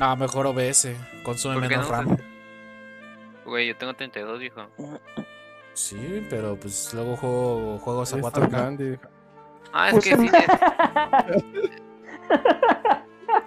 [0.00, 0.88] Ah, mejor OBS.
[1.22, 1.92] Consume ¿Por qué menos no?
[1.96, 2.16] RAM.
[3.46, 4.66] Güey, yo tengo 32, viejo.
[5.74, 8.50] Sí, pero pues luego juego juegos a Está 4K.
[8.50, 8.98] grande.
[9.72, 10.28] Ah, es que sí.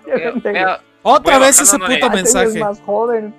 [0.07, 2.59] Yo Voy a, Otra Voy vez ese puto no mensaje.
[2.59, 3.33] más joven.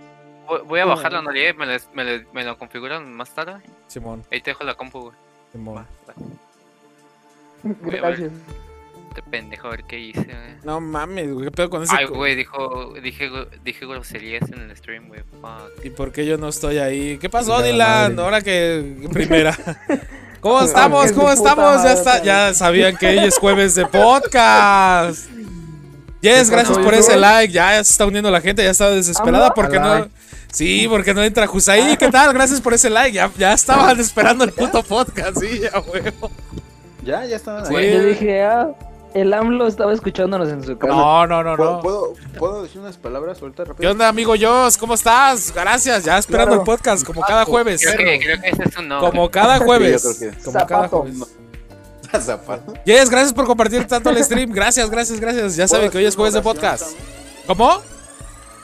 [0.66, 3.60] voy- a bajarlo, no llegué, me, lo- me, lo- me lo configuran más tarde.
[3.86, 5.14] Simón, Ahí te dejo la compu, güey.
[5.52, 5.86] Simón.
[7.62, 8.32] Gracias.
[9.10, 10.54] Este pendejo, a ver qué hice, güey.
[10.62, 11.46] No mames, güey.
[11.46, 11.92] ¿Qué pedo con ese?
[11.98, 13.28] Ay, güey, dijo, dije,
[13.64, 15.22] dije groserías en el stream, güey.
[15.40, 15.84] Fuck.
[15.84, 17.18] ¿Y por qué yo no estoy ahí?
[17.18, 18.14] ¿Qué pasó, Dylan?
[18.14, 18.22] madre.
[18.22, 19.56] Ahora que primera.
[20.40, 21.10] ¿Cómo estamos?
[21.10, 21.82] ¿Cómo estamos?
[21.82, 25.28] Ya está, sabían que hoy es jueves de podcast.
[26.20, 27.52] Yes, ¿Qué gracias por ese like.
[27.52, 30.08] Ya se está uniendo la gente, ya estaba desesperada porque no.
[30.52, 31.96] Sí, porque no entra Jusaí.
[31.96, 32.32] ¿Qué tal?
[32.32, 33.12] Gracias por ese like.
[33.12, 36.30] Ya, ya estaban esperando el puto podcast, sí, ya huevo.
[37.04, 37.74] Ya, ya estaban Sí.
[37.74, 37.92] ahí.
[37.92, 38.68] Yo dije, ah,
[39.14, 40.92] el AMLO estaba escuchándonos en su casa.
[40.94, 41.80] No, no, no, ¿Puedo, no.
[41.80, 43.80] ¿puedo, puedo decir unas palabras ahorita rápido?
[43.80, 44.76] ¿Qué onda, amigo Jos?
[44.78, 45.52] ¿Cómo estás?
[45.54, 46.62] Gracias, ya esperando Claro.
[46.62, 47.80] el podcast, como cada jueves.
[47.82, 49.00] Creo que, creo que ese es un no.
[49.00, 50.02] Como cada jueves.
[50.02, 51.16] Sí, yo creo que- Como cada jueves.
[52.20, 52.74] Zapato.
[52.84, 54.50] Yes, gracias por compartir tanto el stream.
[54.50, 55.54] Gracias, gracias, gracias.
[55.56, 56.96] Ya saben que hoy es jueves de podcast.
[57.46, 57.80] ¿Cómo?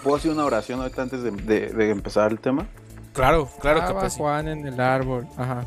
[0.02, 2.67] ¿Puedo hacer una oración ahorita antes de, de- de empezar el tema?
[3.12, 4.11] Claro, claro que.
[4.11, 5.27] Juan en el árbol.
[5.36, 5.64] Ajá.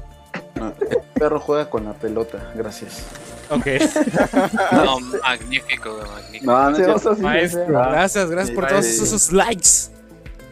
[0.56, 3.04] No, el perro juega con la pelota, gracias.
[3.50, 3.66] Ok.
[4.72, 6.46] No, magnífico, magnífico.
[6.46, 7.66] No, Maestro.
[7.68, 9.92] Gracias, gracias por todos esos likes.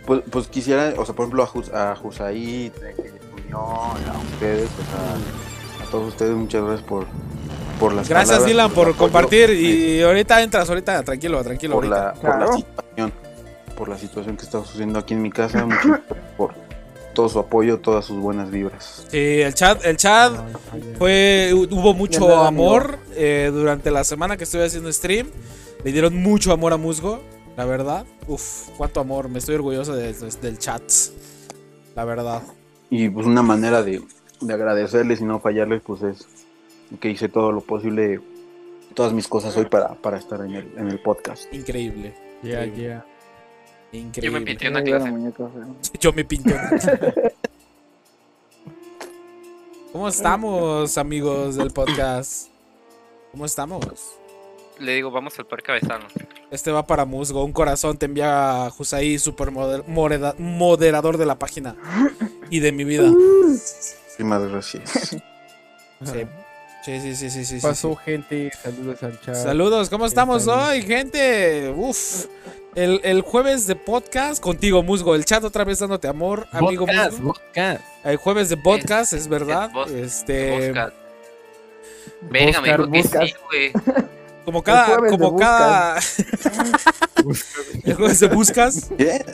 [0.05, 2.71] Pues, pues quisiera, o sea, por ejemplo, a, Jus, a Jusaí,
[3.53, 3.93] a
[4.33, 4.87] ustedes, pues
[5.81, 7.05] a, a todos ustedes, muchas gracias por,
[7.79, 9.49] por las Gracias, palabras, Dylan, por compartir.
[9.51, 11.75] Y ahorita entras, ahorita, tranquilo, tranquilo.
[11.75, 12.13] por, ahorita.
[12.13, 13.13] la, por la situación,
[13.75, 16.66] por la situación que está sucediendo aquí en mi casa, muchas gracias por
[17.17, 19.07] todo su apoyo, todas sus buenas vibras.
[19.09, 20.33] Sí, el chat, el chat
[20.99, 25.27] fue, hubo mucho amor eh, durante la semana que estuve haciendo stream.
[25.83, 27.19] Le dieron mucho amor a Musgo,
[27.55, 28.05] la verdad.
[28.27, 29.29] Uf, cuánto amor.
[29.29, 30.83] Me estoy orgulloso de- de- del chat.
[31.95, 32.43] La verdad.
[32.91, 33.99] Y pues una manera de,
[34.39, 36.27] de agradecerles y no fallarles, pues es
[36.99, 38.21] que hice todo lo posible,
[38.93, 41.51] todas mis cosas hoy para, para estar en el, en el podcast.
[41.51, 42.13] Increíble.
[42.43, 42.83] Yeah, Increíble.
[42.83, 43.05] yeah.
[43.91, 44.41] Yo me Increíble.
[44.41, 45.13] pinté una clase.
[45.99, 46.51] Yo me pinto.
[49.91, 52.47] ¿Cómo estamos, amigos del podcast?
[53.31, 53.85] ¿Cómo estamos?
[54.79, 56.11] Le digo, vamos al parque a besarnos.
[56.51, 57.43] Este va para Musgo.
[57.43, 61.75] Un corazón te envía Jusaí, super moder- moreda- moderador de la página
[62.51, 63.11] y de mi vida.
[64.19, 65.15] Gracias.
[66.85, 67.29] Sí, sí, sí, sí, sí.
[67.45, 67.59] sí, sí.
[67.65, 69.35] Pasó gente, saludos al chat.
[69.35, 71.73] Saludos, ¿cómo estamos hoy, gente?
[71.75, 72.25] Uf.
[72.77, 75.15] El, el jueves de podcast contigo, Musgo.
[75.15, 77.33] El chat otra vez dándote amor, amigo Podcast, Musgo.
[77.33, 77.81] podcast.
[78.03, 79.65] El jueves de podcast, es, verdad.
[79.65, 80.73] es vos- este.
[82.29, 83.33] Venga, me dijo que sí, buscas.
[83.47, 83.71] güey.
[84.45, 85.97] como cada, jueves de como cada.
[87.83, 89.25] el jueves de buscas, ¿Qué?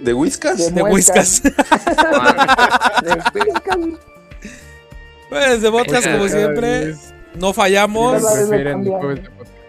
[0.00, 0.74] ¿De Whiskas?
[0.74, 1.42] De whiskas.
[1.42, 2.80] De pescas.
[5.28, 6.94] Jueves de podcast, como siempre.
[7.34, 8.22] No fallamos.
[8.22, 8.98] Prefieren cambian.
[9.00, 9.59] jueves de podcast.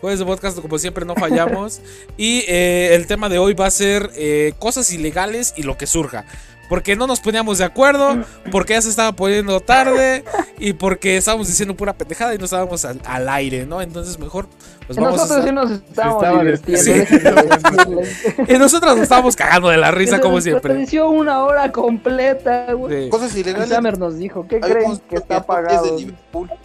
[0.00, 1.80] Jueves de podcast, como siempre, no fallamos.
[2.16, 5.86] y eh, el tema de hoy va a ser eh, cosas ilegales y lo que
[5.86, 6.24] surja.
[6.70, 10.22] Porque no nos poníamos de acuerdo, porque ya se estaba poniendo tarde
[10.56, 13.82] y porque estábamos diciendo pura pendejada y no estábamos al, al aire, ¿no?
[13.82, 14.46] Entonces mejor
[14.86, 18.02] pues vamos a Nosotros sí nos estábamos estaba divirtiendo.
[18.04, 18.44] Sí.
[18.54, 20.74] Y nosotros nos estábamos cagando de la risa como nos siempre.
[20.74, 23.04] desperdició una hora completa, güey.
[23.04, 23.10] Sí.
[23.10, 23.68] Cosas El ilegales.
[23.68, 26.60] Summer nos dijo, ¿qué creen que está top 10 de pagado?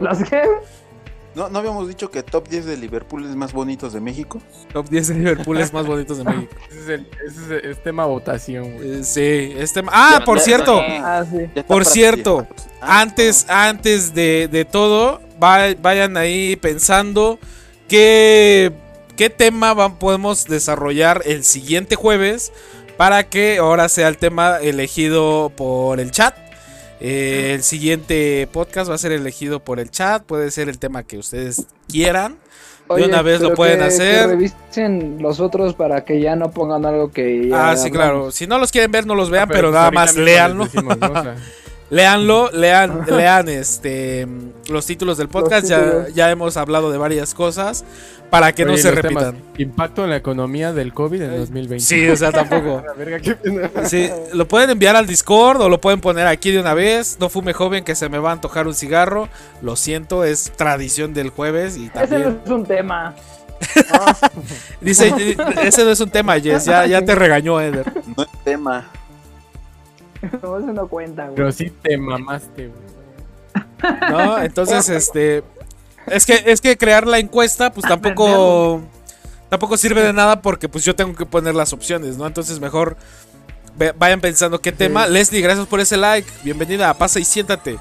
[0.00, 0.42] ¿Las qué?
[1.40, 4.42] ¿No, ¿No habíamos dicho que top 10 de Liverpool es más bonitos de México?
[4.74, 6.54] Top 10 de Liverpool es más bonitos de México.
[6.70, 9.00] Ese es, el, ese es, es tema votación, güey.
[9.00, 9.82] Eh, sí, este...
[9.90, 10.78] Ah, por cierto.
[10.82, 11.62] Ah, sí.
[11.66, 12.46] Por cierto.
[12.82, 17.38] Ah, antes, antes de, de todo, va- vayan ahí pensando
[17.88, 18.72] qué,
[19.16, 22.52] qué tema va- podemos desarrollar el siguiente jueves
[22.98, 26.34] para que ahora sea el tema elegido por el chat.
[27.00, 31.02] Eh, el siguiente podcast va a ser elegido por el chat, puede ser el tema
[31.02, 32.36] que ustedes quieran.
[32.94, 34.20] De una vez lo pueden que- hacer.
[34.22, 37.90] Que revisen los otros para que ya no pongan algo que ya Ah, sí, hablamos.
[37.92, 38.30] claro.
[38.32, 40.64] Si no los quieren ver, no los vean, Ah, pero, pues nada más léanlo.
[40.64, 41.06] les decimos, ¿no?
[41.06, 41.36] O sea,
[41.90, 44.26] Léanlo, lean, lean este
[44.68, 45.66] los títulos del podcast.
[45.66, 46.14] Ya, títulos.
[46.14, 47.84] ya hemos hablado de varias cosas
[48.30, 49.36] para que no se temas, repitan.
[49.58, 51.84] Impacto en la economía del COVID en 2020.
[51.84, 52.82] Sí, o sea, tampoco.
[53.84, 57.16] Sí, lo pueden enviar al Discord o lo pueden poner aquí de una vez.
[57.18, 59.28] No fume joven que se me va a antojar un cigarro.
[59.60, 62.22] Lo siento, es tradición del jueves y Ese también.
[62.22, 63.14] no es un tema.
[64.80, 65.12] Dice,
[65.62, 66.64] ese no es un tema, Jess.
[66.64, 67.92] Ya, ya te regañó, Eder.
[68.16, 68.88] No es tema.
[70.42, 71.36] No, eso no cuenta, güey.
[71.36, 74.10] Pero sí te mamaste, güey.
[74.10, 74.38] ¿No?
[74.42, 75.42] Entonces, este.
[76.06, 78.82] Es que, es que crear la encuesta, pues tampoco.
[79.48, 82.26] tampoco sirve de nada porque pues yo tengo que poner las opciones, ¿no?
[82.26, 82.96] Entonces mejor
[83.98, 85.06] vayan pensando qué tema.
[85.06, 86.28] Leslie, gracias por ese like.
[86.42, 87.78] Bienvenida, pasa y siéntate.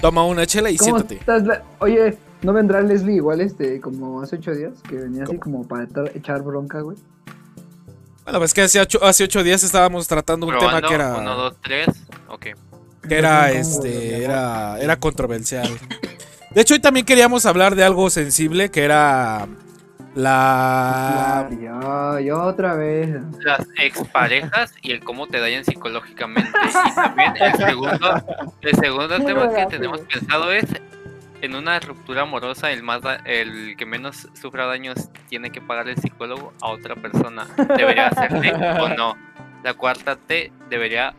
[0.00, 1.16] Toma una chela y ¿Cómo siéntate.
[1.16, 1.44] estás?
[1.44, 4.74] la- Oye, ¿no vendrá Leslie igual este, como hace ocho días?
[4.88, 6.96] Que venía así como para echar bronca, güey.
[8.26, 11.36] Bueno, pues que hace ocho, hace ocho días estábamos tratando un tema que era, Uno,
[11.36, 11.86] dos, tres.
[12.26, 12.46] Ok.
[13.08, 15.68] que era, este, era, era controversial.
[16.50, 19.46] De hecho, hoy también queríamos hablar de algo sensible que era
[20.16, 21.48] la...
[22.20, 23.10] Ya otra vez.
[23.44, 26.50] Las exparejas y el cómo te dañan psicológicamente.
[26.68, 28.24] Y también el segundo,
[28.60, 30.64] el segundo tema que tenemos pensado es
[31.46, 35.88] en una ruptura amorosa el más da- el que menos sufra daños tiene que pagar
[35.88, 37.46] el psicólogo a otra persona.
[37.76, 39.16] ¿Debería hacerle o no?
[39.64, 41.14] La cuarta T debería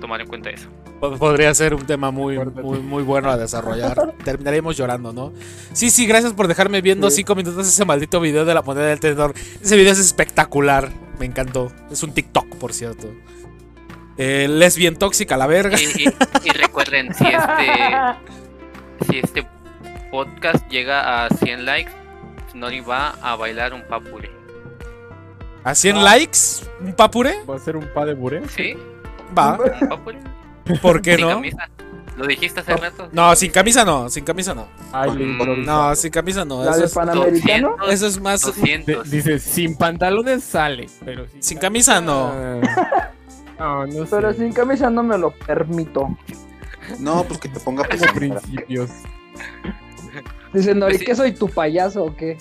[0.00, 0.68] tomar en cuenta eso.
[1.00, 4.14] Pod- Podría ser un tema muy, muy, muy bueno a desarrollar.
[4.24, 5.32] Terminaríamos llorando, ¿no?
[5.72, 7.16] Sí, sí, gracias por dejarme viendo Sí.
[7.16, 9.32] cinco minutos ese maldito video de la moneda del tenedor.
[9.62, 10.90] Ese video es espectacular.
[11.18, 11.72] Me encantó.
[11.90, 13.08] Es un TikTok, por cierto.
[14.18, 15.78] Eh, lesbien tóxica, la verga.
[15.80, 16.14] Y, y-
[16.44, 17.38] y recuerden, si este,
[19.08, 19.46] si este
[20.10, 21.92] podcast llega a 100 likes,
[22.54, 24.30] Nori va a bailar un papure.
[25.64, 26.38] ¿A 100 likes?
[26.80, 27.44] ¿Un papure?
[27.48, 28.42] ¿Va a ser un pa de buré?
[28.48, 28.74] ¿Sí?
[29.36, 29.58] Va.
[29.80, 30.18] ¿Un papure?
[30.80, 31.34] ¿Por qué Sin no?
[31.34, 31.68] camisa.
[32.16, 33.08] ¿Lo dijiste hace rato?
[33.12, 34.10] No, sin camisa no.
[34.10, 34.68] Sin camisa no.
[34.92, 35.64] Ay, Mm.
[35.64, 36.64] No, sin camisa no.
[36.64, 37.68] ¿La Eso de es, Panamericano?
[37.78, 38.40] 200, eso es más.
[38.42, 39.10] 200.
[39.10, 42.30] De- dice, sin pantalones sale, pero sin, Sin camisa no.
[42.32, 42.60] Ah,
[43.58, 44.10] No, no sé.
[44.10, 46.08] Pero sin camisa no me lo permito.
[46.98, 48.90] No, pues que te ponga Como pues, principios.
[50.52, 51.06] Dice Nori, Pues.
[51.06, 52.36] ¿qué soy tu payaso o qué?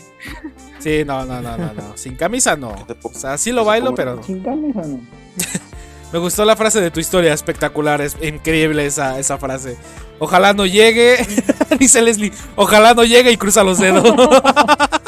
[0.80, 1.98] Sí, no, no, no, no, no.
[1.98, 2.74] Sin camisa no.
[3.04, 4.24] O sea, sí lo bailo, pero no.
[4.24, 5.00] Sin camisa no.
[6.12, 9.78] Me gustó la frase de tu historia, espectacular, es increíble esa, esa frase.
[10.18, 11.18] Ojalá no llegue,
[11.80, 14.04] dice Leslie, ojalá no llegue y cruza los dedos.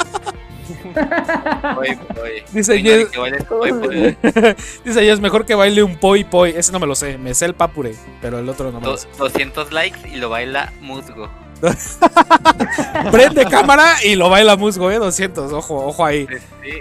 [2.51, 3.09] Dice Jess-
[4.83, 6.51] dice mejor que baile un poi poi.
[6.51, 8.97] Ese no me lo sé, me sé el papure, pero el otro no me lo
[8.97, 9.07] sé.
[9.17, 11.29] 200 likes y lo baila musgo.
[13.11, 16.27] Prende cámara y lo baila musgo, eh, 200, ojo, ojo ahí.
[16.63, 16.71] Sí.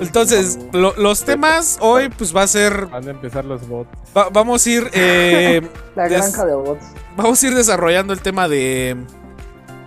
[0.00, 3.88] Entonces, lo- los temas hoy pues va a ser, Van a empezar los bots.
[4.16, 5.60] va- vamos a ir, eh,
[5.96, 6.84] La granja de bots.
[7.16, 8.96] vamos a ir desarrollando el tema de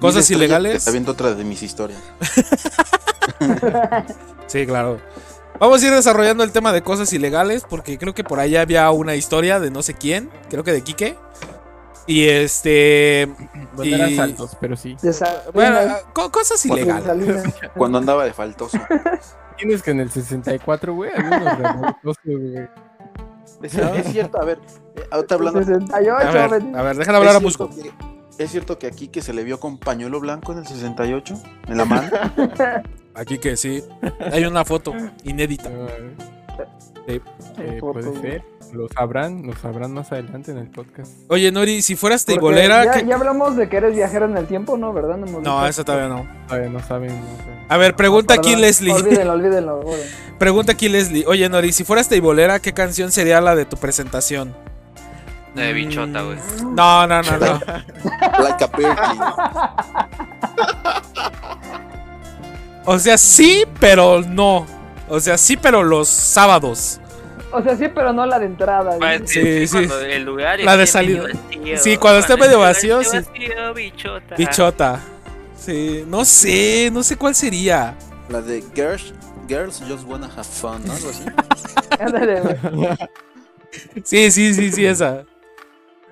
[0.01, 0.75] cosas ilegales.
[0.75, 1.99] Está viendo otra de mis historias.
[4.47, 4.99] Sí, claro.
[5.59, 8.89] Vamos a ir desarrollando el tema de cosas ilegales porque creo que por ahí había
[8.91, 11.15] una historia de no sé quién, creo que de Quique.
[12.07, 13.29] Y este...
[13.73, 14.97] Bueno, eran Y- saltos, pero sí.
[15.53, 15.77] Bueno,
[16.13, 17.43] co- cosas ilegales.
[17.77, 18.77] Cuando andaba de faltoso.
[19.57, 22.67] Tienes que en el 64, güey, había unos revoltosos, güey.
[23.61, 24.59] Es, es cierto, a ver,
[24.95, 25.59] eh, ahorita hablando.
[25.63, 27.69] 68, A ver, a ver, déjame hablar a ¿Es cierto Musco.
[27.69, 27.93] que-
[28.43, 31.41] ¿Es cierto que aquí que se le vio con pañuelo blanco en el 68?
[31.67, 32.09] ¿En la mano?
[33.13, 33.83] Aquí que sí.
[34.31, 34.93] Hay una foto
[35.23, 35.69] inédita.
[35.69, 35.87] Ah,
[37.07, 37.19] Sí.
[37.57, 38.43] eh, puede ser.
[38.71, 41.11] Lo sabrán, lo sabrán más adelante en el podcast.
[41.27, 42.85] Oye, Nori, si fueras teibolera...
[42.85, 44.93] ya, ¿qué- ya hablamos de que eres viajero en el tiempo, ¿no?
[44.93, 45.17] ¿Verdad?
[45.17, 45.67] No, hemos No, dicho.
[45.67, 46.25] eso todavía no.
[46.47, 47.09] Todavía no saben.
[47.09, 47.65] no saben.
[47.67, 48.93] A ver, pregunta aquí Leslie.
[48.93, 49.79] Olvídenlo, olvídenlo.
[49.79, 50.05] olvídenlo.
[50.39, 51.25] Pregunta aquí Leslie.
[51.27, 54.55] Oye, Nori, si fueras teibolera, ¿qué canción sería la de tu presentación?
[55.55, 56.37] De bichota, güey.
[56.63, 57.59] No, no, no, no.
[58.39, 59.75] Like a.
[62.85, 64.65] O sea, sí, pero no.
[65.09, 66.99] O sea, sí, pero los sábados.
[67.51, 68.97] O sea, sí, pero no la de entrada.
[68.97, 69.87] Pues, Sí, sí.
[70.09, 71.23] el lugar La de salida.
[71.23, 73.17] vacío, Sí, cuando esté medio vacío, sí.
[73.17, 74.35] vacío, bichota.
[74.35, 74.99] Bichota.
[75.57, 77.95] Sí, no sé, no sé cuál sería.
[78.29, 79.13] La de Girls,
[79.49, 80.93] Girls Just Wanna Have Fun, ¿no?
[80.93, 81.25] Algo así.
[84.03, 85.23] Sí, sí, sí, sí, esa.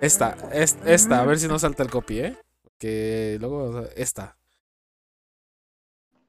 [0.01, 2.37] Esta, es- esta, a ver si no salta el copy, ¿eh?
[2.79, 4.37] Que luego, esta.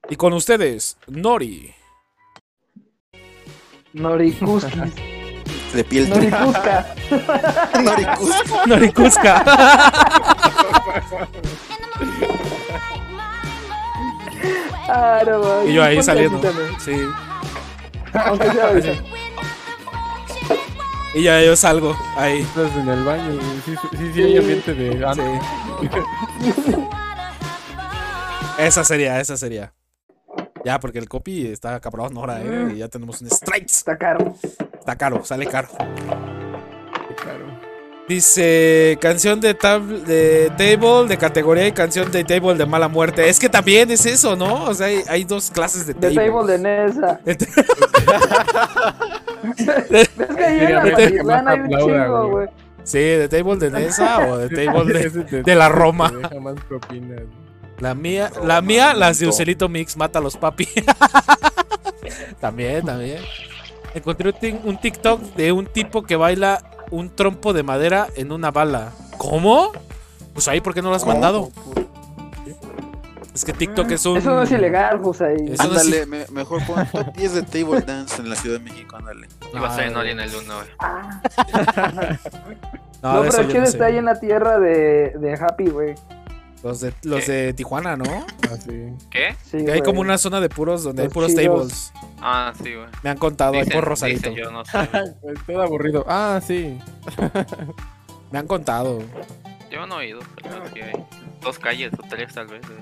[0.09, 1.73] Y con ustedes, Nori.
[3.93, 4.79] Norikuski.
[5.73, 6.95] De piel Norikuska.
[7.81, 8.61] Noricusco.
[8.67, 9.43] Noricusca.
[14.87, 16.41] Ah, no, y yo ahí saliendo.
[16.79, 16.99] Sí.
[18.13, 18.93] Aunque sea.
[21.13, 22.41] Y ya yo salgo ahí.
[22.41, 23.61] Estás en el baño, güey.
[23.65, 25.05] Sí, sí, sí, sí, hay ambiente de.
[25.05, 26.75] ah, Sí.
[28.57, 29.73] Esa sería, esa sería.
[30.63, 32.73] Ya, porque el copy está cabrón ahora, ¿eh?
[32.75, 33.73] Y ya tenemos un strikes.
[33.73, 34.35] Está caro.
[34.79, 35.67] Está caro, sale caro.
[37.21, 37.60] claro.
[38.11, 43.29] Dice canción de, tab- de table de categoría y canción de table de mala muerte.
[43.29, 44.65] Es que también es eso, ¿no?
[44.65, 46.29] O sea, hay, hay dos clases de De table.
[46.29, 47.21] table de Nesa.
[47.23, 47.45] De ta-
[49.91, 52.47] Es que ahí en hay un aplauda, chingo, güey.
[52.83, 56.11] sí, de table de Nesa o de table de, de la Roma.
[57.79, 59.27] La mía, la mía, las de.
[59.29, 60.67] Ucelito Mix, mata a los papi.
[62.41, 63.19] también, también.
[63.95, 64.33] Encontré
[64.65, 66.61] un TikTok de un tipo que baila
[66.91, 68.91] un trompo de madera en una bala.
[69.17, 69.71] ¿Cómo?
[70.33, 71.49] Pues ahí, ¿por qué no lo has mandado?
[73.33, 74.17] Es que TikTok es un.
[74.17, 75.35] Eso no es ilegal, José.
[75.35, 78.59] Eso no es- Ándale, me- mejor pon top 10 de table dance en la Ciudad
[78.59, 79.27] de México, ándale.
[79.53, 80.67] Iba a ser en el 1, güey.
[80.79, 81.21] Ah,
[83.01, 83.83] No, no, pero ¿quién no está sé.
[83.85, 85.95] ahí en la tierra de, de Happy, güey?
[86.63, 88.03] Los de, los de Tijuana, ¿no?
[88.51, 88.93] Así.
[89.09, 89.35] ¿Qué?
[89.43, 89.81] Sí, hay güey.
[89.81, 91.91] como una zona de puros donde hay puros chidos.
[91.91, 91.93] tables.
[92.21, 92.87] Ah, sí, güey.
[93.03, 94.29] Me han contado, hay Dicen- por Rosarito.
[94.29, 94.77] dicen, yo no sé.
[95.47, 96.05] todo aburrido.
[96.07, 96.77] Ah, sí.
[98.31, 98.99] Me han contado.
[99.71, 101.03] Yo no he ido, pero sí hay
[101.41, 102.61] dos calles o tres tal vez.
[102.61, 102.79] güey.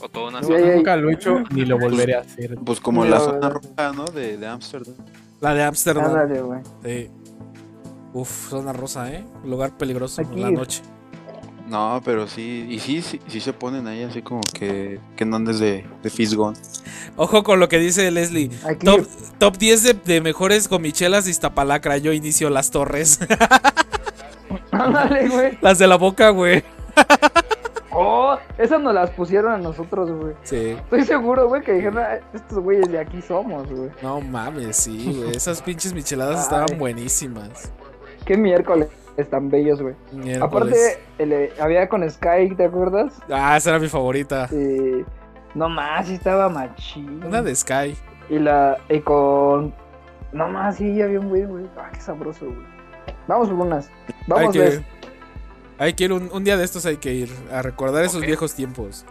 [0.00, 0.58] O toda una zona.
[0.74, 2.56] Nunca lo he hecho ni lo volveré a hacer.
[2.64, 3.50] Pues como Sí, la zona verdad.
[3.52, 4.04] roja, ¿no?
[4.06, 4.94] De, de Ámsterdam.
[5.40, 6.62] La de Ámsterdam.
[6.84, 7.10] Sí.
[8.12, 9.24] Uf, zona rosa, ¿eh?
[9.44, 10.82] Lugar peligroso en la noche.
[11.66, 15.36] No, pero sí, y sí, sí, sí se ponen ahí así como que, que no
[15.36, 16.54] andes de, de fisgón.
[17.16, 18.50] Ojo con lo que dice Leslie.
[18.64, 18.84] Aquí.
[18.86, 19.04] Top,
[19.38, 21.96] top 10 de, de mejores gomichelas de Iztapalacra.
[21.98, 23.18] Yo inicio las torres.
[24.70, 25.58] Ándale, güey.
[25.60, 26.62] las de la boca, güey.
[27.90, 30.34] Oh, esas nos las pusieron a nosotros, güey.
[30.42, 30.76] Sí.
[30.78, 33.90] Estoy seguro, güey, que dijeron, "Ah, estos güeyes de aquí somos, güey.
[34.02, 35.34] No mames, sí, güey.
[35.34, 36.42] Esas pinches micheladas Ay.
[36.42, 37.72] estaban buenísimas.
[38.26, 39.94] Qué miércoles están bellos, güey.
[40.12, 40.42] Miércoles.
[40.42, 43.14] Aparte, el, eh, había con Sky, ¿te acuerdas?
[43.30, 44.48] Ah, esa era mi favorita.
[44.52, 45.04] Eh,
[45.54, 47.22] no más, sí estaba machín.
[47.24, 47.96] Una de Sky.
[48.28, 49.72] Y la, y con...
[50.32, 51.64] No más, sí, había un güey, güey.
[51.78, 52.66] Ah, qué sabroso, güey.
[53.26, 53.88] Vamos por unas.
[53.88, 54.84] Hay Vamos, que, ver.
[55.78, 58.54] hay que ir un, un día de estos hay que ir a recordar esos viejos
[58.54, 59.04] tiempos.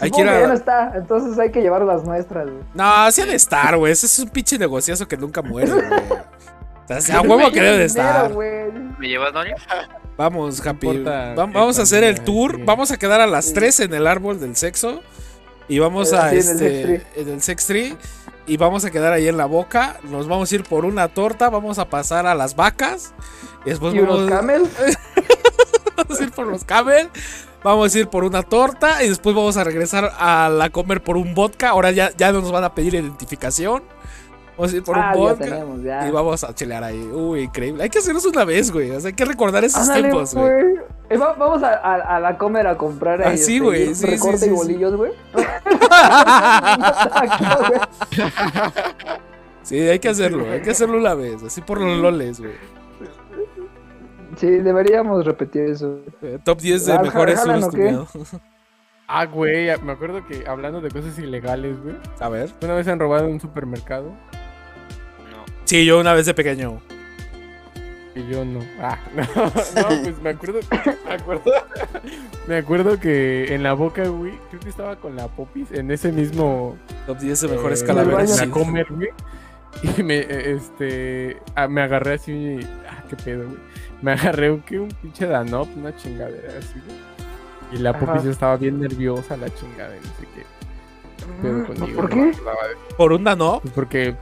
[0.00, 2.62] hay Supongo que ir que ya no está, entonces hay que llevar las nuestras, güey.
[2.74, 3.92] No, así ha de estar, güey.
[3.92, 5.84] Ese es un pinche negociazo que nunca muere, güey.
[6.88, 8.32] O sea, a huevo que debe de estar.
[8.34, 9.56] ¿Me llevas, Noria?
[10.16, 10.86] Vamos, Happy.
[10.86, 12.56] importa Va- qué Vamos a hacer el tour.
[12.56, 12.62] sí.
[12.64, 13.54] Vamos a quedar a las Sí.
[13.54, 15.00] 3 en el árbol del sexo.
[15.68, 16.86] Y vamos Eh, a sí, en el este.
[16.86, 17.96] sex En el sex tree.
[18.46, 19.96] Y vamos a quedar ahí en la boca.
[20.04, 21.50] Nos vamos a ir por una torta.
[21.50, 23.12] Vamos a pasar a las vacas.
[23.64, 24.62] Y después ¿Y unos vamos, camel?
[25.96, 27.08] vamos a ir por los camel.
[27.64, 29.02] Vamos a ir por una torta.
[29.02, 31.70] Y después vamos a regresar a la comer por un vodka.
[31.70, 33.82] Ahora ya, ya no nos van a pedir identificación.
[34.56, 35.44] Vamos a ir por ah, un ya vodka.
[35.44, 36.08] tenemos, ya.
[36.08, 37.02] Y vamos a chilear ahí.
[37.12, 37.82] Uy, increíble.
[37.82, 38.90] Hay que hacernos una vez, güey.
[38.90, 40.62] O sea, hay que recordar esos Ándale, tiempos, güey.
[40.62, 40.76] güey.
[41.10, 43.34] Eh, va- vamos a, a, a la comer a comprar ahí.
[43.34, 45.12] Ah, sí, este, güey, sí, Recorte sí, sí, y bolillos, güey.
[49.62, 52.52] Sí, hay que hacerlo, hay que hacerlo una vez, así por los loles, güey.
[54.36, 56.00] Sí, deberíamos repetir eso.
[56.22, 58.08] Eh, Top 10 de Ah, mejores tuneados.
[59.08, 61.94] Ah, güey, me acuerdo que hablando de cosas ilegales, güey.
[62.18, 62.50] A ver.
[62.60, 64.12] Una vez se han robado en un supermercado.
[65.66, 66.80] Sí, yo una vez de pequeño.
[68.14, 68.60] y yo no.
[68.80, 70.60] Ah, no, no, pues me acuerdo,
[71.06, 71.52] me acuerdo,
[72.46, 76.12] me acuerdo que en la boca, güey, creo que estaba con la popis en ese
[76.12, 78.40] mismo Top 10 de mejores eh, calaveras.
[78.40, 79.08] la comer, güey.
[79.98, 83.58] Y me, eh, este, ah, me agarré así, y, ah, qué pedo, güey.
[84.00, 84.78] Me agarré un, ¿qué?
[84.78, 86.98] un pinche Danop, una chingadera así, güey.
[87.72, 87.98] Y la Ajá.
[88.00, 90.42] popis estaba bien nerviosa, la chingada, no sé qué.
[91.18, 92.00] ¿Qué pedo conmigo?
[92.00, 92.24] ¿Por qué?
[92.26, 92.36] de-
[92.96, 93.58] Por una no.
[93.60, 94.14] Pues porque,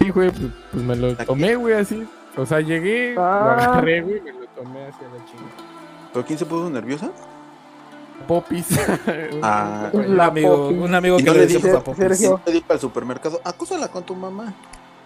[0.00, 2.06] sí, güey, pues, pues me lo tomé, güey, así.
[2.36, 3.54] O sea, llegué, lo Ah.
[3.54, 5.50] agarré, güey, me lo tomé hacia la chingada.
[6.12, 7.10] ¿Pero quién se puso nerviosa?
[8.26, 8.66] Popis.
[9.42, 9.90] Ah.
[9.92, 10.78] Un amigo, popis.
[10.82, 11.98] un amigo que no le le dice- a Popis.
[12.02, 12.40] Sergio.
[12.44, 14.52] Te dijo al supermercado, acúsala con tu mamá.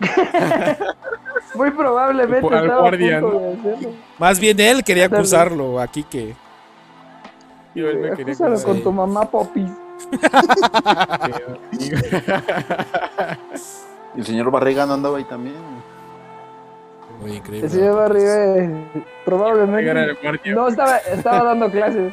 [1.54, 3.90] Muy probablemente Al estaba guardia, a punto de hacerlo.
[4.18, 6.36] Más bien él quería acusarlo a Kike.
[7.74, 8.66] Yo él me quería Acúsalo acusar.
[8.74, 9.68] con tu mamá, Popis.
[14.18, 15.54] El señor Barriga no andaba ahí también.
[17.20, 17.66] Muy increíble.
[17.66, 17.96] El señor.
[17.96, 18.84] Barriga eh,
[19.24, 22.12] probablemente no estaba, estaba dando clases.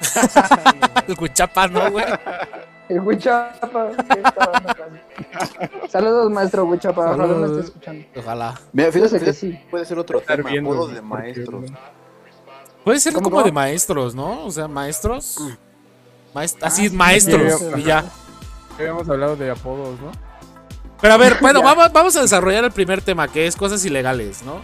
[1.08, 2.04] El cuchapa, ¿no, güey?
[2.88, 5.90] El Huichapa que estaba dando clases.
[5.90, 7.12] Saludos, maestro Huichapa.
[7.12, 8.04] Ojalá me esté escuchando.
[8.16, 8.54] Ojalá.
[8.72, 9.60] Mira, fíjate, que sí.
[9.70, 11.64] puede ser otro Estar tema, viendo, apodos de maestros.
[12.84, 14.44] Puede ser ¿Cómo, como de maestros, ¿no?
[14.46, 15.38] O sea, maestros.
[16.34, 17.52] Maest- así, Ah, sí, maestros.
[17.60, 18.04] sí, y ya.
[18.78, 20.31] Habíamos hablado de apodos, ¿no?
[21.02, 24.42] Pero a ver, bueno, vamos, vamos a desarrollar el primer tema, que es cosas ilegales,
[24.44, 24.62] ¿no?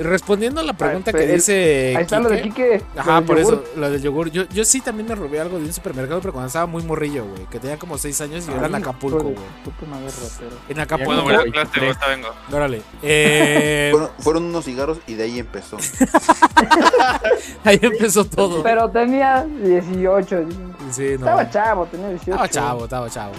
[0.00, 1.92] Respondiendo a la pregunta que el- dice.
[1.96, 2.80] Ahí está lo de Quique.
[2.96, 3.54] Ajá, por yogur.
[3.54, 4.30] eso, lo del yogur.
[4.30, 7.24] Yo, yo sí también me robé algo de un supermercado, pero cuando estaba muy morrillo,
[7.26, 7.46] güey.
[7.46, 9.34] Que tenía como 6 años y yo era en Acapulco, güey.
[10.68, 11.20] En Acapulco.
[11.28, 12.28] ahorita vengo.
[12.52, 12.82] Órale.
[13.02, 15.78] Eh, Fueron, fueron unos cigarros y de ahí empezó.
[17.64, 18.62] ahí empezó todo.
[18.62, 20.44] Pero tenía 18.
[20.92, 21.26] Sí, no.
[21.26, 22.30] Estaba chavo, tenía 18.
[22.30, 23.32] Estaba chavo, estaba chavo.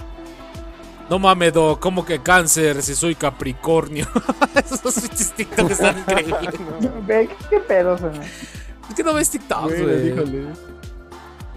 [1.10, 4.08] No mames, Doc, ¿cómo que cáncer si soy Capricornio?
[4.56, 4.94] Esos
[5.36, 6.54] TikToks están increíbles.
[7.08, 8.12] Ve, ¿Qué pedo, son?
[8.22, 10.48] Es que no ves TikToks, Güey.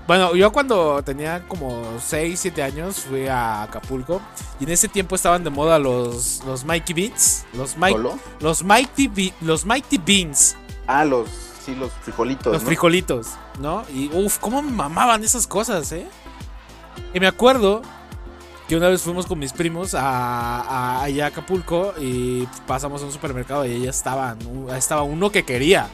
[0.06, 4.20] Bueno, yo cuando tenía como 6, 7 años fui a Acapulco
[4.58, 7.44] y en ese tiempo estaban de moda los, los Mikey Beans.
[7.52, 8.18] Los, Mike, ¿Solo?
[8.40, 10.56] los, Mighty Be- los Mighty Beans.
[10.86, 11.28] Ah, los,
[11.64, 12.66] sí, los frijolitos, Los ¿no?
[12.66, 13.28] frijolitos,
[13.60, 13.84] ¿no?
[13.94, 16.06] Y uff, cómo me mamaban esas cosas, ¿eh?
[17.14, 17.82] Y me acuerdo
[18.68, 20.00] que una vez fuimos con mis primos a,
[20.60, 25.44] a- a Acapulco y pasamos a un supermercado y allá estaban, u- estaba uno que
[25.44, 25.88] quería.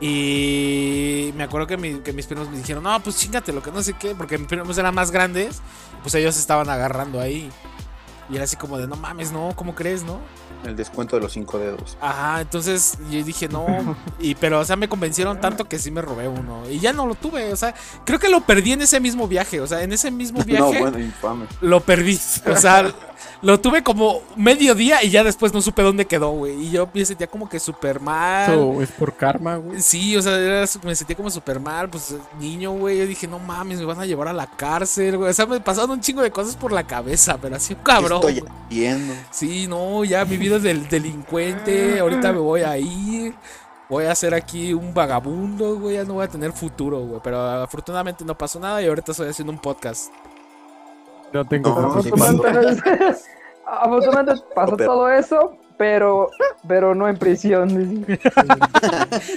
[0.00, 3.82] Y me acuerdo que, que mis primos me dijeron, no, pues chingate lo que no
[3.82, 5.60] sé qué, porque mis primos eran más grandes,
[6.02, 7.50] pues ellos estaban agarrando ahí.
[8.32, 10.18] Y era así como de, no mames, no, ¿cómo crees, no?
[10.64, 11.98] El descuento de los cinco dedos.
[12.00, 13.66] Ajá, entonces yo dije no,
[14.18, 17.04] y pero o sea me convencieron tanto que sí me robé uno y ya no
[17.06, 17.74] lo tuve, o sea,
[18.04, 20.78] creo que lo perdí en ese mismo viaje, o sea, en ese mismo viaje No,
[20.78, 21.46] bueno, infame.
[21.60, 22.92] lo perdí, o sea,
[23.42, 26.88] lo tuve como medio día y ya después no supe dónde quedó, güey, y yo
[26.92, 28.50] me sentía como que súper mal.
[28.52, 29.80] Eso es por karma, güey.
[29.80, 32.98] Sí, o sea, era- me sentía como súper mal, pues niño, güey.
[32.98, 35.30] Yo dije, no mames, me van a llevar a la cárcel, güey.
[35.30, 38.20] O sea, me pasaron un chingo de cosas por la cabeza, pero así un cabrón.
[38.20, 38.52] ¿Qué estoy güey.
[38.68, 39.14] haciendo?
[39.30, 41.98] Sí, no, ya mi vida es del delincuente.
[42.00, 43.34] Ahorita me voy a ir.
[43.88, 45.96] Voy a ser aquí un vagabundo, güey.
[45.96, 47.20] Ya no voy a tener futuro, güey.
[47.22, 50.10] Pero afortunadamente no pasó nada y ahorita estoy haciendo un podcast.
[51.32, 53.16] No tengo No, Afortunadamente,
[53.66, 56.30] afortunadamente pasó Pero- todo eso, pero,
[56.68, 58.06] pero no en prisión.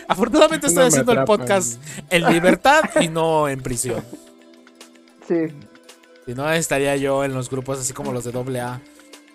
[0.08, 4.04] Afortunadamente estoy No haciendo el podcast en libertad y no en prisión.
[5.28, 5.48] Sí.
[6.26, 8.82] Si no, estaría yo en los grupos así como los de AA.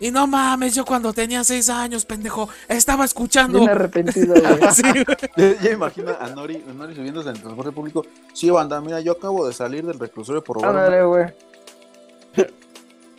[0.02, 3.58] Y no mames, yo cuando tenía seis años, pendejo, estaba escuchando.
[3.58, 4.72] Bien arrepentido, güey.
[4.72, 5.72] Sí, güey.
[5.72, 8.06] Imagino a Nori, a Nori subiéndose en el transporte público.
[8.32, 10.70] Sí, banda, mira, yo acabo de salir del reclusorio por robar.
[10.70, 11.26] Ándale, güey.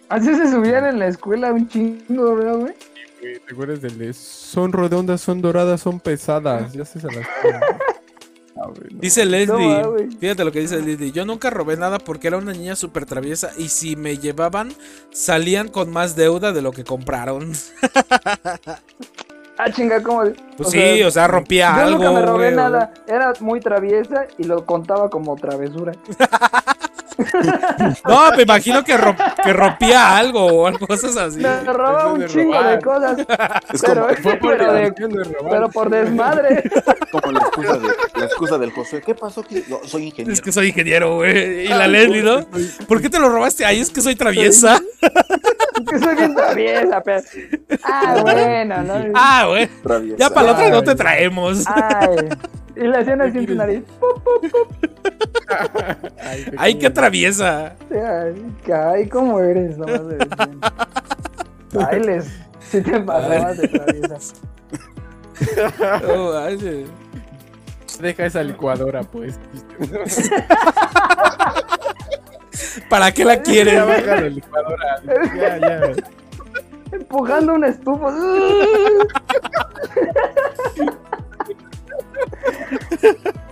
[0.09, 2.73] Así se subían en la escuela un chingo, ¿verdad, güey?
[3.21, 3.39] güey.
[3.39, 6.73] ¿Te acuerdas del de son redondas, son doradas, son pesadas?
[6.73, 7.25] Ya se se las
[8.57, 8.99] Ah, güey, no.
[8.99, 12.75] Dice Leslie, fíjate lo que dice Leslie, yo nunca robé nada porque era una niña
[12.75, 14.73] súper traviesa y si me llevaban
[15.11, 17.53] salían con más deuda de lo que compraron.
[19.57, 20.23] Ah, chinga, ¿cómo?
[20.57, 21.97] Pues sí, o sea, rompía yo algo.
[21.99, 22.91] nunca me robé güey, nada.
[23.07, 25.93] Era muy traviesa y lo contaba como travesura.
[28.07, 31.39] No, me imagino que, romp- que rompía algo o algo, cosas así.
[31.39, 32.75] Me robaba un de chingo robar.
[32.77, 33.19] de cosas.
[33.73, 36.63] Es Pero, como, Fue por pero, de- de pero por desmadre.
[37.11, 39.01] como la, excusa de, la excusa del Josué.
[39.01, 39.43] ¿Qué pasó?
[39.43, 40.33] ¿Qué- No, soy ingeniero.
[40.33, 41.65] Es que soy ingeniero, güey.
[41.65, 42.45] Y la Leslie, ¿no?
[42.87, 43.65] ¿Por qué te lo robaste?
[43.65, 44.79] Ay, es que soy traviesa.
[45.89, 47.21] que soy bien traviesa, pero.
[47.83, 48.93] Ah, bueno, ¿no?
[49.15, 49.69] Ah, güey.
[50.17, 51.63] Ya para la otra no te traemos.
[51.67, 52.29] Ay.
[52.81, 53.83] Y le hacían así en su nariz.
[53.99, 54.67] Pup, pup, pup.
[56.57, 57.75] Ay, qué como- traviesa.
[57.91, 59.77] Ay, ay, ¿cómo eres?
[59.77, 60.59] No más de decir.
[61.89, 62.25] Ay, les.
[62.59, 64.17] Si te pasabas de traviesa.
[66.07, 66.85] No, ay,
[67.99, 69.37] Deja esa licuadora, pues.
[72.89, 73.85] ¿Para qué la Ya quieres?
[73.85, 75.01] baja la licuadora.
[75.35, 75.81] Ya, ya.
[76.93, 78.07] Empujando una estufa.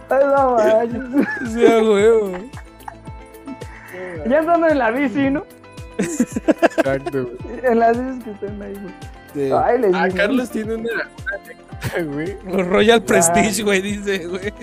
[0.10, 1.54] Ay, no manches.
[1.54, 2.32] Sí, a huevo.
[4.28, 5.44] Ya andando en la bici, ¿no?
[5.98, 7.60] Exacto, güey.
[7.64, 8.94] En las bicis que están ahí, güey.
[9.34, 9.52] Sí.
[9.54, 10.18] Ay, les Ah, digo.
[10.18, 10.90] Carlos tiene una,
[11.34, 12.38] anécdota, güey.
[12.46, 14.54] Los Royal Prestige, güey, dice, güey.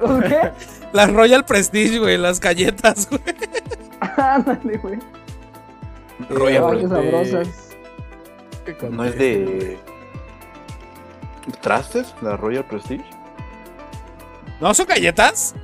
[0.00, 0.50] ¿Los qué?
[0.92, 3.22] Las Royal Prestige, güey, las galletas, güey.
[4.16, 4.98] Ándale, güey.
[6.30, 6.88] Royal Prestige.
[6.88, 7.48] sabrosas.
[8.90, 9.78] ¿No es de
[11.60, 12.14] trastes?
[12.22, 13.04] ¿La Royal Prestige?
[14.60, 15.54] ¿No son galletas?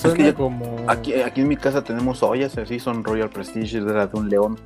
[0.00, 0.84] Suena que ya- como...
[0.88, 4.18] Aquí, aquí en mi casa tenemos ollas así, son Royal Prestige, es de la de
[4.18, 4.58] un león.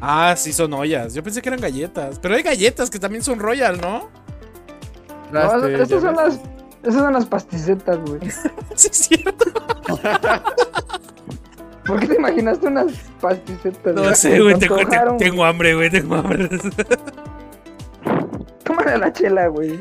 [0.00, 1.14] Ah, sí, son ollas.
[1.14, 2.18] Yo pensé que eran galletas.
[2.18, 4.08] Pero hay galletas que también son Royal, ¿no?
[5.32, 6.40] No, esas son las.
[6.82, 8.20] Esas son las pasticetas, güey.
[8.74, 9.44] Sí, es cierto.
[11.86, 13.94] ¿Por qué te imaginaste unas pasticetas?
[13.94, 14.58] No sé, güey.
[14.58, 14.76] Tengo,
[15.18, 15.90] tengo hambre, güey.
[15.90, 16.48] Tengo hambre.
[18.76, 19.78] Tómale la chela, güey.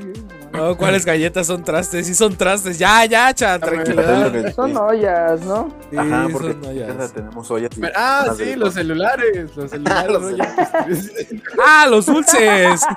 [0.51, 2.07] No, ¿cuáles galletas son trastes?
[2.07, 2.79] Sí, son trastes.
[2.79, 4.51] Ya, ya, cha, tranquilidad.
[4.55, 5.71] Son ollas, ¿no?
[5.91, 7.13] Sí, Ajá, porque son ollas.
[7.13, 7.69] tenemos ollas.
[7.77, 9.55] y- Ah, sí, de- los celulares.
[9.55, 10.11] Los celulares.
[10.11, 10.33] Los
[10.85, 11.11] pues,
[11.65, 12.81] ¡Ah, los dulces!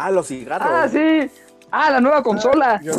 [0.00, 0.68] Ah, los cigarros.
[0.70, 1.28] Ah, sí.
[1.72, 2.80] Ah, la nueva consola.
[2.84, 2.92] yo-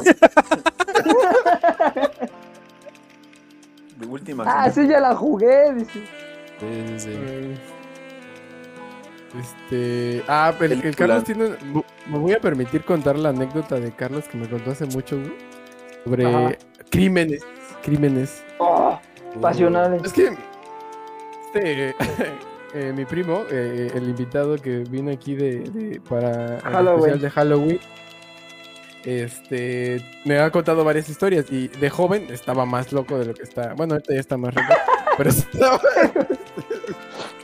[3.98, 4.44] De última.
[4.46, 5.74] Ah, sí, ya la jugué.
[5.76, 5.92] Dice.
[6.60, 7.56] Sí, sí, sí.
[9.34, 10.24] Eh, Este.
[10.28, 10.96] Ah, pero el, el.
[10.96, 11.50] Carlos tiene.
[12.08, 15.34] Me voy a permitir contar la anécdota de Carlos que me contó hace mucho, güey.
[16.04, 16.52] Sobre Ajá.
[16.90, 17.42] crímenes.
[17.84, 18.44] Crímenes.
[18.58, 19.00] Oh,
[19.42, 20.02] pasionales.
[20.04, 20.34] Es que.
[21.54, 21.96] Este.
[22.74, 27.30] eh, mi primo, eh, el invitado que vino aquí de, de- para el especial de
[27.30, 27.80] Halloween.
[29.06, 33.44] este, me ha contado varias historias y de joven estaba más loco de lo que
[33.44, 33.74] está.
[33.74, 34.74] Bueno, ahorita ya está más rico,
[35.18, 35.80] pero estaba...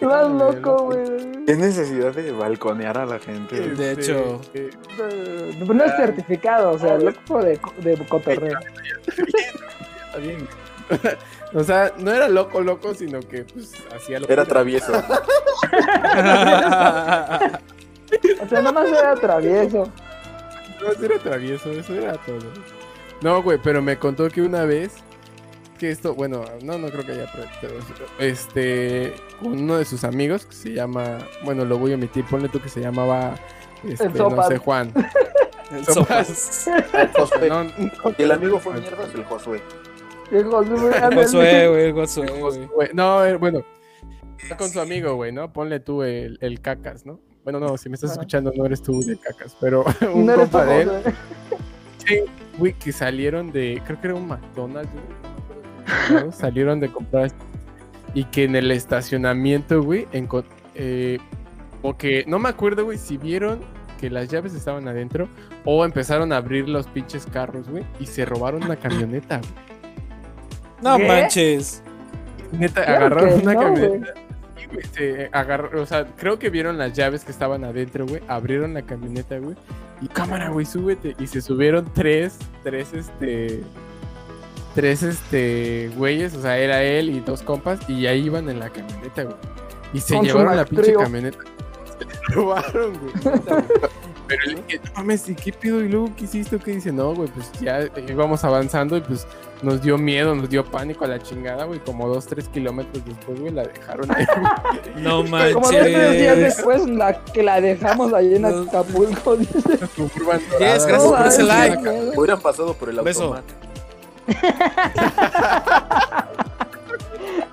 [0.01, 1.45] Más loco, güey.
[1.45, 3.55] ¿Qué necesidad de balconear a la gente?
[3.75, 4.41] De este, hecho.
[4.53, 4.69] eh,
[5.59, 8.57] No, no es certificado, o sea, loco de, de cotorreo.
[9.07, 10.47] está bien.
[11.53, 14.91] o sea, no era loco, loco, sino que pues hacía lo Era travieso.
[18.41, 19.91] O sea, nada más era travieso.
[20.81, 22.37] No, era travieso, eso era todo.
[23.21, 24.93] No, güey, pero me contó que una vez
[25.79, 27.73] que esto, bueno, no, no creo que haya, pero,
[28.19, 32.49] este, con uno de sus amigos que se llama, bueno, lo voy a omitir, ponle
[32.49, 33.35] tú que se llamaba,
[33.87, 34.91] este, no sé, Juan.
[35.71, 36.27] El Sopas.
[36.27, 36.67] sopas.
[36.93, 37.49] El Josué.
[37.49, 37.71] No, no,
[38.17, 39.61] Y el amigo fue mierdas, el Josué.
[40.31, 41.23] Dijo, "Sí, güey, El ándale".
[41.23, 42.27] Josué, güey, el Josué,
[42.73, 42.89] güey.
[42.93, 43.63] no, eh, bueno,
[44.37, 45.51] está con su amigo, güey, ¿no?
[45.51, 47.19] Ponle tú el, el cacas, ¿no?
[47.43, 50.65] Bueno, no, si me estás escuchando no eres tú de cacas, pero un No compa
[50.65, 51.13] de él, Josué.
[52.05, 52.19] Sí,
[52.59, 57.31] güey, que salieron de, creo que era un McDonald's, güey, no salieron de comprar
[58.15, 60.07] y que en el estacionamiento, güey,
[60.73, 61.19] eh,
[61.83, 63.59] o que, no me acuerdo, güey, si vieron
[63.99, 65.27] que las llaves estaban adentro
[65.65, 69.51] o empezaron a abrir los pinches carros, güey, y se robaron una camioneta, güey.
[70.81, 71.07] No ¿Qué?
[71.07, 71.83] manches.
[72.51, 74.13] Neta, Claro agarraron una no, camioneta.
[74.61, 78.21] y, güey, se agarró, o sea, creo que vieron las llaves que estaban adentro, güey.
[78.29, 79.55] Abrieron la camioneta, güey.
[80.01, 81.15] Y cámara, güey, súbete.
[81.19, 83.61] Y se subieron tres, tres, este.
[84.75, 86.35] Tres, este, güeyes.
[86.35, 87.79] O sea, era él y dos compas.
[87.89, 89.35] Y ahí iban en la camioneta, güey.
[89.93, 91.39] Y se Con llevaron la pinche camioneta.
[91.97, 93.13] Se la robaron, güey.
[94.27, 95.83] Pero le dije, no mames, ¿y qué pido?
[95.83, 96.57] Y luego, ¿qué hiciste?
[96.57, 96.91] ¿Qué dice?
[96.91, 99.27] No, güey, pues ya íbamos avanzando y pues
[99.61, 101.79] nos dio miedo, nos dio pánico a la chingada, güey.
[101.79, 104.95] Como dos, tres kilómetros después, güey, la dejaron ahí, güey.
[105.03, 106.57] No Como dos tres días manches.
[106.57, 108.45] después, la que la dejamos ahí en.
[108.45, 109.37] Acapulco.
[109.37, 109.53] dice.
[110.59, 111.89] Yes, gracias por ese like.
[112.17, 113.23] Hubieran pasado por el Beso.
[113.25, 113.59] automático.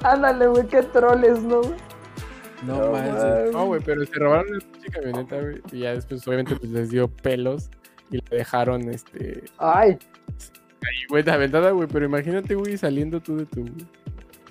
[0.03, 1.61] Ándale, güey, qué troles, ¿no?
[2.67, 3.53] No No, manches.
[3.53, 5.61] No, güey, pero se robaron la pinche camioneta, güey.
[5.73, 7.71] Y ya después, obviamente, pues les dio pelos
[8.11, 9.45] y le dejaron, este.
[9.59, 9.99] Ay,
[10.85, 11.87] Ahí, güey, la ventada, güey.
[11.89, 13.65] Pero imagínate, güey, saliendo tú de tu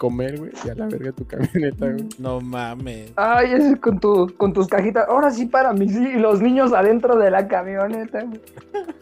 [0.02, 2.10] comer, güey, y a la verga tu camioneta, güey.
[2.18, 3.12] No mames.
[3.18, 5.08] ay, ese con, tu, con tus cajitas.
[5.08, 8.24] Ahora sí para mí, sí, y los niños adentro de la camioneta.
[8.24, 8.42] güey.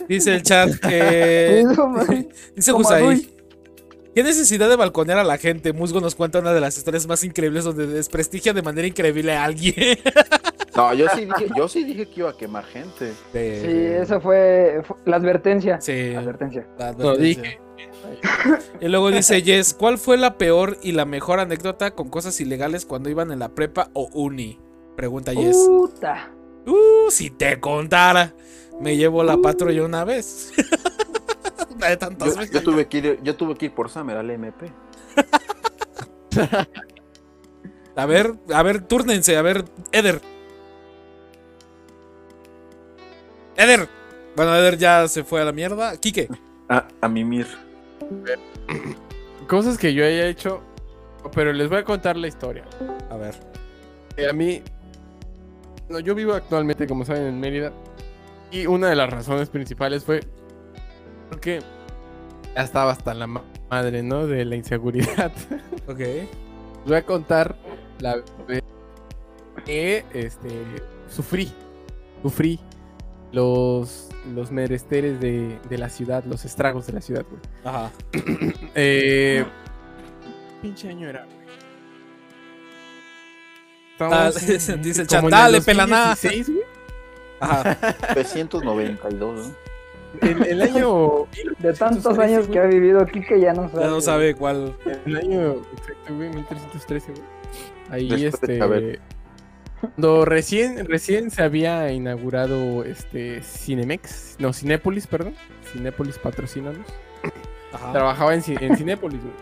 [0.10, 1.64] Dice el chat que.
[2.56, 2.72] Dice.
[2.72, 3.30] Adui.
[4.14, 5.72] ¿Qué necesidad de balconear a la gente?
[5.72, 9.46] Musgo nos cuenta una de las historias más increíbles donde desprestigia de manera increíble a
[9.46, 10.00] alguien.
[10.76, 13.14] No, yo sí dije, yo sí dije que iba a quemar gente.
[13.32, 13.38] Sí,
[14.02, 15.80] eso fue, fue la advertencia.
[15.80, 16.12] Sí.
[16.12, 16.68] La advertencia.
[16.78, 17.42] la Lo advertencia.
[17.44, 17.69] dije.
[18.82, 22.86] Y luego dice Jess, ¿cuál fue la peor y la mejor anécdota con cosas ilegales
[22.86, 24.60] cuando iban en la prepa o uni?
[24.96, 25.58] Pregunta Jess.
[25.68, 26.32] Puta.
[26.66, 28.34] Uh, si te contara.
[28.80, 30.54] Me llevo la patrulla una vez.
[31.78, 32.54] de tantas Yo, veces.
[32.54, 34.72] yo tuve que ir, yo tuve que ir por Summer al MP.
[37.96, 40.22] A ver, a ver, túrnense, a ver, Eder.
[43.58, 43.90] Eder.
[44.36, 45.98] Bueno, Eder ya se fue a la mierda.
[45.98, 46.30] Quique.
[46.70, 47.48] A, a mimir.
[49.48, 50.62] Cosas que yo haya hecho,
[51.34, 52.64] pero les voy a contar la historia.
[53.10, 53.36] A ver.
[54.18, 54.62] Eh, a mí,
[55.90, 57.72] no, yo vivo actualmente, como saben, en Mérida.
[58.52, 60.22] Y una de las razones principales fue
[61.30, 61.60] porque
[62.56, 64.26] ya estaba hasta la ma- madre, ¿no?
[64.28, 65.32] De la inseguridad.
[65.88, 65.98] Ok.
[66.00, 66.28] Les
[66.86, 67.56] voy a contar
[68.00, 68.62] la vez
[69.66, 70.50] que este,
[71.08, 71.52] sufrí.
[72.22, 72.60] Sufrí
[73.32, 77.42] los, los menesteres de, de la ciudad, los estragos de la ciudad, güey.
[77.64, 77.92] Ajá.
[78.76, 79.44] Eh,
[80.62, 81.40] pinche año era, güey.
[84.00, 86.10] Ah, dice el como chat, en "Dale, pelaná".
[86.10, 86.64] 2016, güey.
[87.42, 87.76] Ajá.
[88.14, 89.70] 392, ¿no?
[90.22, 91.28] El, el año.
[91.60, 93.84] De tantos años que ha vivido aquí que ya no sabe.
[93.84, 94.76] Ya no sabe cuál.
[95.06, 97.24] El año exacto, güey, 1313, güey.
[97.90, 98.56] Ahí Después de
[98.94, 99.00] este.
[99.82, 105.36] Cuando recién, recién se había inaugurado este Cinemex, no, Cinépolis, perdón.
[105.72, 106.86] Cinépolis patrocínanos.
[107.74, 107.92] Ajá.
[107.94, 109.34] Trabajaba en, en Cinépolis, güey.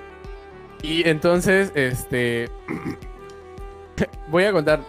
[0.84, 2.50] Y entonces, este.
[4.28, 4.82] voy a contar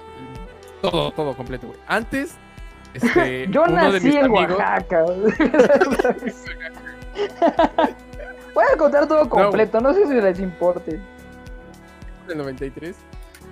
[0.83, 1.79] todo, todo completo, güey.
[1.87, 2.35] Antes,
[2.95, 3.47] este.
[3.51, 5.05] Yo nací en amigos- Oaxaca.
[8.55, 11.01] Voy a contar todo completo, no, sé si les importe.
[12.27, 12.97] del 93.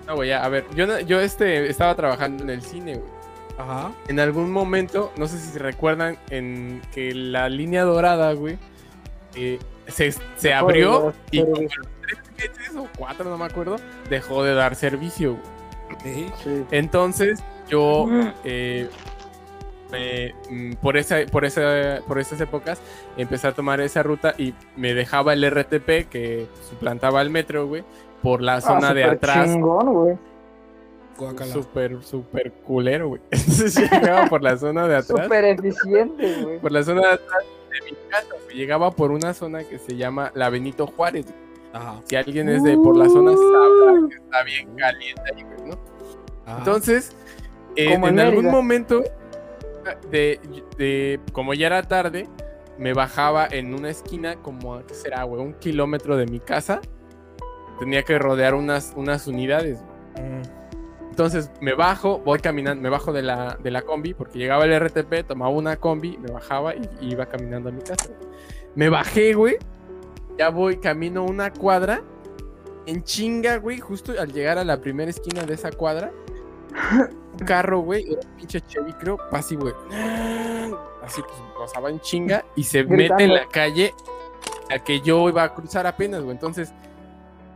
[0.07, 3.11] No, güey, a ver, yo, yo este, estaba trabajando en el cine, güey.
[3.59, 3.91] Ajá.
[4.09, 8.59] En algún momento, no sé si se recuerdan, en que la línea dorada, güey,
[9.35, 13.77] eh, se, se abrió y como tres meses o cuatro, no me acuerdo,
[14.11, 15.57] dejó de dar servicio, güey.
[16.03, 16.27] Sí.
[16.45, 16.65] Sí.
[16.71, 18.07] Entonces, yo,
[18.45, 18.89] eh,
[19.91, 22.81] me- mm, por, esa, por, esa, por esas épocas
[23.17, 27.85] empecé a tomar esa ruta y me dejaba el RTP que suplantaba el metro, güey,
[28.27, 29.47] por la zona Ah, de súper atrás.
[29.53, 30.19] chingón, güey.
[31.17, 31.53] Guácala.
[31.53, 33.21] Súper, súper culero, güey.
[33.31, 35.23] Llegaba por la zona de atrás.
[35.25, 36.59] Súper eficiente, güey.
[36.59, 38.57] Por la zona de atrás de mi casa, güey.
[38.57, 41.27] Llegaba por una zona que se llama la Benito Juárez.
[41.73, 42.01] Ajá.
[42.05, 45.79] Si alguien es de por la zona sabrá que está bien caliente ahí, güey, ¿no?
[46.47, 46.59] ajá.
[46.59, 47.13] Entonces,
[47.77, 49.05] eh, Como en en algún momento,
[50.11, 50.41] de,
[50.79, 52.29] de- como ya era tarde,
[52.77, 55.41] me bajaba en una esquina, como, ¿qué será, güey?
[55.43, 56.81] Un kilómetro de mi casa.
[57.79, 59.79] Tenía que rodear unas, unas unidades.
[60.17, 60.43] Mm.
[61.11, 64.79] Entonces me bajo, voy caminando, me bajo de la, de la combi, porque llegaba el
[64.79, 68.11] RTP, tomaba una combi, me bajaba y, y iba caminando a mi casa.
[68.75, 69.57] Me bajé, güey.
[70.39, 72.03] Ya voy, camino una cuadra.
[72.85, 76.13] En chinga, güey, justo al llegar a la primera esquina de esa cuadra.
[77.33, 79.73] Un carro, güey, un pinche Chevy, creo, así, güey.
[81.03, 83.95] Así, pues, pasaba en chinga y se mete en la calle
[84.71, 86.33] a que yo iba a cruzar apenas, güey.
[86.33, 86.73] Entonces,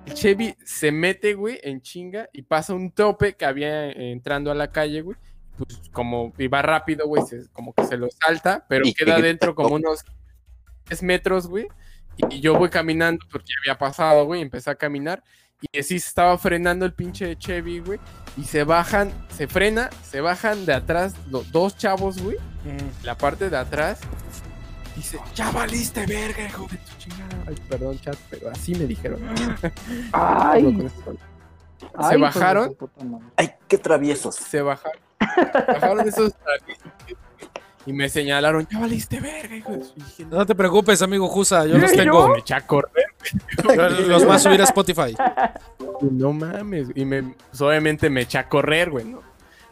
[0.06, 4.54] el Chevy se mete, güey, en chinga y pasa un tope que había entrando a
[4.54, 5.16] la calle, güey.
[5.56, 9.22] Pues como iba rápido, güey, se- como que se lo salta, pero Y queda que-
[9.22, 10.04] dentro como unos
[10.88, 11.68] 10 metros, güey.
[12.30, 15.22] Y yo voy caminando, porque ya había pasado, güey, empecé a caminar.
[15.72, 17.98] Y así se estaba frenando el pinche Chevy, güey.
[18.38, 22.36] Y se bajan, se frena, se bajan de atrás los dos chavos, güey.
[22.64, 23.04] Mm.
[23.04, 24.00] La parte de atrás.
[25.00, 27.44] Dice, ya valiste verga, hijo de tu chingada.
[27.46, 29.18] Ay, perdón, chat, pero así me dijeron.
[30.12, 30.92] Ay, palabras.
[31.94, 32.76] ay, de bajaron.
[33.34, 34.34] Ay, qué traviesos.
[34.34, 35.00] se bajaron.
[35.18, 36.92] Bajaron esos traviesos
[37.86, 39.94] y me señalaron, ya valiste verga, hijo de su-".
[39.96, 42.28] Y dije, no, te preocupes, amigo Jusa, yo los tengo.
[42.28, 43.06] me eché a correr.
[44.06, 45.14] Los vas a subir a Spotify.
[46.02, 46.88] No mames.
[46.94, 49.20] Y me, pues, obviamente me eché a correr, güey, ¿no?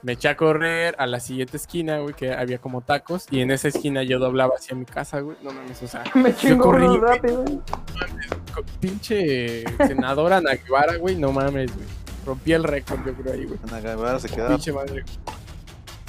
[0.03, 3.27] Me eché a correr a la siguiente esquina, güey, que había como tacos.
[3.31, 5.37] Y en esa esquina yo doblaba hacia mi casa, güey.
[5.43, 7.01] No mames, o sea, Me chingó corrí, güey.
[7.01, 7.45] rápido.
[7.45, 11.87] con pinche senadora Ana Guevara, güey, no mames, güey.
[12.25, 13.59] Rompí el récord, yo creo ahí, güey.
[13.69, 14.51] Ana Guevara se quedaba.
[14.51, 15.05] Pinche madre.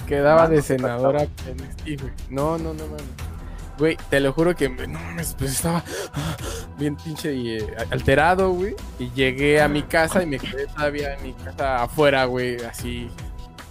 [0.08, 1.28] Quedaba de senadora
[1.86, 2.12] sí, güey.
[2.30, 3.04] No, no, no mames.
[3.78, 6.36] Güey, te lo juro que me- no mames, pues estaba ah,
[6.78, 8.76] bien pinche y, eh, alterado, güey.
[9.00, 13.10] Y llegué a mi casa y me quedé todavía en mi casa afuera, güey, así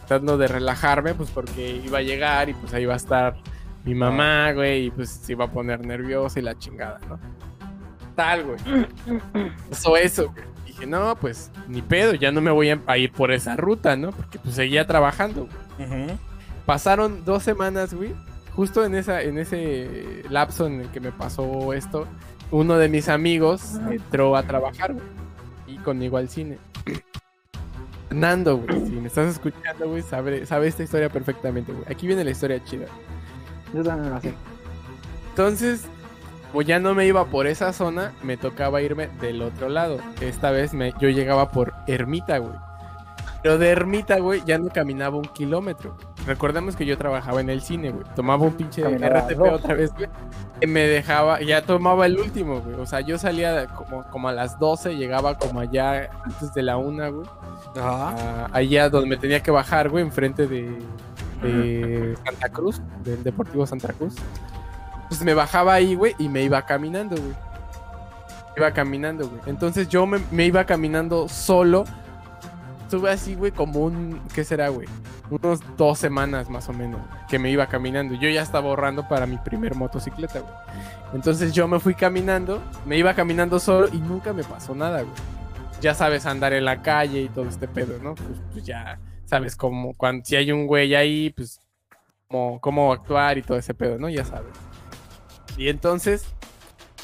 [0.08, 3.36] tratando de relajarme, pues porque iba a llegar y pues ahí iba a estar
[3.84, 7.18] mi mamá, güey, y pues se iba a poner nerviosa y la chingada, ¿no?
[8.16, 8.58] Tal, güey.
[9.70, 10.44] Pasó eso, güey.
[10.66, 14.10] Dije, no, pues ni pedo, ya no me voy a, ir por esa ruta, ¿no?
[14.12, 16.08] Porque pues seguía trabajando, güey.
[16.66, 18.14] Pasaron dos semanas, güey.
[18.56, 22.06] Justo en, esa, en ese lapso en el que me pasó esto,
[22.50, 25.06] uno de mis amigos entró a trabajar, güey.
[25.66, 26.58] Y conmigo al cine.
[28.08, 28.86] Fernando, güey.
[28.86, 31.84] Si me estás escuchando, güey, sabe, sabe esta historia perfectamente, güey.
[31.90, 32.86] Aquí viene la historia chida.
[33.74, 34.34] Yo también lo sé.
[35.30, 35.84] Entonces,
[36.50, 39.98] como ya no me iba por esa zona, me tocaba irme del otro lado.
[40.20, 42.54] Esta vez me, yo llegaba por Ermita, güey.
[43.42, 45.96] Pero de Ermita, güey, ya no caminaba un kilómetro.
[46.28, 48.04] Recordemos que yo trabajaba en el cine, güey.
[48.14, 50.08] Tomaba un pinche Caminaba RTP otra vez, güey.
[50.60, 52.76] Y me dejaba, ya tomaba el último, güey.
[52.76, 56.76] O sea, yo salía como, como a las 12, llegaba como allá antes de la
[56.76, 57.26] una, güey.
[57.76, 58.10] Ajá.
[58.10, 60.78] a- allá donde me tenía que bajar, güey, enfrente de,
[61.42, 64.14] de Santa Cruz, del Deportivo Santa Cruz.
[65.08, 67.34] Pues me bajaba ahí, güey, y me iba caminando, güey.
[68.56, 69.40] Iba caminando, güey.
[69.46, 71.84] Entonces yo me, me iba caminando solo.
[72.88, 74.18] Estuve así, güey, como un.
[74.34, 74.88] ¿Qué será, güey?
[75.28, 77.02] Unos dos semanas más o menos.
[77.28, 78.14] Que me iba caminando.
[78.14, 80.54] Yo ya estaba ahorrando para mi primer motocicleta, güey.
[81.12, 82.62] Entonces yo me fui caminando.
[82.86, 85.14] Me iba caminando solo y nunca me pasó nada, güey.
[85.82, 88.14] Ya sabes andar en la calle y todo este pedo, ¿no?
[88.14, 89.92] Pues, pues ya sabes cómo.
[89.92, 91.60] Cuando, si hay un güey ahí, pues.
[92.26, 94.08] Cómo, cómo actuar y todo ese pedo, ¿no?
[94.08, 94.54] Ya sabes.
[95.58, 96.24] Y entonces.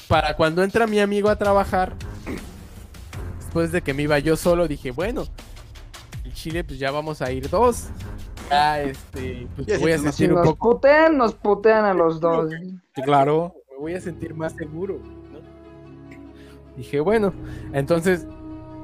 [0.08, 1.92] Para cuando entra mi amigo a trabajar.
[3.38, 5.26] Después de que me iba yo solo, dije, bueno,
[6.24, 7.88] el Chile, pues ya vamos a ir dos.
[8.50, 12.20] Ya, este, pues Ya voy a sentir un nos poco, putean, nos putean a los
[12.20, 12.50] dos.
[12.94, 13.54] Claro.
[13.70, 15.40] me voy a sentir más seguro, ¿no?
[16.76, 17.32] Dije, bueno,
[17.72, 18.26] entonces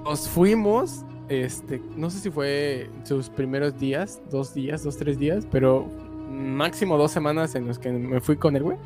[0.05, 5.47] nos fuimos, este, no sé si fue sus primeros días, dos días, dos, tres días,
[5.51, 5.87] pero
[6.31, 8.79] máximo dos semanas en los que me fui con el güey,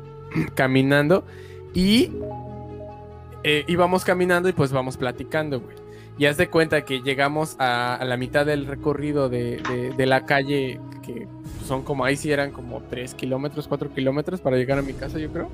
[0.54, 1.24] caminando,
[1.74, 2.12] y
[3.42, 5.79] eh, íbamos caminando y pues vamos platicando, güey.
[6.20, 10.06] Y haz de cuenta que llegamos a, a la mitad del recorrido de, de- de
[10.06, 11.26] la calle, que
[11.66, 15.18] son como, ahí sí eran como 3 kilómetros, 4 kilómetros para llegar a mi casa,
[15.18, 15.48] yo creo.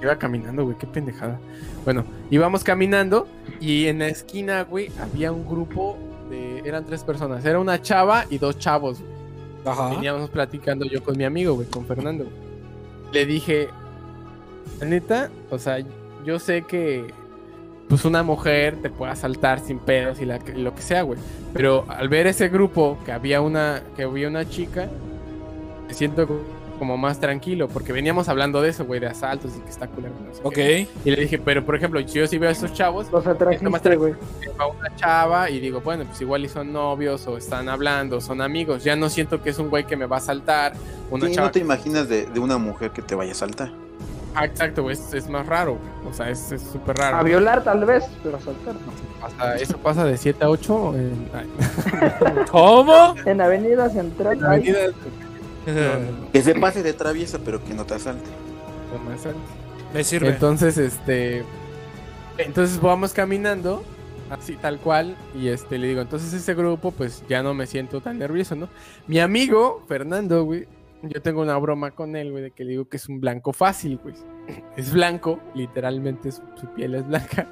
[0.00, 1.38] Iba caminando, güey, qué pendejada.
[1.84, 3.28] Bueno, íbamos caminando
[3.60, 5.98] y en la esquina, güey, había un grupo
[6.30, 6.60] de...
[6.64, 7.44] Eran tres personas.
[7.44, 9.12] Era una chava y dos chavos, güey.
[9.66, 9.90] Ajá.
[9.90, 12.24] Veníamos platicando yo con mi amigo, güey, con Fernando.
[12.24, 12.36] güey.
[13.12, 13.68] Le dije,
[14.80, 15.78] "La neta, o sea,
[16.24, 17.12] yo sé que
[17.88, 21.18] pues una mujer te puede asaltar sin pedos y la, que- lo que sea, güey.
[21.52, 24.88] Pero al ver ese grupo que había una que había una chica,
[25.86, 26.40] me siento co-
[26.78, 30.12] como más tranquilo porque veníamos hablando de eso, güey, de asaltos y que está culero.
[30.26, 30.54] no sé Ok.
[30.54, 30.88] qué.
[31.04, 33.96] Y le dije, pero por ejemplo, si yo sí veo a esos chavos, Los atrajiste,
[33.96, 34.14] güey.
[34.58, 38.40] a una chava y digo, bueno, pues igual y son novios o están hablando, son
[38.40, 38.82] amigos.
[38.82, 40.72] Ya no siento que es un güey que me va a saltar.
[41.12, 43.70] Una Sí, chava no te imaginas de, de una mujer que te vaya a saltar.
[44.34, 45.76] Ah, exacto, es, es más raro.
[45.76, 46.10] güey.
[46.12, 47.16] O sea, es súper raro.
[47.18, 48.92] A violar tal vez, pero a saltar no.
[49.20, 51.28] Pasa- eso pasa de 7 a 8 en,
[52.50, 53.14] ¿Cómo?
[53.24, 54.38] En Avenida Central.
[54.38, 54.92] en ay, avenidas,
[55.66, 58.28] no, no, no, Que se pase de traviesa, pero que no te asalte.
[58.92, 59.36] no me sale.
[59.92, 60.28] Me sirve.
[60.28, 61.44] Entonces, este.
[62.36, 63.84] Entonces vamos caminando,
[64.28, 68.00] así tal cual, y este le digo, entonces ese grupo, pues ya no me siento
[68.00, 68.68] tan nervioso, ¿no?
[69.06, 70.66] Mi amigo, Fernando, güey,
[71.08, 73.52] yo tengo una broma con él, güey, de que le digo que es un blanco
[73.52, 74.14] fácil, güey.
[74.76, 77.46] Es blanco, literalmente su, su piel es blanca,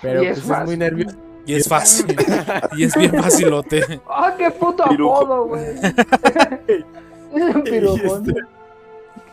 [0.00, 1.16] pero es pues es muy nervioso.
[1.46, 2.16] Y es fácil.
[2.76, 3.82] y es bien facilote.
[4.08, 5.64] ¡Ah, qué puto apodo, güey!
[6.68, 8.24] es un pirujón.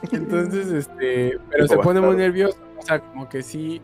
[0.01, 2.57] este, Entonces, este, pero se pone muy nervioso.
[2.77, 3.81] O sea, como que sí.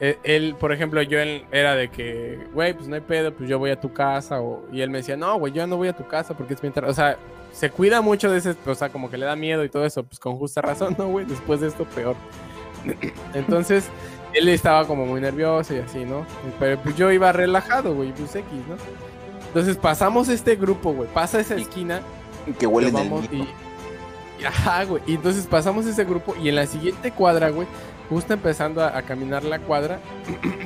[0.00, 3.48] eh, Él, por ejemplo, yo él era de que, güey, pues no hay pedo, pues
[3.48, 4.40] yo voy a tu casa.
[4.40, 6.62] O, y él me decía, no, güey, yo no voy a tu casa porque es
[6.62, 6.90] mientras.
[6.90, 7.16] O sea,
[7.52, 10.02] se cuida mucho de ese, o sea, como que le da miedo y todo eso,
[10.04, 11.26] pues con justa razón, ¿no, güey?
[11.26, 12.16] Después de esto, peor.
[13.34, 13.84] Entonces,
[14.32, 16.24] él estaba como muy nervioso y así, ¿no?
[16.58, 18.76] Pero pues yo iba relajado, güey, pues X, ¿no?
[19.48, 22.00] Entonces pasamos este grupo, güey, pasa esa Y- esquina
[22.58, 23.34] Que el vamos mito.
[23.34, 23.48] y,
[24.40, 25.02] y- ajá, güey.
[25.06, 27.66] Y entonces pasamos ese grupo y en la siguiente cuadra, güey,
[28.08, 29.98] justo empezando a, a caminar la cuadra,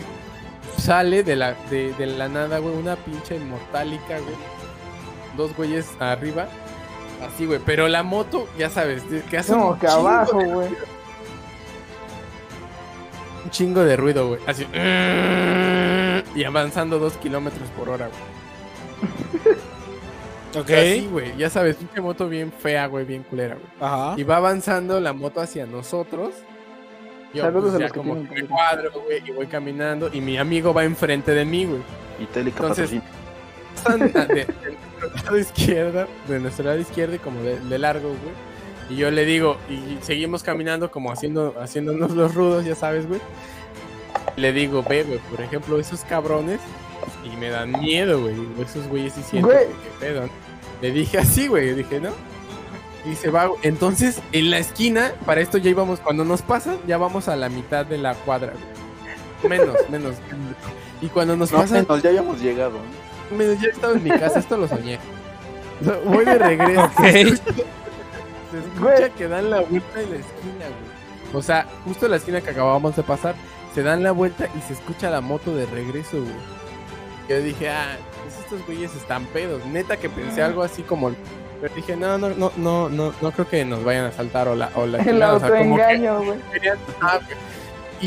[0.79, 4.35] sale de la, de, de la nada, güey, una pinche inmortálica, güey.
[5.37, 6.47] Dos güeyes arriba.
[7.27, 7.61] Así, güey.
[7.65, 10.69] Pero la moto, ya sabes, que hace Como un que abajo, güey.
[13.45, 14.41] un chingo de ruido, güey.
[14.47, 14.67] Así.
[16.35, 19.55] Y avanzando dos kilómetros por hora, güey.
[20.57, 20.71] Ok.
[20.71, 21.37] Así, güey.
[21.37, 23.67] Ya sabes, pinche moto bien fea, güey, bien culera, güey.
[23.81, 24.15] Ajá.
[24.17, 26.33] Y va avanzando la moto hacia nosotros.
[27.33, 30.09] Yo Saludos pues, a ya los que como que me cuadro, güey, y voy caminando.
[30.13, 31.81] Y mi amigo va enfrente de mí, güey.
[32.21, 33.03] Entonces- patrocina.
[33.85, 34.47] Pasan de, de
[35.01, 38.35] nuestro lado izquierdo, de nuestro lado izquierdo y como de, de largo, güey.
[38.91, 43.21] Y yo le digo, y seguimos caminando como haciendo, haciéndonos los rudos, ya sabes, güey.
[44.37, 46.61] Le digo, ve, güey, por ejemplo, esos cabrones,
[47.25, 48.35] y me dan miedo, güey.
[48.63, 49.67] Esos güeyes sienten Güey.
[49.67, 50.29] qué pedo.
[50.83, 52.11] Le dije así, güey, dije, ¿no?
[53.11, 53.61] Y se va, güey.
[53.63, 57.49] entonces, en la esquina, para esto ya íbamos, cuando nos pasan, ya vamos a la
[57.49, 59.59] mitad de la cuadra, güey.
[59.59, 60.15] Menos, menos.
[61.03, 62.73] Y cuando nos No, pasan, menos, ya habíamos llegado.
[62.73, 63.14] ¿no?
[63.31, 64.99] Me, ya estaba en mi casa, esto lo soñé.
[66.07, 66.85] Voy de regreso.
[66.85, 67.01] Ok.
[67.01, 71.35] Se escucha que dan la vuelta en la esquina, güey.
[71.35, 73.35] O sea, justo la esquina que acabábamos de pasar,
[73.75, 76.33] se dan la vuelta y se escucha la moto de regreso, güey.
[77.29, 79.65] Yo dije, ah, pues estos güeyes están pedos.
[79.67, 81.13] Neta que pensé algo así como.
[81.61, 84.55] Pero dije, no, no, no, no, no, no creo que nos vayan a saltar o
[84.55, 86.39] la, o la El chingada", o sea, que autoengaño, güey.
[87.01, 87.39] ah, güey.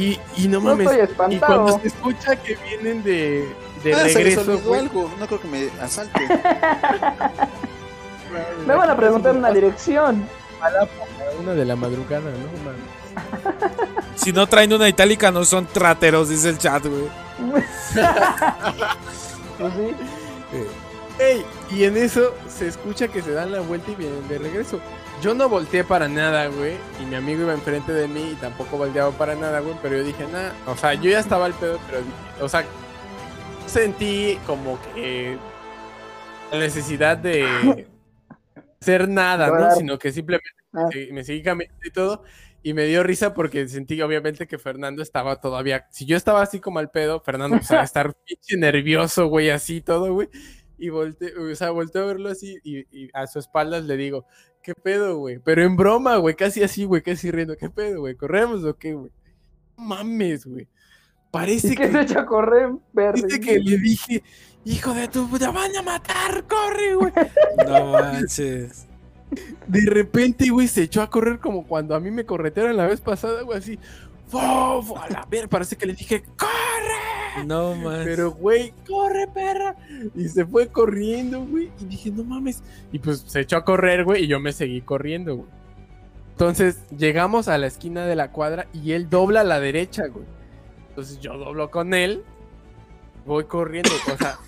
[0.06, 0.88] y, y no No mames.
[0.92, 1.80] estoy y cuando espantado.
[1.82, 3.50] se escucha que vienen de,
[3.84, 4.42] de Ah, regreso,
[4.74, 5.12] algo.
[5.20, 6.20] No creo que me asalte.
[8.66, 10.28] Me van a preguntar una dirección.
[10.62, 10.88] a la
[11.40, 12.64] una de la madrugada, ¿no?
[12.66, 12.82] mames.
[14.16, 17.08] Si no traen una itálica, no son trateros, dice el chat, güey.
[19.58, 19.96] Pues sí.
[21.20, 24.80] Ey, y en eso se escucha que se dan la vuelta y vienen de regreso.
[25.20, 26.76] Yo no volteé para nada, güey.
[27.02, 29.76] Y mi amigo iba enfrente de mí y tampoco volteaba para nada, güey.
[29.82, 30.54] Pero yo dije, nada.
[30.68, 32.04] O sea, yo ya estaba al pedo, pero.
[32.46, 32.66] O sea,
[33.68, 35.38] sentí como que.
[36.52, 37.88] La necesidad de.
[38.82, 39.76] hacer nada, ¿no?
[39.76, 40.90] Sino que simplemente Ah.
[40.94, 42.24] me, me seguí caminando y todo.
[42.64, 45.88] Y me dio risa porque sentí obviamente que Fernando estaba todavía.
[45.92, 49.82] Si yo estaba así como al pedo, Fernando pues, a estar pinche nervioso, güey, así
[49.82, 50.30] todo, güey.
[50.78, 54.26] Y volteé, o sea, volteé a verlo así y, y a su espaldas le digo,
[54.62, 55.40] ¿qué pedo, güey?
[55.40, 58.16] Pero en broma, güey, casi así, güey, casi riendo, ¿qué pedo, güey?
[58.16, 59.12] ¿Corremos o qué, güey?
[59.78, 60.68] No mames, güey.
[61.32, 63.22] Parece ¿Y qué que, se echa a correr, perro?
[63.22, 64.24] parece que le dije,
[64.66, 67.14] hijo de tu puta, van a matar, corre, güey.
[67.68, 68.86] No manches.
[69.68, 73.02] De repente, güey, se echó a correr como cuando a mí me corretearon la vez
[73.02, 73.78] pasada, güey, así.
[74.28, 74.40] Fu!
[74.40, 77.46] A la ver, parece que le dije, ¡corre!
[77.46, 78.06] No manches.
[78.06, 79.76] Pero, güey, corre, perra.
[80.16, 81.70] Y se fue corriendo, güey.
[81.80, 82.64] Y dije, no mames.
[82.92, 85.50] Y pues se echó a correr, güey, y yo me seguí corriendo, güey.
[86.32, 90.26] Entonces llegamos a la esquina de la cuadra y él dobla a la derecha, güey.
[90.98, 92.24] Entonces yo doblo con él,
[93.24, 94.40] voy corriendo, o sea,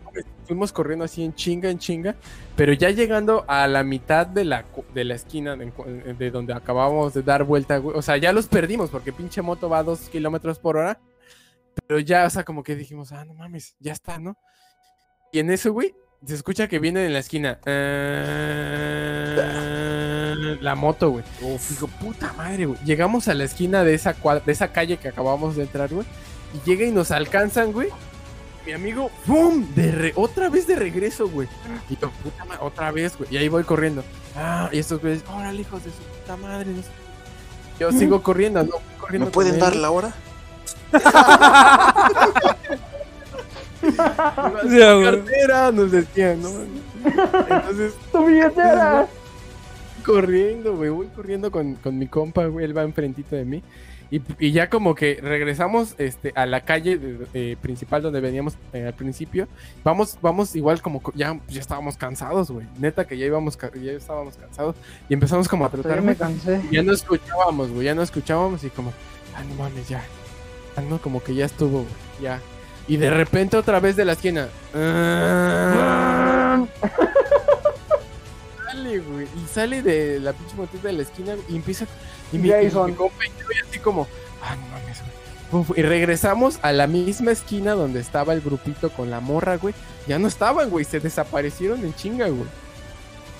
[0.46, 2.16] fuimos corriendo así en chinga, en chinga,
[2.56, 5.70] pero ya llegando a la mitad de la, de la esquina de,
[6.14, 9.68] de donde acabábamos de dar vuelta, güey, o sea, ya los perdimos porque pinche moto
[9.68, 10.98] va a dos kilómetros por hora,
[11.86, 14.38] pero ya, o sea, como que dijimos, ah, no mames, ya está, ¿no?
[15.30, 15.94] Y en eso, güey,
[16.24, 17.60] se escucha que viene en la esquina.
[17.66, 19.74] eh,
[20.60, 21.24] la moto, güey.
[21.40, 22.78] Digo, puta madre, güey.
[22.84, 26.06] Llegamos a la esquina de esa, cua- de esa calle que acabamos de entrar, güey.
[26.54, 27.88] Y llega y nos alcanzan, güey.
[28.66, 29.66] Mi amigo, ¡pum!
[29.74, 31.48] De re- otra vez de regreso, güey.
[31.88, 33.32] Y yo, puta madre, otra vez, güey.
[33.32, 34.04] Y ahí voy corriendo.
[34.36, 36.70] Ah, y estos güeyes, órale, hijos de su puta madre.
[36.70, 37.84] no sé qué.
[37.84, 38.72] Yo sigo corriendo, ¿no?
[39.00, 40.12] Corriendo ¿Me pueden dar la hora?
[45.04, 46.48] Cartera, nos decían, ¿no?
[47.48, 49.06] Entonces, ¡Tu billetera!
[50.12, 53.62] Corriendo, güey, voy corriendo con, con mi compa, güey, él va enfrentito de mí.
[54.10, 56.98] Y, y ya como que regresamos este, a la calle
[57.34, 59.46] eh, principal donde veníamos eh, al principio.
[59.84, 62.66] Vamos, vamos igual como co- ya, ya estábamos cansados, güey.
[62.78, 64.76] Neta que ya íbamos, ya estábamos cansados.
[65.10, 66.16] Y empezamos como a tratar, me güey.
[66.16, 66.62] cansé.
[66.72, 68.94] Ya no escuchábamos, güey, ya no escuchábamos y como,
[69.36, 70.02] ah, no mames, ya.
[70.76, 71.92] Ah, no, como que ya estuvo, güey,
[72.22, 72.40] ya.
[72.86, 74.48] Y de repente otra vez de la esquina.
[78.78, 79.26] sale, güey.
[79.26, 81.86] Y sale de la pinche motita de la esquina y empieza.
[82.32, 84.06] Y mi, y mi compa y yo, y así como,
[84.42, 85.62] ah, no mames, güey.
[85.62, 89.74] Uf, Y regresamos a la misma esquina donde estaba el grupito con la morra, güey.
[90.06, 90.84] Ya no estaban, güey.
[90.84, 92.48] Se desaparecieron en chinga, güey.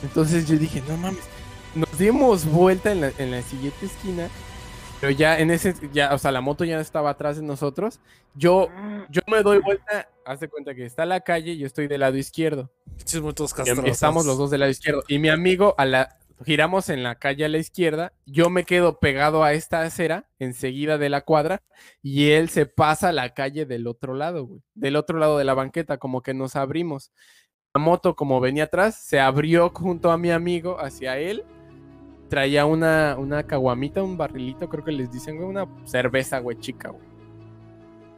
[0.03, 1.25] Entonces yo dije, no mames.
[1.75, 4.29] Nos dimos vuelta en la, en la siguiente esquina.
[5.01, 8.01] Pero ya en ese, ya, o sea, la moto ya estaba atrás de nosotros.
[8.35, 8.69] Yo,
[9.11, 12.01] yo me doy vuelta, haz de cuenta que está la calle y yo estoy del
[12.01, 12.71] lado izquierdo.
[13.85, 15.05] Estamos los dos del lado izquierdo.
[15.07, 18.13] Y mi amigo, a la, giramos en la calle a la izquierda.
[18.27, 21.63] Yo me quedo pegado a esta acera, enseguida de la cuadra.
[22.03, 24.63] Y él se pasa a la calle del otro lado, güey.
[24.75, 27.13] Del otro lado de la banqueta, como que nos abrimos.
[27.75, 31.45] La moto, como venía atrás, se abrió junto a mi amigo hacia él.
[32.29, 36.91] Traía una, una caguamita, un barrilito, creo que les dicen, güey, una cerveza, güey, chica,
[36.91, 37.03] güey.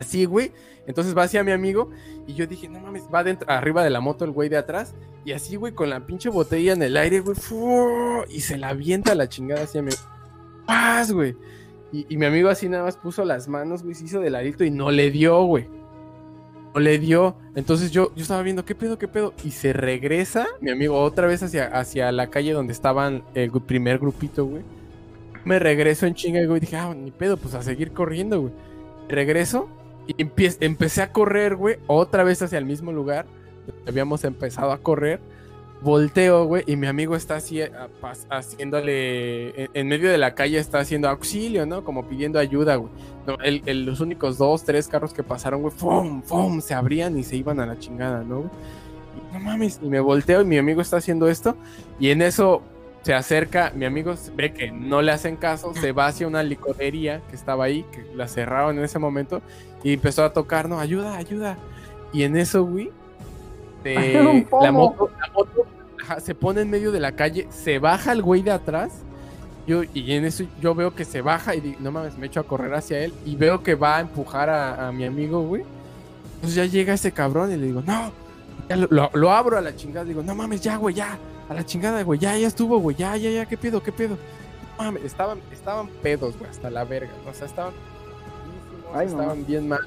[0.00, 0.52] Así, güey.
[0.86, 1.90] Entonces va hacia mi amigo
[2.26, 4.94] y yo dije, no mames, va dentro, arriba de la moto el güey de atrás.
[5.24, 7.36] Y así, güey, con la pinche botella en el aire, güey.
[7.36, 8.24] ¡fu!
[8.28, 9.92] Y se la avienta la chingada hacia mi
[10.66, 11.36] ¡Paz, güey!
[11.92, 14.64] Y, y mi amigo así nada más puso las manos, güey, se hizo de ladito
[14.64, 15.68] y no le dio, güey.
[16.74, 17.36] No le dio.
[17.54, 19.34] Entonces yo, yo estaba viendo, ¿qué pedo, qué pedo?
[19.44, 23.98] Y se regresa, mi amigo, otra vez hacia, hacia la calle donde estaban el primer
[23.98, 24.62] grupito, güey.
[25.44, 26.60] Me regreso en chinga, güey.
[26.60, 28.52] Dije, ah, ni pedo, pues a seguir corriendo, güey.
[29.08, 29.68] Regreso
[30.06, 33.26] y empie- empecé a correr, güey, otra vez hacia el mismo lugar.
[33.66, 35.18] donde Habíamos empezado a correr.
[35.82, 37.60] Volteo, güey, y mi amigo está así
[38.02, 39.70] pas- haciéndole.
[39.72, 41.84] En medio de la calle está haciendo auxilio, ¿no?
[41.84, 42.92] Como pidiendo ayuda, güey.
[43.38, 46.22] No, el- el- los únicos dos, tres carros que pasaron, güey, ¡fum!
[46.22, 46.60] ¡fum!
[46.60, 48.50] Se abrían y se iban a la chingada, ¿no?
[49.16, 51.56] Y, no mames, y me volteo y mi amigo está haciendo esto.
[51.98, 52.62] Y en eso
[53.02, 57.22] se acerca, mi amigo ve que no le hacen caso, se va hacia una licorería
[57.30, 59.40] que estaba ahí, que la cerraron en ese momento,
[59.82, 61.56] y empezó a tocar, no, ayuda, ayuda.
[62.12, 62.90] Y en eso, güey,
[63.84, 65.66] la moto, la moto
[66.02, 68.90] ajá, se pone en medio de la calle, se baja el güey de atrás,
[69.70, 72.40] yo, y en eso yo veo que se baja y digo, no mames, me echo
[72.40, 75.62] a correr hacia él, y veo que va a empujar a, a mi amigo, güey.
[76.36, 78.12] Entonces ya llega ese cabrón y le digo, no,
[78.68, 81.18] ya lo, lo- lo abro a la chingada, digo, no mames, ya, güey, ya,
[81.48, 84.16] a la chingada, güey, ya, ya estuvo, güey, ya, ya, ya, qué pedo, qué pedo.
[84.78, 87.72] No mames, estaban, estaban pedos, güey, hasta la verga, o sea, estaban,
[88.94, 89.80] Ay, estaban bien mal.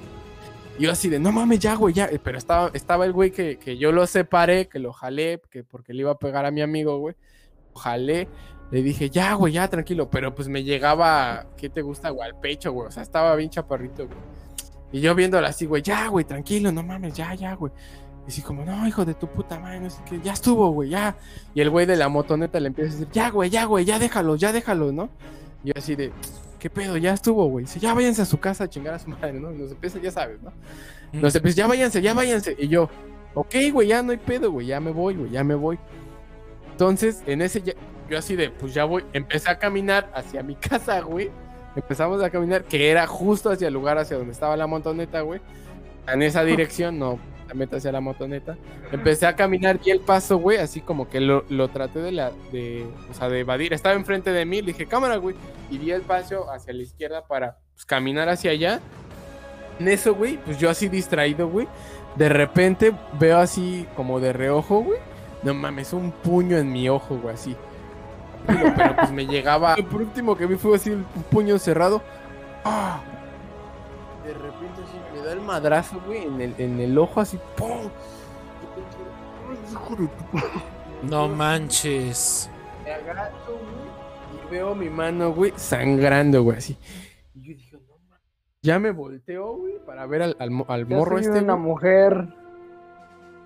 [0.79, 2.09] Y yo así de, no mames, ya, güey, ya.
[2.23, 5.93] Pero estaba, estaba el güey que, que yo lo separé, que lo jalé, que porque
[5.93, 7.15] le iba a pegar a mi amigo, güey.
[7.75, 8.27] Lo jalé.
[8.72, 10.09] Le dije, ya, güey, ya, tranquilo.
[10.09, 12.28] Pero pues me llegaba, ¿qué te gusta, güey?
[12.28, 12.88] Al pecho, güey.
[12.88, 14.18] O sea, estaba bien chaparrito, güey.
[14.93, 17.74] Y yo viéndolo así, güey, ya, güey, tranquilo, no mames, ya, ya, güey.
[18.26, 20.89] Y así como, no, hijo de tu puta madre, no sé qué, ya estuvo, güey,
[20.89, 21.16] ya.
[21.55, 23.97] Y el güey de la motoneta le empieza a decir, ya, güey, ya, güey, ya
[23.97, 25.09] déjalo, ya déjalo, ¿no?
[25.64, 26.11] Y yo así de,
[26.59, 26.97] ¿qué pedo?
[26.97, 27.66] Ya estuvo, güey.
[27.66, 29.51] Dice, ya váyanse a su casa a chingar a su madre, ¿no?
[29.51, 30.53] Y nos empieza, ya sabes, ¿no?
[31.11, 32.55] Nos empieza, ya váyanse, ya váyanse.
[32.59, 32.88] Y yo,
[33.34, 35.80] ok, güey, ya no hay pedo, güey, ya me voy, güey, ya me voy.
[36.74, 37.74] Entonces, en ese, ya-
[38.09, 41.30] yo así de, pues ya voy, empecé a caminar hacia mi casa, güey.
[41.76, 45.39] Empezamos a caminar, que era justo hacia el lugar hacia donde estaba la motoneta, güey.
[46.07, 47.19] En esa dirección, no,
[47.53, 48.57] meta hacia la motoneta.
[48.91, 52.32] Empecé a caminar y el paso, güey, así como que lo, lo traté de la,
[52.51, 53.71] de, o sea, de evadir.
[53.74, 55.36] Estaba enfrente de mí, le dije, cámara, güey.
[55.69, 58.80] Y di el paso hacia la izquierda para pues, caminar hacia allá.
[59.80, 61.67] En eso, güey, pues yo así distraído, güey.
[62.15, 64.99] De repente veo así como de reojo, güey.
[65.43, 67.55] No mames, un puño en mi ojo, güey, así.
[68.47, 69.75] Pero, pero, pues me llegaba.
[69.91, 72.01] Por último que vi fue así un puño cerrado.
[72.63, 73.01] ¡Ah!
[74.25, 77.89] De repente así me da el madrazo, güey, en el, en el ojo así, ¡pum!
[81.03, 82.49] No manches.
[82.85, 86.77] Me agacho, güey, y veo mi mano, güey, sangrando, güey, así.
[87.35, 88.23] Y yo dije, no mames.
[88.61, 91.39] Ya me volteo, güey, para ver al, al, morro soy este.
[91.39, 91.65] una güey.
[91.65, 92.27] mujer.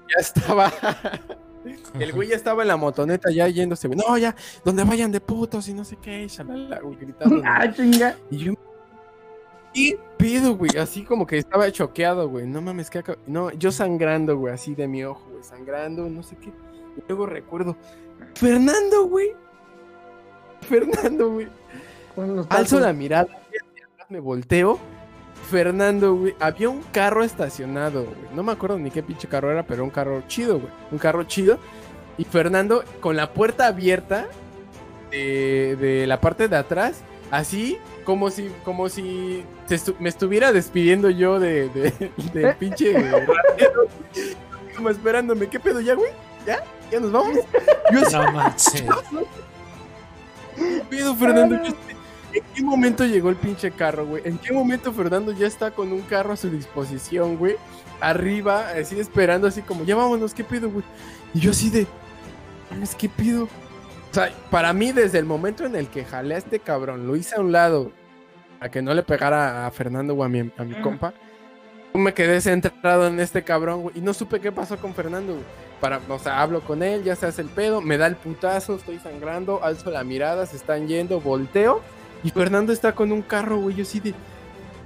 [0.09, 0.71] Ya estaba.
[1.99, 3.89] El güey ya estaba en la motoneta ya yéndose.
[3.89, 7.41] No, ya, donde vayan de putos y no sé qué, shalala, güey, gritando.
[7.45, 8.15] Ah, chinga.
[8.29, 8.53] Y yo.
[9.73, 10.71] ¿Qué pedo, güey?
[10.77, 12.47] Así como que estaba choqueado, güey.
[12.47, 13.17] No mames, que acá.
[13.27, 15.43] No, yo sangrando, güey, así de mi ojo, güey.
[15.43, 16.49] Sangrando, no sé qué.
[16.49, 17.75] Y luego recuerdo.
[18.35, 19.35] Fernando, güey.
[20.61, 21.47] Fernando, güey.
[22.49, 23.27] Alzo la mirada,
[24.09, 24.79] me volteo.
[25.49, 28.17] Fernando, güey, había un carro estacionado, güey.
[28.35, 30.71] No me acuerdo ni qué pinche carro era, pero un carro chido, güey.
[30.91, 31.57] Un carro chido.
[32.17, 34.27] Y Fernando con la puerta abierta
[35.11, 41.09] de, de la parte de atrás, así como si, como si estu- me estuviera despidiendo
[41.09, 42.93] yo de, de, de pinche.
[44.75, 46.11] Como esperándome, ¿qué pedo ya, güey?
[46.45, 46.63] ¿Ya?
[46.91, 47.35] ¿Ya nos vamos?
[47.91, 48.83] Yo así, No manches.
[50.55, 51.55] ¿Qué pedo, Fernando?
[51.55, 51.96] Yo estoy-
[52.33, 54.21] ¿En qué momento llegó el pinche carro, güey?
[54.25, 57.55] ¿En qué momento Fernando ya está con un carro a su disposición, güey?
[58.01, 60.83] Arriba, así esperando, así como, ya vámonos, ¿qué pido, güey?
[61.33, 61.87] Y yo así de,
[62.69, 63.45] mames, ¿qué pido?
[63.45, 67.15] O sea, para mí, desde el momento en el que jalé a este cabrón, lo
[67.15, 67.91] hice a un lado,
[68.59, 71.13] a que no le pegara a Fernando o a mi, a mi compa,
[71.93, 75.33] yo me quedé centrado en este cabrón, güey, y no supe qué pasó con Fernando,
[75.33, 75.45] güey.
[75.79, 78.75] Para, o sea, hablo con él, ya se hace el pedo, me da el putazo,
[78.75, 81.81] estoy sangrando, alzo la mirada, se están yendo, volteo,
[82.23, 84.13] y Fernando está con un carro, güey, yo así de...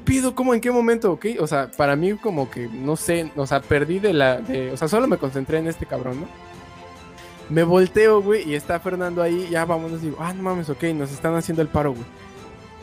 [0.05, 0.53] Pido, ¿cómo?
[0.53, 1.11] ¿En qué momento?
[1.11, 1.27] ¿Ok?
[1.39, 4.37] O sea, para mí como que, no sé, o sea, perdí de la...
[4.41, 6.27] de- o sea, solo me concentré en este cabrón, ¿no?
[7.49, 11.11] Me volteo, güey, y está Fernando ahí, ya vámonos, digo, ah, no mames, ok, nos
[11.11, 12.05] están haciendo el paro, güey.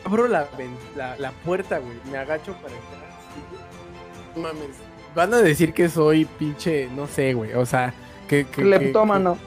[0.05, 0.47] Abro la,
[0.95, 3.09] la, la puerta, güey, me agacho para entrar.
[4.35, 4.77] No mames,
[5.15, 7.93] van a decir que soy pinche, no sé, güey, o sea,
[8.27, 8.45] que...
[8.45, 9.37] que Cleptómano.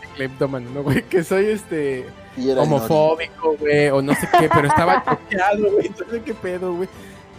[0.00, 1.02] que- cleptómano, ¿no, güey?
[1.08, 2.06] Que soy, este
[2.36, 6.34] Y era homofóbico, güey, o no sé qué, pero estaba choqueado, güey, no sé qué
[6.34, 6.88] pedo, güey.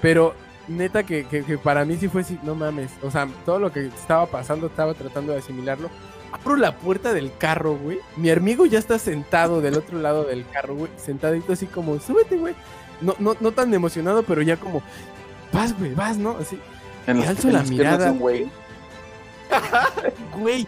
[0.02, 0.34] Pero
[0.68, 3.72] neta que, que- que para mí sí fue así, no mames, o sea, todo lo
[3.72, 5.90] que estaba pasando estaba tratando de asimilarlo.
[6.32, 8.00] Abro la puerta del carro, güey.
[8.18, 12.36] Mi amigo ya está sentado del otro lado del carro, güey, sentadito así como, súbete,
[12.38, 12.54] güey.
[13.00, 14.82] No, no, no tan emocionado, pero ya como,
[15.54, 16.32] vas, güey, vas, ¿no?
[16.40, 16.60] Así,
[17.06, 18.50] En alzo en la mirada, güey.
[20.38, 20.68] güey.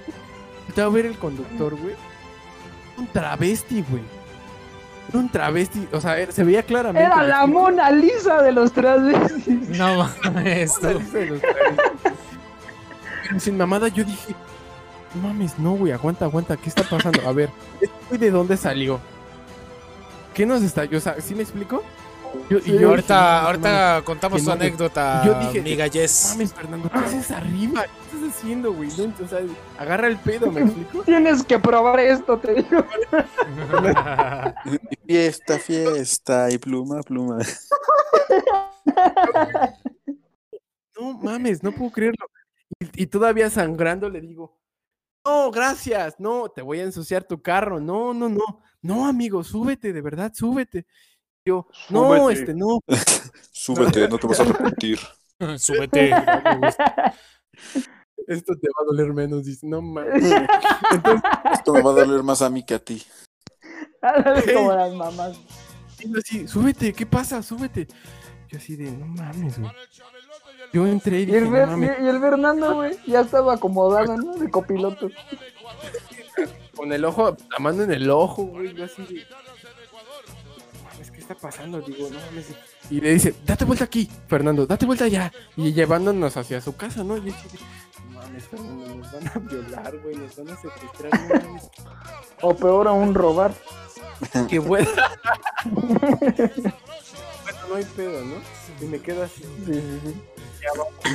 [0.74, 1.96] Te va a ver el conductor, güey.
[2.98, 4.04] Un travesti, güey.
[5.10, 7.06] Era un travesti, o sea, era- se veía claramente.
[7.06, 7.46] Era la.
[7.48, 9.70] Mona Lisa de los travestis.
[9.78, 10.80] No mames.
[13.40, 14.36] sin mamada, yo dije,
[15.16, 17.28] no mames, no, güey, aguanta, aguanta, ¿qué está pasando?
[17.28, 17.50] A ver,
[17.82, 19.00] ¿este güey de dónde salió?
[20.34, 20.84] ¿Qué nos está?
[20.96, 21.84] O sea, ¿sí me explico?
[22.50, 26.30] Yo, Sí, y yo ahorita, ahorita contamos tu anécdota, Yo dije, amiga Jess.
[26.32, 27.84] mames, Fernando, ¿qué haces arriba?
[27.84, 28.90] ¿Qué estás haciendo, güey?
[28.98, 29.40] No, o sea,
[29.78, 31.04] agarra el pedo, ¿me explico?
[31.06, 32.86] Tienes que probar esto, te digo.
[35.08, 37.40] Fiesta, fiesta y pluma, pluma.
[41.00, 42.26] No mames, no puedo creerlo.
[42.78, 44.60] Y, y todavía sangrando le digo,
[45.26, 49.94] no, gracias, no, te voy a ensuciar tu carro, no, no, no, no, amigo, súbete,
[49.94, 50.86] de verdad, súbete.
[51.46, 52.40] Yo, no, Súbete.
[52.40, 52.80] este, no.
[53.52, 55.00] Súbete, no te vas a arrepentir.
[55.58, 56.12] Súbete.
[58.28, 60.24] Esto te va a doler menos, dice, no mames.
[60.92, 63.04] Entonces, Esto me va a doler más a mí que a ti.
[64.02, 65.38] Ándale como las mamás.
[66.00, 67.42] y yo así, súbete, ¿qué pasa?
[67.42, 67.88] Súbete.
[68.50, 69.72] Yo así de, no mames, güey.
[70.74, 73.54] Yo entré y Y dije, el, no Fer- mames, y el Fernando, güey, ya estaba
[73.56, 74.36] acomodado, ¿no?
[74.36, 75.10] De copiloto.
[76.76, 79.26] con el ojo, la mano en el ojo, güey, yo así de...
[81.30, 81.82] "No mames, ¿qué está pasando?
[81.82, 82.48] Digo, no mames.
[82.90, 85.32] Y le dice, date vuelta aquí, Fernando, date vuelta ya.
[85.56, 87.18] Y llevándonos hacia su casa, ¿no?
[87.18, 87.34] Y yo
[88.14, 91.70] mames, Fernando, nos van a violar, güey, nos van a secuestrar, no mames.
[92.42, 93.54] O peor aún, robar.
[94.50, 94.90] Qué bueno.
[95.66, 96.00] bueno,
[97.70, 98.36] no hay pedo, ¿no?
[98.82, 100.22] Y me quedo así, Sí, sí, sí.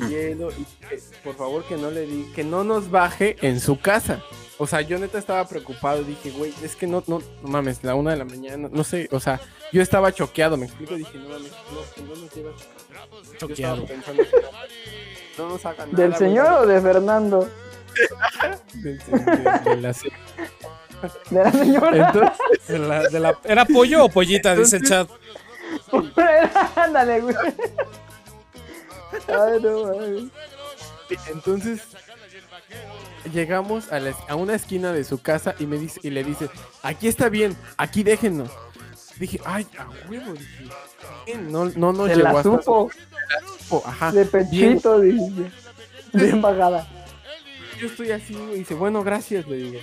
[0.08, 3.78] Yendo, y que, por favor que no le di, que no nos baje en su
[3.80, 4.22] casa.
[4.58, 7.94] O sea, yo neta estaba preocupado, dije, güey, es que no, no, no mames, la
[7.96, 9.40] una de la mañana, no sé, o sea,
[9.72, 12.64] yo estaba choqueado, me explico, dije, no mames, no, que no nos lleva a su
[12.64, 13.32] casa.
[13.32, 13.84] Yo Choqueado.
[13.86, 14.22] pensando,
[15.38, 16.02] no, no nos hagan nada.
[16.02, 17.48] ¿Del güey, señor o de Fernando?
[18.74, 20.08] Del- de- de la se-
[21.30, 22.06] De la señora.
[22.06, 24.54] Entonces, De la- de la- ¿Era pollo o pollita?
[24.54, 25.08] Dice el chat.
[26.76, 27.34] Ándale, güey.
[29.28, 30.24] Ay, no, mames.
[31.32, 31.80] entonces
[33.32, 36.48] llegamos a, la a una esquina de su casa y me dice y le dice,
[36.82, 38.50] aquí está bien, aquí déjenos.
[39.18, 40.64] Dije, ay, a huevo, dije.
[41.26, 42.90] bien, No, no nos Se llevó la hasta supo.
[43.68, 44.10] su- ajá.
[44.12, 45.50] De pechito, dice.
[46.12, 46.86] Bien bajada.
[47.80, 48.34] yo estoy así.
[48.34, 49.80] Y dice, bueno, gracias, le digo.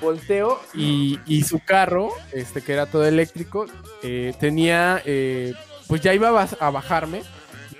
[0.00, 3.66] Volteo y, y su carro, este que era todo eléctrico,
[4.02, 5.54] eh, tenía, eh,
[5.86, 6.28] pues ya iba
[6.60, 7.22] a bajarme.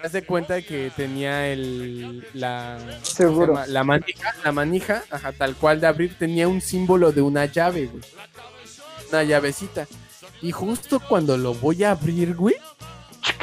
[0.02, 3.46] Me das de cuenta de que tenía el, la, ¿cómo se Seguro.
[3.54, 3.66] llama?
[3.68, 7.86] la manija, la manija, ajá, tal cual de abrir, tenía un símbolo de una llave,
[7.86, 8.02] güey.
[9.10, 9.86] Una llavecita.
[10.40, 12.56] Y justo cuando lo voy a abrir, güey,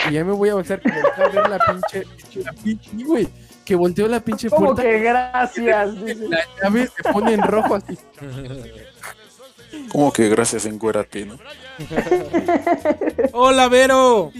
[0.09, 2.05] y ya me voy a voltear que volteo a ver la pinche,
[2.43, 3.27] la pinche, güey,
[3.63, 4.81] que volteo la pinche Como puerta.
[4.81, 5.95] que gracias.
[5.95, 7.97] La llave se pone en rojo así.
[9.89, 11.39] Como que gracias, encuérate, ¿no?
[13.31, 14.33] Hola, Vero.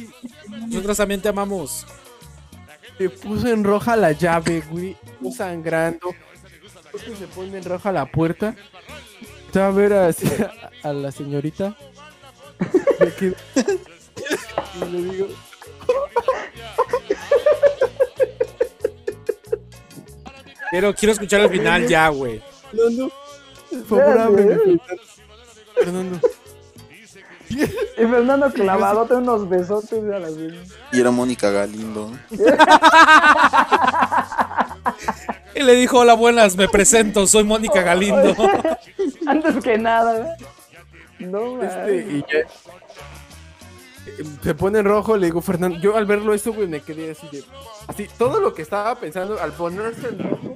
[0.67, 1.85] Nosotros también te amamos.
[2.99, 4.95] Se puso en roja la llave, güey.
[5.35, 6.13] Sangrando.
[6.91, 8.55] Creo que se pone en roja la puerta.
[9.57, 10.09] Va a ver a,
[10.83, 11.75] a la señorita.
[12.99, 13.35] Me quedo-
[14.75, 15.27] y le digo,
[20.71, 22.41] Pero quiero escuchar el final ya, güey.
[22.71, 23.11] Fernando,
[23.69, 24.55] por favor, ábreme.
[24.55, 24.83] Fernando.
[25.75, 26.19] Fernando.
[27.49, 30.29] Y Fernando clavadote unos besotes a.
[30.91, 32.11] Y era Mónica Galindo.
[35.55, 38.33] Y le dijo, hola, buenas, me presento, soy Mónica Galindo.
[39.27, 40.37] Antes que nada.
[41.19, 42.39] No, Este, y ya.
[42.39, 42.45] eh,
[44.41, 47.27] Se pone en rojo, le digo, Fernando, yo al verlo esto, güey, me quedé así
[47.31, 47.43] de...
[47.87, 50.55] Así, todo lo que estaba pensando, al ponerse en rojo...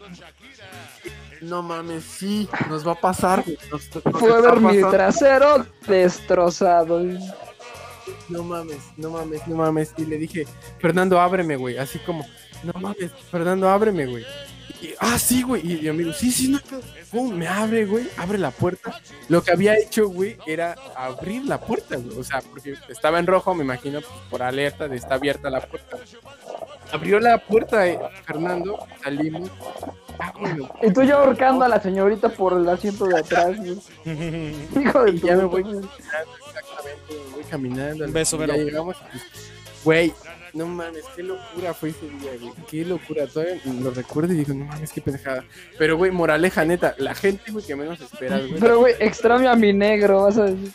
[1.43, 7.01] No mames, sí, nos va a pasar, nos- está ver mi trasero destrozado.
[8.29, 9.93] No mames, no mames, no mames.
[9.97, 10.45] Y le dije,
[10.79, 11.77] Fernando, ábreme, güey.
[11.77, 12.25] Así como,
[12.63, 14.25] no mames, Fernando, ábreme, güey.
[14.81, 15.61] Y, ah, sí, güey.
[15.69, 16.57] Y mi amigo, sí, sí, no.
[16.57, 16.81] hay pedo".
[17.11, 18.09] Pum, me abre, güey.
[18.17, 18.99] Abre la puerta.
[19.29, 22.17] Lo que había hecho, güey, era abrir la puerta, güey.
[22.17, 25.61] O sea, porque estaba en rojo, me imagino, pues, por alerta de está abierta la
[25.61, 25.97] puerta.
[26.91, 28.79] Abrió la puerta, eh, Fernando.
[29.03, 29.49] Salimos.
[30.82, 33.57] Y tú ya ahorcando a la señorita por el asiento de atrás.
[34.05, 38.05] Hijo de tu ya me voy caminando, exactamente, me voy caminando.
[38.05, 38.53] Un beso, Vero.
[38.53, 39.24] llegamos, pues,
[39.84, 40.14] güey,
[40.53, 44.53] no mames, qué locura fue ese día, güey, qué locura, todavía lo recuerdo y digo,
[44.53, 45.43] no mames, qué pendejada.
[45.78, 48.59] Pero, güey, moraleja, neta, la gente, güey, que menos esperas, güey.
[48.59, 50.72] Pero, güey, extraño a mi negro, vas a decir.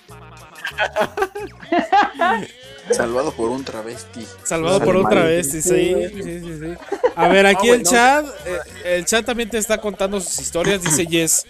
[2.91, 4.27] Salvado por un travesti.
[4.45, 6.75] Salvado por otra vez, sí, sí, sí, sí, sí.
[7.17, 7.91] A ver, aquí Ah, el bueno.
[7.91, 8.59] chat, eh,
[8.97, 11.45] el chat también te está contando sus historias, dice Yes.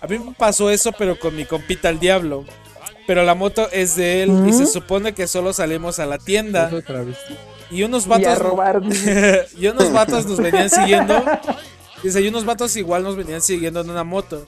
[0.00, 2.44] A mí me pasó eso, pero con mi compita el diablo.
[3.06, 6.70] Pero la moto es de él y se supone que solo salimos a la tienda.
[7.70, 8.96] Y unos Y a vatos.
[9.58, 11.22] y unos vatos nos venían siguiendo.
[12.02, 14.46] Dice, y unos vatos igual nos venían siguiendo en una moto.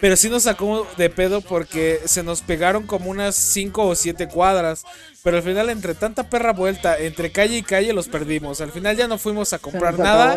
[0.00, 4.28] Pero sí nos sacó de pedo porque se nos pegaron como unas 5 o 7
[4.28, 4.84] cuadras.
[5.22, 8.60] Pero al final, entre tanta perra vuelta, entre calle y calle, los perdimos.
[8.60, 10.36] Al final ya no fuimos a comprar nada.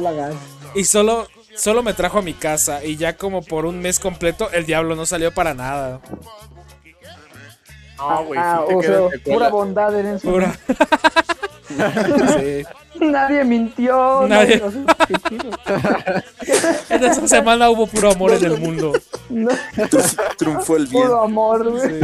[0.73, 2.83] Y solo, solo me trajo a mi casa.
[2.83, 5.99] Y ya como por un mes completo, el diablo no salió para nada.
[7.97, 10.29] No, güey, Ah, te o sea, pura bondad en eso.
[10.29, 10.57] Pura-
[12.37, 12.63] Sí.
[12.99, 14.25] Nadie mintió.
[14.27, 14.59] Nadie.
[14.61, 14.85] Nadie.
[16.89, 18.93] En esa semana hubo puro amor en el mundo.
[19.29, 19.49] No,
[20.37, 21.03] Triunfó el bien.
[21.03, 21.99] puro amor, güey.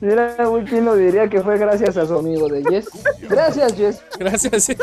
[0.00, 2.88] Mira, güey, ¿quién lo diría que fue gracias a su amigo de Jess?
[3.22, 4.02] Gracias, Jess.
[4.18, 4.66] Gracias.
[4.66, 4.76] Yes.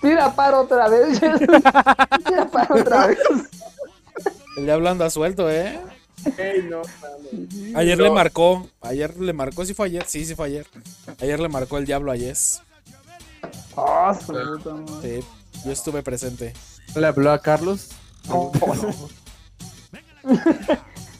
[0.00, 1.40] Tira paro otra vez, Jess.
[2.26, 3.18] Tira paro otra vez.
[4.56, 5.78] El diablo anda suelto, ¿eh?
[6.68, 6.82] No.
[7.74, 8.04] Ayer No.
[8.04, 8.68] le marcó.
[8.80, 9.64] Ayer le marcó.
[9.64, 10.04] ¿Sí fue ayer?
[10.06, 10.66] Sí, sí fue ayer.
[11.20, 12.62] Ayer le marcó el diablo a Yes.
[13.74, 14.12] Oh.
[15.02, 15.20] Sí,
[15.64, 16.52] yo estuve presente.
[16.94, 17.88] ¿Le habló a Carlos?
[18.28, 18.94] Oh, no.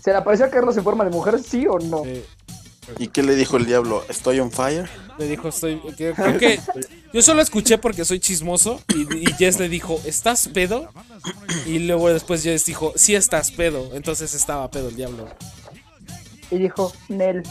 [0.03, 2.05] ¿Se le apareció a Carlos en forma de mujer, sí o no?
[2.05, 2.25] Sí.
[2.99, 4.05] ¿Y qué le dijo el diablo?
[4.09, 4.89] ¿Estoy on fire?
[5.21, 5.77] Le dijo, estoy.
[5.97, 6.59] Creo que.
[7.13, 8.81] Yo solo escuché porque soy chismoso.
[8.89, 10.89] Y, y Jess le dijo, ¿estás pedo?
[11.67, 13.91] Y luego después Jess dijo, sí estás pedo.
[13.95, 15.29] Entonces estaba pedo el diablo.
[16.51, 17.43] Y dijo, Nel.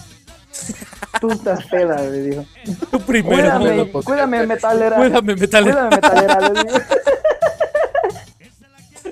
[1.21, 2.45] Tú estás peda, le dijo.
[2.89, 3.59] Tú primero.
[3.59, 4.97] Cuídame, pues, cuídame, metalera.
[4.97, 5.89] Cuídame, metalera.
[5.89, 6.79] Cuídame, metalera, le digo.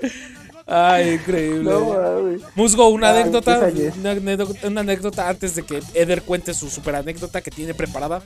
[0.70, 1.62] Ay, increíble.
[1.70, 2.40] No, güey.
[2.54, 4.66] Musgo, una Ay, anécdota, una anécdota.
[4.66, 8.20] Una anécdota antes de que Eder cuente su super anécdota que tiene preparada.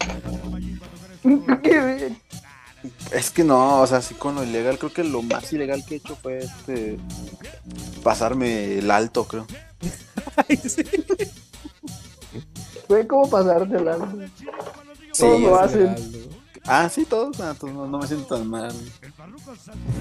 [1.62, 2.16] ¿Qué?
[3.12, 5.94] Es que no, o sea, sí con lo ilegal, creo que lo más ilegal que
[5.94, 6.98] he hecho fue este
[8.02, 9.46] pasarme el alto, creo.
[10.48, 10.82] Ay, sí.
[12.88, 13.96] Güey, ¿cómo pasarte la
[15.12, 15.94] Sí, Todos lo hacen.
[16.64, 18.72] Ah, sí, todos, ah, todos, no, no me siento tan mal.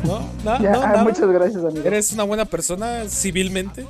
[0.04, 1.04] No, no, Ya, no, ah, nada.
[1.04, 1.86] muchas gracias, amigo.
[1.86, 3.86] ¿Eres una buena persona civilmente?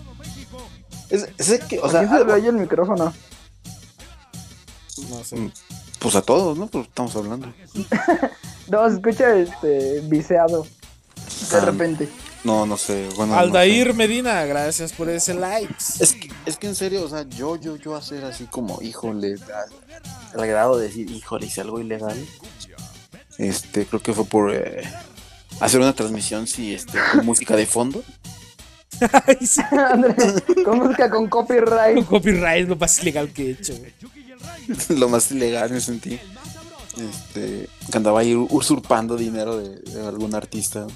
[1.10, 3.14] Es, es que, o ¿Por sea, qué se le algo- oye el micrófono?
[5.10, 5.52] No sé.
[6.00, 6.68] Pues a todos, ¿no?
[6.68, 7.54] Pues estamos hablando.
[8.68, 10.64] No, se escucha este, viseado.
[11.52, 11.60] De Ah.
[11.66, 12.08] repente.
[12.44, 13.08] No, no sé.
[13.16, 15.74] Bueno, no Aldair Medina, gracias por ese like.
[16.00, 19.36] Es que, es que en serio, o sea, yo, yo, yo hacer así como, híjole,
[19.36, 22.18] a- al grado de decir, híjole, hice algo ilegal.
[23.38, 24.82] Este, creo que fue por eh,
[25.60, 28.04] hacer una transmisión, sí, este, con música de fondo.
[29.28, 30.16] Ay, sí, André,
[30.64, 32.06] con música con copyright.
[32.06, 33.94] Copyright, lo más ilegal que he hecho, güey.
[35.00, 36.20] lo más ilegal me sentí.
[36.98, 40.88] Este, que andaba ahí usurpando dinero de, de algún artista.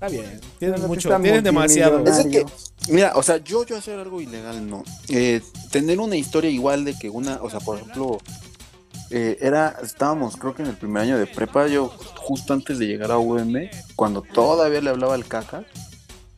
[0.00, 0.40] Está bien.
[0.60, 2.04] Tienen Un mucho, tienen demasiado.
[2.06, 2.46] Es que,
[2.88, 4.84] mira, o sea, yo, yo hacer algo ilegal, no.
[5.08, 5.42] Eh,
[5.72, 8.18] tener una historia igual de que una, o sea, por ejemplo,
[9.10, 12.86] eh, era, estábamos, creo que en el primer año de prepa, yo justo antes de
[12.86, 15.64] llegar a UM, cuando todavía le hablaba al caca,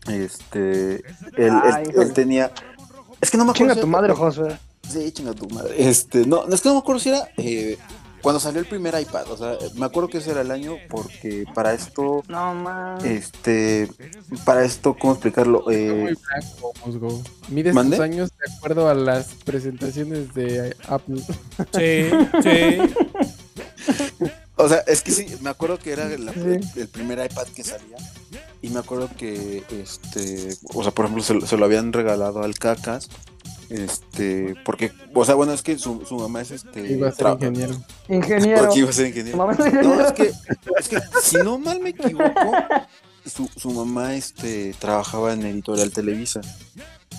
[0.08, 1.02] este,
[1.36, 2.50] él, Ay, él- tenía,
[3.20, 3.74] es que no me acuerdo.
[3.74, 4.58] Chinga tu madre, Josué.
[4.88, 5.74] Sí, chinga tu madre.
[5.78, 7.76] Este, no, es que no me acuerdo si era eh,
[8.22, 9.30] cuando salió el primer iPad.
[9.30, 13.04] O sea, me acuerdo que ese era el año porque para esto, No mames.
[13.04, 13.88] este,
[14.44, 15.62] para esto, ¿cómo explicarlo?
[15.66, 16.72] Muy Eh, blanco,
[17.72, 17.96] ¿Mande?
[17.96, 21.22] tus años de acuerdo a las presentaciones de Apple.
[21.72, 22.10] Sí,
[22.42, 22.94] sí.
[24.56, 26.60] o sea, es que sí, me acuerdo que era la- Sí.
[26.80, 27.96] el primer iPad que salía.
[28.62, 32.42] Y me acuerdo que, este, o sea, por ejemplo, se, lo- se lo habían regalado
[32.42, 33.08] al Cacas.
[33.70, 36.92] Este, porque, o sea, bueno, es que su, su mamá es este.
[36.92, 37.76] Iba a ser tra- ingeniero.
[38.08, 38.62] Ingeniero.
[38.64, 39.38] Porque iba a ser ingeniero.
[39.38, 40.06] mamá es No, ingeniero.
[40.06, 40.32] es que,
[40.78, 42.34] es que si no mal me equivoco,
[43.24, 46.40] su, su mamá este, trabajaba en Editorial Televisa.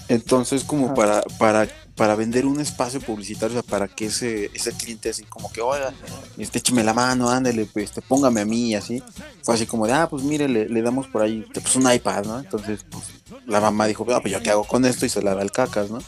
[0.10, 0.94] Entonces, como Ajá.
[0.94, 5.24] para, para, para vender un espacio publicitario, o sea, para que ese, ese cliente así
[5.24, 5.94] como que, oiga,
[6.38, 9.02] este, écheme la mano, ándale, pues, este, póngame a mí, y así.
[9.44, 12.26] Fue así como de, ah, pues mire, le, le damos por ahí, pues un iPad,
[12.26, 12.40] ¿no?
[12.40, 13.06] Entonces, pues,
[13.46, 15.52] la mamá dijo, ah, pues yo qué hago con esto, y se la da al
[15.52, 16.00] cacas, ¿no?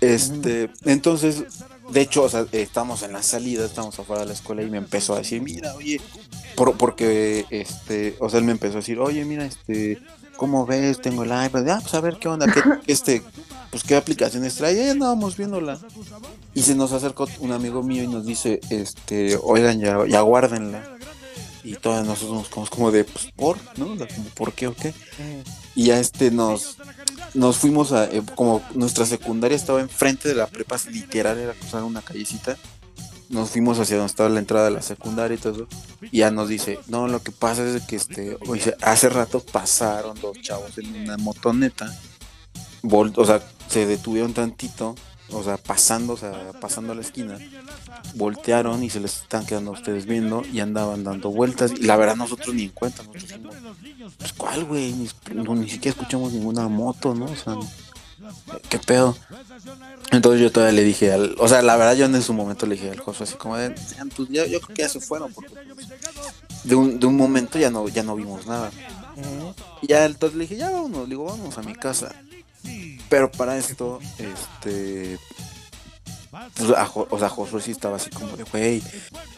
[0.00, 1.44] Este, entonces,
[1.90, 4.76] de hecho, o sea, estábamos en la salida, estábamos afuera de la escuela y me
[4.78, 6.00] empezó a decir, mira, oye,
[6.54, 9.98] por- porque, este, o sea, él me empezó a decir, oye, mira, este,
[10.36, 11.00] ¿cómo ves?
[11.00, 12.60] Tengo el iPad, ah, pues a ver qué onda, qué,
[12.92, 13.22] este,
[13.70, 15.78] pues qué aplicaciones trae, y ahí andábamos viéndola.
[16.54, 20.92] Y se nos acercó un amigo mío y nos dice, este, oigan, ya, ya guárdenla.
[21.66, 23.58] Y todos nosotros nos quedamos como de, pues, ¿por?
[23.76, 23.92] ¿No?
[23.92, 24.94] O sea, como, ¿por qué o qué?
[25.74, 26.76] Y ya este nos,
[27.34, 31.82] nos fuimos a, eh, como nuestra secundaria estaba enfrente de la prepa, literal, era cruzar
[31.82, 32.56] una callecita.
[33.28, 35.66] Nos fuimos hacia donde estaba la entrada de la secundaria y todo eso.
[36.12, 40.18] Y ya nos dice, no, lo que pasa es que este, dice, hace rato pasaron
[40.20, 41.92] dos chavos en una motoneta.
[42.82, 44.94] vol- o sea, se detuvieron tantito,
[45.32, 47.38] o sea, pasando, o sea, pasando a la esquina.
[48.14, 51.72] Voltearon y se les están quedando a ustedes viendo y andaban dando vueltas.
[51.72, 53.54] Y la verdad nosotros ni en cuenta, nosotros dijimos,
[54.18, 57.26] pues cuál, güey, ni, no, ni siquiera escuchamos ninguna moto, ¿no?
[57.26, 57.56] O sea,
[58.68, 59.16] ¿qué pedo?
[60.12, 62.76] Entonces yo todavía le dije al, o sea, la verdad yo en su momento le
[62.76, 65.52] dije al Josué así como de, "Ah, pues yo creo que ya se fueron, porque
[65.74, 65.88] pues,
[66.64, 68.70] de un, de un momento ya no, ya no vimos nada.
[69.82, 72.14] Y ya entonces le dije, ya vámonos, le digo, vamos a mi casa.
[73.08, 75.18] Pero para esto, este,
[76.54, 78.82] pues, o sea, Josué sí estaba así como de, güey,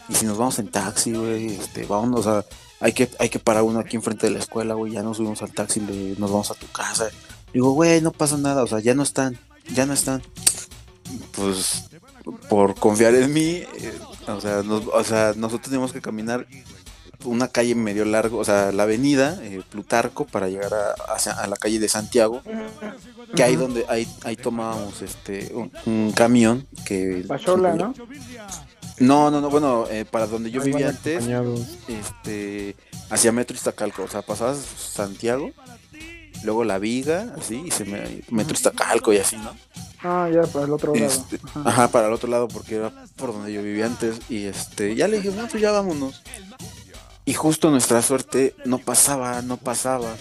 [0.09, 2.45] y si nos vamos en taxi, güey, este, vámonos a,
[2.79, 5.41] hay que, hay que parar uno aquí enfrente de la escuela, güey, ya nos subimos
[5.41, 7.09] al taxi, le, nos vamos a tu casa.
[7.53, 9.37] Digo, güey, no pasa nada, o sea, ya no están,
[9.73, 10.21] ya no están.
[11.33, 11.85] Pues,
[12.49, 16.47] por confiar en mí, eh, o, sea, o sea, nosotros teníamos que caminar
[17.25, 21.47] una calle medio largo, o sea, la avenida eh, Plutarco para llegar a, hacia- a
[21.47, 22.41] la calle de Santiago,
[23.35, 27.93] que ahí donde ahí, ahí tomábamos este un, un camión que Pachola, ¿no?
[28.99, 31.67] no, no, no, bueno, eh, para donde yo vivía antes, acompañados.
[31.87, 32.75] este,
[33.09, 35.51] hacia Metro Iztacalco, o sea, pasabas Santiago,
[36.43, 39.51] luego La Viga, así, y se me, Metro Iztacalco y así, ¿no?
[40.01, 41.05] Ah, ya, para el otro lado.
[41.07, 44.95] Este, ajá, para el otro lado, porque era por donde yo vivía antes, y este,
[44.95, 46.21] ya le dije, bueno, pues ya vámonos.
[47.29, 50.15] Y justo nuestra suerte no pasaba, no pasaba.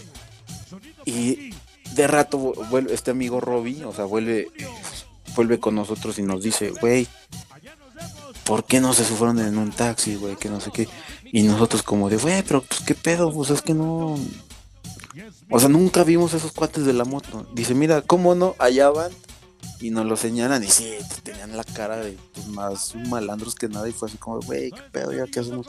[1.07, 1.55] Y
[1.95, 4.49] de rato vu- vuelve este amigo Robbie, o sea, vuelve,
[5.35, 7.09] vuelve con nosotros y nos dice, güey,
[8.45, 10.37] ¿por qué no se fueron en un taxi, güey?
[10.37, 10.87] Que no sé qué.
[11.33, 14.19] Y nosotros como de, güey, pero pues qué pedo, pues es que no...
[15.49, 17.47] O sea, nunca vimos esos cuates de la moto.
[17.55, 18.55] Dice, mira, ¿cómo no?
[18.59, 19.13] Allá van
[19.81, 20.93] y nos lo señalan y sí,
[21.23, 24.83] tenían la cara de pues, más malandros que nada y fue así como, güey, qué
[24.91, 25.67] pedo, ya qué hacemos.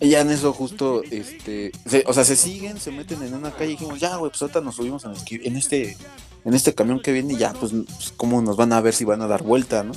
[0.00, 1.72] Y ya en eso justo, este,
[2.06, 4.60] o sea, se siguen, se meten en una calle y dijimos, ya, güey, pues ahorita
[4.60, 5.96] nos subimos en, este,
[6.44, 9.04] en este camión que viene y ya, pues, pues, cómo nos van a ver si
[9.04, 9.92] van a dar vuelta, ¿no?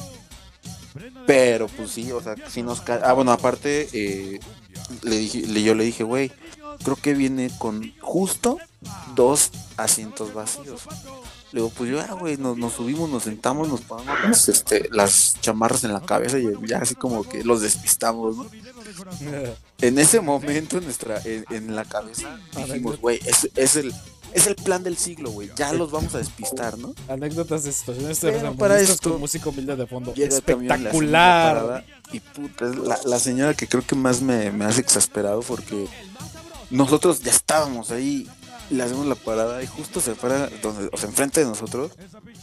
[1.25, 4.39] Pero pues sí, o sea, si nos Ah, bueno, aparte, eh,
[5.01, 6.31] le dije, yo le dije, güey,
[6.84, 8.59] creo que viene con justo
[9.15, 10.81] dos asientos vacíos.
[11.54, 14.89] Le digo, pues yo, ah, güey, nos, nos subimos, nos sentamos, nos ponemos las, este,
[14.91, 18.47] las chamarras en la cabeza y ya así como que los despistamos, ¿no?
[19.80, 23.93] En ese momento, en, nuestra, en, en la cabeza, dijimos, güey, es, es, el,
[24.34, 26.95] es el plan del siglo, güey, ya los vamos a despistar, ¿no?
[27.08, 28.20] Anécdotas de situaciones
[28.58, 30.12] para esto- con música humilde de fondo.
[30.16, 31.56] Espectacular.
[31.56, 35.41] parada, Y puta, es la, la señora que creo que más me, me hace exasperado
[35.41, 35.88] porque
[36.72, 38.28] nosotros ya estábamos ahí,
[38.70, 41.91] le hacemos la parada y justo se para, donde, o sea, enfrente de nosotros,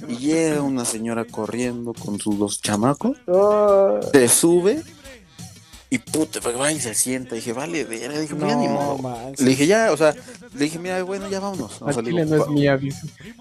[0.09, 4.83] y llega una señora corriendo con sus dos chamacos, Oh, se sube
[5.93, 7.35] y puta, pues va y se sienta.
[7.35, 8.99] dije, vale, verga, dije, mira, ni No, modo.
[8.99, 9.41] manches.
[9.41, 10.15] Le dije, ya, o sea,
[10.55, 11.83] le dije, mira, bueno, ya vámonos.
[11.83, 13.01] O sea, digo, no es "Pa- mía, dice.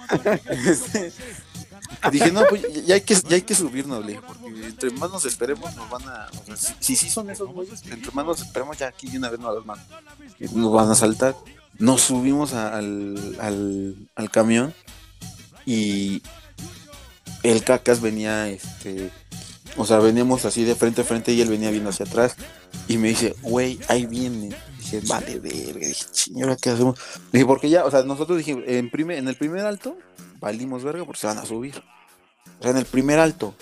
[2.11, 5.11] dije, no, pues ya hay que, ya hay que subirnos, le dije, porque entre más
[5.11, 6.27] nos esperemos, nos van a.
[6.41, 9.17] O sea, si, si sí son esos güeyes, entre más nos esperemos, ya aquí de
[9.17, 11.35] una vez nos las Nos van a saltar.
[11.79, 13.35] Nos subimos al,
[14.15, 14.73] al camión
[15.65, 16.21] y
[17.43, 19.11] el cacas venía, este.
[19.77, 22.35] O sea, veníamos así de frente a frente y él venía viendo hacia atrás.
[22.87, 24.49] Y me dice, güey, ahí viene.
[24.79, 25.87] Dije, vale, verga.
[25.87, 26.99] Dije, señora, ¿qué hacemos?
[27.31, 29.97] Dije, porque ya, o sea, nosotros dijimos, en, primer, en el primer alto,
[30.39, 31.81] valimos verga porque se van a subir.
[32.59, 33.53] O sea, en el primer alto.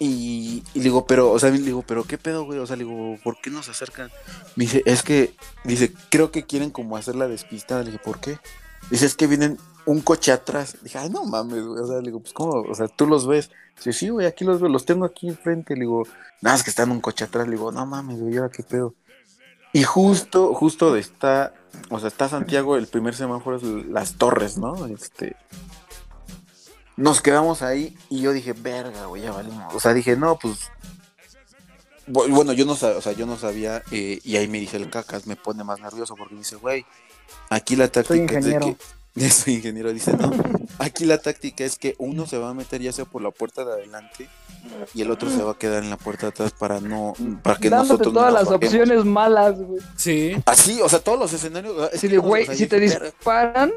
[0.00, 2.58] Y, y le digo, pero, o sea, le digo, pero qué pedo, güey.
[2.58, 4.10] O sea, le digo, ¿por qué nos acercan?
[4.54, 5.34] Me dice, es que,
[5.64, 7.82] dice, creo que quieren como hacer la despistada.
[7.82, 8.38] Le dije, ¿por qué?
[8.90, 10.76] Dice, es que vienen un coche atrás.
[10.82, 11.82] Dije, ay, no mames, güey.
[11.82, 12.62] O sea, le digo, pues, ¿cómo?
[12.62, 13.50] O sea, tú los ves.
[13.76, 15.74] Dice, sí, güey, aquí los veo, los tengo aquí enfrente.
[15.74, 16.06] Le digo,
[16.40, 17.46] nada, es que está en un coche atrás.
[17.46, 18.94] Le digo, no mames, güey, ¿ahora qué pedo?
[19.72, 21.52] Y justo, justo de está,
[21.90, 24.86] o sea, está Santiago, el primer semáforo es las torres, ¿no?
[24.86, 25.36] Este.
[26.98, 29.72] Nos quedamos ahí y yo dije, verga, güey, ya valimos.
[29.72, 30.56] O sea, dije, no, pues.
[32.08, 34.76] bu- Bueno, yo no sabía, o sea, yo no sabía, eh, y ahí me dice
[34.78, 36.84] el cacas, me pone más nervioso porque me dice, güey,
[37.50, 38.66] aquí la táctica es de ingeniero.
[39.14, 39.30] que.
[39.30, 40.30] Soy ingeniero, dice, no,
[40.78, 43.64] aquí la táctica es que uno se va a meter ya sea por la puerta
[43.64, 44.28] de adelante
[44.94, 47.56] y el otro se va a quedar en la puerta de atrás para no, para
[47.58, 49.80] que Dándote nosotros no todas las opciones malas, güey.
[49.96, 50.36] Sí.
[50.46, 51.74] Así, o sea, todos los escenarios.
[51.76, 53.72] sea, es que o güey, sea, si dije, te disparan,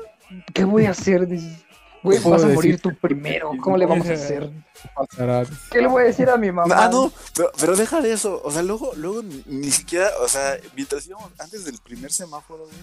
[0.53, 1.27] ¿qué voy a hacer?
[1.27, 1.57] Dices,
[2.03, 2.55] güey, ¿Qué puedo vas a decir?
[2.55, 3.51] morir tú primero.
[3.61, 4.49] ¿Cómo le vamos a hacer?
[4.95, 5.45] Pasará.
[5.71, 6.75] ¿Qué le voy a decir a mi mamá?
[6.77, 8.41] Ah, no, pero, pero deja de eso.
[8.43, 12.75] O sea, luego, luego ni, siquiera, o sea, mientras íbamos, antes del primer semáforo, güey,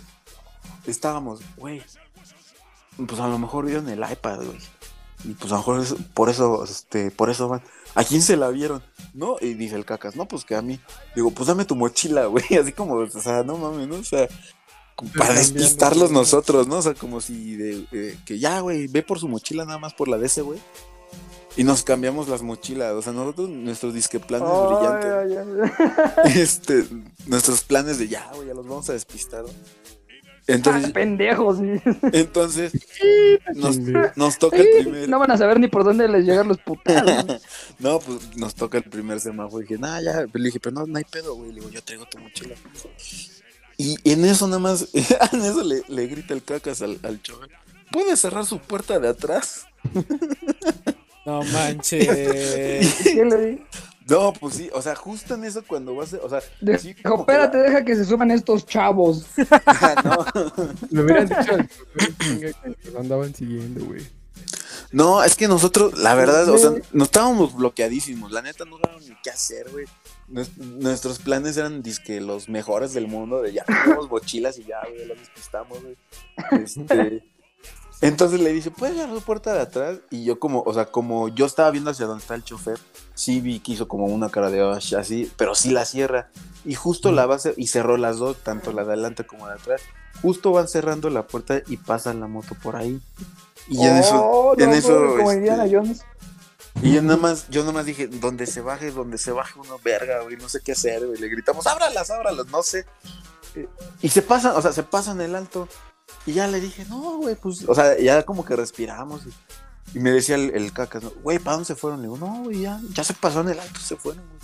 [0.87, 1.83] estábamos, güey.
[3.07, 4.59] Pues a lo mejor vieron el iPad, güey.
[5.25, 7.63] Y pues a lo mejor es- por eso, este, por eso van.
[7.95, 8.83] ¿A quién se la vieron?
[9.15, 9.37] ¿No?
[9.41, 10.79] Y dice el cacas, no, pues que a mí.
[11.17, 12.45] Digo, pues dame tu mochila, güey.
[12.61, 13.97] Así como, o sea, no mames, ¿no?
[13.97, 14.29] O sea,
[15.17, 16.79] para despistarlos nosotros, ¿no?
[16.79, 19.95] O sea, como si de, eh, que ya, güey, ve por su mochila nada más
[19.95, 20.59] por la de ese, güey.
[21.57, 22.93] Y nos cambiamos las mochilas.
[22.93, 25.73] O sea, nosotros, nuestros disque planes Ay, brillantes
[26.37, 26.85] este,
[27.27, 29.43] nuestros planes de ya, güey, ya los vamos a despistar.
[29.43, 29.49] ¿no?
[30.49, 31.59] Ah, Entonces, pendejos.
[31.59, 31.81] sí.
[32.13, 32.73] entonces
[33.55, 33.77] nos,
[34.17, 35.09] nos toca el primer.
[35.09, 37.43] No van a saber ni por dónde les llegan los putados.
[37.79, 39.61] No, pues nos toca el primer semáforo.
[39.61, 40.27] Y dije, nah, ya.
[40.33, 41.51] Le dije, pero no, no hay pedo, güey.
[41.51, 42.55] Le digo, yo traigo tu mochila.
[43.79, 44.89] Y en eso nada más,
[45.33, 47.49] en eso le, le grita el cacas al, al chofer.
[47.91, 49.67] ¿Puede cerrar su puerta de atrás?
[51.27, 52.07] No manches.
[53.03, 53.65] ¿Qué le di?
[54.09, 56.41] No, pues sí, o sea, justo en eso cuando vas a, o sea,
[56.79, 59.27] sí, que la- espérate, deja que se suban estos chavos.
[60.05, 60.27] no,
[60.91, 64.07] Me hubieran dicho al chofer, chinga, que nos andaban siguiendo, güey.
[64.91, 66.77] No, es que nosotros, la verdad, o sea, Sí.
[66.95, 68.33] no estábamos bloqueadísimos.
[68.33, 69.85] La neta, no sabíamos ni qué hacer, güey.
[70.31, 74.81] Nues- Nuestros planes eran disque los mejores del mundo, de ya tenemos mochilas y ya,
[74.89, 75.97] güey, los despistamos, güey.
[76.63, 77.25] Este,
[78.01, 79.99] entonces le dice, ¿puedes cerrar la puerta de atrás?
[80.11, 82.79] Y yo como, o sea, como yo estaba viendo hacia donde está el chofer,
[83.15, 86.31] sí vi que hizo como una cara de "Osh", así, pero sí la cierra.
[86.65, 89.55] Y justo la va a y cerró las dos, tanto la de adelante como la
[89.55, 89.81] de atrás.
[90.23, 93.01] Justo van cerrando la puerta y pasa la moto por ahí.
[93.69, 96.05] Y en eso, Oh, no, en eso, como este, Indiana Jones.
[96.83, 99.79] Y yo nada más, yo nada más dije, donde se baje, donde se baje uno,
[99.83, 101.21] verga, güey, no sé qué hacer, güey.
[101.21, 102.87] Le gritamos, ábralas, ábralas, no sé.
[103.55, 103.69] Eh,
[104.03, 105.69] Y se pasan, o sea, se pasan el alto.
[106.27, 109.23] Y ya le dije, no, güey, pues, o sea, ya como que respiramos.
[109.27, 112.01] Y, y me decía el, el cacas, güey, ¿para dónde se fueron?
[112.01, 114.39] Le digo, no, güey, ya, ya se pasó en el alto, se fueron, güey.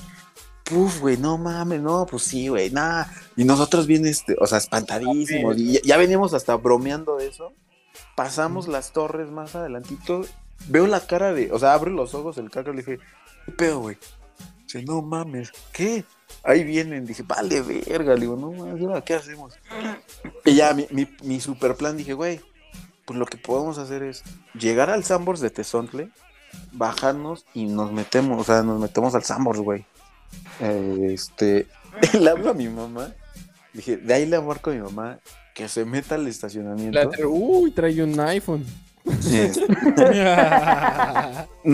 [0.64, 3.12] Puf, güey, no mames, no, pues sí, güey, nada.
[3.37, 5.59] Y nosotros bien, este, o sea, espantadísimos.
[5.59, 7.53] Y ya, ya veníamos hasta bromeando de eso.
[8.16, 10.22] Pasamos las torres más adelantito.
[10.68, 12.98] Veo la cara de, o sea, abre los ojos el caca, le dije,
[13.46, 13.98] ¿qué pedo, güey?
[14.62, 16.05] Dice, no mames, ¿qué?
[16.42, 19.55] Ahí vienen, dije, vale, verga, le digo, no mames, ¿ahora ¿qué hacemos?
[20.44, 22.40] Y ya, mi, mi, mi super plan, dije, güey,
[23.05, 24.22] pues lo que podemos hacer es
[24.55, 26.11] llegar al Sambors de Tezontle,
[26.72, 29.84] bajarnos y nos metemos, o sea, nos metemos al Sambors, güey.
[30.61, 31.66] Este,
[32.18, 33.12] le hablo a mi mamá
[33.74, 35.18] Dije, de ahí le marco a mi mamá
[35.52, 37.11] que se meta al estacionamiento.
[37.28, 38.64] Uy, trae un iPhone.
[39.05, 39.12] No,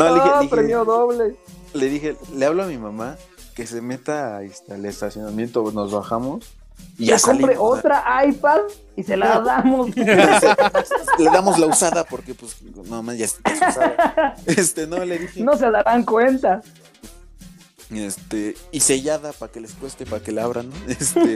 [0.08, 1.36] le dije, ah, dije- premio doble.
[1.74, 3.16] le dije, le hablo a mi mamá
[3.54, 6.44] que se meta este, al estacionamiento, nos bajamos
[6.98, 7.78] y ya compre salimos.
[7.78, 8.60] otra iPad
[8.96, 9.94] y se la damos.
[9.96, 12.56] le damos la usada porque pues
[12.88, 14.34] no más ya está usada.
[14.46, 15.42] Este, no le dije.
[15.42, 16.62] No se darán cuenta.
[17.92, 20.76] Este, y sellada para que les cueste, para que la abran, ¿no?
[20.88, 21.34] Este,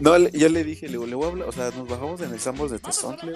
[0.00, 2.32] no, le- yo le dije, le, le voy a hablar, o sea, nos bajamos en
[2.32, 3.34] el Sambos de Tezontle,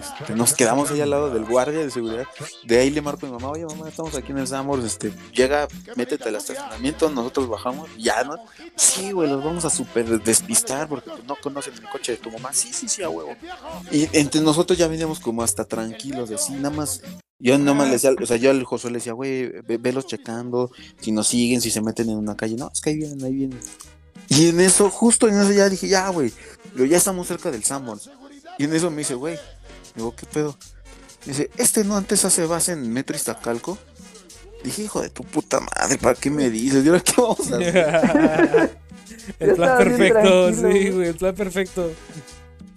[0.00, 2.24] este, nos quedamos ahí al lado del guardia de seguridad,
[2.64, 5.12] de ahí le marco a mi mamá, oye mamá, estamos aquí en el Sambors, este,
[5.34, 8.36] llega, métete al estacionamiento, nosotros bajamos, ya, ¿no?
[8.76, 12.30] Sí, güey, los vamos a super despistar porque pues, no conocen el coche de tu
[12.30, 13.34] mamá, sí, sí, sí, a huevo.
[13.90, 17.02] Y entre nosotros ya veníamos como hasta tranquilos, de sí, nada más,
[17.38, 20.06] yo nada más le decía, o sea, yo al Josué le decía, güey, ve- velos
[20.06, 20.70] checando,
[21.00, 22.56] si nos siguen, si se meten en una calle.
[22.56, 23.60] No, es que ahí vienen, ahí vienen.
[24.28, 26.32] Y en eso, justo en eso ya dije, ya, güey,
[26.76, 28.08] ya estamos cerca del Sanborns.
[28.56, 29.36] Y en eso me dice, güey,
[29.94, 30.56] digo, ¿qué pedo?
[31.24, 33.78] Dice, ¿este no antes hace base en Metro Iztacalco?
[34.62, 36.84] Dije, hijo de tu puta madre, ¿para qué me dices?
[36.84, 38.78] ¿Y ahora qué vamos a hacer?
[39.40, 41.08] el plan perfecto, sí, güey.
[41.08, 41.90] el plan perfecto.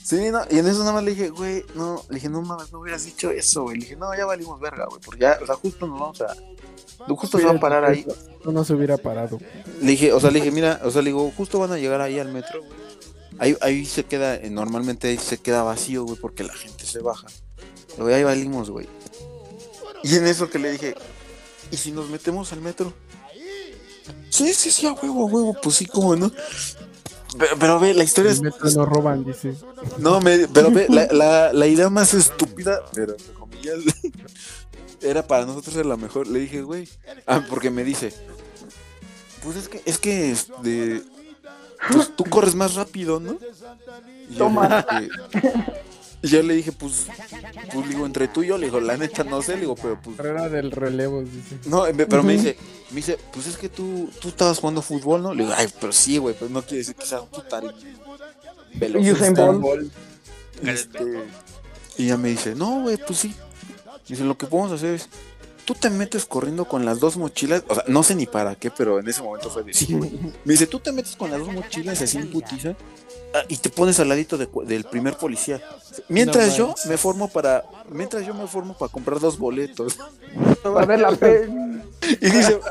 [0.03, 2.71] Sí, no, y en eso nada más le dije, güey, no, le dije, no mames,
[2.71, 3.77] no hubieras dicho eso, güey.
[3.77, 6.33] Le dije, no, ya valimos verga, güey, porque ya, o sea, justo nos vamos a.
[7.07, 8.05] Justo se va a parar ahí.
[8.45, 9.37] No nos hubiera parado.
[9.81, 11.99] Le dije, o sea, le dije, mira, o sea, le digo, justo van a llegar
[11.99, 12.86] ahí al metro, güey.
[13.39, 16.99] Ahí, ahí se queda, eh, normalmente ahí se queda vacío, güey, porque la gente se
[16.99, 17.27] baja.
[17.95, 18.87] Digo, ahí valimos, güey.
[20.03, 20.95] Y en eso que le dije,
[21.71, 22.93] ¿y si nos metemos al metro?
[24.29, 26.31] Sí, sí, sí, a huevo, a huevo, pues sí, cómo no.
[27.37, 28.37] Pero, pero ve, la historia es.
[28.37, 29.53] El metro no roban, dice.
[29.97, 33.79] No, me, pero ve, la, la, la idea más estúpida, pero entre comillas,
[35.01, 36.27] era para nosotros era la mejor.
[36.27, 36.87] Le dije, güey.
[37.25, 38.13] Ah, porque me dice,
[39.43, 41.01] pues es que, es que, este,
[41.91, 43.37] pues tú corres más rápido, ¿no?
[44.29, 44.85] Y Toma.
[46.21, 47.05] y yo le dije, pues,
[47.73, 49.99] pues digo, entre tú y yo, le digo, la neta no sé, le digo, pero
[50.01, 50.17] pues.
[50.17, 51.57] Carrera del relevo, dice.
[51.65, 52.57] No, me- pero me dice,
[52.89, 55.33] me dice, pues es que tú, tú estabas jugando fútbol, ¿no?
[55.33, 57.05] Le digo, ay, pero sí, güey, pero no quiere decir que
[57.49, 57.65] tan
[58.97, 59.91] Usain Bolt.
[60.63, 61.23] Este,
[61.97, 63.33] y ella me dice, no, güey, pues sí.
[64.07, 65.09] Dice, lo que podemos hacer es,
[65.67, 68.71] tú te metes corriendo con las dos mochilas, o sea, no sé ni para qué,
[68.71, 69.93] pero en ese momento fue de sí.
[69.93, 72.73] Me dice, tú te metes con las dos mochilas así en putiza
[73.35, 75.61] ah, y te pones al ladito de del primer policía.
[76.07, 79.97] Mientras No yo me formo para, mientras yo me formo para comprar dos boletos.
[80.63, 81.49] A ver la fe.
[82.21, 82.61] Y dice,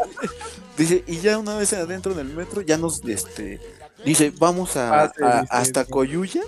[0.78, 3.60] dice, y ya una vez adentro del metro, ya nos, este,
[4.06, 5.84] dice, vamos a, Ah, sí, a- sí, hasta.
[5.84, 6.40] Coyuya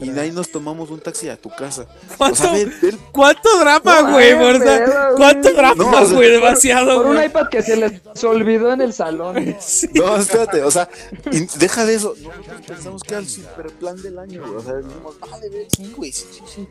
[0.00, 1.82] y de ahí nos tomamos un taxi a tu casa.
[1.82, 4.32] O ¿Cuánto, sea, ve, ve el- cuánto drama, No, güey?
[4.38, 4.80] por- güey.
[5.16, 6.30] ¿Cuánto drama, No, o sea, güey?
[6.30, 7.26] Demasiado, Por un güey.
[7.26, 9.56] iPad que se les olvidó en el salón.
[9.60, 9.88] Sí.
[9.94, 10.88] no, espérate, o sea,
[11.32, 12.14] y deja de eso.
[12.22, 14.54] Nosotros pensamos que era el super plan del año, güey.
[14.56, 16.68] O sea, dijimos, vale, ve, sí, güey, sí, sí, sí.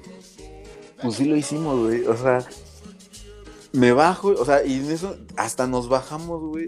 [1.02, 2.06] Pues sí lo hicimos, güey.
[2.08, 2.46] O sea,
[3.74, 6.66] me bajo, o sea, y en eso hasta nos bajamos, güey.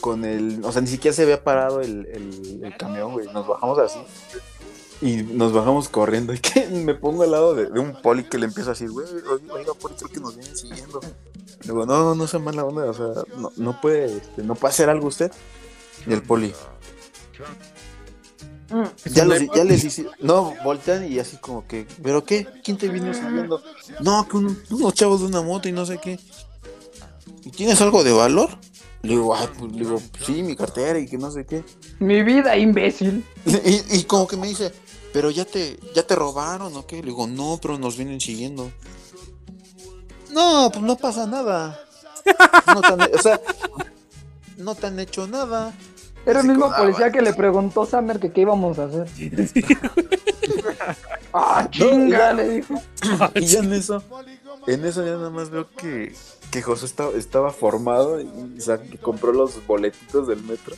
[0.00, 3.26] Con el, o sea, ni siquiera se había parado el, el, el camión, güey.
[3.32, 3.98] Nos bajamos así.
[5.02, 6.32] Y nos bajamos corriendo.
[6.34, 8.90] Y que me pongo al lado de, de un poli que le empieza a decir,
[8.90, 9.06] güey,
[9.50, 11.00] oiga, poli, creo que nos vienen siguiendo.
[11.00, 14.54] Le digo, no, no, no sea mala onda, o sea, no, no puede, este, no
[14.54, 15.30] puede hacer algo usted.
[16.06, 16.52] Y el poli,
[18.70, 18.84] Mm.
[19.12, 22.46] ya, los, ya les hice, no, voltean y así como que, ¿pero qué?
[22.64, 23.62] ¿Quién te vino siguiendo?
[24.00, 26.18] No, que un- unos chavos de una moto y no sé qué.
[27.44, 28.48] ¿Y tienes algo de valor?
[29.02, 31.62] Le digo, ah, pues, le digo, sí, mi cartera y que no sé qué.
[31.98, 33.22] Mi vida, imbécil.
[33.64, 34.72] Y, y como que me dice,
[35.14, 36.96] pero ya te, ya te robaron o qué?
[36.96, 38.72] Le digo, no, pero nos vienen siguiendo.
[40.32, 41.78] No, pues no pasa nada.
[42.66, 43.40] No te han- o sea,
[44.56, 45.72] no te han hecho nada.
[46.26, 47.12] Era el mismo ah, policía bueno.
[47.12, 49.06] que le preguntó a Summer que qué íbamos a hacer.
[51.32, 52.74] ah, chinga, le dijo.
[53.36, 54.02] Y ya en eso,
[54.66, 56.12] en eso ya nada más veo que,
[56.50, 60.74] que José estaba, estaba formado y o sea, que compró los boletitos del metro.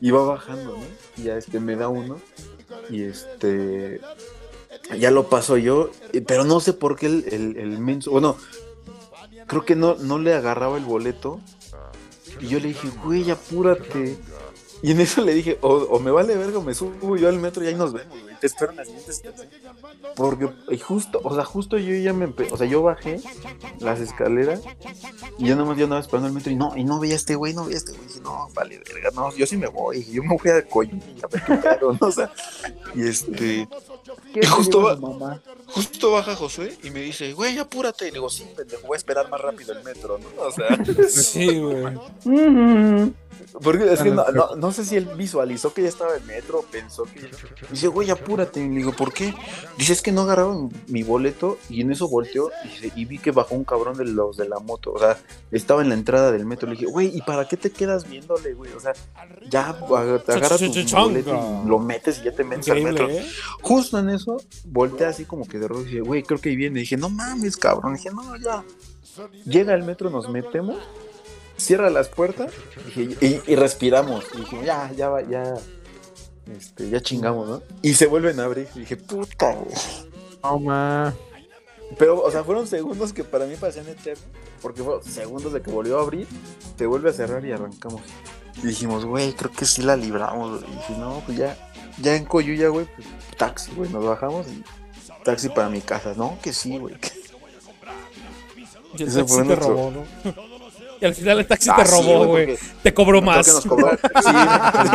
[0.00, 1.22] Y va bajando, ¿no?
[1.22, 2.16] Y ya este me da uno.
[2.90, 4.00] Y este
[4.98, 5.90] ya lo paso yo.
[6.26, 8.00] Pero no sé por qué el, el.
[8.10, 8.36] Bueno,
[9.46, 11.40] creo que no, no le agarraba el boleto.
[12.40, 14.18] Y yo le dije, güey, apúrate.
[14.82, 17.64] Y en eso le dije, o, me vale verga o me subo yo al metro
[17.64, 18.16] y ahí nos vemos.
[18.40, 19.12] Te espero en siguiente.
[20.14, 20.48] Porque
[20.82, 23.20] justo, o sea, justo yo ya me empe- o sea, yo bajé
[23.80, 24.62] las escaleras
[25.38, 27.34] y yo nomás yo andaba esperando el metro y no, y no veía a este
[27.34, 28.04] güey, no veía a este güey.
[28.04, 30.62] Y dije, no, vale, verga, no, yo sí me voy, yo me voy a
[31.28, 31.98] pedo, ¿no?
[32.06, 32.32] O sea,
[32.94, 33.68] y este,
[34.32, 35.42] ¿Qué Y justo va- mamá?
[35.66, 38.04] justo baja Josué y me dice, güey, apúrate.
[38.06, 40.42] Y le digo, sí, pendejo, voy a esperar más rápido el metro, ¿no?
[40.42, 40.78] O sea,
[41.10, 41.98] Sí, güey.
[43.62, 46.62] Porque es que no, no, no sé si él visualizó que ya estaba en metro,
[46.70, 47.30] pensó que.
[47.70, 48.60] Dice, güey, apúrate.
[48.60, 49.34] Y le digo, ¿por qué?
[49.86, 51.58] Dice, es que no agarraron mi boleto.
[51.68, 52.50] Y en eso volteó
[52.82, 54.92] y, y vi que bajó un cabrón de los de la moto.
[54.92, 55.16] O sea,
[55.52, 56.68] estaba en la entrada del metro.
[56.68, 58.72] Le dije, güey, ¿y para qué te quedas viéndole, güey?
[58.72, 58.92] O sea,
[59.48, 60.72] ya ag- te agarras tu
[61.08, 61.30] boleto
[61.64, 63.06] y lo metes y ya te metes al metro.
[63.20, 63.26] ¿eh?
[63.62, 66.56] Justo en eso, voltea así como que de rojo y dice, güey, creo que ahí
[66.56, 66.80] viene.
[66.80, 67.94] dije, no mames, cabrón.
[67.94, 68.64] dije, no, ya.
[69.46, 70.76] Llega el metro, nos metemos,
[71.56, 72.52] cierra las puertas
[72.84, 73.16] dije,
[73.46, 74.24] y, y respiramos.
[74.34, 75.54] Y dije, ya, ya, ya.
[76.50, 77.62] Este, ya chingamos, ¿no?
[77.82, 78.68] Y se vuelven a abrir.
[78.74, 79.74] Y dije, puta, güey.
[80.42, 81.14] No, ma.
[81.98, 84.24] Pero, o sea, fueron segundos que para mí parecían eternos.
[84.62, 86.26] Porque fueron segundos de que volvió a abrir,
[86.76, 88.00] te vuelve a cerrar y arrancamos.
[88.62, 90.60] Y dijimos, güey, creo que sí la libramos.
[90.62, 90.72] güey.
[90.72, 91.56] Y dije, no, pues ya,
[92.00, 94.64] ya en Coyuya, güey, pues taxi, güey, nos bajamos y
[95.24, 96.14] taxi para mi casa.
[96.16, 96.94] No, que sí, güey.
[98.98, 100.04] Y el Ese taxi fue te nuestro- robó, ¿no?
[101.00, 102.58] Y al final el taxi Ah, te sí, robó, güey, güey.
[102.82, 103.46] Te cobró creo más.
[103.46, 103.90] que nos cobró,
[104.24, 104.30] sí,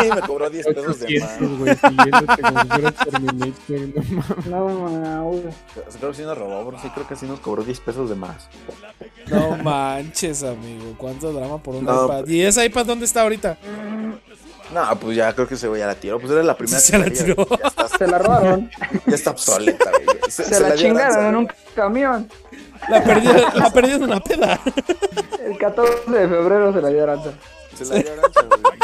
[0.02, 1.39] sí, me cobró 10 pesos de más.
[1.39, 1.78] Güey,
[4.49, 5.56] no mames.
[5.99, 8.16] Creo que sí nos robó, pero sí creo que sí nos cobró 10 pesos de
[8.16, 8.47] más.
[9.28, 10.95] No manches, amigo.
[10.97, 12.28] ¿Cuánto drama por un No, iPad?
[12.28, 13.58] ¿Y ese iPad dónde está ahorita?
[14.74, 16.20] No, pues ya creo que ese güey ya la tiró.
[16.20, 17.47] Pues era la primera Se que la traía, tiró.
[17.62, 18.70] Ya está, Se la robaron.
[19.06, 20.18] ya está obsoleta, güey.
[20.30, 22.30] Se, se la, dio chingaron en un camión.
[22.90, 24.60] La perdió, la perdió en una peda.
[25.46, 27.32] El 14 de febrero se la dio Aranza.
[27.76, 28.82] Se la dio Aranza, güey.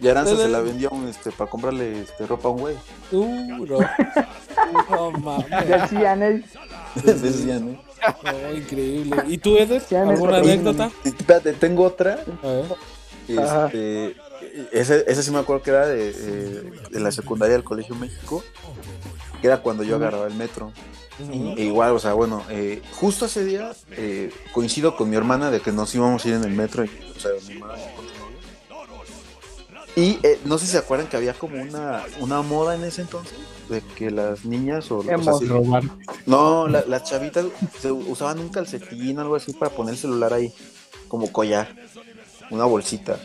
[0.00, 2.76] Y Aranza se la vendió un, este, para comprarle este, ropa a un güey.
[3.12, 3.78] Uh, no.
[4.90, 5.68] No mames.
[5.68, 6.44] Decían él.
[7.04, 7.80] Decían, ¿eh?
[8.24, 9.16] No, increíble.
[9.28, 9.82] ¿Y tú, Eder?
[9.96, 10.90] ¿Alguna anécdota?
[11.04, 12.18] Espérate, tengo otra.
[12.42, 13.38] A ver.
[13.38, 13.66] Ajá.
[13.66, 14.16] Este,
[14.72, 18.42] ese, ese sí me acuerdo que era de, eh, de la secundaria del Colegio México.
[19.40, 20.72] Que era cuando yo agarraba el metro.
[21.56, 25.60] E igual, o sea, bueno, eh, justo ese día eh, coincido con mi hermana de
[25.60, 26.84] que nos íbamos a ir en el metro.
[26.84, 27.74] Y, o sea, mi hermana.
[29.94, 33.02] Y eh, no sé si se acuerdan que había como una, una moda en ese
[33.02, 35.32] entonces de que las niñas o, o sea,
[36.26, 37.44] no, la- las chavitas
[37.80, 40.52] se usaban un calcetín algo así para poner el celular ahí,
[41.08, 41.68] como collar,
[42.50, 43.18] una bolsita.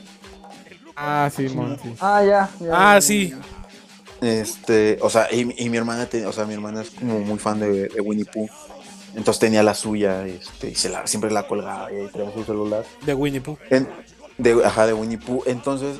[0.95, 1.93] Ah, sí, mon, sí.
[1.99, 2.49] Ah, ya.
[2.59, 2.95] ya.
[2.95, 3.33] Ah, sí.
[4.21, 7.37] Este, o sea, y, y mi hermana, te- o sea, mi hermana es como muy
[7.39, 8.49] fan de, de Winnie Pooh.
[9.15, 12.43] Entonces tenía la suya, este, y se la, siempre la colgaba y ahí traía su
[12.43, 12.85] celular.
[13.05, 13.57] De Winnie Pooh.
[13.69, 13.89] En-
[14.37, 15.43] de, ajá, de Winnie Pooh.
[15.45, 15.99] Entonces,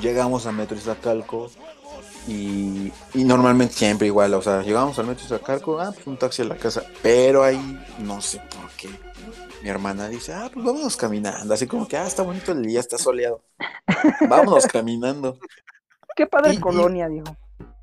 [0.00, 1.50] llegamos a Metro Iztacalco
[2.26, 6.42] y, y normalmente siempre igual, o sea, llegamos al Metro Iztacalco, ah, pues un taxi
[6.42, 6.84] a la casa.
[7.02, 8.88] Pero ahí, no sé por qué,
[9.62, 11.54] mi hermana dice, ah, pues vámonos caminando.
[11.54, 13.42] Así como que, ah, está bonito el día, está soleado.
[14.28, 15.38] Vámonos caminando.
[16.16, 17.36] Qué padre y- y- colonia, dijo.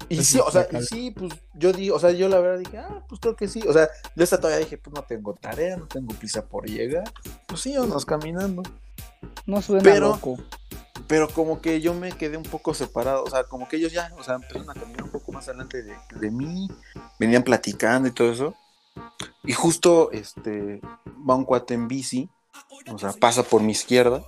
[0.10, 2.78] Y sí, o sea, y sí, pues yo di, o sea, yo la verdad dije,
[2.80, 3.62] ah, pues creo que sí.
[3.66, 7.10] O sea, yo hasta todavía dije, pues no tengo tarea, no tengo prisa por llegar.
[7.48, 8.62] Pues sí, vámonos caminando.
[9.46, 10.38] No suena Pero- loco.
[11.08, 14.14] Pero como que yo me quedé un poco separado, o sea, como que ellos ya,
[14.18, 16.70] o sea, empezaron a caminar un poco más adelante de, de mí,
[17.20, 18.56] venían platicando y todo eso.
[19.44, 20.80] Y justo, este,
[21.30, 22.30] va un cuate en bici,
[22.94, 24.24] o sea, pasa por mi izquierda,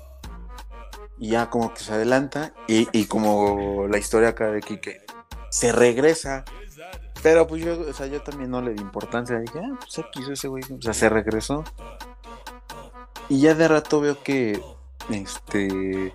[1.24, 5.06] y ya como que se adelanta, y, y como la historia acá de Kike,
[5.50, 6.44] se regresa.
[7.22, 10.28] Pero pues yo, o sea, yo también no le di importancia, dije, ah, pues X
[10.28, 11.64] ese güey, o sea, se regresó.
[13.30, 14.62] Y ya de rato veo que,
[15.10, 16.12] este,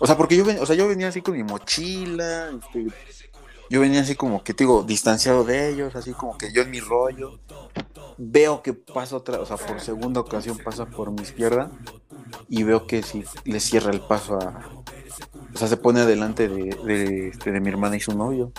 [0.00, 2.86] o sea, porque yo, ven- o sea, yo venía así con mi mochila, este,
[3.70, 6.70] yo venía así como que, te digo, distanciado de ellos, así como que yo en
[6.70, 7.38] mi rollo.
[8.20, 11.70] Veo que pasa otra, o sea, por segunda ocasión pasa por mi izquierda
[12.48, 14.82] y veo que sí le cierra el paso a,
[15.54, 18.52] o sea, se pone adelante de, de, este, de mi hermana y su novio.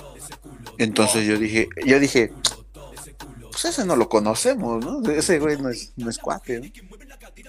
[0.78, 2.34] Entonces yo dije, yo dije,
[3.52, 5.02] pues ese no lo conocemos, ¿no?
[5.12, 6.68] Ese güey no es, no es cuate, ¿no?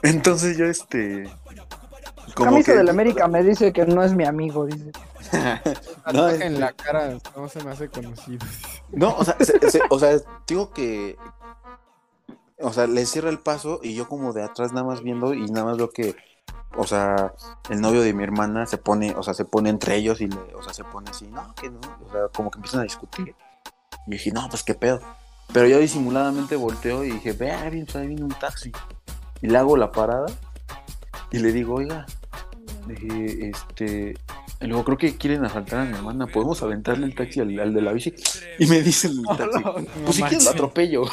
[0.02, 1.30] Entonces yo, este...
[2.34, 4.90] Camisa del América me dice que no es mi amigo, dice.
[6.12, 8.44] No, este- en la cara no se me hace conocido.
[8.92, 10.16] No, o sea, se- se- o sea,
[10.46, 11.16] digo que.
[12.62, 15.46] O sea, le cierra el paso y yo como de atrás nada más viendo y
[15.50, 16.16] nada más veo que.
[16.76, 17.34] O sea,
[17.68, 20.36] el novio de mi hermana se pone, o sea, se pone entre ellos y le,
[20.54, 23.34] o sea, se pone así, no, que no, o sea, como que empiezan a discutir.
[24.06, 25.00] Y dije, no, pues qué pedo.
[25.52, 28.70] Pero yo disimuladamente volteo y dije, ve, ahí viene, ahí viene un taxi.
[29.42, 30.26] Y le hago la parada
[31.32, 32.06] y le digo, oiga,
[32.90, 34.14] dije, este,
[34.60, 37.72] y luego creo que quieren asaltar a mi hermana, ¿podemos aventarle el taxi al, al
[37.74, 38.14] de la bici?
[38.58, 39.62] Y me dice el taxi,
[40.04, 41.04] pues si quieres lo atropello.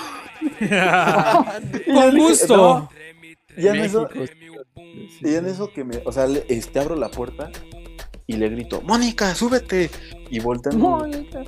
[1.86, 2.90] Con gusto.
[3.58, 4.64] Y en eso, México.
[5.22, 7.49] y en eso que me, o sea, le- este, abro la puerta
[8.28, 9.90] y le grito, Mónica, súbete.
[10.30, 11.44] Y voltean Mónica.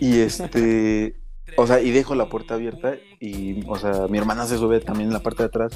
[0.00, 1.16] y este,
[1.56, 5.08] o sea, y dejo la puerta abierta y, o sea, mi hermana se sube también
[5.08, 5.72] en la parte de atrás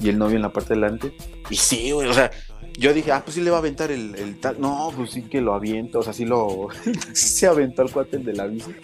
[0.00, 1.16] y el novio en la parte de delante.
[1.50, 2.30] Y sí, güey, o sea,
[2.78, 4.60] yo dije, ah, pues sí le va a aventar el, el tal.
[4.60, 6.68] No, pues sí que lo avienta, o sea, sí lo.
[7.12, 8.70] sí se aventó al cuate el de la bici.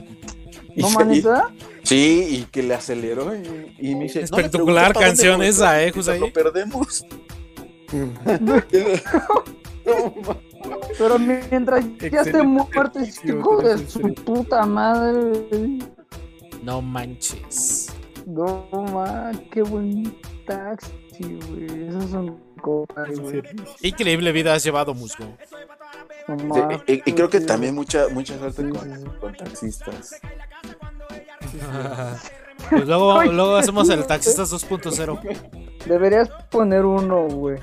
[0.76, 1.50] Y ¿No, se- manita?
[1.82, 4.20] Sí, y que le aceleró y, y me dice.
[4.20, 6.20] "No Espectacular dónde canción esa, eh, José.
[6.20, 7.04] Lo perdemos.
[10.98, 15.78] Pero mientras ya esté muerto, hijo de su puta madre.
[16.62, 17.89] No manches.
[18.30, 20.16] No, ma, qué buen
[20.46, 20.92] taxi,
[21.48, 21.88] güey.
[21.88, 23.42] Esos son güey.
[23.82, 25.24] Increíble vida has llevado, Musgo.
[26.28, 29.06] No Sí, ma, y, y creo que también mucha, mucha suerte Sí, con, sí, sí.
[29.20, 30.20] con taxistas.
[32.68, 35.86] Pues luego, luego hacemos el Taxistas 2.0.
[35.86, 37.58] Deberías poner uno, güey.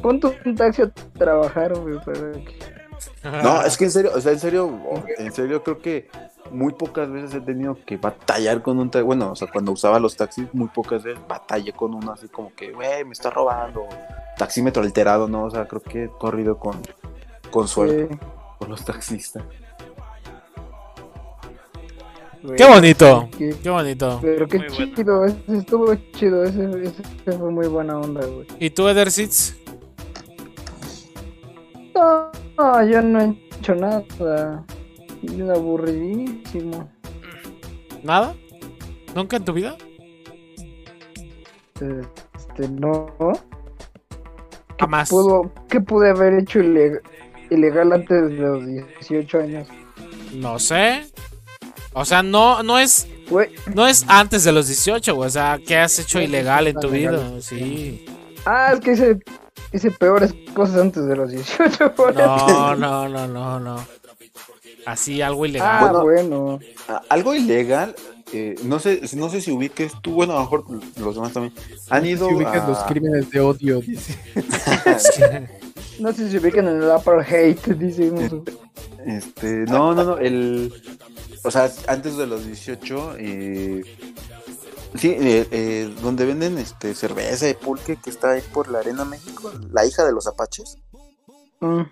[0.00, 2.81] Ponte un taxi a trabajar, güey, para que...
[3.42, 4.70] No, es que en serio, o sea, en serio,
[5.18, 6.08] en serio creo que
[6.50, 9.04] muy pocas veces he tenido que batallar con un taxi.
[9.04, 12.52] Bueno, o sea, cuando usaba los taxis, muy pocas veces batallé con uno así como
[12.54, 13.86] que, güey, me está robando.
[14.36, 15.44] Taxímetro alterado, ¿no?
[15.44, 16.80] O sea, creo que he corrido con,
[17.50, 18.18] con suerte Sí,
[18.58, 19.44] con los taxistas.
[22.56, 23.28] Qué bonito.
[23.38, 24.18] Qué- Qué bonito.
[24.20, 24.94] Pero qué Muy bueno.
[24.96, 28.48] chido, ese estuvo chido, ese, ese fue muy buena onda, güey.
[28.58, 29.54] ¿Y tú, Edersitz?
[31.94, 32.30] No,
[32.62, 34.64] no, yo no he hecho nada.
[35.22, 36.88] Bien aburridísimo.
[38.02, 38.34] ¿Nada?
[39.14, 39.76] ¿Nunca en tu vida?
[41.74, 43.06] Este, no.
[44.78, 45.10] Jamás.
[45.10, 47.00] Pudo, ¿Qué pude haber hecho ileg-
[47.50, 49.68] ilegal antes de los 18 años?
[50.34, 51.06] No sé.
[51.92, 55.26] O sea, no, no es, Güey, no es antes de los 18, güey.
[55.26, 57.40] O sea, ¿qué has hecho ilegal en tu vida?
[57.40, 58.06] Sí.
[58.46, 59.18] ah, es que hice,
[59.72, 61.94] hice peores cosas antes de los 18.
[61.94, 62.20] por eso.
[62.26, 63.86] No, no, no, no, no.
[64.86, 65.68] Así, algo ilegal.
[65.70, 66.40] Ah, Bueno.
[66.40, 66.58] bueno.
[67.08, 67.94] Algo ilegal,
[68.32, 70.64] eh, no sé, no sé si ubiques tú, bueno, a lo mejor
[70.98, 71.54] los demás también.
[71.90, 74.18] Han ido Si ubicas a- los crímenes de odio, dice.
[76.00, 78.42] No sé si se ubican en el apartheid, dice uno.
[79.06, 80.72] Este, no, no, no, el,
[81.44, 83.82] o sea, antes de los 18, eh,
[84.94, 89.04] sí, eh, eh, donde venden este cerveza de pulque que está ahí por la Arena
[89.04, 90.78] México, la hija de los apaches,
[91.60, 91.82] Mm,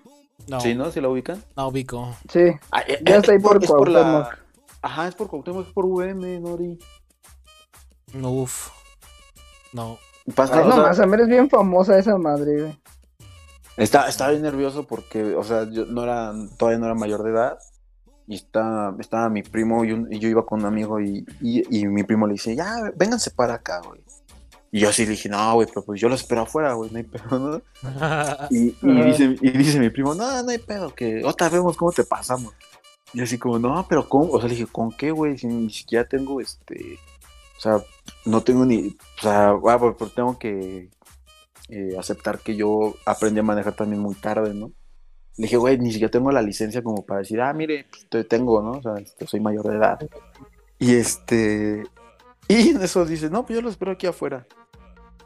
[0.48, 0.90] No, sí, ¿no?
[0.90, 1.44] ¿Sí la ubican?
[1.56, 2.16] no ubico.
[2.28, 2.40] sí,
[2.72, 4.38] Ah, eh, ya eh, está ahí por es por la, Cuauhtémoc.
[4.82, 6.78] ajá, es por Cuauhtémoc, es por VM, Nori.
[8.12, 8.70] No, uf.
[9.72, 9.98] No.
[10.34, 12.80] Pasa, Ay, o no, sea, más, a bien famosa esa madre, güey.
[13.76, 17.30] Está, estaba bien nervioso porque, o sea, yo no era, todavía no era mayor de
[17.30, 17.58] edad.
[18.26, 21.80] Y está, estaba mi primo y, un- y yo iba con un amigo y, y,
[21.80, 24.00] y mi primo le dice, ya, vénganse para acá, güey.
[24.72, 26.98] Y yo así le dije, no, güey, pero pues yo lo espero afuera, güey, no
[26.98, 27.62] hay pedo, ¿no?
[28.50, 32.04] Y, dice, y dice mi primo, no, no hay pedo, que otra vemos cómo te
[32.04, 32.54] pasamos.
[33.12, 34.30] Y así como, no, pero ¿cómo?
[34.30, 35.36] O sea, le dije, ¿con qué, güey?
[35.36, 36.98] Si ni siquiera tengo, este,
[37.56, 37.78] o sea,
[38.24, 40.88] no tengo ni, o sea, ah, pues, pues tengo que
[41.68, 44.70] eh, aceptar que yo aprendí a manejar también muy tarde, ¿no?
[45.40, 48.24] Le dije, güey, ni siquiera tengo la licencia como para decir, ah, mire, pues, te
[48.24, 48.72] tengo, ¿no?
[48.72, 48.94] O sea,
[49.26, 49.98] soy mayor de edad.
[50.78, 51.82] Y este,
[52.46, 54.46] y en eso dice, no, pues yo lo espero aquí afuera.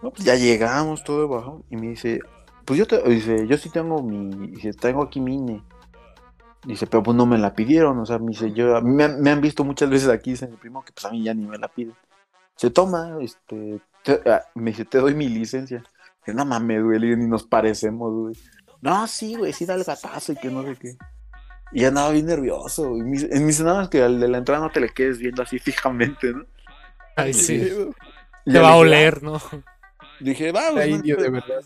[0.04, 2.20] No, pues ya llegamos, todo bajo, y me dice,
[2.64, 5.64] pues yo te, dice, yo sí tengo mi, dice, tengo aquí mi INE.
[6.64, 9.40] Dice, pero pues no me la pidieron, o sea, me dice, yo, me, me han
[9.40, 11.66] visto muchas veces aquí, dice mi primo, que pues a mí ya ni me la
[11.66, 11.94] piden.
[12.54, 15.82] Se toma, este, te- ah, me dice, te doy mi licencia.
[16.24, 18.36] Que no mames, güey, ni nos parecemos, güey.
[18.84, 20.96] No, sí, güey, sí da el gatazo y que no sé qué.
[21.72, 23.02] Y ya andaba bien nervioso, güey.
[23.02, 23.16] Me
[23.46, 26.34] dice, nada más que al de la entrada no te le quedes viendo así fijamente,
[26.34, 26.44] ¿no?
[27.16, 27.66] Ay, sí.
[28.44, 29.36] Y Te va a oler, ¿no?
[29.36, 29.62] ah,
[30.20, 30.90] Dije, va, güey.
[30.90, 31.32] no indio de pedo".
[31.32, 31.62] verdad.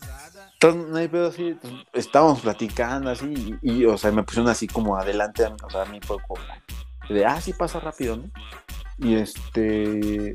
[0.53, 1.73] Entonces, no hay pedo así, pues,
[2.05, 5.69] estábamos platicando así, y, y, o sea, me pusieron así como adelante, a mí, o
[5.69, 6.41] sea, a mí fue como
[7.09, 8.29] de, ah, sí pasa rápido, ¿no?
[8.97, 10.33] Y este,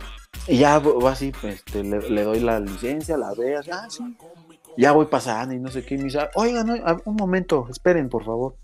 [0.49, 3.87] y ya voy así, pues, este, le, le doy la licencia, la ve, así, ah,
[3.89, 4.03] sí.
[4.77, 6.75] Ya voy pasando y no sé qué, y me dice, oigan, no,
[7.05, 8.57] un momento, esperen, por favor.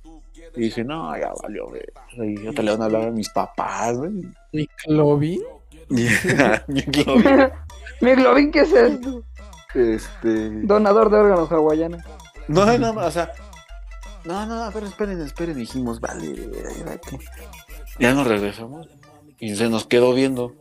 [0.57, 1.82] Y dije, no, ya valió, güey.
[2.16, 4.12] Y yo te le van a hablar a mis papás, güey.
[4.53, 5.41] ¿Mi Clovin?
[5.91, 6.07] Y
[6.85, 7.65] Gloria,
[8.01, 9.23] Mi Globin, ¿qué es esto?
[9.74, 12.03] este, Donador de órganos hawaianos.
[12.49, 13.32] No, no, no, o sea.
[14.24, 15.57] No, no, a ver, esperen, esperen.
[15.57, 16.35] Dijimos, vale,
[17.99, 18.89] Ya nos regresamos.
[19.39, 20.55] Y se nos quedó viendo.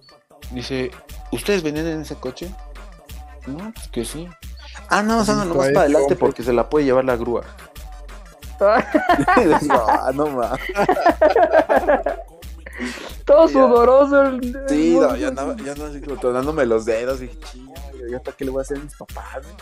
[0.52, 0.92] Dice,
[1.32, 2.54] ¿ustedes venían en ese coche?
[3.48, 4.28] No, pues que sí.
[4.90, 6.18] Ah, no, o sea, no, nomás "Ay, para adelante hombre".
[6.20, 7.44] porque se la puede llevar la grúa.
[8.62, 10.60] Ah, no más.
[13.26, 13.54] Todo Ya.
[13.54, 14.22] sudoroso.
[14.24, 17.20] el- Sí, no, ya andaba, ya andaba así como tronándome los dedos.
[17.22, 17.74] Y dije, chinga,
[18.10, 19.44] ¿y hasta qué le voy a hacer a mis papás?
[19.44, 19.56] güey?"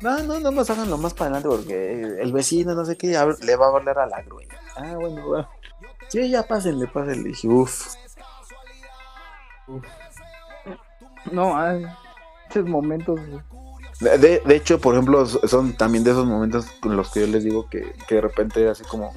[0.00, 3.56] No, no, no más háganlo más para adelante porque el vecino, no sé qué, le
[3.56, 4.42] va a hablar a la grúa.
[4.76, 5.48] Ah, bueno, bueno.
[6.08, 7.28] Sí, ya pásenle, pásenle.
[7.30, 7.94] Dije, uff.
[11.32, 11.86] No, ay.
[12.48, 13.18] pinches momentos.
[13.20, 13.40] güey.
[14.00, 17.26] De, de- hecho, por ejemplo, so- son también de esos momentos con los que yo
[17.28, 19.12] les digo que, que de repente así como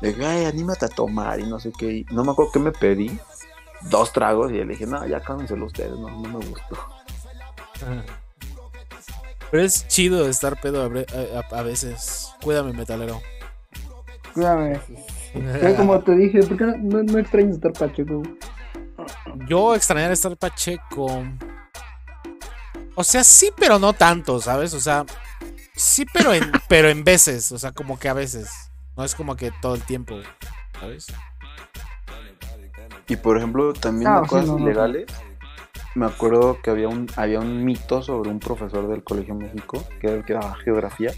[0.00, 1.92] de ay, anímate a tomar y no sé qué.
[1.98, 3.18] y no me acuerdo qué me pedí.
[3.90, 6.76] Dos tragos y le dije, no, ya cámenselo ustedes, no, no me gustó.
[9.50, 12.28] Pero es chido estar pedo a, veces.
[12.42, 13.20] Cuídame, metalero.
[14.34, 14.80] Cuídame.
[15.62, 18.22] Ya como te dije, ¿por qué no, no, no extrañas estar pacheco?
[19.46, 21.22] Yo extrañar estar Pacheco.
[23.00, 24.74] O sea, sí, pero no tanto, ¿sabes?
[24.74, 25.06] O sea,
[25.76, 27.52] sí, pero en, pero en veces.
[27.52, 28.48] O sea, como que a veces.
[28.96, 30.16] No es como que todo el tiempo,
[30.80, 31.06] ¿sabes?
[33.06, 34.64] Y por ejemplo, también Ah, de cosas no, no.
[34.64, 35.06] ilegales.
[35.94, 40.08] Me acuerdo que había un, había un mito sobre un profesor del Colegio México que
[40.08, 41.12] era el que daba geografía.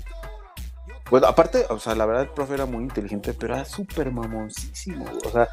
[1.11, 5.07] Bueno, aparte, o sea, la verdad el profe era muy inteligente, pero era súper mamoncísimo.
[5.25, 5.49] O sea,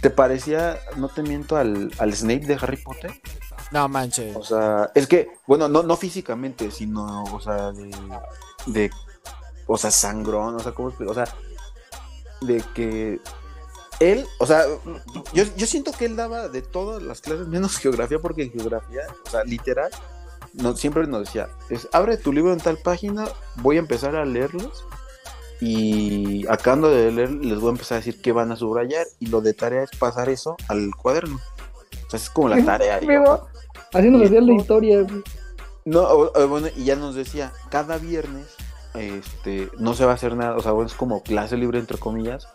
[0.00, 3.10] te parecía, no te miento, al, al Snape de Harry Potter.
[3.72, 4.36] No manches.
[4.36, 7.90] O sea, es que, bueno, no, no físicamente, sino, o sea, de,
[8.66, 8.90] de,
[9.66, 11.12] o sea, sangrón, o sea, ¿cómo explico?
[11.12, 11.24] O sea,
[12.42, 13.20] de que
[14.00, 14.64] él, o sea,
[15.32, 19.02] yo, yo siento que él daba de todas las clases menos geografía, porque en geografía,
[19.26, 19.90] o sea, literal,
[20.54, 23.24] no, siempre nos decía, es, abre tu libro en tal página,
[23.56, 24.84] voy a empezar a leerlos
[25.60, 29.26] y acabando de leer les voy a empezar a decir qué van a subrayar y
[29.26, 31.36] lo de tarea es pasar eso al cuaderno.
[32.06, 32.98] O sea, es como la tarea.
[33.00, 33.46] y- Amigo,
[33.92, 35.06] Así nos la historia.
[35.84, 38.46] no, o- o bueno, y ya nos decía, cada viernes
[38.94, 41.98] este, no se va a hacer nada, o sea, bueno, es como clase libre entre
[41.98, 42.46] comillas,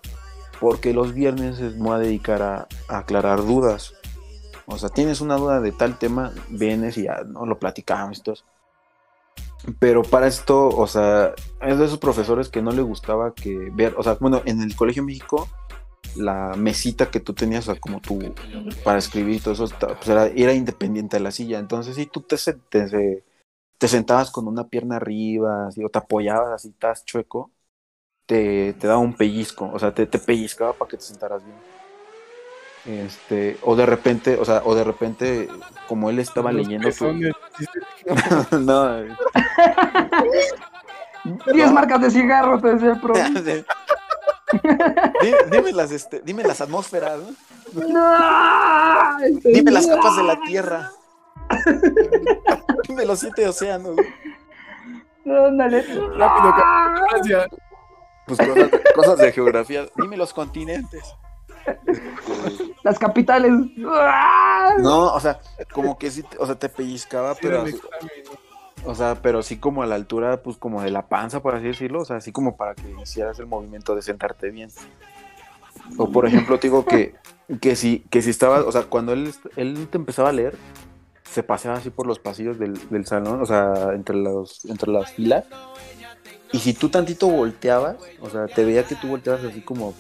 [0.59, 3.93] porque los viernes es- me voy a dedicar a, a aclarar dudas.
[4.65, 8.21] O sea, tienes una duda de tal tema, vienes y ya no lo platicamos y
[8.21, 8.45] todo eso.
[9.79, 13.95] Pero para esto, o sea, es de esos profesores que no le gustaba que ver,
[13.97, 15.47] o sea, bueno, en el Colegio México,
[16.17, 18.33] la mesita que tú tenías, o sea, como tú,
[18.83, 21.59] para escribir y todo eso, pues era, era independiente de la silla.
[21.59, 22.37] Entonces, si tú te,
[22.69, 23.23] te,
[23.77, 27.51] te sentabas con una pierna arriba, así, o te apoyabas así, estás chueco,
[28.25, 31.57] te, te daba un pellizco, o sea, te, te pellizcaba para que te sentaras bien.
[32.85, 35.49] Este, o de repente, o sea, o de repente,
[35.87, 36.93] como él estaba Los leyendo tu...
[36.93, 37.71] pezones, dice,
[38.59, 39.03] no,
[41.53, 43.13] Diez marcas de cigarro, te decía el pro.
[45.21, 47.19] Dime, dime las, este, dime las atmósferas,
[47.73, 47.87] ¿no?
[47.87, 49.19] ¡No!
[49.23, 50.91] Este, dime las capas de la Tierra,
[52.87, 53.95] dime los siete océanos,
[55.25, 55.45] ¿no?
[55.47, 55.81] Ándale.
[55.81, 56.53] Rápido,
[57.11, 57.47] Gracias.
[58.25, 61.03] pues cosas, cosas de geografía, dime los continentes.
[62.83, 63.51] Las capitales.
[63.75, 65.41] No, o sea,
[65.73, 68.46] como que sí, te- o sea, te pellizcaba, pero, así- examen.
[68.85, 71.67] O sea, pero sí como a la altura, pues como de la panza, por así
[71.67, 74.69] decirlo, o sea, así como para que hicieras el movimiento de sentarte bien.
[75.97, 77.15] O por ejemplo, te digo que,
[77.61, 80.55] que si, que si estaba, o sea, cuando él, él te empezaba a leer,
[81.23, 85.11] se paseaba así por los pasillos del, del salón, o sea, entre los, entre las
[85.11, 85.45] filas.
[86.53, 89.93] Y si tú tantito volteabas, o sea, te veía que tú volteabas así como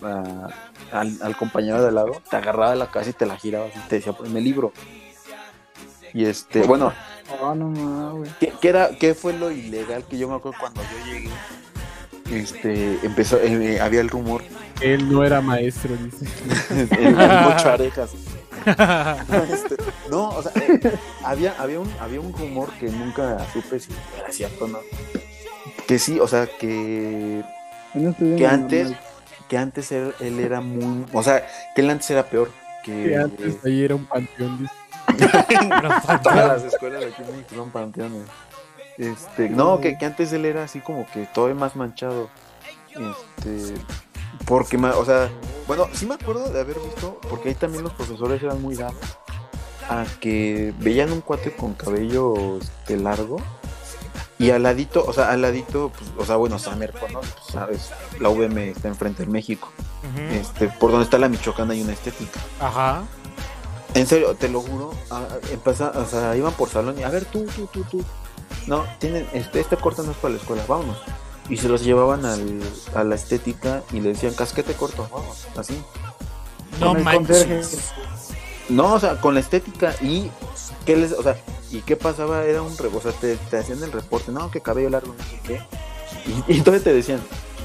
[0.91, 3.79] al, al compañero de al lado, te agarraba la casa y te la girabas y
[3.89, 4.71] te decía, ponme el libro.
[6.13, 6.93] Y este, bueno,
[7.29, 8.31] Oh, no mames, güey.
[8.39, 11.29] ¿Qué, qué era, ¿Qué fue lo ilegal que yo me acuerdo cuando yo llegué?
[12.31, 14.43] Este, empezó, eh, había el rumor,
[14.81, 16.25] Él no era maestro, dice.
[16.99, 18.11] el ocho arejas.
[18.67, 19.77] Este,
[20.09, 20.91] no, o sea, eh,
[21.23, 24.79] había, había, un, había un rumor que nunca supe si era cierto o no.
[25.87, 27.45] Que sí, o sea, que,
[27.93, 29.05] No que antes, normal.
[29.47, 32.51] que antes él, él era muy, o sea, que él antes era peor.
[32.83, 34.73] Que, Que antes ahí era un panteón, dice.
[36.23, 38.27] Todas las escuelas de aquí en México son panteones.
[38.97, 42.29] Este, no, que, que antes él era así como que todo más manchado.
[42.89, 43.75] Este,
[44.45, 45.29] porque, o sea,
[45.67, 48.95] bueno, sí me acuerdo de haber visto, porque ahí también los profesores eran muy dados
[49.89, 53.37] a que veían un cuate con cabello este, largo
[54.39, 57.21] y al ladito, o sea, al ladito, pues, o sea, bueno, Samer, ¿no?
[57.21, 57.89] Pues, sabes,
[58.19, 59.71] la VM está enfrente de México.
[60.31, 62.39] Este, por donde está la Michoacana hay una estética.
[62.59, 63.03] Ajá.
[63.97, 64.91] En serio, te lo juro,
[65.51, 68.03] empeza- o sea, iban por salón y a ver tú, tú, tú, tú.
[68.67, 70.97] No, tienen, este, este corto no es para la escuela, vámonos.
[71.49, 72.59] Y se los llevaban al,
[72.93, 75.81] a la estética y le decían casquete corto, vamos, así.
[76.79, 77.91] No manches.
[78.69, 80.29] No, o sea, con la estética y
[80.85, 81.37] qué les, o sea,
[81.71, 84.89] y qué pasaba era un o sea, te, te hacían el reporte, no, que cabello
[84.89, 85.61] largo, no sé qué.
[86.25, 87.21] Y, y entonces te decían,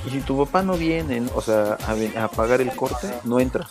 [0.07, 3.71] y si tu papá no viene, o sea, a, a pagar el corte, no entras.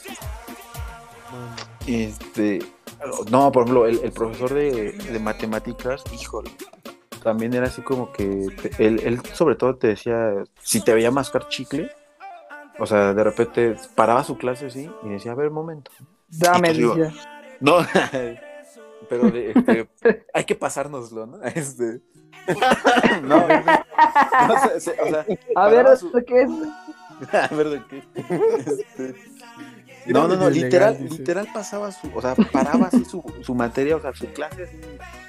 [1.88, 2.60] Este,
[3.30, 6.52] no, por ejemplo, el, el profesor de, de matemáticas, híjole,
[7.24, 11.12] también era así como que te- él, él sobre todo te decía, si te veía
[11.12, 11.92] mascar chicle,
[12.80, 15.92] o sea, de repente paraba su clase así y decía, a ver, momento.
[16.30, 16.96] Dame, digo.
[17.60, 17.78] No,
[19.10, 19.88] pero este,
[20.34, 21.44] hay que pasárnoslo, ¿no?
[21.56, 22.00] Este,
[23.24, 25.26] no, no, o sea,
[25.56, 26.50] A ver, su- ¿esto qué es?
[27.34, 28.04] a ver de qué.
[28.66, 29.16] Este,
[30.08, 34.02] no, no, no, literal, literal pasaba su, o sea, paraba así su, su materia, o
[34.02, 34.78] sea, su clase así.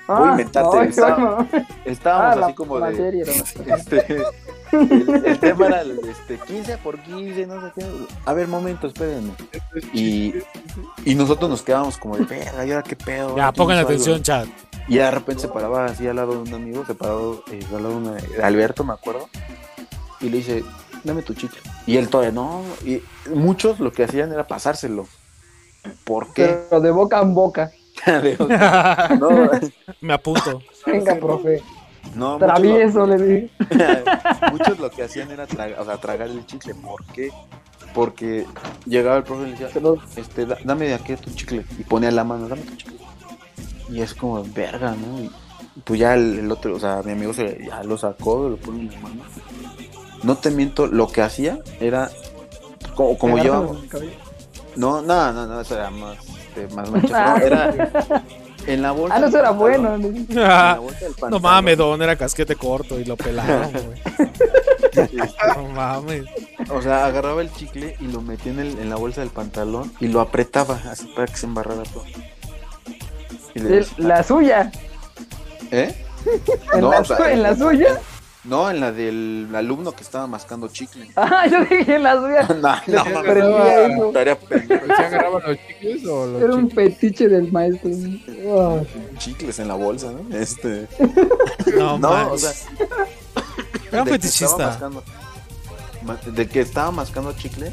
[0.09, 1.49] Ah, inventarte, no, estaba- no.
[1.85, 2.93] Estábamos Ah, la así como de.
[3.25, 3.75] no.
[3.77, 4.23] Este,
[4.73, 7.85] el, el tema era el, este, 15 por 15, no sé qué.
[8.25, 9.33] A ver, momento, espérenme.
[9.93, 10.35] Y,
[11.05, 13.37] y nosotros nos quedábamos como de, verga, ¿y ahora qué pedo?
[13.37, 14.49] Ya, ¿Quién pongan hizo algo?" atención, chat.
[14.89, 17.83] Y de repente se paraba así al lado de un amigo, se paró eh, al
[17.83, 19.29] lado de, una- de Alberto, me acuerdo.
[20.21, 20.65] Y le dice,
[21.05, 21.61] dame tu chicle.
[21.87, 22.63] Y él todavía no.
[22.85, 23.01] Y
[23.35, 25.07] muchos lo que hacían era pasárselo.
[26.05, 26.59] ¿Por qué?
[26.71, 27.71] Pero de boca en boca.
[28.07, 28.37] De-
[29.21, 29.51] no,
[30.01, 30.61] Me apunto.
[30.87, 31.63] Venga, profe.
[32.15, 33.51] no, muchos lo- Travieso, le dije.
[34.53, 36.75] Muchos lo que hacían era tragar, o sea, tragar el chicle.
[36.75, 37.31] ¿Por qué?
[37.95, 38.47] Porque
[38.87, 41.65] llegaba el profe y le decía, Pero- este, da- dame de aquí tu chicle.
[41.79, 42.97] Y ponía la mano, dame tu chicle.
[43.91, 45.21] Y es como, verga, ¿no?
[45.21, 45.31] Y
[45.85, 48.81] pues ya el, el otro, o sea, mi amigo se, ya lo sacó, lo pone
[48.81, 49.23] en la mano.
[50.23, 52.11] No te miento, lo que hacía era,
[52.95, 53.77] como, como cabello.
[54.77, 56.17] no, no, no, no, eso era más,
[56.49, 57.11] este, más manchas.
[57.11, 57.93] No, era
[58.67, 59.17] en la bolsa.
[59.17, 59.97] Ah, no, eso era pantalón, bueno.
[59.97, 60.33] le dije.
[60.33, 63.71] en la bolsa del No mames, don, era casquete corto y lo pelaron,
[64.93, 65.11] güey.
[65.57, 66.25] No mames.
[66.71, 69.93] O sea, agarraba el chicle y lo metía en, el- en la bolsa del pantalón
[70.01, 72.05] y lo apretaba así para que se embarrara todo.
[73.55, 74.71] Y le El- decía, La suya.
[75.71, 75.95] ¿Eh?
[76.75, 77.99] En, No, la, o sea, en la suya.
[78.45, 81.09] No, en la del alumno que estaba mascando chicle.
[81.17, 82.43] Ah, yo dije en la suya.
[82.89, 84.13] no, no, prendía eso.
[84.13, 86.95] ¿Se agarraban los chicles o los Era un chicles?
[86.95, 87.91] fetiche del maestro.
[88.59, 88.81] Ah,
[89.19, 90.37] chicles en la bolsa, ¿no?
[90.37, 90.89] Este,
[91.77, 92.33] No, no, mames.
[92.33, 92.53] o sea,
[93.93, 94.57] Era un fetichista.
[94.67, 95.03] mascando-
[96.35, 97.71] de que estaba mascando chicle,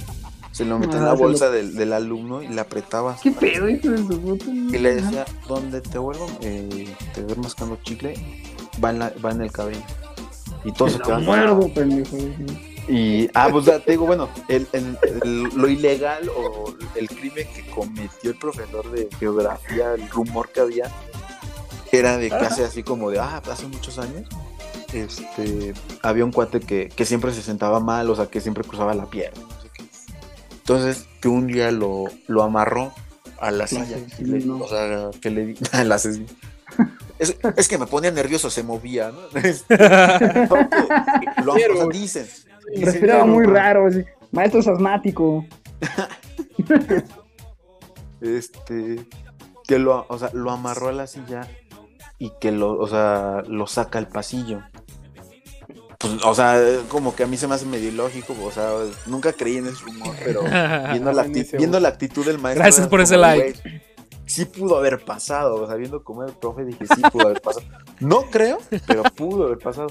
[0.51, 3.17] se lo metía en la lo- bolsa del, del alumno y le apretaba.
[3.23, 4.45] ¿Qué pedo, hijo de su puta?
[4.51, 8.13] Y le decía, donde te vuelvo, eh, te ver mascando chicle,
[8.83, 9.81] va en, la- va en el cabello.
[10.63, 11.23] Y todos se quedan.
[11.25, 12.17] muerdo, pendejo.
[12.87, 17.47] Y, ah, pues ya te digo, bueno, el, el- el- lo ilegal o el crimen
[17.53, 20.91] que cometió el profesor de geografía, el rumor que había,
[21.91, 24.27] era de que hace así como de, ah, hace muchos años,
[24.93, 28.93] este, había un cuate que, que siempre se sentaba mal, o sea, que siempre cruzaba
[28.95, 29.83] la pierna, no sé qué.
[30.51, 32.91] Entonces, que un día lo, lo amarró
[33.39, 36.25] a la silla, le- o sea, que le di, al asesino.
[37.17, 39.19] Es, es que me ponía nervioso, se movía, ¿no?
[41.43, 42.27] Lo, o sea, dicen,
[42.81, 43.87] Respiraba muy raro.
[43.87, 44.03] así.
[44.31, 45.45] Maestro es asmático.
[48.21, 49.05] este
[49.67, 51.47] que lo, o sea, lo amarró a la silla
[52.17, 54.61] y que lo, o sea, lo saca al pasillo.
[55.99, 58.69] Pues, o sea, como que a mí se me hace medio ilógico, o sea,
[59.05, 60.41] nunca creí en ese rumor, pero
[60.91, 62.63] viendo la, acti- viendo la actitud del maestro.
[62.63, 63.81] Gracias por ese like.
[64.29, 67.41] Sí pudo haber pasado, o sea, viendo cómo era el profe, dije, sí pudo haber
[67.41, 67.65] pasado.
[67.99, 69.87] No creo, pero pudo haber pasado.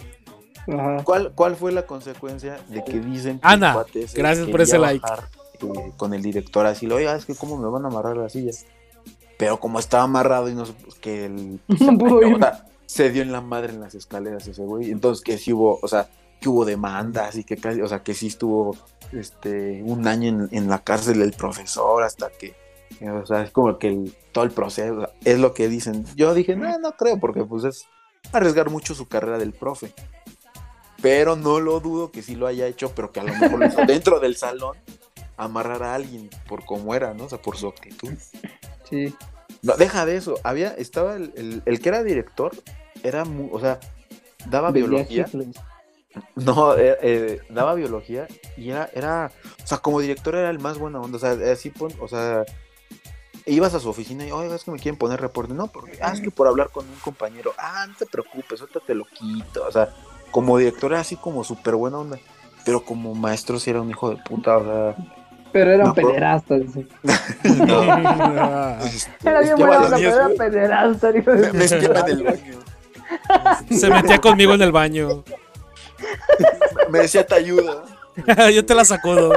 [0.68, 1.02] Ajá.
[1.02, 3.84] ¿Cuál, ¿Cuál fue la consecuencia de que dicen que Ana,
[4.14, 5.02] gracias por ese like.
[5.02, 5.28] bajar,
[5.60, 8.64] eh, con el director así, oiga, es que cómo me van a amarrar las sillas.
[9.38, 12.38] Pero como estaba amarrado y no sé, pues, que el No pudo ir.
[12.86, 14.92] se dio en la madre en las escaleras ese güey.
[14.92, 16.08] Entonces que sí hubo, o sea,
[16.40, 18.76] que hubo demandas y que casi, o sea, que sí estuvo
[19.10, 22.54] este un año en, en la cárcel el profesor hasta que
[23.22, 26.04] o sea, es como que el- todo el proceso es lo que dicen.
[26.16, 27.86] Yo dije, no, no creo, porque pues es
[28.32, 29.92] arriesgar mucho su carrera del profe.
[31.00, 33.66] Pero no lo dudo que sí lo haya hecho, pero que a lo mejor lo
[33.66, 34.76] hizo dentro del salón
[35.36, 37.24] amarrar a alguien por cómo era, ¿no?
[37.24, 38.10] O sea, por su actitud.
[38.88, 39.14] Sí.
[39.62, 40.34] No, deja de eso.
[40.42, 42.52] Había, estaba el, el- el que era director,
[43.04, 43.78] era mu- o sea,
[44.46, 45.26] daba biología.
[46.34, 49.30] No, eh, eh, daba biología y era, era,
[49.62, 51.16] o sea, como director era el más buena onda.
[51.16, 52.44] O sea, así, o sea,
[53.48, 55.54] ibas a su oficina y, oiga, es que me quieren poner reporte.
[55.54, 58.80] No, porque, ah, es que por hablar con un compañero, ah, no te preocupes, ahorita
[58.80, 59.64] te lo quito.
[59.66, 59.88] O sea,
[60.30, 62.18] como director era así como súper buena onda.
[62.64, 64.96] Pero como maestro sí era un hijo de puta, o sea.
[65.52, 66.86] Pero era un No, pero- pederasta, dice.
[67.70, 72.08] Ah, este, Era bien buena onda, pero era pederasta, hijo de me, me espiaba en
[72.08, 72.58] el baño.
[73.70, 75.24] Se metía conmigo en el baño.
[76.90, 77.82] Me decía, te ayuda.
[78.54, 79.32] Yo te la sacudo.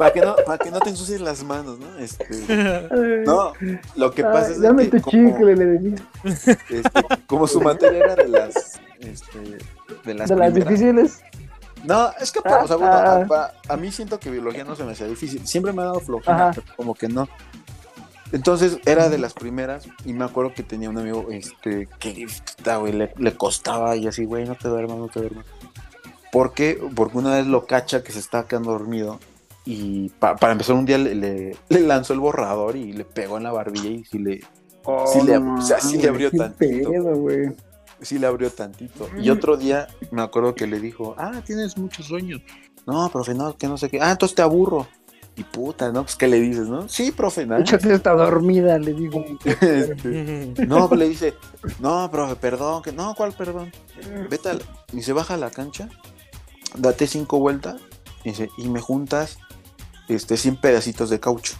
[0.00, 1.98] Para que no, para que no te ensucies las manos, ¿no?
[1.98, 2.26] Este,
[3.26, 3.52] no,
[3.96, 5.94] lo que ay, pasa es dame que tu como- chicle, le
[6.24, 6.92] este,
[7.26, 9.38] como su materia era de las este,
[10.06, 10.54] de las, De las primeras.
[10.54, 11.20] difíciles.
[11.84, 13.20] No, es que pa- o sea, bueno, Ah.
[13.22, 15.46] a, pa- a mí siento que biología no se me hacía difícil.
[15.46, 17.28] Siempre me ha dado flojera, pero como que no.
[18.32, 22.26] Entonces era de las primeras y me acuerdo que tenía un amigo este que
[22.78, 25.44] güey, le, le costaba y así, güey, no te duermas, no te duermas.
[26.32, 26.80] ¿Por qué?
[26.96, 29.18] Porque una vez lo cacha que se estaba quedando dormido
[29.64, 33.36] y pa- para empezar un día le, le- le lanzó el borrador y le pegó
[33.36, 34.40] en la barbilla y sí le,
[35.06, 36.90] Sí le- no o sea, sí le mames, abrió tantito.
[36.90, 37.54] pedo,
[38.00, 39.08] sí le abrió tantito.
[39.20, 42.40] Y otro día me acuerdo que le dijo, ah, tienes muchos sueños.
[42.86, 44.00] No, profe, no, que no sé qué.
[44.00, 44.86] Ah, entonces te aburro.
[45.36, 46.02] Y puta, ¿no?
[46.02, 46.88] Pues, ¿qué le dices, no?
[46.88, 47.60] Sí, profe, nada.
[47.60, 49.24] Échate está dormida, le digo.
[49.44, 51.34] Este, no, pues le dice,
[51.78, 53.70] no, profe, perdón, que no, ¿cuál perdón?
[54.28, 54.62] Vete a la-
[54.92, 55.88] y se baja a la cancha,
[56.76, 57.80] date cinco vueltas,
[58.24, 59.38] y, dice, y me juntas
[60.14, 61.54] este 100 pedacitos de caucho.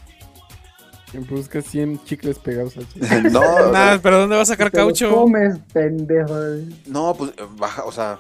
[1.29, 3.23] Busca 100 chicles pegados al chicle.
[3.31, 5.11] no, Nah, pero ¿dónde va a sacar caucho?
[5.11, 6.35] comes, pendejo.
[6.87, 8.19] no, pues eh, baja, o sea,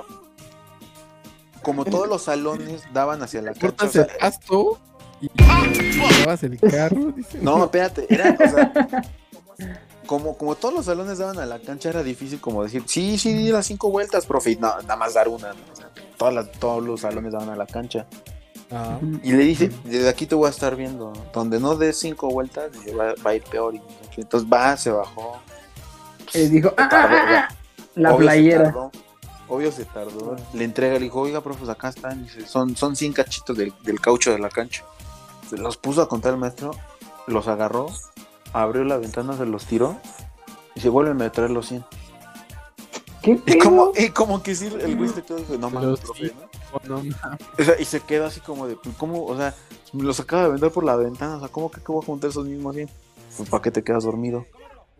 [1.62, 3.86] como todos los salones daban hacia la cancha.
[3.86, 4.78] o sea, pasto
[5.20, 5.28] y
[6.18, 7.12] llevas el carro.
[7.12, 7.38] Dice.
[7.40, 8.72] no, espérate, era, o sea,
[10.06, 13.34] como, como todos los salones daban a la cancha, era difícil como decir, sí, sí,
[13.34, 15.48] di las cinco vueltas, profe, y no, nada más dar una.
[15.52, 15.60] ¿no?
[15.72, 18.06] O sea, todas las- todos los salones daban a la cancha.
[18.72, 18.98] Ah.
[19.22, 21.12] Y le dice, desde aquí te voy a estar viendo.
[21.32, 23.74] Donde no des cinco vueltas, dice, va, va a ir peor.
[23.74, 24.20] Y no sé qué.
[24.20, 25.40] entonces va, se bajó.
[26.34, 27.54] Y dijo, ah, tardó, ah, ah,
[27.96, 28.64] la Obvio se playera.
[28.64, 28.90] tardó,
[29.48, 30.36] Obvio se tardó.
[30.54, 32.22] Le entrega, le dijo, oiga, profe, pues acá están.
[32.22, 34.84] Dice, son, son 100 cachitos del, del caucho de la cancha.
[35.48, 36.70] Se los puso a contar el maestro,
[37.26, 37.88] los agarró,
[38.52, 39.96] abrió la ventana, se los tiró.
[40.76, 41.84] Y se vuelven a traer los 100.
[43.22, 45.98] ¿Qué Y como, y como que sí, el güey se quedó y dijo, no mames,
[45.98, 46.26] profe.
[46.26, 46.49] ¿no?
[46.88, 47.16] No, mames.
[47.58, 49.24] O sea, y se queda así como de, pues, ¿cómo?
[49.24, 49.54] O sea,
[49.92, 51.36] me los acaba de vender por la ventana.
[51.36, 52.88] O sea, ¿cómo que, voy a juntar esos mismos 100?
[53.36, 54.46] Pues, ¿para qué te quedas dormido?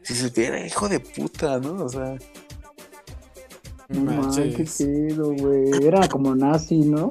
[0.02, 1.84] Si se te era hijo de puta, ¿no?
[1.84, 2.16] O sea,
[3.88, 5.84] No qué pedo, güey.
[5.84, 7.08] Era como nazi, ¿no?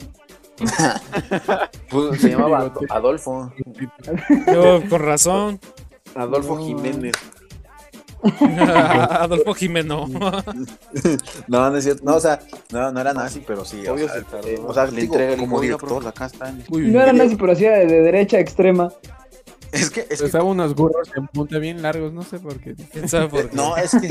[1.90, 3.52] pues, se llamaba Ad- Adolfo.
[4.52, 5.60] Yo, con razón.
[6.16, 6.66] Adolfo No.
[6.66, 7.14] Jiménez.
[9.10, 10.08] Adolfo Jimeno.
[11.48, 12.04] No, no es cierto.
[12.04, 12.40] No, o sea,
[12.72, 13.86] no, no era nazi, pero sí.
[13.88, 16.08] O Obvio sea, se eh, o sea, le Digo, entrega el como director.
[16.08, 16.64] acá están.
[16.70, 18.92] Uy, No era nazi, pero hacía de, de derecha extrema.
[19.72, 22.76] Es que, es que unos gorros en punta bien largos, no sé por qué.
[22.92, 23.56] ¿Quién sabe por qué?
[23.56, 24.10] No, es que,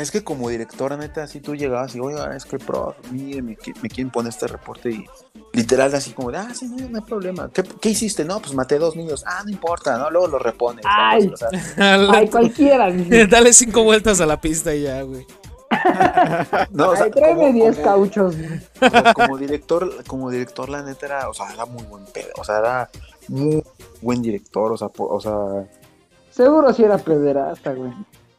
[0.00, 3.56] es que como directora, neta, así tú llegabas y, oiga, es que, pro, mire, me,
[3.56, 5.04] qui- me quieren poner este reporte y
[5.52, 7.48] literal así como de, ah, sí, no, no hay problema.
[7.52, 8.24] ¿Qué, qué hiciste?
[8.24, 9.22] No, pues maté dos niños.
[9.26, 10.10] Ah, no importa, ¿no?
[10.10, 10.84] Luego lo repones.
[10.88, 11.30] Ay.
[11.32, 11.48] O sea,
[12.12, 12.86] Ay, cualquiera.
[12.90, 13.26] dice.
[13.26, 15.24] Dale cinco vueltas a la pista y ya, güey.
[16.70, 18.34] no, o sea, Ay, tráeme como- 10 como- cauchos.
[18.80, 22.28] o sea, como director, como director, la neta era, o sea, era muy buen pedo.
[22.38, 22.90] O sea, era
[23.28, 23.62] muy
[24.00, 25.32] buen director, o sea, po- o sea,
[26.30, 27.92] Seguro si era pederasta, güey.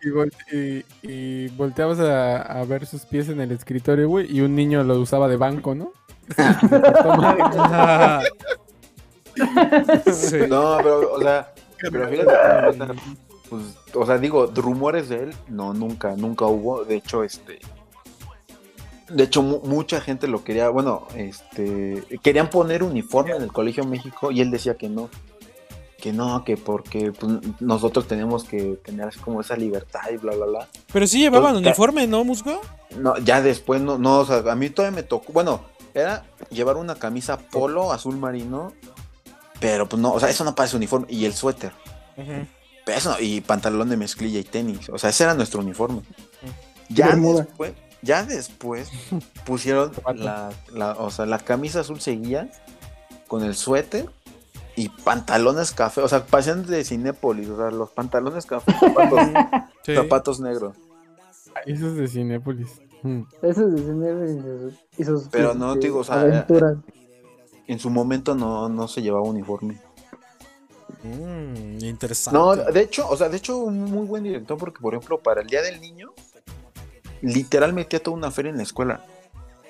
[0.05, 4.41] Y, vol- y- y volteabas a, a ver sus pies en el escritorio, güey, y
[4.41, 5.91] un niño lo usaba de banco, ¿no?
[10.13, 10.37] Sí.
[10.49, 11.51] no, pero, o sea,
[11.91, 12.93] pero fíjate, la neta,
[13.49, 13.63] pues,
[13.93, 16.85] o sea, digo, rumores de él, no, nunca, nunca hubo.
[16.85, 17.59] De hecho, este,
[19.09, 23.83] de hecho, mu- mucha gente lo quería, bueno, este, querían poner uniforme en el Colegio
[23.85, 25.09] México y él decía que no,
[26.05, 30.45] que no, que porque pues, nosotros tenemos que tener como esa libertad y bla, bla,
[30.45, 30.67] bla.
[30.93, 32.61] Pero sí llevaban uniforme, ¿no, Musgo?
[32.95, 35.61] No, ya después no, no, o sea, a mí todavía me tocó, bueno,
[35.95, 38.71] era llevar una camisa polo azul marino,
[39.59, 41.71] pero pues no, o sea, eso no parece uniforme, y el suéter.
[42.15, 44.89] Pero eso no, y pantalón de mezclilla y tenis.
[44.89, 46.01] O sea, ese era nuestro uniforme.
[46.89, 47.45] Ya Bermuda.
[47.45, 47.73] después,
[48.03, 48.89] ya después
[49.43, 52.47] pusieron la, la- o sea, la camisa azul seguía
[53.27, 54.07] con el suéter
[54.75, 56.01] y pantalones café.
[56.01, 57.49] O sea, parecían de Cinépolis.
[57.49, 59.19] O sea, los pantalones café, zapatos,
[59.85, 59.95] Sí.
[59.95, 60.75] zapatos negros.
[61.65, 62.81] Eso es de Cinépolis.
[63.05, 63.21] Mm.
[63.43, 66.77] Eso es de cine y sus, Pero no, este, te digo, o sea, aventuras.
[67.67, 69.79] En su momento no, no se llevaba uniforme.
[71.03, 72.37] Mm, interesante.
[72.37, 75.41] No, de hecho, o sea, de hecho, un muy buen director, porque por ejemplo, para
[75.41, 76.13] el Día del Niño,
[77.21, 79.05] literal metía toda una feria en la escuela.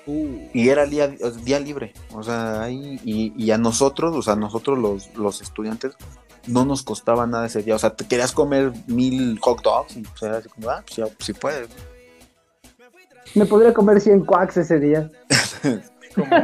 [0.06, 1.92] Y era día, día libre.
[2.12, 5.96] O sea, ahí, y, y a nosotros, o sea, a nosotros los, los estudiantes,
[6.46, 7.74] no nos costaba nada ese día.
[7.74, 10.96] O sea, te querías comer mil hot dogs y pues era así como, ah, pues
[10.96, 11.68] ya, si puedes.
[13.34, 15.10] Me podría comer 100 quacks ese día.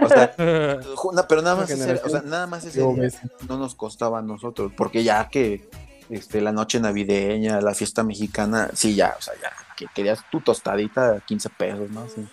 [0.02, 3.10] O sea, no, pero nada más, ese, o sea, nada más ese día
[3.48, 5.70] no nos costaba a nosotros, porque ya que
[6.10, 10.40] este, la noche navideña, la fiesta mexicana, sí, ya, o sea, ya, que querías tu
[10.40, 12.06] tostadita 15 pesos, ¿no?
[12.08, 12.26] Sí.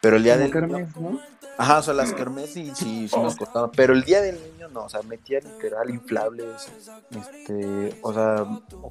[0.00, 1.18] Pero el día Como del kermés, ¿no?
[1.56, 4.68] Ajá, o sea, las kermés sí, sí, sí nos costaba, pero el día del niño
[4.68, 6.70] no, o sea, metía literal inflables,
[7.10, 8.46] este, o sea,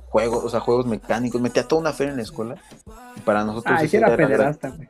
[0.09, 2.55] juegos, o sea, juegos mecánicos, metía toda una feria en la escuela,
[3.15, 4.89] y para nosotros sí era pederasta, güey.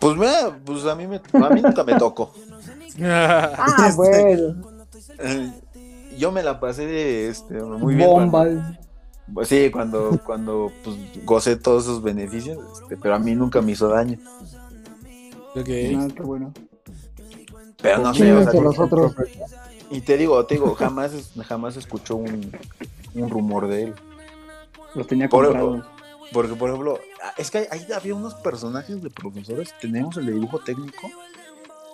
[0.00, 2.32] Pues mira, pues a mí, me, a mí nunca me tocó.
[2.98, 4.62] Ah, Este, bueno.
[5.18, 5.52] Eh,
[6.18, 8.08] Yo me la pasé de, este, muy bien.
[8.08, 8.48] Bombas.
[9.34, 13.72] Pues sí, cuando, cuando pues, gocé todos esos beneficios, este, pero a mí nunca me
[13.72, 14.18] hizo daño.
[15.56, 15.68] Ok.
[15.96, 16.52] Ah, qué bueno.
[17.80, 19.14] Pero no sé, o sea, los otros.
[19.90, 21.12] y te digo, te digo, jamás,
[21.46, 22.52] jamás escuchó un,
[23.14, 23.94] un rumor de él.
[24.94, 25.84] Los tenía Por- comprados.
[26.32, 26.98] Porque, por ejemplo,
[27.36, 29.72] es que ahí había unos personajes de profesores.
[29.80, 31.08] Tenemos el de dibujo técnico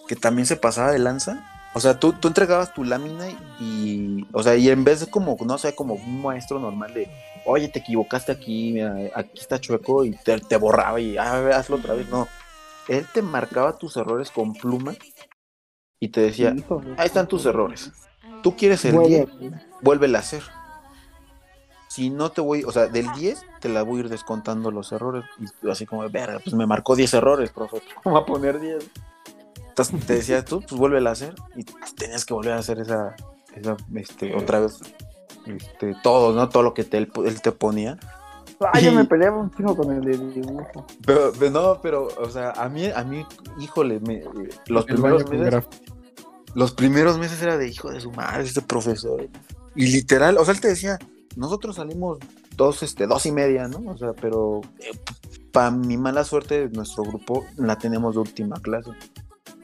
[0.08, 1.44] que también se pasaba de lanza.
[1.74, 3.28] O sea, tú, tú entregabas tu lámina
[3.60, 7.08] y, o sea, y en vez de como, no sé, como un maestro normal de,
[7.46, 11.40] oye, te equivocaste aquí, mira, aquí está chueco y te, te borraba y, ah, a
[11.40, 12.08] ver, hazlo otra vez.
[12.08, 12.28] No,
[12.88, 14.94] él te marcaba tus errores con pluma
[16.00, 16.54] y te decía,
[16.96, 17.92] ahí están tus errores.
[18.42, 19.26] Tú quieres el Huele.
[19.40, 19.52] 10,
[19.82, 20.42] vuélvela a hacer.
[21.88, 24.92] Si no te voy, o sea, del 10 te la voy a ir descontando los
[24.92, 25.24] errores.
[25.38, 27.82] Y tú así como, verga, pues me marcó 10 errores, profe.
[28.02, 28.90] ¿Cómo va a poner 10?
[29.68, 31.34] Entonces te decía tú, pues vuélvela a hacer.
[31.54, 31.64] Y
[31.94, 33.14] tenías que volver a hacer esa,
[33.54, 34.80] esa este, otra vez,
[35.46, 36.48] este, todo, ¿no?
[36.48, 37.98] Todo lo que te- él, él te ponía.
[38.72, 40.86] Ah, yo me peleaba un chico con el de dibujo.
[41.04, 43.24] Pero, pero no, pero, o sea, a mí, a mí,
[43.58, 44.24] híjole, me-
[44.66, 45.64] los El primeros meses,
[46.54, 49.28] los primeros meses era de hijo de su madre, este profesor.
[49.74, 50.98] Y literal, o sea, él te decía,
[51.36, 52.18] nosotros salimos
[52.56, 53.90] dos, este, dos y media, ¿no?
[53.90, 54.60] O sea, pero
[55.52, 58.90] para mi mala suerte, nuestro grupo la tenemos de última clase.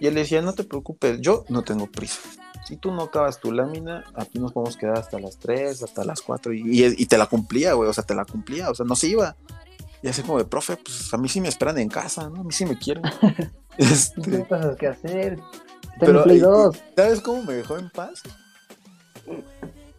[0.01, 2.21] Y él decía, no te preocupes, yo no tengo prisa.
[2.69, 6.21] Si tú no acabas tu lámina, aquí nos podemos quedar hasta las 3, hasta las
[6.21, 6.53] 4.
[6.53, 8.95] Y, y- y te la cumplía, güey, o sea, te la cumplía, o sea, no
[8.95, 9.37] se iba.
[10.03, 12.43] Y así como de, profe, pues a mí sí me esperan en casa, ¿no?
[12.43, 13.05] A mí sí me quieren.
[13.21, 15.39] ¿Qué este, cosas que hacer?
[15.99, 16.77] pero, Play y- 2.
[16.77, 18.23] y- ¿sabes cómo me dejó en paz?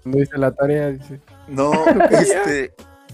[0.03, 1.19] Cuando hice la tarea, dice.
[1.47, 1.71] No,
[2.11, 2.71] este,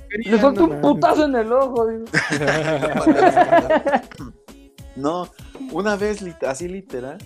[0.09, 1.87] Le soltó un putazo en el ojo.
[1.87, 2.03] digo.
[4.97, 5.29] no,
[5.71, 7.19] una vez así literal,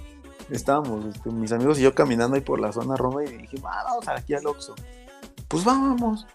[0.51, 3.83] estábamos este, mis amigos y yo caminando ahí por la zona Roma y dije, "Ah,
[3.85, 4.75] vamos aquí al Oxxo.
[5.47, 6.25] Pues vamos.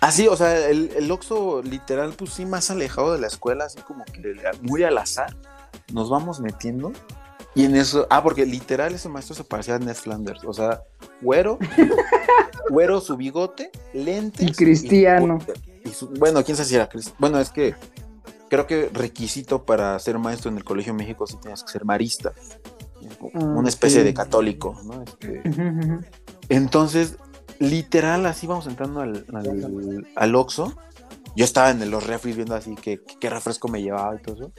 [0.00, 3.80] Así, o sea, el, el Oxxo literal, pues sí, más alejado de la escuela, así
[3.80, 5.34] como que muy al azar,
[5.92, 6.92] nos vamos metiendo.
[7.54, 10.82] Y en eso, ah, porque literal ese maestro se parecía a Ned Flanders, o sea,
[11.22, 11.58] güero,
[12.70, 14.46] güero su bigote, lentes.
[14.48, 15.38] Y cristiano.
[15.84, 17.16] y su- bueno, quién sabe si era cristiano.
[17.20, 17.74] Bueno, es que
[18.48, 22.32] creo que requisito para ser maestro en el Colegio México sí tenías que ser marista.
[23.34, 24.04] Una especie sí.
[24.06, 25.02] de católico, ¿no?
[25.02, 25.42] Este,
[26.48, 27.16] entonces,
[27.58, 30.74] literal, así vamos entrando al, al, al Oxxo.
[31.36, 34.34] Yo estaba en los refris viendo así que que- qué refresco me llevaba y todo
[34.36, 34.52] eso.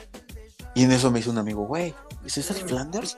[0.73, 1.93] Y en eso me dice un amigo, güey,
[2.25, 3.17] ¿es ese el Flanders?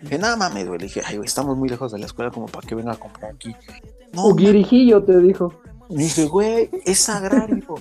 [0.00, 0.78] Dije, nada mames, güey.
[0.80, 2.96] Le dije, ay, güey, estamos muy lejos de la escuela como para que venga a
[2.96, 3.54] comprar aquí.
[4.12, 5.52] No, guirijillo te dijo.
[5.90, 7.74] me dije, güey, es sagrario.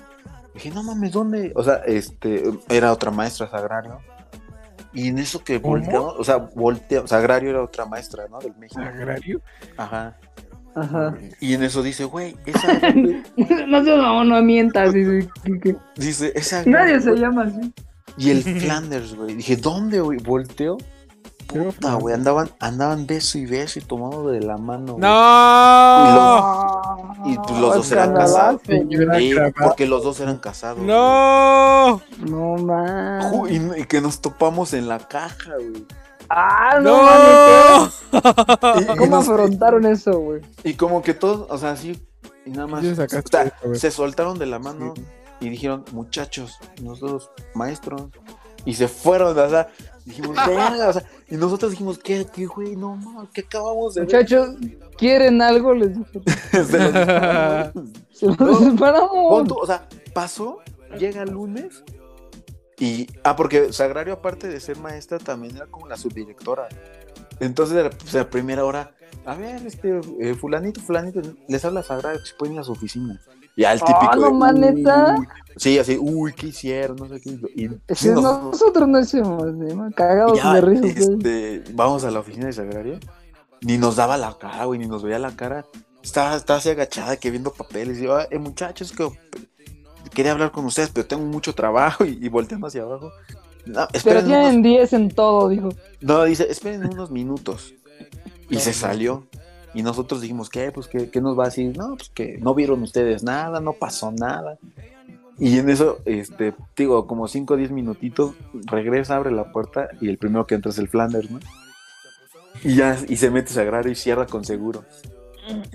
[0.53, 1.51] Dije, no mames, ¿dónde?
[1.55, 3.99] O sea, este, era otra maestra sagrario.
[4.93, 8.39] Y en eso que volteamos, o sea, volteamos, sagrario era otra maestra, ¿no?
[8.39, 8.81] Del México.
[8.81, 9.41] ¿Agrario?
[9.75, 10.15] Ajá.
[10.75, 11.15] Ajá.
[11.39, 13.23] Y en eso dice, güey, es sagrario.
[13.67, 14.93] no seas mamón, no mientas.
[14.93, 15.27] Dice,
[15.95, 16.71] Dice, es sagrario.
[16.79, 17.73] Nadie se llama así.
[18.17, 19.35] Y el Flanders, güey.
[19.35, 20.19] Dije, ¿dónde, güey?
[20.19, 20.77] Volteo.
[21.47, 24.95] Puta, güey, andaban, andaban beso y beso y tomado de la mano.
[24.97, 26.81] ¡No!
[27.25, 28.61] Y pues los dos eran casados.
[28.67, 30.79] Sí, porque los dos eran casados.
[30.79, 32.01] ¡No!
[32.19, 33.31] No man.
[33.31, 35.85] Ju- Y, y que nos topamos en la caja, güey.
[36.29, 37.03] Ah, no, ¡No!
[37.03, 38.87] mames.
[38.97, 40.41] ¿Cómo nos- afrontaron eso, güey?
[40.63, 42.01] Y como que todos, o sea, así,
[42.45, 42.83] y nada más.
[42.83, 44.93] O sacaste sea, se soltaron de la mano
[45.39, 48.03] y dijeron, muchachos, nosotros, maestros.
[48.65, 49.67] Y se fueron, o sea,
[50.05, 52.75] dijimos, verga, o sea, y nosotros dijimos, ¿qué, qué, güey?
[52.75, 54.07] No, no, ¿qué acabamos de ver?
[54.07, 54.55] Muchachos,
[54.97, 55.73] ¿quieren algo?
[55.73, 56.21] Les dije.
[56.63, 57.73] Se los disparamos.
[58.11, 59.09] Se los No, disparamos.
[59.09, 60.59] Pon tú, o sea, pasó,
[60.97, 61.83] llega el lunes
[62.79, 63.07] y.
[63.23, 66.67] Ah, porque Sagrario, aparte de ser maestra, también era como la subdirectora.
[67.39, 68.91] Entonces, la, pues, la primera hora,
[69.25, 72.71] a ver, este, eh, Fulanito, Fulanito, les habla Sagrario que se pueden ir a su
[72.73, 73.19] oficina.
[73.55, 73.99] Y al típico.
[74.11, 75.15] Ah, no, de, man, neta.
[75.19, 75.27] "Uy".
[75.57, 76.97] Sí, así, uy, ¿qué hicieron?
[76.97, 77.29] No sé qué.
[77.55, 79.91] Y, sí, nosotros no hicimos, ¿no?
[79.95, 80.87] cagados ya, de risa.
[80.87, 82.99] este, vamos a la oficina de Sagrario.
[83.61, 85.65] Ni nos daba la cara, güey, ni nos veía la cara.
[86.01, 87.99] Estaba, estaba así agachada que viendo papeles.
[87.99, 89.07] Y yo, "Ah, eh, muchachos, que
[90.13, 92.03] quería hablar con ustedes, pero tengo mucho trabajo.
[92.05, 93.11] Y, y volteando hacia abajo.
[93.65, 95.69] No, Pero unos- tienen 10 en todo, dijo.
[96.01, 97.73] no, dice, esperen unos minutos.
[98.49, 99.25] Y se salió.
[99.73, 100.71] Y nosotros dijimos, ¿qué?
[100.71, 101.75] Pues, ¿qué, qué nos va a decir?
[101.77, 104.57] No, pues que no vieron ustedes nada, no pasó nada.
[105.39, 108.35] Y en eso, este, digo, como 5 o 10 minutitos,
[108.65, 111.39] regresa, abre la puerta y el primero que entra es el Flanders, ¿no?
[112.63, 114.83] Y ya, y se mete Sagrario y cierra con seguro.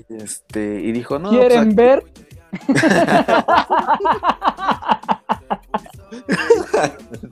[0.08, 2.04] Este, y dijo, no, pues, ¿Quieren ver?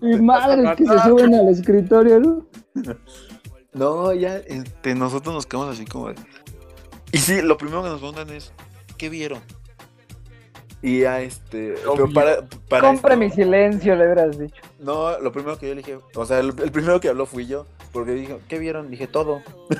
[0.00, 2.44] Mi madre es que se suben al escritorio, ¿no?
[3.72, 6.10] No, ya, este, nosotros nos quedamos así como.
[7.12, 8.52] Y sí, lo primero que nos preguntan es,
[8.98, 9.40] ¿qué vieron?
[10.82, 14.60] Y ya, este, pero para, para Compre esto- mi silencio, le hubieras dicho.
[14.78, 17.46] No, lo primero que yo le dije, o sea, el, el primero que habló fui
[17.46, 17.66] yo.
[17.92, 18.90] Porque dije, ¿qué vieron?
[18.90, 19.42] Dije, todo.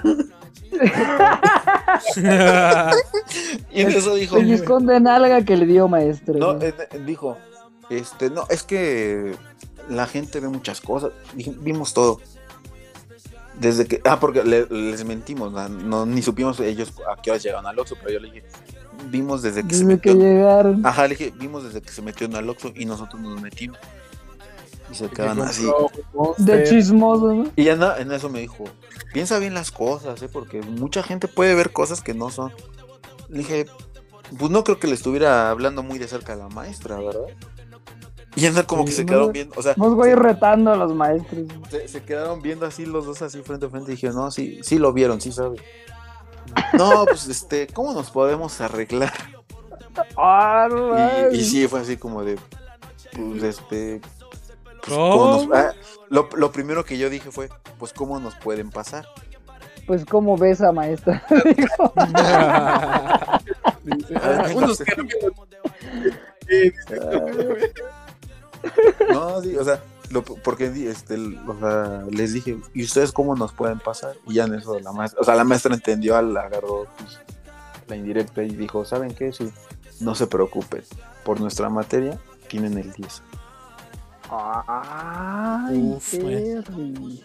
[3.73, 6.35] Y en eso dijo, Pellizcón de nalga que le dio maestro.
[6.35, 6.75] no, eh,
[7.05, 7.37] dijo,
[7.91, 9.35] este, no, es que
[9.89, 11.13] la gente ve muchas cosas.
[11.35, 12.21] Dije, vimos todo.
[13.61, 17.43] Desde que, ah, porque le- les mentimos, no, no- ni supimos ellos a qué horas
[17.43, 18.47] llegaron al Oxxo, pero yo le dije,
[19.11, 20.23] vimos desde que se Desde que metió.
[20.23, 20.85] llegaron.
[20.87, 23.79] Ajá, le dije, vimos desde que se metió en el Oxxo y nosotros nos metimos.
[24.91, 25.67] Y se Que quedan así.
[26.39, 27.51] De chismoso, ¿no?
[27.57, 28.65] Y en, en eso me dijo,
[29.13, 30.29] piensa bien las cosas, ¿eh?
[30.33, 32.53] porque mucha gente puede ver cosas que no son.
[33.29, 33.67] Le dije,
[34.39, 37.21] pues no creo que le estuviera hablando muy de cerca a la maestra, ¿verdad?
[38.37, 41.45] Y andar como que se quedaron viendo, o sea, Vos, güey, retando a los maestros.
[41.71, 44.61] se, se quedaron viendo así los dos así frente a frente y dije, no, sí,
[44.63, 45.57] sí lo vieron, sí sabe.
[46.75, 49.13] No, pues este, ¿cómo nos podemos arreglar?
[50.17, 50.69] Ah.
[51.33, 52.39] Y, y sí, fue así como de,
[53.13, 54.01] pues este...
[54.01, 55.11] pues, ¿Cómo?
[55.11, 55.73] ¿cómo nos- ah,
[56.09, 57.49] lo, lo primero que yo dije fue,
[57.79, 59.07] pues cómo nos pueden pasar.
[59.89, 61.25] Pues, ¿cómo ves a maestra?
[61.57, 61.93] Dijo.
[63.83, 64.93] Dice, Ah, "Ah, unos que
[69.13, 73.35] no sí, o sea, lo- porque este, l- o sea, les dije, ¿y ustedes cómo
[73.37, 74.15] nos pueden pasar?
[74.27, 77.19] Y ya en eso la maestra, o sea, la maestra entendió, al agarró pues,
[77.89, 79.33] la indirecta y dijo, ¿saben qué?
[79.33, 79.51] Sí,
[80.01, 80.83] no se preocupen,
[81.25, 82.19] por nuestra materia
[82.49, 83.23] tienen el 10.
[84.31, 86.55] Ay, Uf, güey.
[86.63, 87.23] Perry.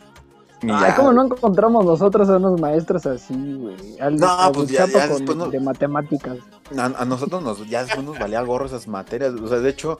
[0.63, 3.99] Y Ay, ya- ¿cómo no encontramos nosotros a unos maestros así, güey?
[3.99, 6.37] Al, No, al pues ya- ya con- después no- de matemáticas.
[6.77, 9.97] a, a nosotros nos, ya después nos valía gorro esas materias, o sea, de hecho,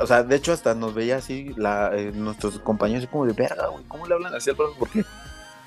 [0.00, 3.32] o sea, de hecho hasta nos veía así, la, eh, nuestros compañeros así como de
[3.32, 4.74] verga, güey, ¿cómo le hablan así al profe?
[4.78, 5.04] Porque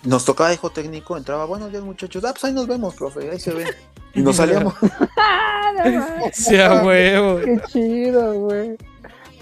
[0.03, 3.39] nos tocaba hijo técnico, entraba, buenos días muchachos, ah, pues ahí nos vemos, profe, ahí
[3.39, 3.67] se ven.
[4.13, 4.73] Y nos salíamos.
[5.17, 6.35] ¡Ah, no mames!
[6.35, 7.39] Sí, a huevo.
[7.39, 8.77] ¡Qué chido, güey!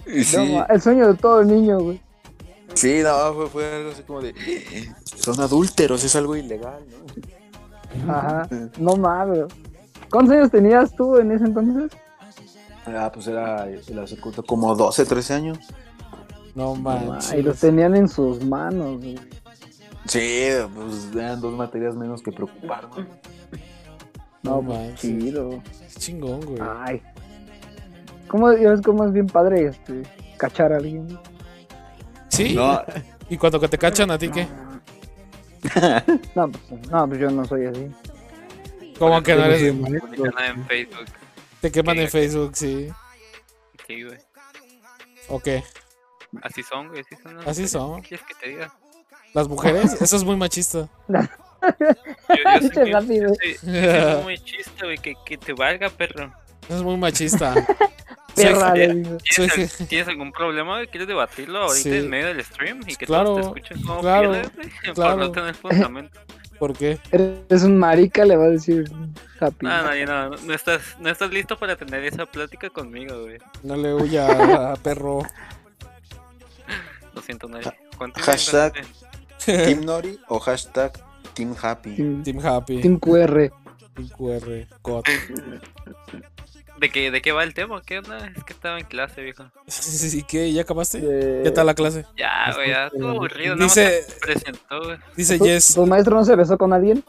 [0.05, 2.01] No el sueño de todo niño, güey.
[2.73, 4.33] sí, no, fue, fue algo así como de,
[5.03, 8.13] son adúlteros, es algo ilegal, ¿no?
[8.13, 8.47] Ajá.
[8.77, 9.45] No mames.
[10.09, 11.91] ¿Cuántos años tenías tú en ese entonces?
[12.85, 15.59] Ah, pues era la secundaria, como 12, 13 años.
[16.55, 17.33] No No ma- manches.
[17.33, 19.19] y los tenían en sus manos, güey.
[20.07, 23.05] Sí, pues eran dos materias menos que preocupar, ¿no?
[24.43, 24.99] No No, pues, manches.
[25.19, 25.61] chido.
[25.85, 26.59] Es chingón, güey.
[26.61, 27.01] Ay.
[28.27, 30.03] ¿Cómo, ya ves cómo es bien padre este,
[30.37, 31.07] cachar a alguien?
[32.29, 32.55] Sí.
[32.55, 32.81] No,
[33.29, 34.47] ¿Y cuando que te cachan a ti qué?
[36.35, 37.87] No, pues, no, pues yo no soy así.
[38.97, 39.61] ¿Cómo que no eres?
[39.63, 41.05] En Facebook.
[41.61, 42.89] Te queman en Facebook, sí.
[43.88, 44.17] Sí, güey.
[45.29, 45.63] ¿O qué?
[46.41, 47.01] Así son, güey.
[47.01, 47.35] Así son.
[47.38, 47.71] las Así mujeres.
[47.71, 48.01] son.
[48.01, 48.73] ¿Qué quieres que te diga?
[49.33, 50.01] ¿Las mujeres?
[50.01, 50.89] Eso es muy machista.
[51.09, 53.27] Yo, yo sé que- rápido.
[53.29, 54.97] yo sé- que muy chiste, güey.
[54.97, 56.33] Que, que te valga, perro.
[56.67, 57.53] Eso es muy machista.
[58.35, 58.71] Perra.
[58.73, 60.88] ¿Tienes, ¿Tienes algún problema, güey?
[60.88, 61.95] ¿Quieres debatirlo ahorita Sí.
[61.97, 62.79] en medio del stream?
[62.88, 64.69] Y que Claro, todos te escuchen como claro, pierdes, güey.
[64.93, 65.17] claro.
[65.17, 66.19] Por no tener fundamento.
[66.61, 66.99] ¿Por qué?
[67.11, 68.88] Eres un marica, le va a decir
[69.39, 69.65] happy.
[69.65, 73.39] No, no, no, no, no estás, no estás listo para tener esa plática conmigo, güey.
[73.63, 75.23] No le huya a perro.
[77.15, 77.49] Lo siento.
[77.97, 78.73] Continúa, Hashtag.
[79.43, 80.91] Team Nori o hashtag
[81.33, 81.95] Team Happy.
[81.95, 82.79] Team, Team Happy.
[82.79, 83.51] Team QR.
[83.95, 84.67] Team QR.
[84.83, 85.03] God.
[86.81, 87.81] ¿De qué, ¿De qué va el tema?
[87.85, 88.27] ¿Qué onda?
[88.35, 89.45] Es que estaba en clase, viejo.
[90.13, 90.51] ¿Y qué?
[90.51, 90.99] ¿Ya acabaste?
[91.01, 92.05] Eh, ¿Qué tal la clase?
[92.17, 93.55] Ya, güey, ya, todo aburrido.
[93.55, 94.97] Nada más Dice, se presentó, güey.
[95.15, 95.73] dice ¿Tu, Jess.
[95.75, 97.03] tu maestro no se besó con alguien?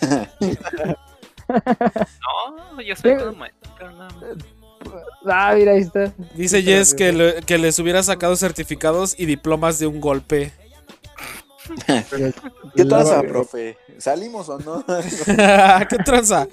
[1.48, 4.08] No, yo soy todo maestro, no.
[5.26, 6.12] Ah, mira, ahí está.
[6.34, 10.52] Dice Jess que, le- que les hubiera sacado certificados y diplomas de un golpe.
[12.76, 13.76] ¿Qué pasa, profe?
[13.98, 14.84] ¿Salimos o no?
[15.88, 16.46] ¿Qué tranza?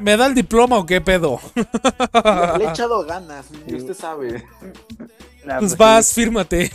[0.00, 1.40] ¿Me da el diploma o qué pedo?
[1.54, 4.44] Le, he echado ganas, y usted sabe.
[5.58, 5.76] Pues sí.
[5.78, 6.70] vas, fírmate.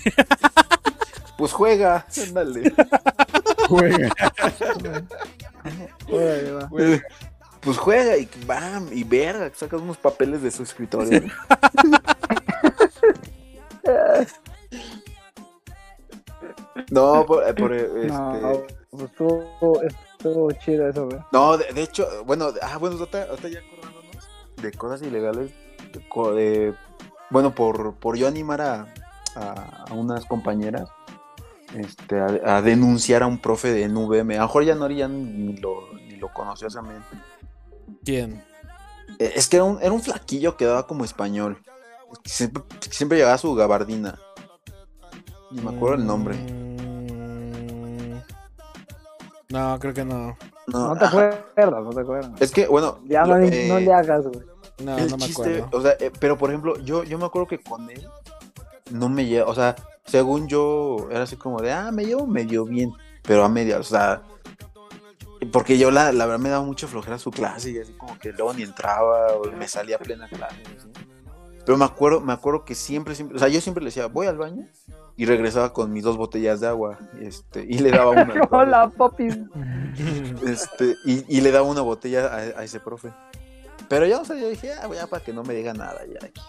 [1.38, 2.74] Pues juega, ándale.
[3.68, 4.10] Juega.
[7.62, 11.22] Pues juega y bam, y verga, sacas unos papeles de su escritorio.
[16.92, 18.76] No, por, eh, por, eh, No, este.
[18.92, 21.20] pues estuvo, estuvo chido eso, güey.
[21.32, 24.28] No, de, de hecho, bueno, de- ah, bueno, ya acordándonos
[24.62, 25.52] de cosas ilegales.
[25.94, 26.74] de co- de-
[27.30, 28.94] bueno, por, por yo animar a,
[29.36, 30.90] a, a unas compañeras
[31.74, 34.32] este, a, a denunciar a un profe de NVM.
[34.36, 37.04] A lo mejor ya no ni lo, ni lo conoció esa men.
[38.04, 38.44] ¿Quién?
[39.20, 41.62] Eh, Es que era un, era un flaquillo que daba como español.
[42.24, 44.18] Siempre, siempre llevaba su gabardina.
[45.52, 46.36] Ni me acuerdo el nombre.
[49.56, 50.38] No, creo que no.
[50.68, 52.42] No, No te acuerdas, no te acuerdas.
[52.42, 53.00] Es que, bueno.
[53.06, 54.46] Ya lo- no, eh, no le hagas, güey.
[54.84, 55.78] No, el no me chiste, acuerdo.
[55.78, 58.06] o sea, eh, pero por ejemplo, yo, yo me acuerdo que con él
[58.92, 59.76] no me llevo, o sea,
[60.06, 62.92] según yo, era así como de, ah, me llevo medio bien.
[63.22, 64.22] pero a medias, o sea,
[65.52, 68.32] porque yo la, la verdad me daba mucha flojera su clase y así como que
[68.34, 70.62] luego ni entraba o me salía a plena clase.
[70.78, 70.90] así.
[71.66, 74.28] Pero me acuerdo, me acuerdo que siempre, siempre, o sea, yo siempre le decía, voy
[74.28, 74.68] al baño
[75.18, 78.34] y regresaba con mis dos botellas de agua este, y le daba una.
[78.52, 79.38] Hola, popis.
[80.46, 83.12] Este, y, y le daba una botella a, a ese profe.
[83.88, 86.26] Pero ya, o sea, yo dije, ah, ya para que no me diga nada ya
[86.28, 86.42] aquí.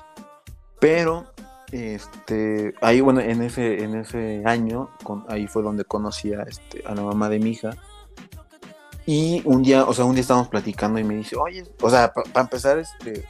[0.80, 1.26] Pero,
[1.72, 6.82] este, ahí, bueno, en ese, en ese año, con, ahí fue donde conocí a, este,
[6.86, 7.70] a la mamá de mi hija.
[9.06, 12.12] Y un día, o sea, un día estábamos platicando y me dice, oye, o sea,
[12.12, 13.24] para empezar, este,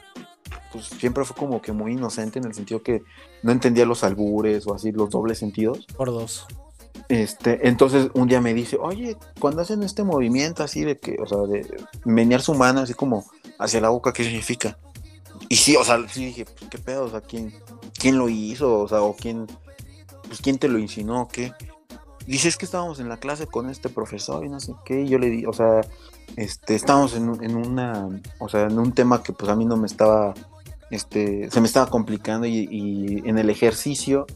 [0.72, 3.02] pues siempre fue como que muy inocente en el sentido que
[3.42, 5.86] no entendía los albures o así, los dobles sentidos.
[5.96, 6.46] Por dos.
[7.08, 11.26] Este, entonces un día me dice, oye, cuando hacen este movimiento así de que, o
[11.26, 13.24] sea, de menear su mano así como
[13.58, 14.78] hacia la boca, ¿qué significa?
[15.48, 17.04] Y sí, o sea, sí dije, pues, ¿qué pedo?
[17.04, 17.52] O sea, ¿quién,
[17.98, 18.80] quién lo hizo?
[18.80, 19.46] O sea, o quién,
[20.26, 21.28] pues, ¿quién te lo insinuó?
[21.28, 21.52] ¿Qué?
[22.26, 25.08] Dice, es que estábamos en la clase con este profesor y no sé qué, y
[25.08, 25.82] yo le di, o sea,
[26.36, 28.08] este, estábamos en, un- en una,
[28.38, 30.34] o sea, en un tema que pues a mí no me estaba,
[30.90, 34.26] este, se me estaba complicando y, y en el ejercicio,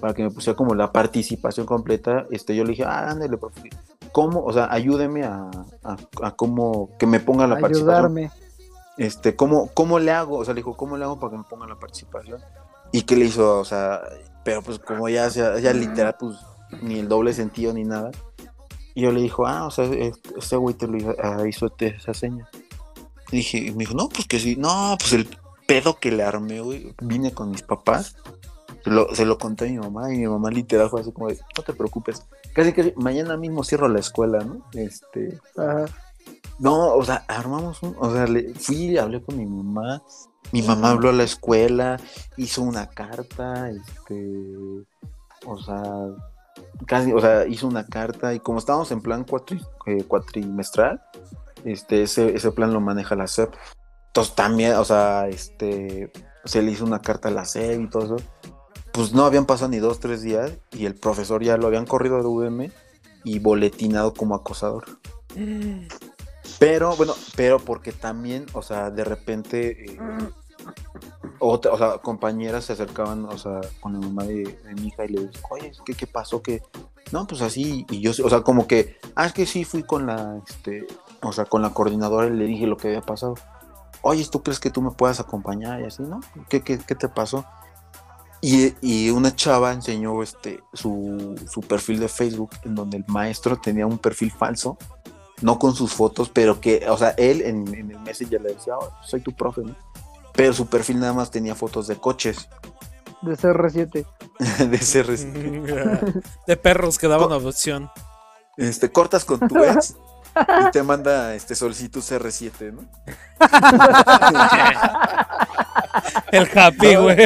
[0.00, 3.70] para que me pusiera como la participación completa, este, yo le dije, ah, ándale, profe,
[4.12, 4.44] ¿cómo?
[4.44, 5.50] O sea, ayúdeme a,
[5.84, 8.30] a, a cómo, que me ponga la participación Ayudarme.
[8.98, 10.36] este, ¿cómo, ¿cómo le hago?
[10.38, 12.40] O sea, le dijo, ¿cómo le hago para que me pongan la participación?
[12.92, 14.02] Y que le hizo, o sea,
[14.44, 16.36] pero pues como ya, sea- ya literal, pues
[16.82, 18.10] ni el doble sentido ni nada.
[18.96, 21.70] Y yo le dijo, ah, o sea, e- este güey te lo hizo, ah, hizo
[21.78, 22.48] esa seña.
[23.30, 25.28] Y dije, me dijo, no, pues que sí, no, pues el
[25.66, 28.16] pedo que le armé, güey, vine con mis papás,
[29.12, 31.74] se lo, conté a mi mamá y mi mamá literal fue así como no te
[31.74, 32.24] preocupes,
[32.54, 34.64] casi que mañana mismo cierro la escuela, ¿no?
[34.72, 35.84] Este, Ajá.
[36.58, 40.02] no, o sea, armamos un, o sea, le, fui hablé con mi mamá.
[40.52, 42.00] Mi mamá habló a la escuela,
[42.36, 44.46] hizo una carta, este,
[45.44, 45.82] o sea,
[46.86, 51.02] casi, o sea, hizo una carta y como estábamos en plan cuatri, eh, cuatrimestral,
[51.64, 53.54] este, ese, ese plan lo maneja la SEP.
[54.08, 56.12] Entonces también, o sea, este,
[56.44, 58.24] se le hizo una carta a la SEP y todo eso.
[58.92, 62.18] Pues no habían pasado ni dos, tres días y el profesor ya lo habían corrido
[62.18, 62.72] de UVM
[63.24, 64.84] y boletinado como acosador.
[66.58, 69.98] Pero, bueno, pero porque también, o sea, de repente, eh,
[71.38, 75.04] otra, o sea, compañeras se acercaban, o sea, con la mamá de, de mi hija
[75.04, 76.42] y le decían, oye, ¿qué, qué pasó?
[76.42, 76.62] que
[77.12, 80.06] No, pues así, y yo, o sea, como que, ah, es que sí fui con
[80.06, 80.86] la, este,
[81.22, 83.34] o sea, con la coordinadora y le dije lo que había pasado.
[84.02, 85.80] Oye, ¿tú crees que tú me puedas acompañar?
[85.80, 86.20] Y así, ¿no?
[86.48, 87.44] ¿Qué, qué, qué te pasó?
[88.40, 93.56] Y, y una chava enseñó este, su, su perfil de Facebook en donde el maestro
[93.56, 94.76] tenía un perfil falso
[95.42, 98.76] no con sus fotos, pero que, o sea, él en, en el Messenger le decía,
[98.78, 99.74] "Oh, soy tu profe, ¿no?
[100.36, 102.48] Pero su perfil nada más tenía fotos de coches,
[103.22, 104.06] De CR7.
[104.68, 106.22] de CR.
[106.46, 107.90] De perros que daban adopción.
[108.56, 109.96] Este, cortas con tu ex
[110.66, 112.82] y te manda este solicitud CR7, ¿no?
[116.32, 117.16] El happy, güey.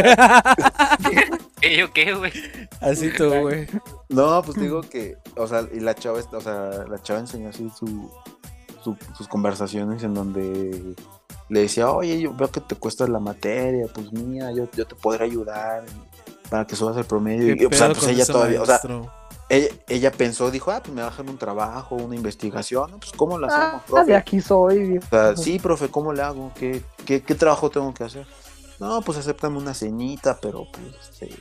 [1.61, 2.33] ¿Qué yo qué, güey?
[2.81, 3.67] Así tú, güey.
[4.09, 7.71] No, pues digo que, o sea, y la chava, o sea, la chava enseñó así
[7.77, 8.11] su,
[8.83, 10.95] su- sus conversaciones en donde
[11.51, 14.95] le decía, oye, yo veo que te cuesta la materia, pues mira, yo, yo te
[14.95, 15.85] podré ayudar
[16.49, 17.55] para que subas el promedio.
[17.57, 18.81] ¿Qué Y, o sea, pues ella todavía, o sea,
[19.49, 23.49] ella, ella pensó, dijo, ah, pues me bajan un trabajo, una investigación, pues ¿cómo lo
[23.49, 24.05] hacemos, Ah, profe?
[24.07, 24.79] de aquí soy.
[24.91, 25.07] viejo.
[25.07, 26.53] O sea, sí, profe, ¿cómo le hago?
[26.55, 28.27] ¿Qué, qué, qué trabajo tengo que hacer?
[28.79, 31.37] No, pues acéptame una ceñita, pero pues, este,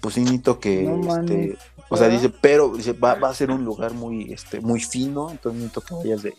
[0.00, 1.58] pues sí necesito que, No este,
[1.88, 5.30] o sea, dice, pero dice, va, va a ser un lugar muy, este, muy fino,
[5.30, 6.34] entonces necesito que vayas de,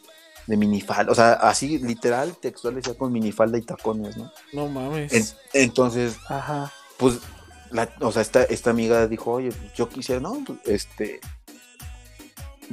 [0.47, 4.31] de minifalda, o sea, así literal, textual decía con minifalda y tacones, ¿no?
[4.53, 5.13] No mames.
[5.13, 6.71] En- entonces, Ajá.
[6.97, 7.19] pues,
[7.71, 11.19] la, o sea, esta, esta amiga dijo, oye, pues, yo quisiera, no, pues, este,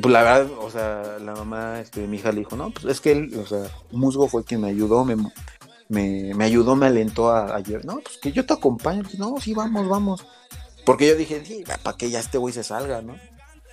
[0.00, 2.84] pues la verdad, o sea, la mamá este, de mi hija le dijo, no, pues
[2.86, 5.16] es que él, o sea, Musgo fue quien me ayudó, me,
[5.88, 9.18] me, me ayudó, me alentó a, a llevar, no, pues que yo te acompaño, Dije,
[9.18, 10.26] no, sí, vamos, vamos.
[10.84, 13.16] Porque yo dije, sí, para que ya este güey se salga, ¿no?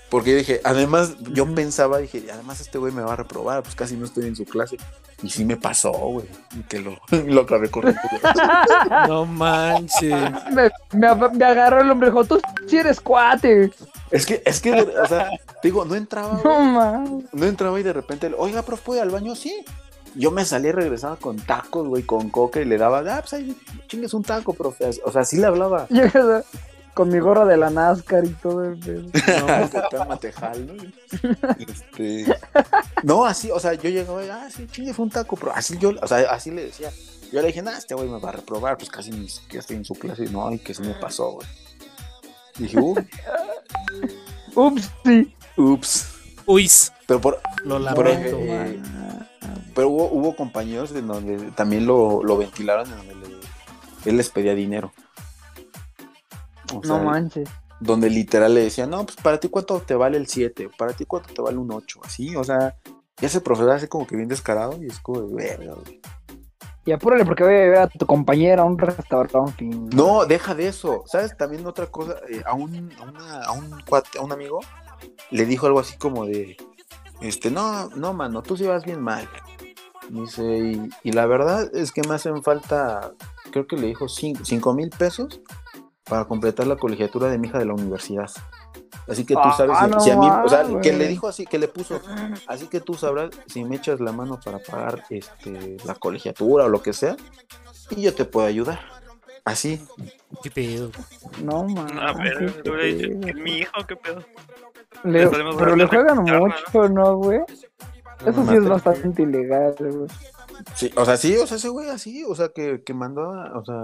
[0.10, 3.76] Porque yo dije, además, yo pensaba, dije, además este güey me va a reprobar, pues
[3.76, 4.78] casi no estoy en su clase.
[5.24, 8.02] Y sí me pasó, güey, y que lo, lo acabé corriendo.
[9.08, 10.32] No manches.
[10.52, 13.72] Me, me, me agarró el hombre, dijo, tú sí eres cuate.
[14.12, 15.30] Es que, es que, o sea,
[15.64, 16.44] digo, no entraba, güey.
[16.44, 17.26] No mames.
[17.34, 19.36] No entraba y de repente, oiga, profe, ¿puede ir al baño?
[19.36, 19.66] Sí.
[20.14, 23.34] Yo me salí y regresaba con tacos, güey, con coca y le daba, ah, pues
[23.34, 23.58] ahí,
[23.88, 24.90] chingues un taco, profe.
[25.04, 25.88] O sea, sí le hablaba.
[26.96, 29.04] Con mi gorra de la NASCAR y todo el pedo.
[29.48, 30.74] No, que cálmate, jal, ¿no?
[31.60, 32.26] Este,
[33.04, 35.92] no, así, o sea, yo llegaba y, ah, sí, chingues un taco, pero así yo,
[36.02, 36.90] o sea, así le decía.
[37.32, 39.76] Yo le dije, nah, este güey me va a reprobar, pues casi ni siquiera estoy
[39.78, 40.24] en su clase.
[40.30, 41.48] No, y que se me pasó, güey.
[42.58, 42.96] Dije, uh,
[44.56, 45.34] Ups, sí.
[45.58, 46.08] ups.
[46.46, 46.70] Uy,
[47.08, 48.38] Pero por, lo por lamento.
[48.40, 48.80] eh,
[49.74, 53.36] pero hubo, hubo compañeros en donde también lo, lo ventilaron, en donde le-
[54.10, 54.94] él les pedía dinero.
[56.80, 57.50] O sea, No manches.
[57.80, 61.06] donde literal le decía, no, pues para ti cuánto te vale el 7, para ti
[61.06, 62.76] cuánto te vale un 8, así, o sea,
[63.18, 66.02] ya ese profesor hace como que bien descarado y es como de verga, güey.
[66.88, 69.66] Y apúrale porque voy a ver a tu compañera a un restaurante.
[69.66, 71.36] No, deja de eso, ¿sabes?
[71.36, 74.60] También otra cosa, eh, a, un, a, una- a un cuate- a un amigo
[75.32, 76.56] le dijo algo así como de,
[77.22, 79.28] este, no, no, mano, tú sí vas bien mal.
[80.10, 83.14] Dice, y, y la verdad es que me hacen falta,
[83.52, 85.42] creo que le dijo 5 mil pesos
[86.08, 88.30] para completar la colegiatura de mi hija de la universidad.
[89.08, 90.82] Así que tú Ah, sabes si, no si a mí, o sea, mames.
[90.82, 92.00] que le dijo así, que le puso,
[92.48, 96.70] así que tú sabrás si me echas la mano para pagar este, la colegiatura o
[96.70, 97.16] lo que sea,
[97.92, 98.80] y yo te puedo ayudar.
[99.44, 99.80] Así,
[100.42, 100.90] ¿Qué pedo?
[101.44, 102.00] No manches.
[102.02, 103.28] A ver, qué le hubiera dicho, pedo.
[103.28, 104.20] "Es mi hijo, qué pedo.
[105.04, 107.42] Le- pero le juegan mucho, ¿no, güey?
[108.26, 110.08] Eso sí es bastante ilegal, güey.
[110.74, 113.64] Sí, o sea, sí, o sea, ese güey así, o sea, que, que mandó, o
[113.66, 113.82] sea,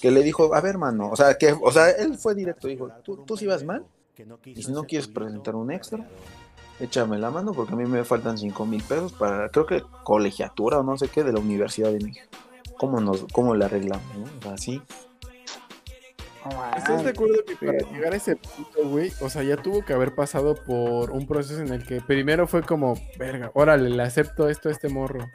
[0.00, 2.90] que le dijo, a ver, mano, o sea, que, o sea, él fue directo, dijo,
[3.02, 3.84] tú, tú sí vas mal,
[4.44, 6.06] y si no quieres presentar un extra,
[6.80, 10.80] échame la mano, porque a mí me faltan cinco mil pesos para, creo que colegiatura
[10.80, 12.26] o no sé qué, de la Universidad de México.
[12.78, 14.24] ¿Cómo nos, cómo le arreglamos, no?
[14.24, 14.82] O sea, sí.
[16.44, 19.10] No ¿Estás de acuerdo que para llegar a ese punto, güey?
[19.20, 22.62] O sea, ya tuvo que haber pasado por un proceso en el que primero fue
[22.62, 25.26] como, verga, órale, le acepto esto a este morro.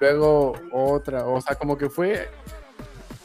[0.00, 2.28] Luego otra, o sea, como que fue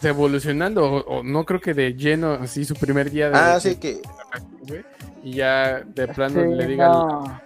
[0.03, 3.37] evolucionando, o, o no creo que de lleno, así su primer día de.
[3.37, 4.01] Ah, sí, que,
[5.23, 7.41] y ya de plano Sí, le digan, no.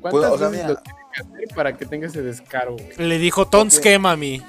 [0.00, 0.68] ¿cuántas Pues, o sea, veces mira.
[0.68, 2.92] lo tiene que hacer para que tenga ese descaro, güey?
[3.08, 4.42] Le dijo Tonske, mami.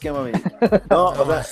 [0.00, 0.32] ¿qué mami?
[0.90, 1.42] No, o sea,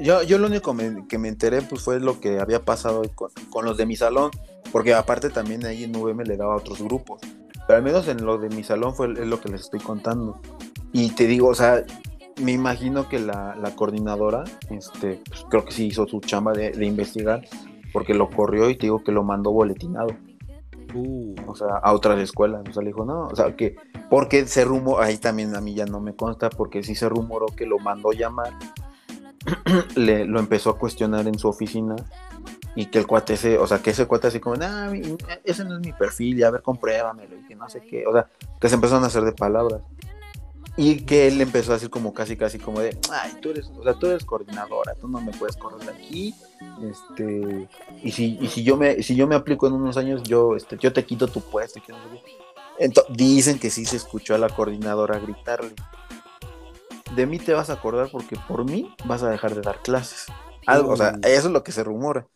[0.00, 3.30] yo, yo lo único me- que me enteré, pues, fue lo que había pasado con,
[3.50, 4.30] con los de mi salón,
[4.72, 7.20] porque aparte también ahí en VM le daba a otros grupos,
[7.66, 10.40] pero al menos en lo de mi salón fue es lo que les estoy contando.
[10.92, 11.84] Y te digo, o sea,
[12.40, 16.70] me imagino que la, la coordinadora, este, pues, creo que sí hizo su chamba de,
[16.72, 17.42] de investigar,
[17.92, 20.08] porque lo corrió y te digo que lo mandó boletinado,
[20.94, 23.76] Uh, o sea, a otras escuelas, o sea, le dijo, no, o sea, que,
[24.08, 27.44] porque se rumoró, ahí también a mí ya no me consta, porque sí se rumoró
[27.54, 28.54] que lo mandó llamar,
[29.96, 31.94] le, lo empezó a cuestionar en su oficina,
[32.74, 35.02] y que el cuate se, o sea, que ese cuate así como, nah, mi-
[35.44, 38.12] ese no es mi perfil, y a ver, compruébamelo, y que no sé qué, o
[38.12, 38.26] sea,
[38.58, 39.82] que se empezaron a hacer de palabras.
[40.80, 43.82] Y que él empezó a decir como casi, casi como de, ay, tú eres, o
[43.82, 46.34] sea, tú eres coordinadora, tú no me puedes correr de aquí,
[46.80, 47.68] este,
[48.04, 50.78] y si, y si yo me, si yo me aplico en unos años, yo, este,
[50.78, 52.86] yo te quito tu puesto, que no sé qué.
[52.86, 55.74] Ento- dicen que sí se escuchó a la coordinadora gritarle.
[57.16, 60.26] De mí te vas a acordar porque por mí vas a dejar de dar clases.
[60.66, 61.26] Algo, o sea, Uh.
[61.26, 62.28] eso es lo que se rumora.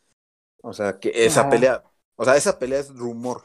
[0.63, 1.51] O sea, que esa Ajá.
[1.51, 1.85] pelea,
[2.17, 3.45] o sea, esa pelea es rumor.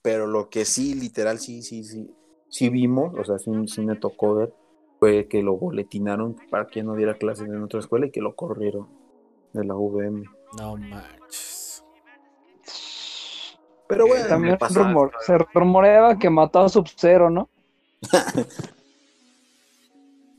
[0.00, 2.08] Pero lo que sí, literal, sí, sí, sí,
[2.52, 4.52] sí vimos, o sea, sí, sí me tocó ver,
[5.00, 8.34] fue que lo boletinaron para que no diera clases en otra escuela y que lo
[8.36, 8.86] corrieron
[9.54, 10.24] de la VM.
[10.58, 11.82] no manches.
[13.88, 17.48] Pero bueno, También rumor- se rumoreaba que mató a Sub-Zero, ¿no?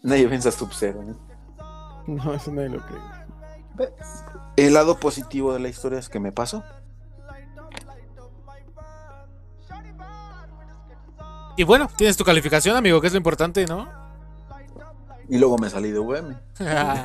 [0.03, 1.17] Nadie piensa Sub-Zero, ¿no?
[2.07, 3.89] No, eso nadie lo cree.
[4.57, 6.63] El lado positivo de la historia es que me pasó.
[11.55, 13.87] Y bueno, tienes tu calificación, amigo, que es lo importante, ¿no?
[15.29, 16.35] Y luego me salí de VM.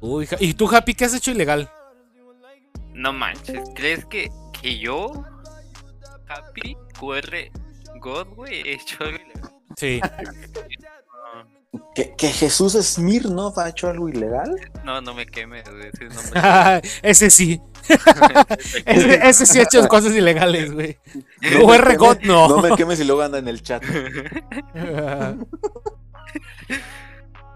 [0.00, 1.70] Uy, ¿y tú, Happy, qué has hecho ilegal?
[2.92, 4.30] No manches, ¿crees que,
[4.60, 5.24] que yo,
[6.28, 7.50] Happy, QR,
[8.00, 9.52] God, güey, he hecho algo ilegal?
[9.76, 10.00] Sí.
[11.94, 14.54] ¿Que, que Jesús Smirnoff ha hecho algo ilegal?
[14.84, 16.90] No, no me quemes, güey, ese nombre.
[17.02, 17.60] ese sí.
[18.84, 20.98] Ese, ese sí ha hecho cosas ilegales, güey.
[21.62, 22.48] UR God no.
[22.48, 23.82] No me quemes y luego anda en el chat.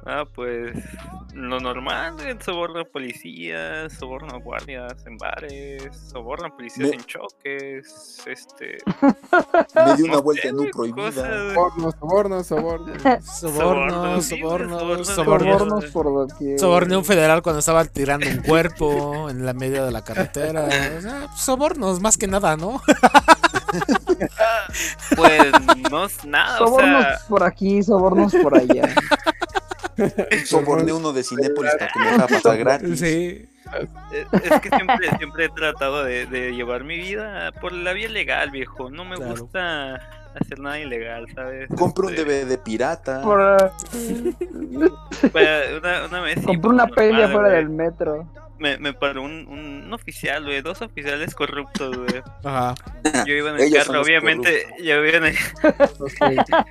[0.04, 0.76] Ah, pues
[1.32, 2.16] lo normal,
[2.80, 8.78] a policías, soborno a guardias en bares, soborno a policías Me- en choques, este...
[9.74, 11.54] Me di una no vuelta en un güey, prohibida.
[11.54, 13.24] cosas, Sobornos, sobornos, sobornos.
[13.24, 15.08] Sobornos, sobornos, sobornos.
[15.08, 15.84] sobornos.
[15.86, 16.58] Por doquier.
[16.58, 20.64] Soborné a un federal cuando estaba tirando un cuerpo en la media de la carretera.
[20.98, 22.80] O sea, sobornos, más que nada, ¿no?
[25.16, 25.52] Pues
[25.90, 27.18] no es nada, o Sobornos sea...
[27.28, 28.88] por aquí, sobornos por allá.
[30.46, 32.98] Soborné uno de Cinépolis para que me dejara pasar gratis.
[33.00, 33.48] Sí.
[34.12, 38.50] Es, que siempre, siempre he tratado de, de llevar mi vida por la vía legal,
[38.50, 38.90] viejo.
[38.90, 39.36] No me Claro.
[39.36, 39.94] gusta
[40.38, 41.68] hacer nada ilegal, ¿sabes?
[41.78, 43.22] Compré un Este, DVD pirata.
[43.22, 43.72] Por,
[45.32, 45.48] pues,
[45.78, 48.28] una, una vez sí, compré una peli afuera del metro.
[48.58, 52.22] Me, me paró un, un, un oficial, güey, dos oficiales corruptos, güey.
[52.44, 52.74] Ajá.
[53.26, 55.36] Yo iba en el Ellos carro, obviamente, yo iba en el,
[55.98, 56.66] Ok.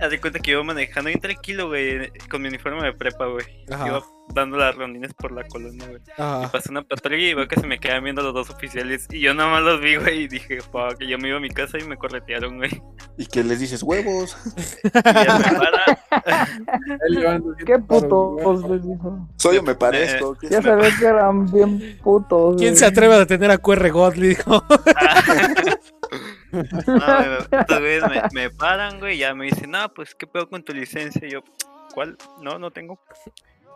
[0.00, 3.44] Haz de cuenta que iba manejando bien tranquilo, güey, con mi uniforme de prepa, güey.
[3.68, 4.02] Iba
[4.34, 6.00] dando las rondines por la colonia, güey.
[6.44, 9.06] Y pasó una patrulla y veo que se me quedan viendo los dos oficiales.
[9.10, 11.40] Y yo nada más los vi, güey, y dije, fuck, que yo me iba a
[11.40, 12.82] mi casa y me corretearon, güey.
[13.16, 14.36] Y que les dices huevos.
[14.96, 17.56] Y ya me para.
[17.64, 19.28] Qué putos, dijo.
[19.36, 20.34] Soy yo me parezco.
[20.36, 20.82] ¿quién Ya sabe?
[20.82, 22.56] sabes que eran bien putos.
[22.56, 22.76] ¿Quién güey.
[22.78, 24.14] se atreve a detener a QR God?
[24.14, 24.62] Le dijo.
[26.56, 30.26] No, güey, estos güeyes me, me paran, güey, y ya me dicen, no, pues, ¿qué
[30.26, 31.26] pedo con tu licencia?
[31.26, 31.42] Y yo,
[31.94, 32.16] ¿cuál?
[32.42, 32.98] No, no tengo.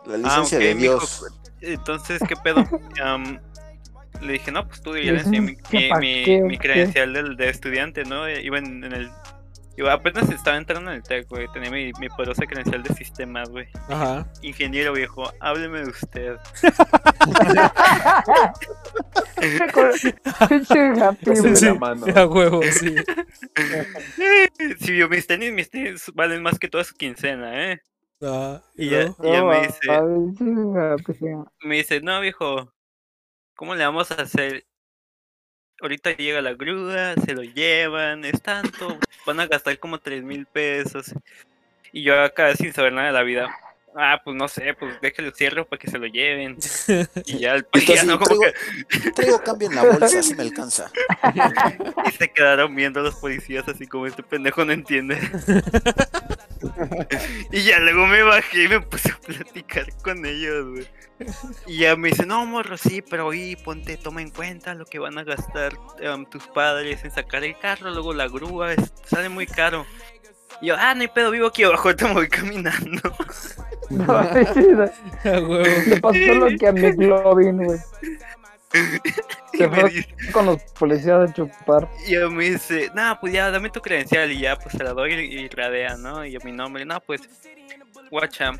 [0.05, 1.25] La licencia ok, de mijo, Dios.
[1.61, 2.65] Entonces, ¿qué pedo?
[4.21, 5.89] Le dije, no, pues tú ya le enseñé mi, ¿Qué
[6.43, 8.29] mi, credencial del, de estudiante, ¿no?
[8.29, 9.11] Iba en, en el.
[9.77, 11.47] Iba, apenas estaba entrando en el TEC, güey.
[11.53, 13.67] Tenía mi, mi poderosa credencial de sistemas, güey.
[13.89, 14.27] Ajá.
[14.41, 16.37] Ingeniero viejo, hábleme de usted.
[21.33, 21.65] Sí, sí.
[21.65, 22.05] la mano.
[22.15, 22.95] A huevo, sí.
[24.79, 27.81] Si vio mis tenis, mis tenis valen más que toda su quincena, ¿eh?
[28.21, 29.79] Ah, Y ya, y ya No, me dice,
[30.37, 31.25] pinche happy, sí.
[31.63, 32.71] me dice, no, viejo,
[33.55, 34.65] ¿cómo le vamos a hacer?
[35.81, 40.45] Ahorita llega la grúa, se lo llevan, es tanto, van a gastar como tres mil
[40.45, 41.13] pesos.
[41.91, 43.49] Y yo acá sin saber nada de la vida.
[43.95, 46.57] Ah, pues no sé, pues déjale cierro para que se lo lleven.
[47.25, 48.19] Y ya el Entonces, policía, ¿no?
[48.19, 48.57] Como traigo,
[49.03, 50.91] que traigo cambio en la bolsa, así me alcanza.
[52.07, 55.19] y se quedaron viendo los policías así como este pendejo no entiende.
[57.51, 60.87] y ya luego me bajé y me puse a platicar con ellos, güey.
[61.67, 64.99] Y ya me dice, no, morro, sí, pero oí, ponte, toma en cuenta lo que
[64.99, 69.29] van a gastar em, tus padres en sacar el carro, luego la grúa, es- sale
[69.29, 69.85] muy caro.
[70.61, 73.01] Y yo, ah, no hay pedo, vivo aquí abajo, me voy caminando.
[75.23, 77.79] Le pasó lo que a mi Globin, güey.
[79.53, 81.89] Se fue dice, con los policías a chupar.
[82.07, 84.31] y yo me dice, nah, pues ya, dame tu credencial.
[84.31, 86.25] Y ya, pues se la doy y, radea, ¿no?
[86.25, 87.21] Y yo mi nombre, no, pues,
[88.09, 88.53] guacha.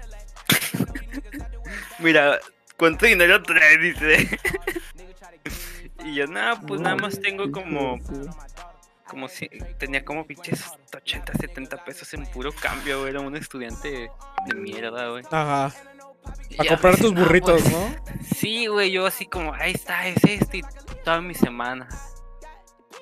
[1.99, 2.39] Mira,
[2.77, 3.81] ¿cuánto dinero traes?
[3.81, 4.39] Dice.
[6.03, 7.97] y yo, no, pues nada más tengo como,
[9.11, 10.63] como si, tenía como pinches
[10.95, 13.09] 80, 70 pesos en puro cambio, güey.
[13.09, 14.09] Era un estudiante
[14.47, 15.23] de mierda, güey.
[15.29, 15.65] Ajá.
[16.57, 17.95] A comprar tus "No, burritos, pues, ¿no?
[18.37, 20.61] Sí, güey, yo así como, ahí está, es este y
[21.03, 21.89] toda mi semana.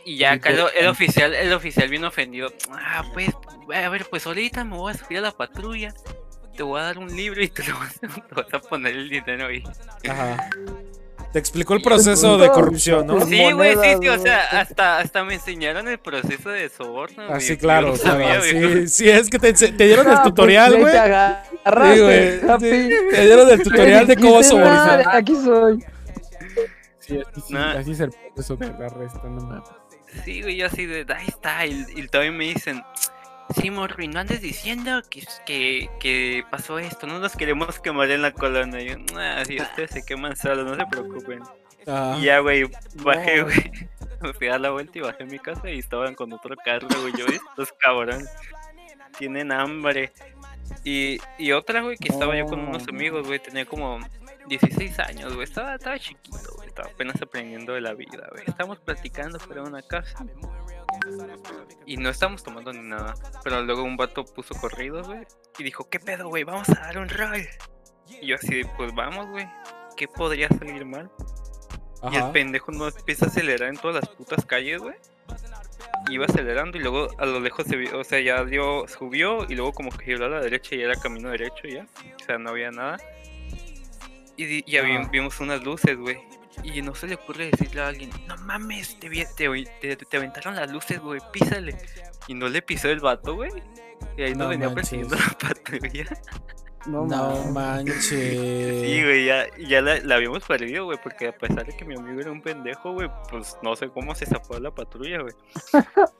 [0.03, 2.51] Y ya ¿Y acá el, el oficial, el oficial bien ofendido.
[2.71, 3.29] Ah, pues,
[3.71, 5.93] a ver, pues ahorita me voy a subir a la patrulla.
[6.57, 9.09] Te voy a dar un libro y te lo vas te vas a poner el
[9.09, 9.63] dinero ahí.
[10.09, 10.49] Ajá.
[11.31, 13.23] Te explicó el proceso de corrupción, ¿no?
[13.23, 17.21] Sí, güey, sí, sí, o sea, hasta, hasta me enseñaron el proceso de soborno.
[17.23, 18.41] Ah, güey, sí, que claro, claro.
[18.41, 19.53] Sí, sí, es que te,
[19.85, 20.91] dieron el Ah, pues, tutorial, güey.
[20.91, 22.39] Te Sí, güey.
[22.39, 25.05] Sí, Te dieron el tutorial de cómo sobornar.
[25.05, 25.83] "Nah, Aquí soy.
[26.99, 27.77] Sí, así, sí, Nah.
[27.77, 29.69] así es el proceso de la arresto, no mames.
[30.25, 32.81] Sí, güey, yo así de, ahí está, y, y todavía me dicen,
[33.55, 38.09] sí, morro, y no andes diciendo que, que, que pasó esto, no nos queremos quemar
[38.11, 38.81] en la colonia.
[38.81, 41.41] Yo, ah, sí, ustedes se queman solos, no se preocupen.
[41.87, 42.17] Ajá.
[42.19, 42.65] Y ya, güey,
[43.03, 43.45] bajé, No.
[43.45, 43.71] güey,
[44.21, 46.55] me fui a dar la vuelta y bajé a mi casa y estaban con otro
[46.63, 48.29] carro, güey, yo, estos cabrones,
[49.17, 50.11] tienen hambre.
[50.83, 52.93] Y, y otra, güey, que estaba yo con unos No.
[52.93, 53.99] amigos, güey, tenía como
[54.47, 58.43] 16 años, güey, estaba, estaba chiquito, güey, estaba apenas aprendiendo de la vida, güey.
[58.45, 60.23] Estábamos platicando fuera de una casa.
[61.85, 63.13] Y no estábamos tomando ni nada.
[63.43, 65.25] Pero luego un vato puso corridos, güey.
[65.57, 66.43] Y dijo, ¿qué pedo, güey?
[66.43, 67.47] Vamos a dar un rol.
[68.21, 69.47] Y yo así pues vamos, güey.
[69.95, 71.09] ¿Qué podría salir mal?
[72.11, 74.95] Y el pendejo no empieza a acelerar en todas las putas calles, güey.
[76.09, 79.55] Iba acelerando y luego a lo lejos se vio, o sea, ya dio, subió y
[79.55, 81.85] luego como que giró a la derecha y era camino derecho ya.
[82.15, 82.97] O sea, no había nada.
[84.37, 84.81] Y, ya
[85.11, 86.17] vimos unas luces, güey.
[86.63, 90.55] Y no se le ocurre decirle a alguien, no mames, te, te, te, te aventaron
[90.55, 91.77] las luces, güey, písale.
[92.27, 93.51] Y no le pisó el vato, güey.
[94.17, 94.75] Y ahí nos No venía manches.
[94.75, 96.05] persiguiendo la patrulla.
[96.85, 97.51] No, No mames.
[97.51, 98.05] manches.
[98.05, 101.95] Sí, güey, ya, ya la, la habíamos perdido, güey, porque a pesar de que mi
[101.95, 105.33] amigo era un pendejo, güey, pues no sé cómo se zafó de la patrulla, güey.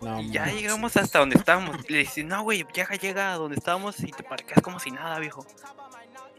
[0.00, 0.60] No y ya manches.
[0.60, 1.88] llegamos hasta donde estábamos.
[1.88, 5.18] Le dice, no, güey, ya llega a donde estábamos y te parqueas como si nada,
[5.20, 5.46] viejo.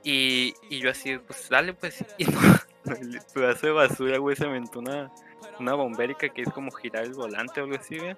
[0.04, 2.04] Y, y yo así, pues dale, pues.
[2.18, 2.40] Y no,
[2.86, 5.12] el pedazo de basura, güey, se aventó una,
[5.60, 8.16] una bombérica que es como girar el volante o algo así, güey.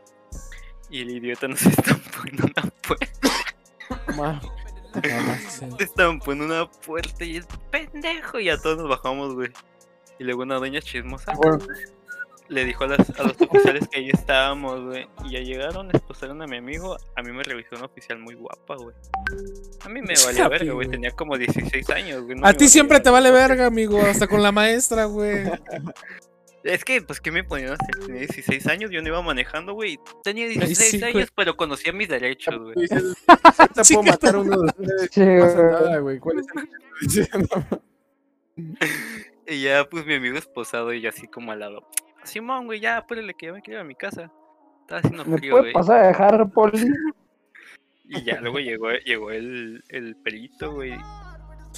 [0.90, 3.30] Y el idiota nos estampó en una puerta.
[4.16, 4.52] Manches.
[5.80, 8.40] Estaban poniendo una puerta y es pendejo.
[8.40, 9.52] Y a todos nos bajamos, güey.
[10.20, 11.60] Y luego una doña chismosa Bueno,
[12.48, 15.08] le dijo a, las- a los oficiales que ahí estábamos, güey.
[15.26, 16.98] Y ya llegaron, esposaron a mi amigo.
[17.16, 18.96] A mí me revisó una oficial muy guapa, güey.
[19.82, 20.88] A mí me valía verga, güey.
[20.90, 22.38] Tenía como 16 años, güey.
[22.38, 23.66] no A ti siempre te vale verga.
[23.66, 24.00] amigo.
[24.02, 25.44] Hasta con la maestra, güey.
[26.64, 28.08] Es que, pues, ¿qué me ponían a hacer?
[28.08, 30.00] Tenía 16 años, yo no iba manejando, güey.
[30.24, 31.12] Tenía 16 sí, güey.
[31.18, 32.74] años, pero conocía mis derechos, güey.
[32.74, 35.10] Tú dices, "Ahorita Sí, puedo que matar a uno de ustedes.
[35.12, 35.72] sí, No pasa güey.
[35.72, 36.18] nada, güey.
[36.20, 36.46] ¿Cuál es
[37.28, 37.30] el?
[39.48, 41.88] Y ya, pues, mi amigo esposado y yo así como al lado.
[42.26, 44.32] Simón, güey, ya, apúrele que ya me quiero ir a mi casa.
[44.82, 45.74] Estaba haciendo ¿Me frío, puede güey.
[45.74, 46.88] pasar a dejar, Poli?
[48.08, 50.94] Y ya luego llegó, llegó el, el perito, güey.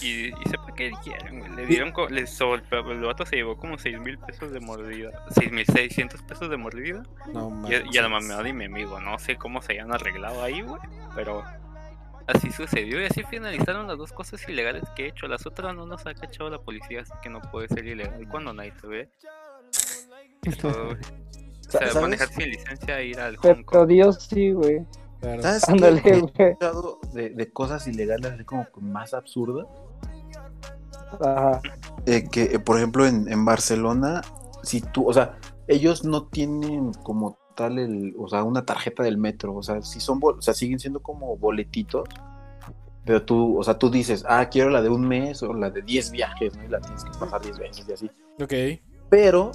[0.02, 1.52] Y, y sepa qué quieren, güey.
[1.56, 5.24] Le dieron, co- le sol, el vato se llevó como 6 mil pesos de mordida.
[5.30, 7.02] 6 mil 600 pesos de mordida.
[7.34, 9.94] No Y, a- y a la mamá de mi amigo, no sé cómo se hayan
[9.94, 10.82] arreglado ahí, güey.
[11.16, 11.44] Pero
[12.28, 15.28] así sucedió y así finalizaron las dos cosas ilegales que he hecho.
[15.30, 18.52] Las otras no nos ha cachado la policía, así que no puede ser ilegal cuando
[18.54, 19.10] nadie te ve.
[20.48, 21.96] O sea, ¿Sabes?
[22.02, 23.88] manejar sin licencia e ir al Hong Pero Kong.
[23.88, 24.86] Dios sí, güey.
[25.20, 25.42] Claro.
[25.42, 25.72] ¿Sabes qué?
[25.72, 29.66] Ándale, escuchado de, de cosas ilegales así como más absurdas.
[31.22, 31.62] Ajá.
[32.06, 34.22] Eh, que, eh, por ejemplo, en, en Barcelona,
[34.64, 35.38] si tú, o sea,
[35.68, 40.00] ellos no tienen como tal el, o sea, una tarjeta del metro, o sea, si
[40.00, 42.08] son, bol- o sea, siguen siendo como boletitos,
[43.04, 45.82] pero tú, o sea, tú dices, ah, quiero la de un mes o la de
[45.82, 46.66] 10 viajes, ¿no?
[46.66, 48.12] Y la tienes que pasar 10 veces y así.
[48.42, 48.54] Ok.
[49.10, 49.52] Pero,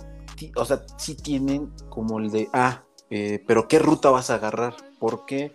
[0.57, 4.75] o sea, sí tienen como el de, ah, eh, pero ¿qué ruta vas a agarrar?
[4.99, 5.55] ¿Por qué?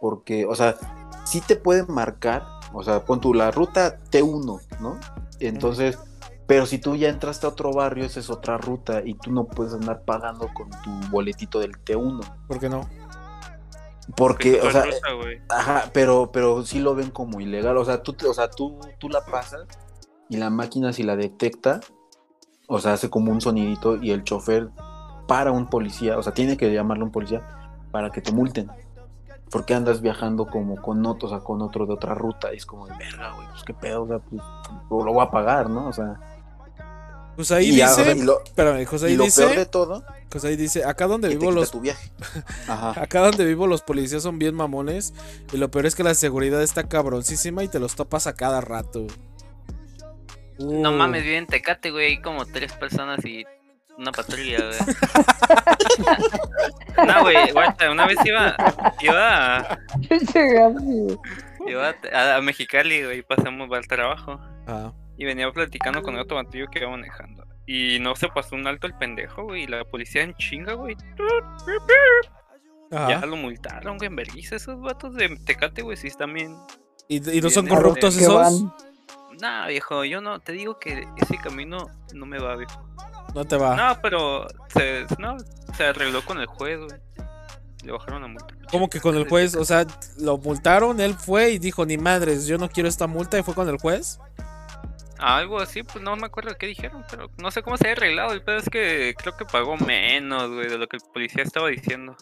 [0.00, 0.74] Porque, o sea,
[1.24, 2.44] sí te pueden marcar,
[2.74, 4.98] o sea, pon tú la ruta T1, ¿no?
[5.40, 5.98] Entonces,
[6.46, 9.46] pero si tú ya entraste a otro barrio, esa es otra ruta y tú no
[9.46, 12.20] puedes andar pagando con tu boletito del T1.
[12.46, 12.88] ¿Por qué no?
[14.16, 14.98] Porque, o sea, ruta.
[15.48, 17.76] Ajá, pero, pero sí lo ven como ilegal.
[17.76, 19.66] O sea, tú, te- o sea, tú, tú la pasas
[20.28, 21.80] y la máquina si la detecta,
[22.68, 24.68] o sea, hace como un sonidito y el chofer
[25.26, 27.42] para un policía, o sea, tiene que llamarle a un policía
[27.90, 28.70] para que te multen.
[29.50, 32.66] Porque andas viajando como con otro, o sea, con otro de otra ruta y es
[32.66, 35.86] como de verga, güey, pues qué pedo, o sea, pues lo voy a pagar, ¿no?
[35.88, 36.20] O sea,
[37.36, 38.04] Pues ahí y, ya, o dice.
[38.04, 39.66] sea, y lo, Espérame, José y ahí lo peor de dice.
[39.66, 40.84] todo, José ahí dice.
[40.84, 41.70] Acá donde vivo los.
[41.70, 42.10] tu viaje.
[42.66, 42.94] Ajá.
[43.00, 45.14] Acá donde vivo los policías son bien mamones.
[45.52, 48.60] Y lo peor es que la seguridad está cabroncísima y te los topas a cada
[48.62, 49.06] rato.
[50.58, 52.06] No Uh, mames, vive en Tecate, güey.
[52.06, 53.44] Hay como tres personas y
[53.98, 54.78] una patrulla, güey.
[57.06, 58.54] no, güey, guacha, una vez iba,
[59.00, 59.78] iba, a,
[61.66, 64.38] iba a, a Mexicali, güey, pasamos al trabajo.
[64.66, 67.44] ah, Y venía platicando con otro bantillo que iba manejando.
[67.66, 69.64] Y no se pasó un alto el pendejo, güey.
[69.64, 70.96] Y la policía en chinga, güey.
[72.92, 73.08] ajá.
[73.10, 74.56] Ya lo multaron, güey, en vergüenza.
[74.56, 76.54] Esos vatos de Tecate, güey, sí están bien.
[77.08, 78.64] ¿Y, y no son corruptos esos?
[79.40, 82.82] Nah, viejo, yo no, te digo que ese camino no me va, viejo.
[83.34, 83.76] No te va.
[83.76, 85.36] No, pero se, no,
[85.76, 87.00] se arregló con el juez, güey.
[87.84, 88.54] Le bajaron la multa.
[88.70, 89.54] ¿Cómo que con el juez?
[89.54, 89.86] O sea,
[90.18, 93.54] lo multaron, él fue y dijo, ni madres, yo no quiero esta multa y fue
[93.54, 94.18] con el juez.
[95.18, 98.32] Algo así, pues no me acuerdo qué dijeron, pero no sé cómo se ha arreglado.
[98.32, 101.68] El pedo es que creo que pagó menos, güey, de lo que el policía estaba
[101.68, 102.16] diciendo.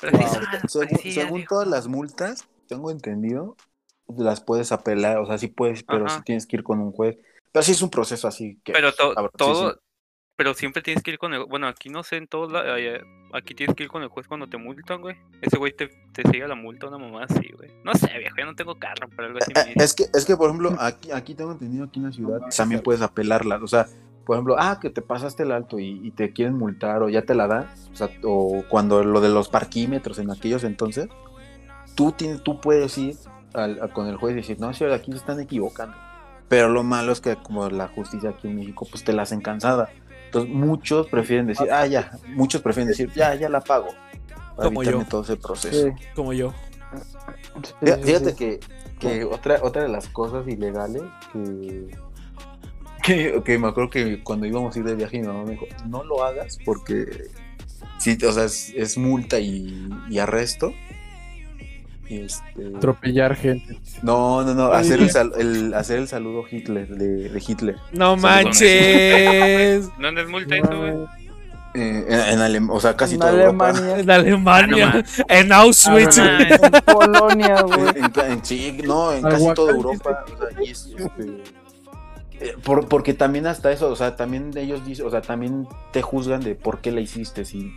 [0.00, 0.42] Pero sí, Wow.
[0.52, 3.56] las Según, según todas las multas, tengo entendido,
[4.16, 6.16] las puedes apelar, o sea, sí puedes, pero Ajá.
[6.18, 7.16] sí tienes que ir con un juez.
[7.52, 8.72] Pero sí es un proceso así que.
[8.72, 9.78] Pero to- todo, sí.
[10.36, 12.78] pero siempre tienes que ir con el, bueno, aquí no sé en todos lados,
[13.32, 15.16] aquí tienes que ir con el juez cuando te multan, güey.
[15.40, 17.70] Ese güey te, te sigue la multa una mamá así, güey.
[17.84, 19.84] No sé, viejo, yo no tengo carro, pero algo así Eh, dice.
[19.84, 22.82] Es que, es que, por ejemplo, aquí, aquí tengo entendido aquí en la ciudad, también
[22.82, 23.56] puedes apelarla.
[23.62, 23.86] O sea,
[24.26, 27.22] por ejemplo, ah, que te pasaste el alto y, y te quieren multar o ya
[27.22, 27.68] te la dan.
[27.92, 31.08] O sea, o cuando lo de los parquímetros en aquellos entonces,
[31.94, 33.16] tú, tienes, tú puedes ir
[33.56, 35.96] al- a- con el juez y decir, no, señor, aquí se están equivocando.
[36.48, 39.40] Pero lo malo es que como la justicia aquí en México, pues te la hacen
[39.40, 39.90] cansada.
[40.26, 43.88] Entonces muchos prefieren decir, ah, ya, muchos prefieren decir, ya, ya la pago.
[44.56, 45.04] Para Como yo.
[45.04, 45.86] todo ese proceso.
[45.88, 46.52] Sí, Como yo.
[47.80, 48.60] Fíjate, fíjate que,
[48.98, 51.02] que otra, otra de las cosas ilegales
[51.32, 51.90] que,
[53.02, 55.66] que, que me acuerdo que cuando íbamos a ir de viaje mi mamá me dijo,
[55.88, 57.28] no lo hagas porque
[57.98, 60.72] sí, o sea, es, es multa y, y arresto.
[62.08, 63.78] Este, Atropellar gente.
[64.02, 65.12] no, no, no, hacer el, Dios.
[65.12, 67.76] sal- el- hacer el saludo Hitler de, de Hitler.
[67.92, 69.88] No manches.
[70.00, 70.94] ¿Dónde es multa eso, güey?
[71.74, 73.68] Eh, en, o sea, casi En toda Europa.
[73.68, 74.92] Alemania, En Alemania.
[74.94, 76.18] Ah, no en Auschwitz.
[76.18, 77.88] Ah, no en Polonia, güey.
[77.96, 80.24] En, en- sí, no, en casi toda Europa.
[80.32, 81.42] o sea, y es, este,
[82.40, 86.00] eh, por- porque también hasta eso, o sea, también ellos dicen, o sea, también te
[86.02, 87.44] juzgan de por qué la hiciste.
[87.44, 87.70] Si,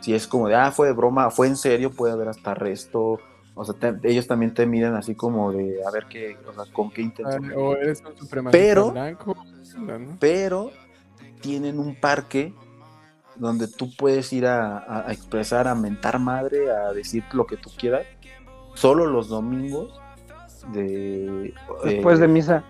[0.00, 3.20] si es como de, ah, fue de broma, fue en serio, puede haber hasta arresto
[3.56, 6.72] O sea, te- ellos también te miden así como de a ver qué, o sea,
[6.72, 7.50] con qué intención.
[7.52, 9.36] Ah, O eres un supremacista Pero- blanco.
[9.78, 10.16] ¿no?
[10.20, 10.70] Pero
[11.40, 12.52] tienen un parque
[13.36, 17.56] donde tú puedes ir a, a- a expresar, a mentar madre, a decir lo que
[17.56, 18.06] tú quieras,
[18.74, 20.00] solo los domingos
[20.72, 21.52] de...
[21.84, 22.64] Después eh, de misa.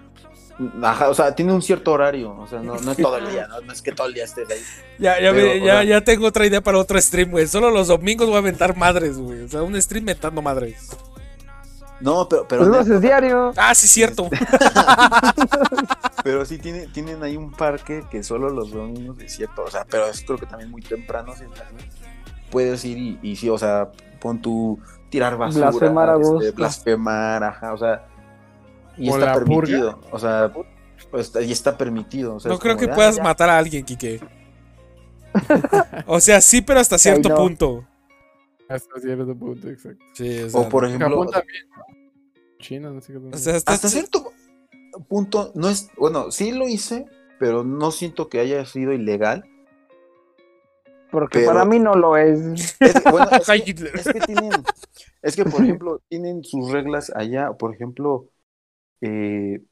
[0.83, 3.47] Ajá, o sea, tiene un cierto horario, o sea, no, no es todo el día,
[3.49, 4.61] no, no es que todo el día estés ahí.
[4.99, 7.47] Ya, ya, Pero, me- o ya, ya tengo otra idea para otro stream, güey.
[7.49, 9.43] Solo los domingos voy a aventar madres, güey.
[9.43, 10.91] O sea, un stream mentando madres.
[12.01, 13.53] No, pero, pero, Pues lo haces diario.
[13.57, 14.29] Ah, sí, cierto.
[16.25, 19.85] pero sí tiene, tienen ahí un parque que solo los domingos es cierto, o sea,
[19.89, 21.87] pero es creo que también muy temprano, si es así,
[22.51, 23.91] puedes ir y, y sí, o sea,
[24.21, 24.79] pon tu
[25.11, 26.53] tirar basura, Blasfemar a este, gusto.
[26.55, 28.07] blasfemar, ajá, o sea,
[28.97, 29.47] y ¿O está la purga?
[29.47, 30.53] permitido, o sea,
[31.11, 32.37] pues, está- y está permitido.
[32.37, 33.23] o sea, No es creo como que ah, puedas ya.
[33.23, 34.21] matar a alguien, Quique.
[36.07, 37.35] O sea, sí, pero hasta cierto no.
[37.37, 37.85] punto.
[38.69, 40.05] Hasta cierto punto, exacto.
[40.15, 41.65] Sí, o sea, O por ejemplo, Japón también.
[42.59, 43.19] China, no sé qué.
[43.19, 44.33] o sea, hasta, hasta cierto
[45.09, 47.05] punto, no es, bueno, sí lo hice,
[47.39, 49.45] pero no siento que haya sido ilegal.
[51.11, 52.77] Porque Pero- para mí no lo es.
[52.81, 53.95] Es, bueno, es Ay, que- Hitler.
[53.97, 54.51] Es que tienen,
[55.23, 58.29] es que por ejemplo, tienen sus reglas allá, por ejemplo,
[59.01, 59.63] eh,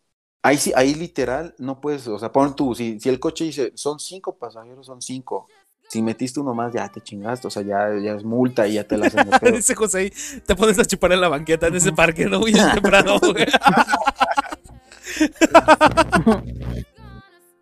[0.43, 3.73] ahí sí, ahí literal no puedes, o sea, pon tú, si, si el coche dice
[3.75, 5.49] son cinco pasajeros, son cinco.
[5.89, 8.89] Si metiste uno más, ya te chingaste, o sea, ya, ya es multa y ya
[8.89, 9.29] te la hacen.
[9.55, 10.13] Dice José ahí,
[10.47, 12.41] te pones a chupar en la banqueta en ese parque, ¿no?
[12.41, 13.45] Muy temprano, güey.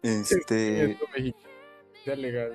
[0.02, 0.96] Este.
[2.06, 2.52] Ya legal.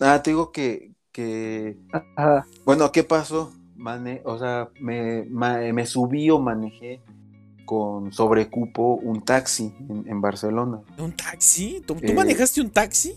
[0.00, 1.76] ah, te digo que, que,
[2.16, 2.46] Ajá.
[2.64, 3.52] bueno, ¿qué pasó?
[3.74, 7.02] Mane, o sea, me, ma- me subí o manejé
[7.64, 10.80] con sobrecupo un taxi en, en Barcelona.
[10.98, 11.82] ¿Un taxi?
[11.86, 13.16] ¿Tú, tú Eh, manejaste un taxi?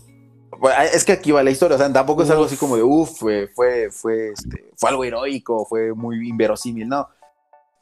[0.58, 2.82] Bueno, es que aquí va la historia, o sea, tampoco es algo así como de,
[2.82, 7.06] uff, fue, fue, fue, este, fue algo heroico, fue muy inverosímil, no.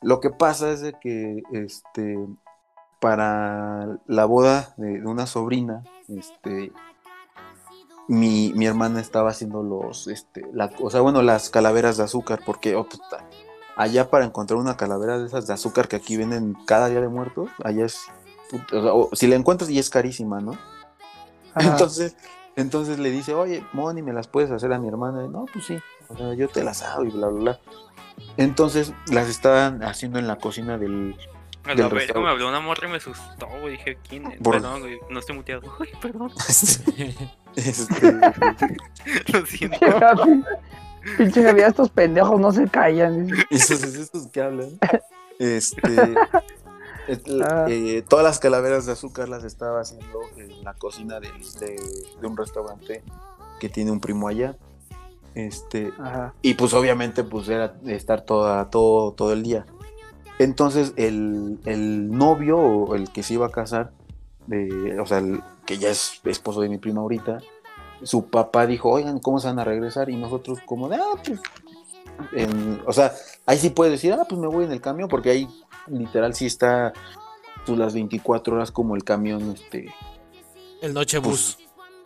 [0.03, 2.19] Lo que pasa es de que, este,
[3.01, 6.73] para la boda de, de una sobrina, este,
[8.09, 12.41] mi, mi hermana estaba haciendo los, este, la, o sea, bueno, las calaveras de azúcar,
[12.45, 13.27] porque, oh, puta,
[13.77, 17.09] allá para encontrar una calavera de esas de azúcar que aquí venden cada día de
[17.09, 18.07] muertos, allá es,
[18.51, 20.53] puta, o sea, o si la encuentras y es carísima, ¿no?
[21.55, 21.71] Ajá.
[21.71, 22.17] Entonces,
[22.57, 25.25] entonces le dice, oye, Moni, ¿me las puedes hacer a mi hermana?
[25.25, 25.79] Y, no, pues sí,
[26.09, 27.61] o sea, yo te las hago y bla, bla, bla.
[28.39, 31.17] Entonces las estaban haciendo en la cocina del...
[31.65, 33.73] A Del la me habló una morra y me asustó, güey.
[33.73, 34.41] Dije, ¿quién es?
[34.41, 35.63] Por- Perdón, güey, no estoy muteado.
[35.81, 36.31] Uy, perdón,
[37.57, 38.11] este,
[39.33, 39.79] lo siento.
[41.07, 41.17] Pinche Javi.
[41.25, 43.29] Pinche Javi, estos pendejos no se callan.
[43.51, 44.79] esos, estos que hablan.
[45.39, 45.81] Este,
[47.09, 47.67] es- Ah.
[47.69, 51.31] eh, todas las calaveras de azúcar las estaba haciendo en la cocina del-
[51.61, 51.77] de,
[52.21, 53.03] de un restaurante
[53.61, 54.57] que tiene un primo allá.
[55.35, 56.35] Este, Ajá.
[56.43, 59.67] Y pues obviamente pues era estar toda, todo, todo el día.
[60.39, 63.93] Entonces el, el novio o el que se iba a casar,
[64.47, 67.39] de, o sea, el que ya es esposo de mi prima ahorita,
[68.03, 70.11] su papá dijo, oigan, ¿cómo se van a regresar?
[70.11, 71.41] Y nosotros como de, ah, pues,
[72.33, 73.13] en- o sea,
[73.47, 75.49] ahí sí puedes decir, ah, pues me voy en el camión, porque ahí
[75.89, 76.93] literal sí está
[77.65, 79.93] pues, las 24 horas como el camión, este,
[80.83, 81.59] El nochebus.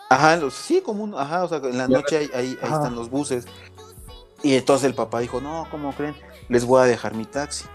[0.08, 2.76] Ajá, los- sí, como un, ajá, o sea, en la noche ahí, ahí, ahí Ajá.
[2.76, 3.46] están los buses.
[4.42, 6.14] Y entonces el papá dijo, no, ¿cómo creen?
[6.48, 7.66] Les voy a dejar mi taxi.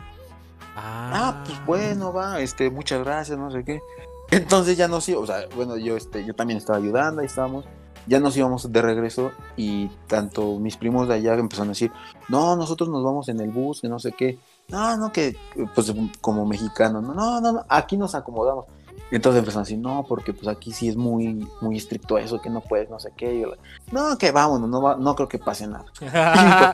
[0.75, 3.79] Ah, pues bueno, va, este, muchas gracias, no sé qué.
[4.31, 7.65] Entonces ya nos íbamos, o sea, bueno, yo, este, yo también estaba ayudando, ahí estábamos.
[8.07, 11.91] Ya nos íbamos de regreso y tanto mis primos de allá empezaron a decir,
[12.29, 14.37] no, nosotros nos vamos en el bus, que no sé qué.
[14.67, 15.35] No, no, que,
[15.75, 18.65] pues como mexicano, no, no, no, no, aquí nos acomodamos.
[19.11, 22.41] Y entonces empezaron a decir, no, porque pues aquí sí es muy, muy estricto eso,
[22.41, 23.35] que no puedes, no sé qué.
[23.35, 23.49] Y yo,
[23.91, 25.85] no, que vámonos, no, va- no creo que pase nada.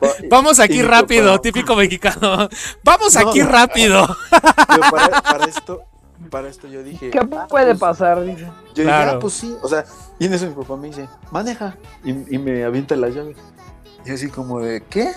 [0.30, 2.48] Vamos aquí rápido, papá- típico mexicano.
[2.82, 3.48] Vamos No, aquí no.
[3.48, 4.06] rápido.
[4.30, 5.82] Pero para, para esto,
[6.30, 7.10] para esto yo dije.
[7.10, 8.18] ¿Qué ah, puede pues, pasar?
[8.18, 9.10] Yo dije, Claro.
[9.12, 9.84] ah, pues sí, o sea,
[10.18, 13.36] y en eso mi papá me dice, maneja, y, y me avienta las llaves.
[14.04, 15.12] Y así como de, ¿qué?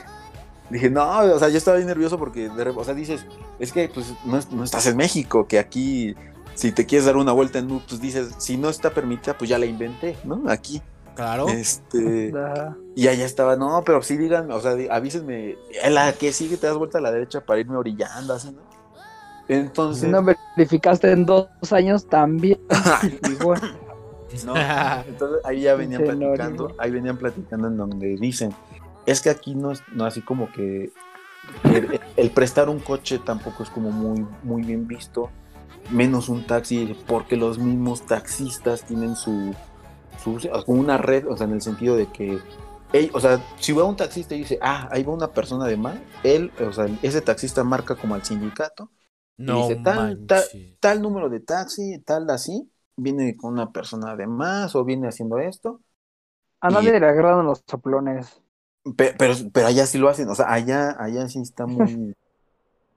[0.69, 3.25] Dije, no, o sea, yo estaba bien nervioso porque, de o sea, dices,
[3.59, 6.15] es que pues no, no estás en México, que aquí,
[6.55, 9.59] si te quieres dar una vuelta en pues dices, si no está permitida, pues ya
[9.59, 10.43] la inventé, ¿no?
[10.47, 10.81] Aquí.
[11.15, 11.47] Claro.
[11.47, 12.33] Este,
[12.95, 16.67] y allá estaba, no, pero sí díganme, o sea, avísenme, en la que sigue te
[16.67, 18.61] das vuelta a la derecha para irme orillando, así, ¿no?
[19.47, 20.23] Entonces, Si no
[20.57, 22.59] verificaste en dos años también.
[23.29, 23.79] Igual.
[24.41, 24.67] No,
[25.05, 28.55] entonces ahí ya venían platicando, ahí venían platicando en donde dicen,
[29.05, 30.93] es que aquí no es no así como que
[31.69, 35.31] el, el prestar un coche tampoco es como muy, muy bien visto,
[35.89, 39.55] menos un taxi, porque los mismos taxistas tienen su,
[40.23, 42.39] su una red, o sea, en el sentido de que
[42.93, 45.77] ey, o sea, si va un taxista y dice, ah, ahí va una persona de
[45.77, 48.89] más, él, o sea, ese taxista marca como al sindicato,
[49.37, 50.43] No dice, tal, tal,
[50.79, 55.37] tal número de taxi, tal así, viene con una persona de más o viene haciendo
[55.39, 55.79] esto,
[56.61, 58.41] A Y- nadie le agradan los soplones.
[58.95, 62.15] Pe- Pero, pero allá sí lo hacen, o sea, allá, allá sí está muy.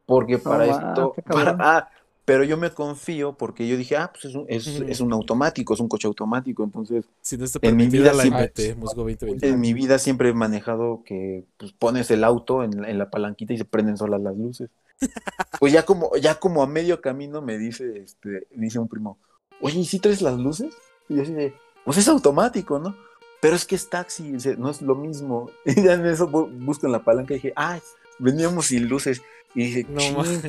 [0.06, 1.14] Porque para esto.
[1.26, 1.88] para- ah,
[2.24, 4.44] pero yo me confío porque yo dije, ah, pues es un,
[4.90, 6.62] es, un automático, es un coche automático.
[6.62, 9.48] Entonces, Si no está en mi vida la siempre- IPT, Musgo 2020.
[9.48, 13.08] en mi vida siempre he manejado que pues, pones el auto en, la- en la
[13.10, 14.70] palanquita y se prenden solas las luces.
[15.60, 19.18] Pues ya como, ya como a medio camino me dice, este, me dice un primo,
[19.60, 20.74] oye, ¿y si traes las luces?
[21.08, 21.54] Y yo así de,
[21.84, 22.96] pues es automático, ¿no?
[23.40, 25.50] Pero es que es taxi, no es lo mismo.
[25.64, 27.80] Y ya en eso bu- busco en la palanca y dije, ay,
[28.18, 29.22] veníamos sin luces.
[29.54, 30.42] Y dije, No mames.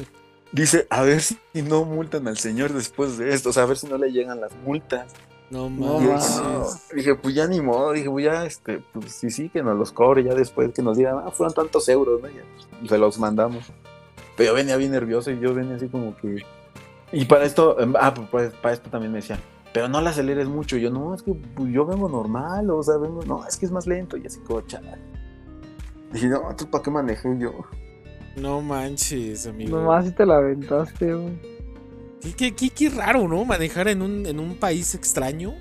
[0.52, 3.78] dice, a ver si no multan al señor después de esto, o sea, a ver
[3.78, 5.14] si no le llegan las multas.
[5.52, 6.90] No No yo manches.
[6.92, 9.78] dije, dije, pues ya ni modo, dije, pues ya, este, pues sí, sí, que nos
[9.78, 12.28] los cobre ya después, que nos digan, ah, fueron tantos euros, ¿no?
[12.28, 12.44] Ya,
[12.80, 13.66] pues, se los mandamos.
[14.38, 16.44] Pero yo venía bien nervioso y yo venía así como que...
[17.12, 19.40] Y para esto, em, ah, pues para, para esto también me decían,
[19.74, 20.78] pero no la aceleres mucho.
[20.78, 23.66] Y yo, no, es que pues, yo vengo normal, o sea, vengo, no, es que
[23.66, 24.18] es más lento.
[24.18, 25.00] Y así como, chaval.
[26.12, 27.54] Dije, no, ¿tú para qué manejé yo?
[28.36, 29.78] No manches, amigo.
[29.80, 31.40] Nomás si te la aventaste, güey.
[32.22, 33.46] Qué, qué- qué- qué raro, ¿no?
[33.46, 35.54] Manejar en un, en un país extraño.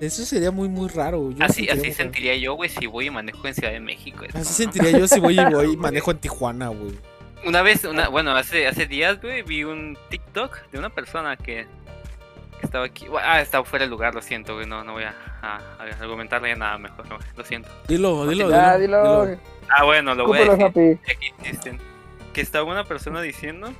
[0.00, 1.30] Eso sería muy, muy raro.
[1.30, 4.24] Yo Así, sentiría así sentiría yo, güey, si voy y manejo en Ciudad de México.
[4.34, 6.98] Así sentiría yo si voy y voy y manejo en Tijuana, güey.
[7.44, 11.66] Una vez, una, bueno, hace, hace días, güey, vi un TikTok de una persona que,
[12.60, 13.06] que estaba aquí.
[13.20, 16.50] Ah, estaba fuera de lugar, lo siento, güey, no, no voy a, a- a argumentarle
[16.50, 17.68] ya nada mejor, no, lo siento.
[17.88, 19.26] Dilo, dilo, Ya, dilo.
[19.26, 19.40] dilo.
[19.76, 20.64] Ah, bueno, lo voy a decir.
[20.64, 21.00] Happy.
[21.10, 21.78] Aquí existen.
[22.32, 23.72] Que estaba una persona diciendo,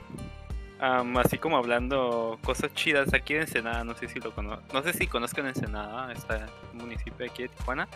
[0.80, 4.82] am, así como hablando cosas chidas aquí de Ensenada, no sé si lo cono no
[4.82, 7.86] sé si conozcan Ensenada, está un municipio de aquí de Tijuana.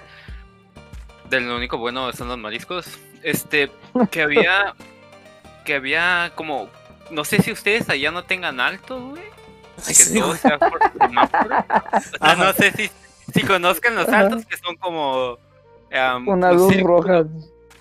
[1.28, 2.86] De lo único bueno son los mariscos.
[3.24, 3.68] Este,
[4.12, 4.74] que había,
[5.66, 6.68] que había como,
[7.10, 9.22] no sé si ustedes allá no tengan altos, güey.
[9.86, 10.38] Que sí, todo güey.
[10.38, 11.56] sea por semáforo.
[11.58, 12.44] O sea, Ajá.
[12.44, 12.90] no sé si,
[13.34, 14.20] si conozcan los Ajá.
[14.20, 15.36] altos que son como
[15.92, 17.24] am, Una un luz círculo- roja.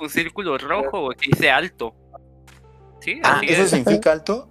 [0.02, 1.96] un círculo rojo güey, que dice alto.
[3.00, 3.70] Sí, Ah, así ¿eso es.
[3.70, 4.50] significa alto?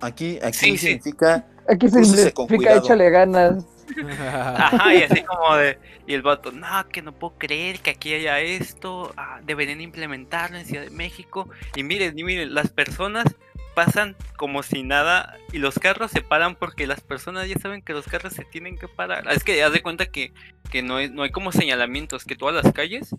[0.00, 0.86] Aquí, aquí Sí, sí.
[0.88, 1.46] significa...
[1.68, 3.64] Aquí Úsese con significa échale ganas.
[4.20, 5.78] Ajá, y así como de.
[6.06, 9.12] Y el vato, no, que no puedo creer que aquí haya esto.
[9.16, 11.48] ah, deberían implementarlo en Ciudad de México.
[11.76, 13.26] Y miren, y miren, las personas
[13.74, 17.92] pasan como si nada y los carros se paran porque las personas ya saben que
[17.92, 19.26] los carros se tienen que parar.
[19.30, 20.32] Es que haz de cuenta que,
[20.70, 23.14] que no, hay, no hay como señalamientos, que todas las calles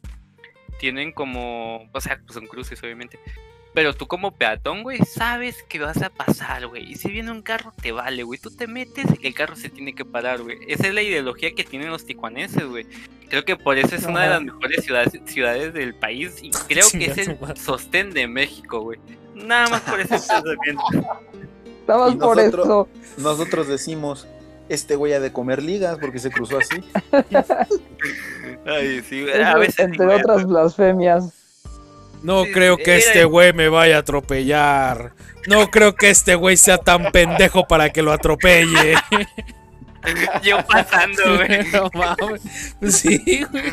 [0.79, 3.19] tienen como, o sea, pues son cruces obviamente.
[3.73, 6.91] Pero tú como peatón, güey, sabes que vas a pasar, güey.
[6.91, 8.37] Y si viene un carro, te vale, güey.
[8.37, 10.57] Tú te metes y el carro se tiene que parar, güey.
[10.67, 12.85] Esa es la ideología que tienen los tijuanenses, güey.
[13.29, 16.39] Creo que por eso es una de las mejores ciudades, ciudades del país.
[16.41, 18.99] Y creo que es el sostén de México, güey.
[19.35, 20.83] Nada más por ese pensamiento.
[21.79, 22.89] Estabas Y por eso.
[23.17, 24.27] Nosotros decimos,
[24.67, 26.83] este güey ha de comer ligas porque se cruzó así.
[28.65, 29.33] Ay, sí, güey.
[29.33, 29.79] Eso, A veces.
[29.79, 31.40] entre güey, otras blasfemias.
[32.23, 35.13] No creo que este güey me vaya a atropellar.
[35.47, 38.95] No creo que este güey sea tan pendejo para que lo atropelle.
[40.43, 41.65] Yo pasando, güey.
[41.71, 42.75] no mames.
[42.79, 43.63] Pues sí, güey.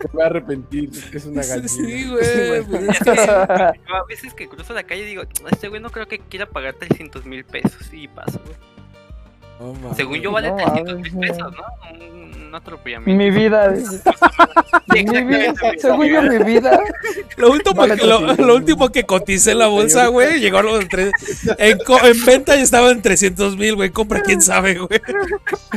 [0.00, 1.68] Se va a arrepentir, es una gallina.
[1.68, 2.62] Sí, güey.
[2.64, 3.74] pues a
[4.08, 7.44] veces que cruzo la calle digo, este güey no creo que quiera pagar 300 mil
[7.44, 7.88] pesos.
[7.92, 8.71] Y paso, güey.
[9.96, 11.62] Según yo vale No 300 mames, mil pesos, ¿no?
[11.90, 13.24] Un, un atropellamiento.
[13.24, 13.72] Mi vida.
[14.92, 15.44] Sí, Mi vida.
[15.46, 16.78] exactamente, Según yo, mi vida.
[17.38, 18.46] Lo último, Vale que, lo, 300.
[18.46, 21.12] lo último que coticé en la bolsa, güey, llegó a los tres.
[21.56, 21.78] En,
[22.26, 23.88] venta y estaba en 300 mil, güey.
[23.88, 25.00] Compra quién sabe, güey.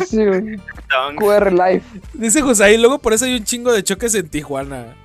[0.06, 0.60] Sí, güey.
[1.18, 1.86] QR Life.
[2.14, 4.96] Dice José, luego por eso hay un chingo de choques en Tijuana.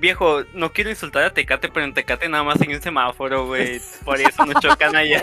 [0.00, 3.80] Viejo, no quiero insultar a Tecate, pero en Tecate nada más hay un semáforo, güey.
[4.04, 5.22] Por eso no chocan allá.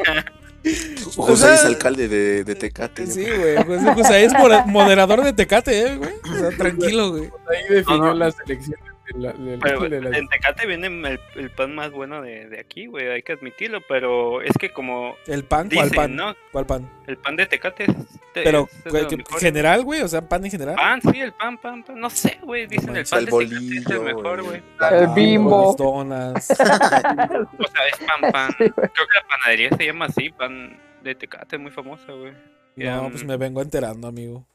[1.15, 3.07] José sea, es alcalde de, de Tecate.
[3.07, 3.55] Sí, güey.
[3.65, 4.33] José, José es
[4.67, 6.11] moderador de Tecate, eh, güey.
[6.23, 7.23] O sea, tranquilo, güey.
[7.49, 8.13] Ahí definió No, no.
[8.13, 12.59] las elecciones Pero de la- en Tecate viene el, el pan más bueno de, de
[12.59, 13.07] aquí, güey.
[13.09, 16.15] Hay que admitirlo, pero es que como El pan, ¿cuál dicen, pan?
[16.15, 16.35] ¿no?
[16.51, 16.89] ¿Cuál pan?
[17.07, 17.89] El pan de Tecate es.
[18.33, 20.75] de- Pero, es güey, que- general, güey, o sea, pan en general.
[20.75, 21.99] Pan, sí, el pan, pan, pan.
[21.99, 22.67] No sé, güey.
[22.67, 24.61] Dicen el pan el de Tecate es bolillo, el mejor, güey.
[24.91, 25.75] El Bimbo.
[25.77, 26.49] Donas.
[26.51, 28.51] O sea, es pan, pan.
[28.57, 32.33] Creo que la panadería se llama así, pan de Tecate, muy famosa, güey.
[32.75, 34.45] No, pues me vengo enterando, amigo.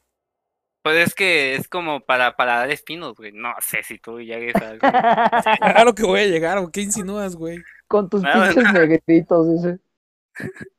[0.87, 3.33] Pues es que es como para, para dar espinos, güey.
[3.33, 7.61] No sé si tú llegues a lo que voy a llegar, ¿o qué insinúas, güey?
[7.89, 9.79] Con tus Nada, pinches negritos, dice.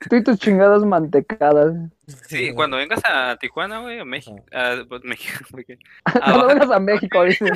[0.08, 1.74] Tú y tus chingadas mantecadas.
[2.26, 4.42] Sí, cuando vengas a Tijuana, güey, a México.
[4.50, 5.78] A, pues, México porque-
[6.24, 7.50] Cuando vengas a México, dices.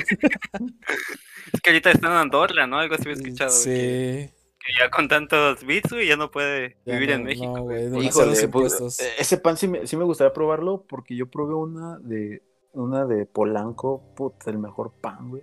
[1.54, 2.80] Es que ahorita está en Andorra, ¿no?
[2.80, 3.48] Algo así he escuchado.
[3.50, 4.28] Sí.
[4.64, 7.56] Que ya con tantos bits, güey, ya no puede Ya vivir no, en México.
[7.56, 7.88] no, güey.
[7.88, 11.54] güey, Híjole, pues, eh, ese pan sí me, sí me gustaría probarlo porque yo probé
[11.54, 15.42] una de una de Polanco, puta, el mejor pan, güey.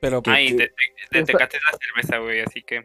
[0.00, 0.48] Pero, Ay,
[1.10, 2.84] Esa- Tecate es la cerveza, güey, así que.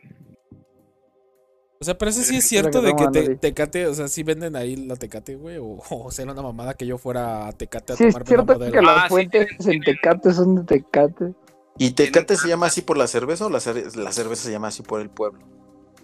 [1.79, 3.35] o sea, pero eso sí es cierto que de que te-.
[3.35, 6.87] Tecate, o sea, sí venden ahí la Tecate, güey, o, o será una mamada que
[6.87, 9.67] yo fuera a Tecate a Sí, es tomarme una cierto que Ah, las sí, fuentes
[9.67, 11.33] en Tecate son de Tecate.
[11.77, 14.67] ¿Y Tecate se llama así por la cerveza o la, cer- la cerveza se llama
[14.67, 15.39] así por el pueblo?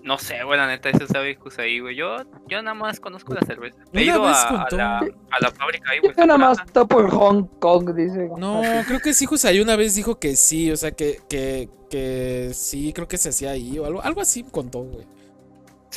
[0.04, 1.96] No sé, güey, la neta, eso sabe ahí, güey.
[1.96, 2.16] Yo,
[2.48, 3.78] yo nada más conozco la cerveza.
[3.92, 6.14] He ido a, a contó- la, a la fábrica ahí, güey.
[6.18, 8.30] Yo nada más está por Hong Kong, dice.
[8.38, 12.52] No, creo que sí, Jusay una vez dijo que sí, o sea, que, que, que
[12.54, 15.06] sí, creo que se hacía ahí o algo, algo así contó, güey.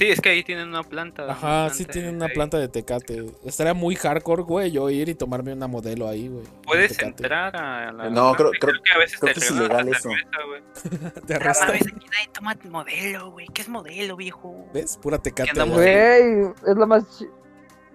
[0.01, 1.31] Sí, es que ahí tienen una planta.
[1.31, 2.32] Ajá, una sí tienen una ahí.
[2.32, 3.27] planta de Tecate.
[3.44, 6.43] Estaría muy hardcore, güey, yo ir y tomarme una modelo ahí, güey.
[6.43, 8.09] de Puedes entrar a la.
[8.09, 10.09] No, creo- y creo- que a veces creo te que es ilegal la eso.
[10.09, 11.20] cerveza.
[11.27, 11.68] Te arrestan.
[11.68, 13.47] nadie toma modelo, güey.
[13.52, 14.66] ¿Qué es modelo, viejo?
[14.72, 14.97] ¿Ves?
[14.97, 15.52] Pura Tecate.
[15.64, 15.90] güey.
[16.66, 17.18] Es la más.
[17.18, 17.27] chi-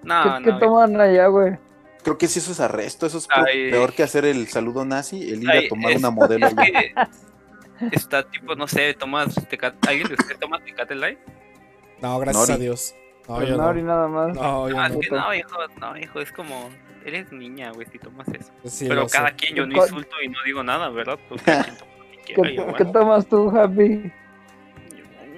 [0.04, 0.60] No, ¿Qué, no.
[0.60, 1.58] qué toman allá, güey?
[2.04, 3.72] Creo que sí eso es arresto, eso es Ay.
[3.72, 6.46] peor que hacer el saludo nazi, el ir Ay, a tomar es- una modelo.
[6.46, 7.10] Es allá.
[7.90, 9.90] que está tipo, no sé, tomas Tecate.
[9.90, 11.18] ¿Alguien de ustedes toma Tecate Light?
[12.02, 12.54] No, gracias Nori.
[12.62, 12.96] a Dios.
[13.28, 13.88] No, Pues yo Nori no.
[13.88, 14.36] nada más.
[14.36, 15.00] No, yo Ah, no.
[15.00, 16.70] es que no, hijo, no, hijo, es como.
[17.06, 18.52] Eres niña, güey, si tomas eso.
[18.64, 19.18] Sí, Pero sé.
[19.18, 21.20] cada quien, yo no ¿Cuál- insulto y no digo nada, ¿verdad?
[21.30, 24.12] Pues cada quien toma lo que ¿Qué, qué tomas tú, Happy?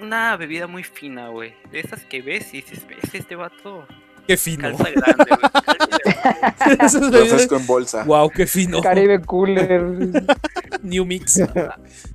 [0.00, 1.54] Una bebida muy fina, güey.
[1.70, 3.86] De esas que ves y dices, ves este vato.
[4.28, 4.62] Qué fino.
[4.76, 7.10] Calza grande, güey.
[7.10, 8.04] Refresco en bolsa.
[8.04, 8.80] Wow, qué fino.
[8.82, 9.82] Caribe Cooler.
[10.82, 11.40] New Mix.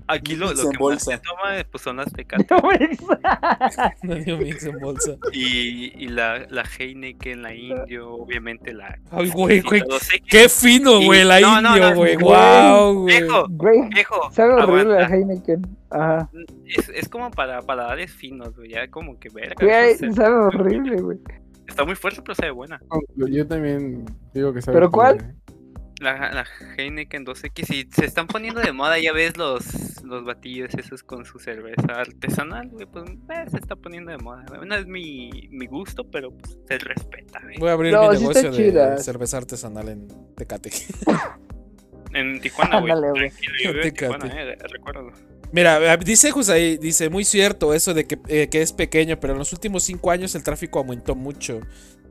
[0.07, 1.11] Aquí lo, Mix lo en que bolsa.
[1.11, 2.45] más se toma pues son las Tecate.
[4.03, 5.11] No, New Mix en bolsa.
[5.31, 8.99] Y, y la, la Heineken, la Indio, obviamente la.
[9.11, 9.64] Ay, güey.
[10.30, 12.15] Qué fino, Y- güey, la no, no, indio, no, güey.
[12.15, 12.35] güey.
[12.35, 13.19] Wow, güey.
[13.22, 14.31] Viejo, Güey, viejo.
[14.31, 15.07] sabe horrible la.
[15.07, 15.61] Heineken.
[15.90, 16.30] Ajá.
[16.68, 18.69] Es, es como para paladares finos, güey.
[18.72, 19.56] Ya como que verga.
[19.60, 21.18] Güey, sabe horrible, güey.
[21.68, 22.81] Está muy fuerte, pero sabe buena.
[23.15, 25.18] Yo, yo también digo que sabe ¿Pero cuál?
[25.22, 25.35] ¿eh?
[26.02, 26.45] La, la
[26.77, 31.23] Heineken 2X y se están poniendo de moda, ya ves los, los batillos esos con
[31.23, 34.44] su cerveza artesanal, güey, pues eh, se está poniendo de moda.
[34.65, 37.57] No es mi, mi gusto, pero pues se respeta, güey.
[37.57, 38.98] Voy a abrir No, mi sí negocio de chida.
[38.98, 40.72] cerveza artesanal en Tecate.
[42.14, 42.91] En Tijuana, güey.
[42.91, 43.30] Ándale, güey.
[43.30, 44.18] Tranquilo, yo Tecate.
[44.19, 45.11] Tijuana, eh, recuérdalo.
[45.53, 49.39] Mira, dice José, dice muy cierto eso de que, eh, que es pequeño, pero en
[49.39, 51.61] los últimos cinco años el tráfico aumentó mucho.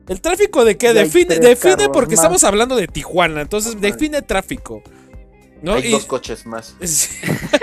[0.09, 0.95] ¿El tráfico de qué?
[0.95, 2.21] Define, define porque más.
[2.21, 4.83] estamos hablando de Tijuana, entonces define tráfico.
[5.61, 5.75] ¿No?
[5.75, 6.77] Hay Y dos coches más.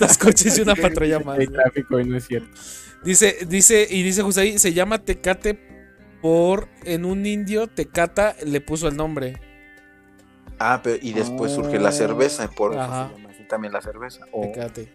[0.00, 1.38] dos coches y una patrulla más.
[1.38, 2.48] hay tráfico y no es cierto.
[3.04, 5.58] Dice, dice, y dice José, se llama Tecate
[6.22, 9.40] por en un indio Tecata le puso el nombre.
[10.58, 13.08] Ah, pero y después surge la cerveza, por eso Ajá.
[13.08, 14.26] se llama así también la cerveza.
[14.32, 14.92] O- Tecate.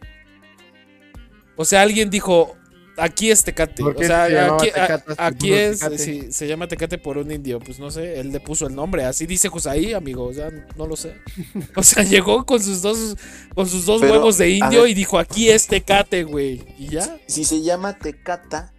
[1.56, 2.56] O sea, alguien dijo,
[2.98, 3.82] aquí es Tecate.
[3.84, 5.98] ¿Por O sea, se aquí, a- Tecate hasta aquí es, Tecate?
[5.98, 7.60] sí, se llama Tecate por un indio.
[7.60, 9.06] Pues no sé, él le puso el nombre.
[9.06, 10.26] Así dice Josaí, amigo.
[10.26, 11.16] O sea, no lo sé.
[11.76, 13.16] O sea, llegó con sus dos,
[13.56, 14.92] con sus dos Pero, huevos de a indio ver.
[14.92, 16.64] y dijo, aquí es Tecate, güey.
[16.78, 17.18] Y ya.
[17.28, 18.74] Si se llama Tecata,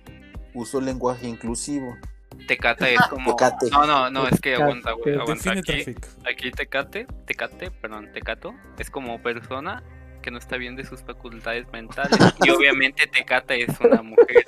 [0.54, 1.96] usó lenguaje inclusivo.
[2.46, 3.34] Tecate es como.
[3.36, 3.70] Tecate.
[3.70, 5.14] No, no, no, es que aguanta, güey.
[5.16, 5.52] Aguanta.
[5.52, 5.84] Aquí,
[6.28, 9.82] aquí Tecate, Tecate, perdón, Tecato, es como persona
[10.22, 12.18] que no está bien de sus facultades mentales.
[12.44, 14.46] Y obviamente Tecate es una mujer.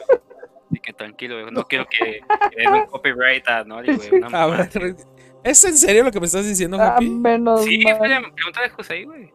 [0.71, 1.53] Así que tranquilo, güey.
[1.53, 2.21] No quiero que
[2.57, 4.11] den un copyright a Nori, güey.
[4.33, 4.71] A ver.
[5.45, 7.09] ¿es en serio lo que me estás diciendo, Ah, Happy?
[7.11, 9.33] menos Sí, pregúntale a José, güey.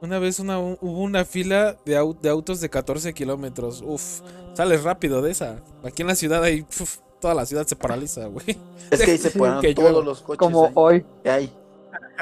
[0.00, 3.82] Una vez una, hubo una fila de, au- de autos de 14 kilómetros.
[3.86, 4.20] Uf,
[4.54, 5.62] sales rápido de esa.
[5.84, 6.62] Aquí en la ciudad hay.
[6.62, 8.58] uf, toda la ciudad se paraliza, güey.
[8.90, 10.04] Es que ahí se Sí, ponen que todos llueva.
[10.04, 10.38] los coches.
[10.38, 10.72] Como ahí.
[10.74, 11.04] hoy.
[11.24, 11.52] Ahí.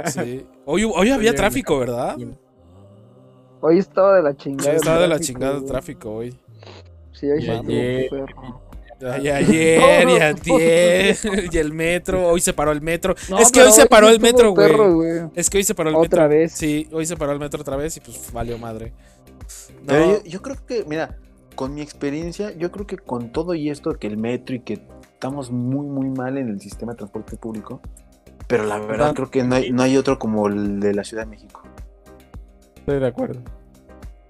[0.07, 0.47] Sí.
[0.67, 2.17] Hoy, hoy había tráfico, ¿verdad?
[3.63, 4.71] Hoy estaba de la Sí, chingada.
[4.71, 6.39] el estaba de la tráfico, chingada el tráfico hoy.
[7.13, 8.11] Sí, hoy Y sí ayer.
[8.11, 8.61] perro.
[9.23, 11.17] Y ayer, y antier,
[11.53, 12.29] y el metro.
[12.29, 13.15] Hoy se paró el metro.
[13.31, 15.23] No, es que hoy se paró sí el metro, güey.
[15.35, 16.39] Es que hoy se paró el Otra metro.
[16.39, 16.53] vez.
[16.53, 18.93] Sí, hoy se paró el metro otra vez y pues valió madre.
[19.83, 21.17] No, yo, yo creo que, mira,
[21.61, 24.81] con mi experiencia, yo creo que con todo y esto, que el metro y que
[25.12, 27.82] estamos muy, muy mal en el sistema de transporte público,
[28.47, 29.15] pero la verdad ¿Verdad?
[29.15, 31.62] creo que no hay, no hay otro como el de la Ciudad de México.
[32.77, 33.43] Estoy de acuerdo.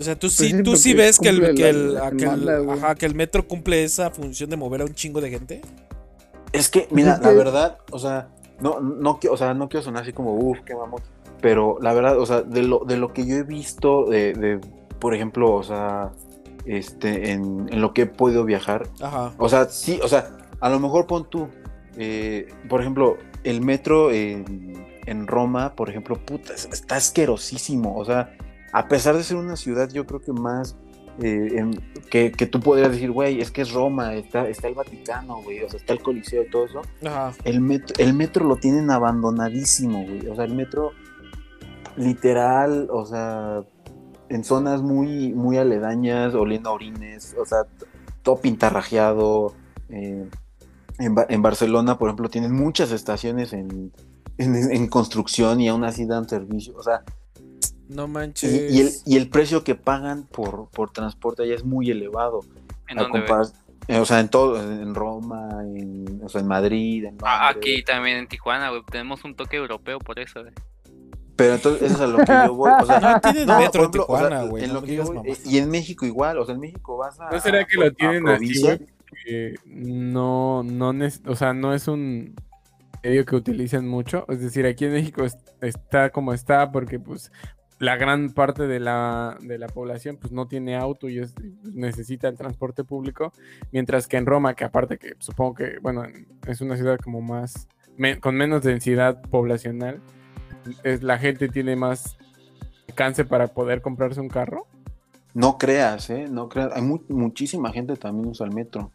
[0.00, 2.96] O sea, tú Pues sí, tú sí ves que el, que, el, la que ajá,
[2.96, 5.60] que el metro cumple esa función de mover a un chingo de gente.
[6.50, 8.26] Es que, mira, es la verdad, o sea,
[8.58, 11.00] no, no, o sea, no quiero sonar así como, uff, qué mamón.
[11.40, 14.60] Pero la verdad, o sea, de lo, de lo que yo he visto, de, de,
[14.98, 16.10] por ejemplo, o sea,
[16.66, 18.88] este, en, en lo que he podido viajar.
[19.00, 19.32] Ajá.
[19.38, 21.48] O sea, sí, o sea, a lo mejor pon tú,
[21.96, 27.96] eh, por ejemplo, el metro en, en Roma, por ejemplo, puta, es- está asquerosísimo.
[27.96, 28.36] O sea,
[28.72, 30.76] a pesar de ser una ciudad, yo creo que más
[31.22, 31.80] eh, en-
[32.10, 35.62] que, que tú podrías decir, güey, es que es Roma, está, está el Vaticano, güey,
[35.62, 36.82] o sea, está el Coliseo y todo eso.
[37.04, 37.32] Ajá.
[37.44, 40.26] El metro, el metro lo tienen abandonadísimo, güey.
[40.28, 40.92] O sea, el metro
[41.96, 43.62] literal, o sea,
[44.30, 47.64] en zonas muy, muy aledañas, oliendo a orines, o sea,
[48.22, 49.54] todo pintarrajeado.
[49.90, 50.26] eh,
[50.98, 53.92] en, Ba- en Barcelona, por ejemplo, tienen muchas estaciones en,
[54.38, 56.74] en, en construcción y aún así dan servicio.
[56.76, 57.02] O sea,
[57.88, 58.70] No manches.
[58.72, 62.40] y el, y el precio que pagan por, por transporte allá es muy elevado.
[62.88, 63.24] ¿En a dónde,
[63.88, 67.72] eh, o sea, en todo, en Roma, en, o sea, en Madrid, en Ah, Londres.
[67.74, 68.70] Aquí también en Tijuana.
[68.90, 70.52] Tenemos un toque europeo por eso, güey.
[71.40, 72.70] Pero entonces eso es a lo que yo voy.
[72.82, 75.04] O sea, No tienen no, metro en ejemplo, o sea, no que yo
[75.46, 77.30] y en México igual, o sea, en México vas a.
[77.30, 78.62] ¿No será que a- lo tienen así,
[79.66, 80.92] no, no,
[81.26, 82.34] o sea, no es un
[83.02, 84.26] medio que utilicen mucho.
[84.28, 87.32] Es decir, aquí en México es- está como está porque pues
[87.78, 92.28] la gran parte de la, de la población pues no tiene auto y es- necesita
[92.28, 93.32] el transporte público.
[93.72, 96.02] Mientras que en Roma, que aparte que supongo que, bueno,
[96.46, 100.00] es una ciudad como más, me- con menos densidad poblacional,
[100.84, 102.16] es, la gente tiene más
[102.88, 104.66] alcance para poder comprarse un carro.
[105.34, 106.26] No creas, ¿eh?
[106.28, 106.72] No creas.
[106.74, 108.90] Hay mu- muchísima gente también usa el metro.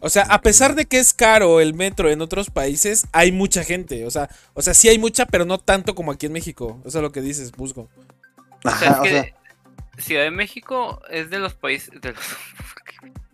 [0.00, 3.64] O sea, a pesar de que es caro el metro en otros países, hay mucha
[3.64, 4.04] gente.
[4.06, 6.78] O sea, o sea, sí hay mucha, pero no tanto como aquí en México.
[6.84, 7.88] Eso es lo que dices, Busco.
[8.64, 9.26] O sea, es o que sea,
[9.98, 12.00] Ciudad de México es de los países.
[12.00, 12.22] De los,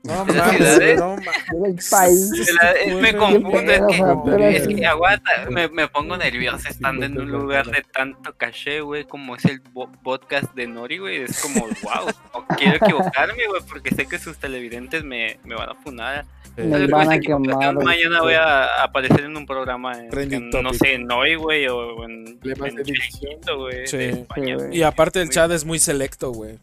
[0.03, 2.95] No ¿De las mames, no mames.
[3.03, 7.67] Me confundo, es que, es que aguanta, me, me pongo nervioso estando en un lugar
[7.67, 11.23] de tanto caché, güey, como es el podcast de Nori, güey.
[11.25, 15.69] Es como, wow, no quiero equivocarme, güey, porque sé que sus televidentes me, me van
[15.69, 16.25] a funar.
[16.57, 17.75] Me van con a quemar.
[17.75, 22.39] Mañana voy a aparecer en un programa en, no sé, en Nori, güey, o en,
[22.43, 22.85] en.
[22.85, 23.97] Chiringuito, güey, Sí.
[23.99, 24.47] de España.
[24.47, 24.67] Sí, güey.
[24.69, 24.79] güey.
[24.79, 26.59] Y aparte el chat es muy selecto, güey.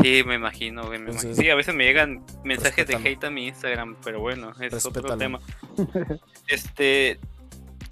[0.00, 0.98] Sí, me imagino, güey.
[0.98, 1.42] me Entonces- imagino.
[1.42, 5.16] Sí, a veces me llegan mensajes de hate a mi Instagram, pero bueno, es otro
[5.16, 5.40] tema.
[6.48, 7.18] Este.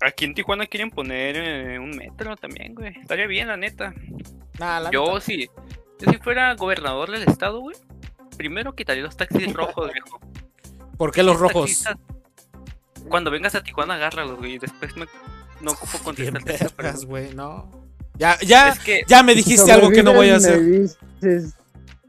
[0.01, 2.99] Aquí en Tijuana quieren poner eh, un metro también, güey.
[3.01, 3.95] Estaría bien, la neta.
[4.59, 5.21] Nah, la Yo neta.
[5.21, 5.49] sí.
[6.01, 7.77] Yo si fuera gobernador del estado, güey.
[8.37, 10.21] Primero quitaría los taxis rojos, viejo.
[10.99, 11.67] ¿Por qué los rojos?
[11.85, 11.97] Taxistas,
[13.09, 14.55] Cuando vengas a Tijuana, agárralos, güey.
[14.55, 15.07] y Después me...
[15.61, 16.59] no ocupo contestarte
[17.07, 17.71] güey, no.
[18.17, 20.61] Ya, ya, Es que, ya me dijiste algo que no voy a hacer.
[20.61, 21.57] Me dices,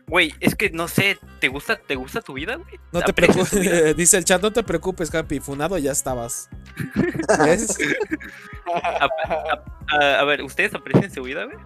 [0.07, 2.79] güey, es que no sé, ¿te gusta, te gusta tu vida, güey?
[2.91, 3.51] No te preocupes,
[3.97, 6.49] dice el chat, no te preocupes, Capi, funado ya estabas.
[7.45, 7.77] ¿Ves?
[8.73, 9.07] A,
[9.89, 11.57] a- a ver, ¿ustedes aprecian su vida, güey?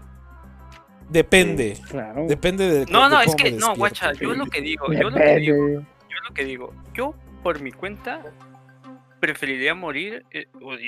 [1.10, 2.26] Depende, Claro.
[2.28, 5.16] depende de No, de no, es que, no, guacha, yo lo que digo, yo lo
[5.18, 8.22] que digo, yo lo que digo, yo por mi cuenta
[9.20, 10.46] preferiría morir eh,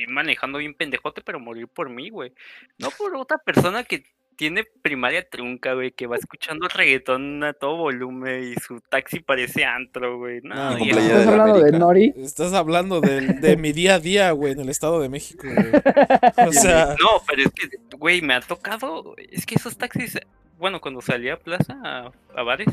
[0.07, 2.31] manejando bien pendejote, pero morir por mí, güey.
[2.77, 4.03] No por otra persona que
[4.41, 9.65] tiene primaria trunca, güey, que va escuchando reggaetón a todo volumen y su taxi parece
[9.65, 10.41] antro, güey.
[10.41, 11.71] No, No, y ¿Estás de la hablando de.
[11.77, 12.13] Nori?
[12.17, 15.67] Estás hablando del- de, mi día a día, güey, en el Estado de México, güey.
[16.47, 19.13] O sea, No, pero es que, güey, me ha tocado.
[19.31, 20.17] Es que esos taxis,
[20.57, 22.69] bueno, cuando salí a plaza, a, a bares,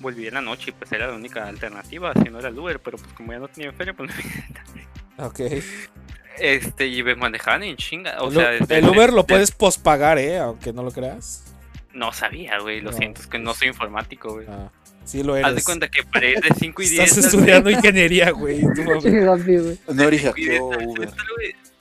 [0.00, 2.78] volví en la noche y pues era la única alternativa, si no era el Uber,
[2.78, 4.10] pero pues como ya no tenía feria, pues
[5.16, 5.40] ok.
[6.38, 8.20] Este, y me manejaban en chinga.
[8.22, 10.38] O el, sea, desde- el Uber lo puedes pospagar, ¿eh?
[10.38, 11.44] Aunque no lo creas.
[11.92, 14.46] No sabía, güey, lo No, siento, es que no soy informático, güey.
[14.48, 14.70] Ah,
[15.04, 15.64] sí lo Haz de eres.
[15.64, 18.60] cuenta que para ir de 5 y 10 Estás estudiando ingeniería, güey.
[18.60, 19.00] tú, güey.
[19.00, 19.78] Sí, rápido, güey.
[19.92, 21.10] Nori de 5 y 10 hackeó al Uber.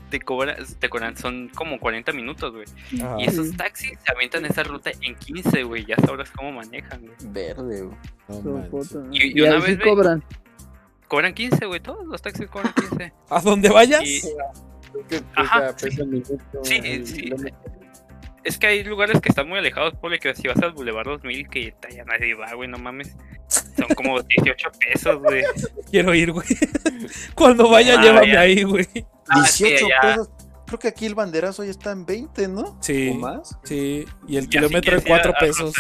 [0.10, 2.66] te cobran, te cobran, son como 40 minutos, güey.
[3.20, 5.86] Y esos taxis se avientan esa ruta en 15, güey.
[5.86, 7.14] Ya sabrás cómo manejan, güey.
[7.26, 7.98] Verde, güey.
[8.44, 8.68] No.
[9.12, 9.84] Y- y Y una sí vez ve-
[11.10, 11.34] cobran.
[11.34, 11.80] Cobran 15, güey.
[11.82, 13.14] Todos los taxis cobran 15.
[13.30, 14.04] ¿A dónde vayas?
[14.06, 14.22] Y-
[15.08, 17.32] Que Ajá, minuto, Sí, el sí.
[18.44, 21.50] Es que hay lugares que están muy alejados, por que si vas al Boulevard 2000,
[21.50, 23.16] que ya nadie va, güey, no mames.
[23.48, 25.44] Son como 18 pesos, güey.
[25.92, 26.48] Quiero ir, güey.
[27.36, 28.40] Cuando vaya, Ah, llévame ya.
[28.40, 28.88] ahí, güey.
[29.30, 30.30] Ah, es que 18 ya- pesos.
[30.66, 32.78] Creo que aquí el banderazo ya está en 20, ¿no?
[32.82, 33.10] Sí.
[33.10, 33.58] ¿O más?
[33.64, 35.74] Sí, y el kilómetro en quieres ir a- 4 a pesos.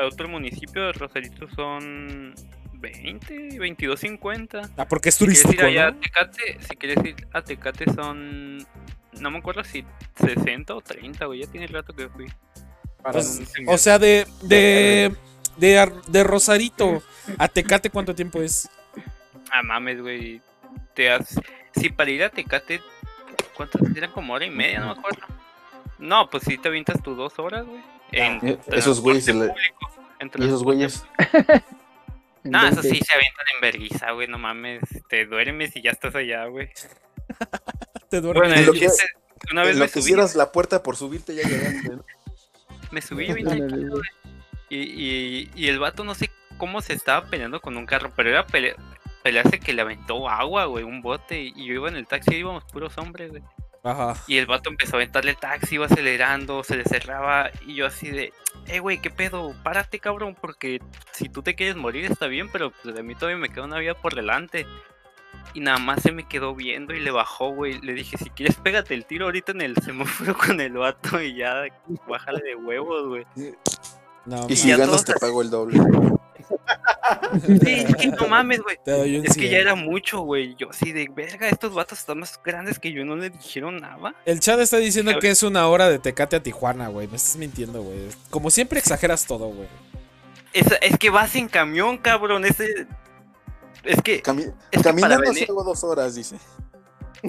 [0.00, 2.34] A otro municipio de Rosarito son
[2.80, 4.70] 20, 22.50.
[4.76, 6.00] Ah, porque es Si quieres turístico, ir allá a ¿no?
[6.00, 8.58] Tecate, si quieres ir a Tecate son.
[9.20, 9.84] No me acuerdo si
[10.16, 11.40] 60 o 30, güey.
[11.40, 12.26] Ya tiene el rato que fui.
[13.02, 15.14] Para Pues, O sea, de, de,
[15.56, 17.02] de, de Rosarito
[17.36, 18.68] a Tecate, ¿cuánto tiempo es?
[19.50, 20.40] Ah, mames, güey.
[20.94, 21.40] Te has...
[21.74, 22.80] Si para ir a Tecate,
[23.54, 24.10] ¿cuántas eran?
[24.12, 25.26] Como hora y media, no me acuerdo.
[25.98, 27.82] No, pues si te avientas tus dos horas, güey.
[28.12, 30.14] En Eh, Esos güeyes le, transporte público.
[30.20, 31.04] Entre ¿Y los esos güeyes?
[32.44, 34.80] No, eso sí se avientan en vergüenza, güey, no mames.
[35.08, 36.68] Te duermes y ya estás allá, güey.
[38.10, 38.48] Te duermes.
[38.48, 38.88] Bueno, yo que-
[39.52, 41.88] una vez En me lo que subí, cierras la puerta por subirte ya llegaste.
[41.90, 42.04] ¿no?
[42.90, 44.08] me subí bien tranquilo, güey.
[44.70, 48.30] Y, y, y el vato no sé cómo se estaba peleando con un carro, pero
[48.30, 48.74] era pelea,
[49.22, 51.40] pelearse que le aventó agua, güey, un bote.
[51.40, 53.42] Y yo iba en el taxi, íbamos puros hombres, güey.
[53.88, 54.22] Ajá.
[54.26, 57.50] Y el vato empezó a aventarle el taxi, iba acelerando, se le cerraba.
[57.66, 58.32] Y yo así de,
[58.66, 59.54] eh, güey, ¿qué pedo?
[59.62, 60.80] Párate, cabrón, porque
[61.12, 63.78] si tú te quieres morir está bien, pero pues de mí todavía me queda una
[63.78, 64.66] vida por delante.
[65.54, 67.80] Y nada más se me quedó viendo y le bajó, güey.
[67.80, 71.36] Le dije, si quieres, pégate el tiro ahorita en el semáforo con el vato y
[71.36, 71.64] ya,
[72.06, 73.26] bájale de huevos, güey.
[74.26, 75.80] No, Y si ya ganas te pago el doble.
[77.46, 78.78] Sí, es que no mames, güey.
[79.24, 80.54] Es que ya era mucho, güey.
[80.56, 84.14] Yo así de, verga, estos vatos están más grandes que yo, no le dijeron nada.
[84.24, 87.06] El chat está diciendo que es una hora de Tecate a Tijuana, güey.
[87.08, 88.08] Me estás mintiendo, güey.
[88.30, 89.68] Como siempre exageras todo, güey.
[90.52, 92.44] Es, es que vas en camión, cabrón.
[92.44, 92.86] Ese...
[93.84, 96.36] Es que Cami- Es que para caminando venir- dos horas, dice.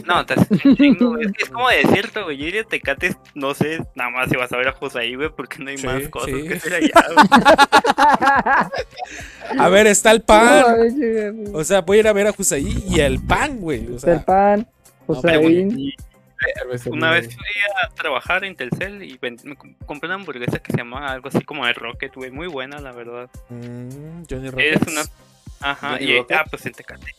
[0.06, 1.26] No, te haces un chingo, güey.
[1.26, 2.38] Es que es como decirte, güey.
[2.38, 5.30] Yo iría a Tecate, no sé, nada más si vas a ver a Josaí, güey,
[5.30, 6.48] porque no hay Sí, más cosas sí.
[6.48, 7.28] que hacer allá, güey.
[9.60, 10.64] A ver, está el pan.
[11.54, 13.88] O sea, voy a ir a ver a Jusaí y el pan, güey.
[13.88, 14.68] O el sea, pan,
[16.58, 17.46] Cerveza una vez fui
[17.84, 21.42] a trabajar en Telcel y me com- compré una hamburguesa que se llama algo así
[21.42, 22.32] como de Rocket, güey.
[22.32, 23.30] Muy buena, la verdad.
[23.50, 24.88] mm, Johnny Es Rockets.
[24.88, 25.02] una.
[25.60, 26.38] Ajá, Johnny y Rocket.
[26.38, 27.14] ah, pues en Tecate.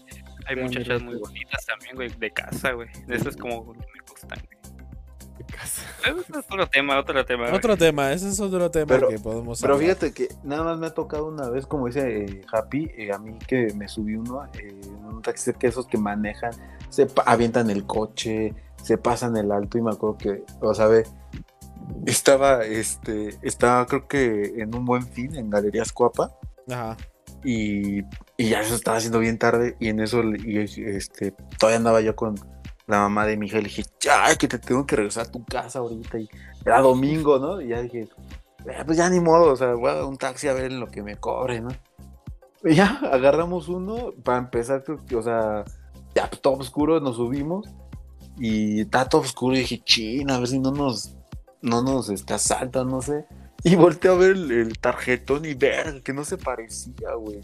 [0.50, 2.88] Hay muchachas muy bonitas también, güey, de casa, güey.
[3.06, 4.60] De esas como me gustan, güey.
[5.38, 5.82] De casa.
[6.04, 7.44] Eso es otro tema, otro tema.
[7.44, 7.56] güey.
[7.56, 9.88] Otro tema, ese es otro tema Pero- que podemos Pero hablar.
[9.96, 13.18] fíjate que nada más me ha tocado una vez, como dice eh, Happy, eh, a
[13.18, 16.52] mí que me subí uno, eh, un taxi que esos que manejan,
[16.90, 21.04] se avientan el coche, se pasan el alto y me acuerdo que, o sea, ve,
[22.06, 26.32] estaba, este, estaba creo que en un buen fin en Galerías Cuapa
[26.70, 26.96] Ajá.
[27.44, 28.02] Y,
[28.38, 32.34] ya se estaba haciendo bien tarde y en eso, este, todavía andaba yo con
[32.86, 35.30] la mamá de mi hija y le dije, ya, que te tengo que regresar a
[35.30, 36.28] tu casa ahorita y
[36.64, 37.60] era domingo, ¿no?
[37.60, 38.08] Y ya dije,
[38.66, 40.80] "Eh, pues ya ni modo, o sea, voy a dar un taxi a ver en
[40.80, 41.70] lo que me cobre, ¿no?
[42.64, 45.64] Y ya agarramos uno para empezar, o sea,
[46.14, 47.68] ya pues, todo oscuro, nos subimos
[48.38, 51.14] y está todo oscuro y dije, chin, a ver si no nos,
[51.62, 53.26] no nos este, asaltan, no sé.
[53.62, 57.40] Y volteé a ver el, el tarjetón y ver que no se parecía, güey.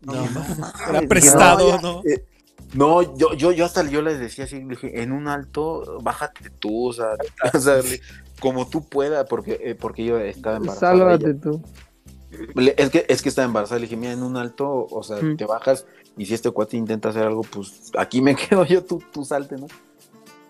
[0.00, 0.58] No, mames,
[0.88, 2.02] era prestado, ya, ¿no?
[2.04, 2.24] eh,
[2.74, 6.88] no, yo, yo, yo hasta yo les decía así, dije, en un alto, bájate tú,
[6.88, 7.08] o sea,
[7.54, 8.00] o sea, le-
[8.40, 10.92] como tú puedas, porque, eh, porque yo estaba embarazada.
[10.96, 11.62] Sálvate ella- tú.
[12.54, 15.16] le- Es que, es que estaba embarazada, le dije, mira, en un alto, o sea,
[15.22, 15.36] Mm.
[15.36, 15.86] te bajas
[16.16, 19.56] y si este cuate intenta hacer algo, pues aquí me quedo yo, tú, tú salte,
[19.56, 19.66] ¿no?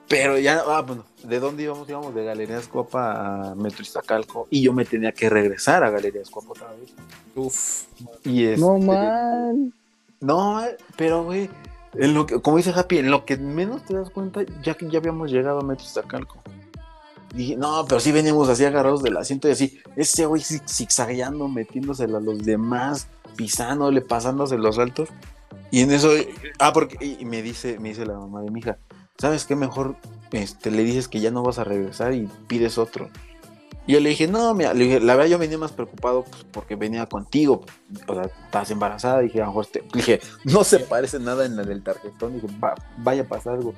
[0.08, 1.88] Pero ya, ah, bueno, ¿de dónde íbamos?
[1.88, 6.30] Íbamos de Galerías Copa a Metro Iztacalco y yo me tenía que regresar a Galerías
[6.30, 6.92] Copa otra vez.
[7.36, 7.84] Uf.
[8.24, 9.72] Y este, No man.
[10.20, 10.62] no,
[10.96, 11.50] pero güey,
[11.94, 14.88] en lo que, como dice Happy, en lo que menos te das cuenta, ya que
[14.88, 16.38] ya habíamos llegado a Metro Iztacalco.
[17.34, 21.48] Dije, no, pero sí veníamos así agarrados del asiento y así, ese güey zig- zigzagueando,
[21.48, 25.10] metiéndosela a los demás, pisándole, pasándose los altos.
[25.70, 26.10] Y en eso,
[26.58, 28.78] ah, porque, y, y me dice, me dice la mamá de mi hija,
[29.18, 29.56] ¿sabes qué?
[29.56, 29.96] Mejor
[30.32, 33.08] este, le dices que ya no vas a regresar y pides otro.
[33.86, 36.44] Y yo le dije, no, mira, le dije, la verdad yo venía más preocupado pues,
[36.52, 37.64] porque venía contigo,
[38.06, 41.56] o sea, estás embarazada, dije, a lo mejor te- dije, no se parece nada en
[41.56, 43.72] la del tarjetón, dije, "Va- vaya a pasar algo.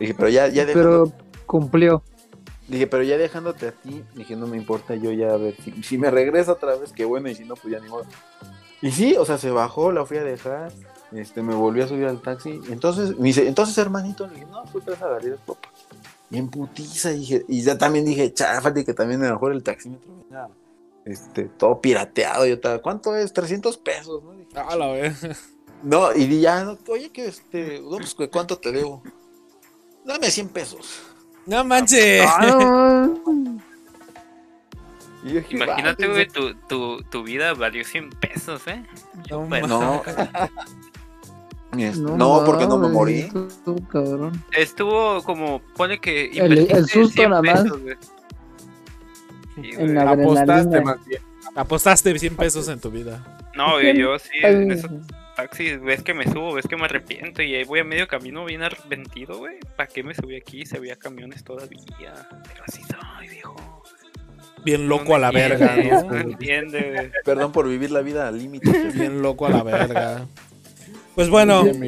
[0.00, 2.02] Dije, pero ya, ya dejando- Pero cumplió.
[2.66, 5.80] dije, pero ya dejándote a ti, dije, no me importa, yo ya a ver, si,
[5.84, 8.04] si me regresa otra vez, qué bueno, y si no, pues ya ni modo.
[8.80, 10.72] Y sí, o sea, se bajó, la fui a dejar,
[11.14, 14.64] este, me volví a subir al taxi, entonces, me dice, entonces hermanito, le dije, no,
[14.66, 15.68] fui tras a Galerías Copa.
[16.30, 19.62] Y en putiza, dije, y ya también dije, cháfate que también a lo mejor el
[19.62, 20.48] taxímetro venía,
[21.04, 23.32] este, todo pirateado, yo estaba, ¿cuánto es?
[23.32, 24.32] 300 pesos, ¿no?
[24.32, 25.14] Dije, Ah, la ve-
[25.82, 29.02] no, y di ya, no, oye, que este, no, pues, ¿cuánto te debo?
[30.04, 31.00] Dame 100 pesos.
[31.44, 32.24] No manches.
[32.40, 33.20] No.
[35.24, 38.84] Dije, Imagínate, "Va, güey, tu, tu, tu vida valió 100 pesos, ¿eh?
[39.30, 39.62] No Pues,
[41.72, 41.78] No.
[41.78, 43.28] Este, no, porque no me morí.
[43.90, 44.42] cabrón.
[44.56, 47.62] Estuvo como, pone que El- susto 100 nada más.
[47.62, 47.96] pesos, güey.
[49.54, 49.92] Sí, En güey.
[49.92, 51.20] la Apostaste más bien.
[51.54, 53.22] Apostaste 100 pesos en tu vida.
[53.54, 54.90] No, güey, yo sí, en esos
[55.36, 58.46] taxis, ves que me subo, ves que me arrepiento y ahí voy a medio camino
[58.46, 59.56] bien arrepentido, güey.
[59.76, 60.64] ¿Para qué me subí aquí?
[60.64, 61.80] Se veía camiones todavía.
[62.48, 63.56] Pero así soy, viejo.
[64.64, 66.16] Bien loco a la entiende, verga, No ¿no?
[66.18, 67.10] entiende, güey.
[67.24, 68.70] Perdón por vivir la vida al límite.
[68.94, 70.26] Bien loco a la verga.
[71.14, 71.78] Pues bueno, Sí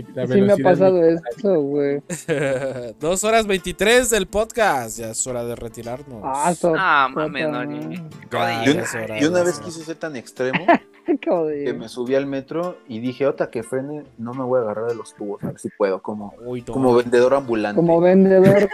[0.42, 2.02] me ha pasado eso, güey.
[3.00, 4.98] dos horas 23 del podcast.
[4.98, 6.20] Ya es hora de retirarnos.
[6.22, 8.02] Ah, so- Ah, mames, madre.
[8.30, 8.72] Ya, Yo,
[9.20, 10.66] yo una vez quise ser tan extremo
[11.20, 14.86] que me subí al metro y dije, otra que frene, no me voy a agarrar
[14.90, 16.72] de los tubos, a ver si puedo, como, Uy, no.
[16.72, 17.76] como vendedor ambulante.
[17.76, 18.68] Como vendedor.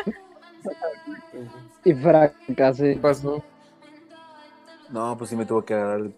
[1.84, 2.94] y fracasé.
[2.94, 3.42] ¿Qué pasó?
[4.92, 6.14] No, pues sí me tuvo que agarrar el,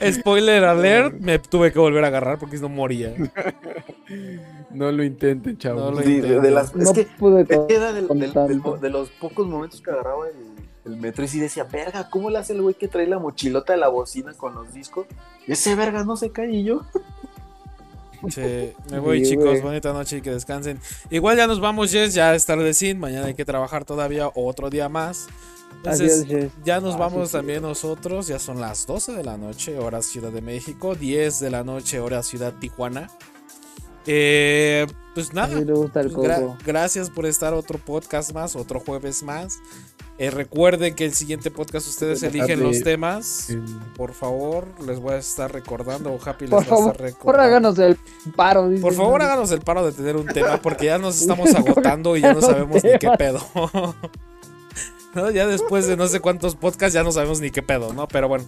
[0.12, 3.14] Spoiler alert, me tuve que volver a agarrar porque si no moría.
[4.70, 5.94] No lo intenten, No chavos.
[5.96, 9.10] lo Sí, de, de las, No es que pude era del- del- del de los
[9.10, 12.62] pocos momentos que agarraba el, el metro y sí decía, verga, ¿cómo le hace el
[12.62, 15.06] güey que trae la mochilota de la bocina con los discos?
[15.46, 16.82] Ese verga no se cae y yo.
[18.28, 19.62] Sí, me voy, Sí, chicos.
[19.62, 20.80] Bonita noche y que descansen.
[21.10, 22.14] Igual ya nos vamos, Jess.
[22.14, 22.98] Ya es tardecín.
[22.98, 25.26] Mañana hay que trabajar todavía otro día más.
[25.76, 27.32] Entonces, Adiós, ya nos Ah, vamos sí, sí.
[27.38, 28.26] también nosotros.
[28.26, 30.94] Ya son las 12 de la noche, hora Ciudad de México.
[30.96, 33.08] 10 de la noche, hora Ciudad Tijuana.
[34.06, 35.60] Eh, pues nada.
[35.60, 39.58] Gusta el Pues gra- gracias por estar otro podcast más, otro jueves más.
[40.20, 43.50] Eh, recuerden que el siguiente podcast ustedes eligen los temas.
[43.50, 43.62] El-
[43.96, 46.12] Por favor, les voy a estar recordando.
[46.12, 47.24] O Happy les Por va a estar favor, recordando.
[47.24, 47.96] por háganos el
[48.34, 48.68] paro.
[48.68, 52.16] dice Por favor, háganos el paro de tener un tema porque ya nos estamos agotando
[52.16, 53.40] y ya no sabemos ni qué pedo.
[55.14, 55.30] ¿No?
[55.30, 58.06] Ya después de no sé cuántos podcasts ya no sabemos ni qué pedo, ¿no?
[58.08, 58.44] Pero bueno,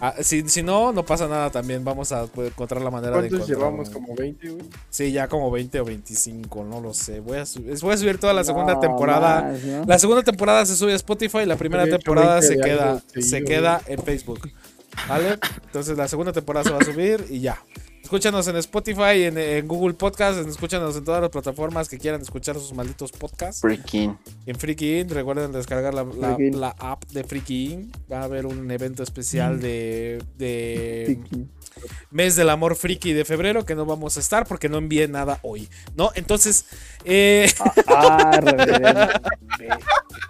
[0.00, 1.84] ah, si, si no, no pasa nada también.
[1.84, 3.90] Vamos a poder encontrar la manera de ¿Cuántos encontrar llevamos?
[3.90, 4.62] Como 20, güey.
[4.90, 7.20] Sí, ya como 20 o 25, no lo sé.
[7.20, 7.44] Voy a,
[7.82, 9.42] voy a subir toda la segunda No, temporada.
[9.42, 9.84] más, ¿no?
[9.84, 13.22] La segunda temporada se sube a Spotify, la primera temporada 20 se queda, algo se
[13.22, 14.50] seguido, queda en Facebook.
[15.08, 15.38] ¿Vale?
[15.66, 17.58] Entonces la segunda temporada se va a subir y ya.
[18.10, 22.20] Escúchanos en Spotify, en, en Google Podcast, en- escúchanos en todas las plataformas que quieran
[22.22, 23.60] escuchar sus malditos podcasts.
[23.62, 24.16] Freaking.
[24.46, 26.02] En Freaky In, recuerden descargar la,
[26.78, 27.92] app de Freaky In.
[28.10, 31.48] Va a haber un evento especial de, de Tiki.
[32.12, 35.40] mes del amor friki de febrero que no vamos a estar porque no envié nada
[35.42, 35.68] hoy.
[35.96, 36.12] ¿No?
[36.14, 36.64] Entonces,
[37.04, 37.52] eh,
[37.88, 39.00] Ah, reverendo.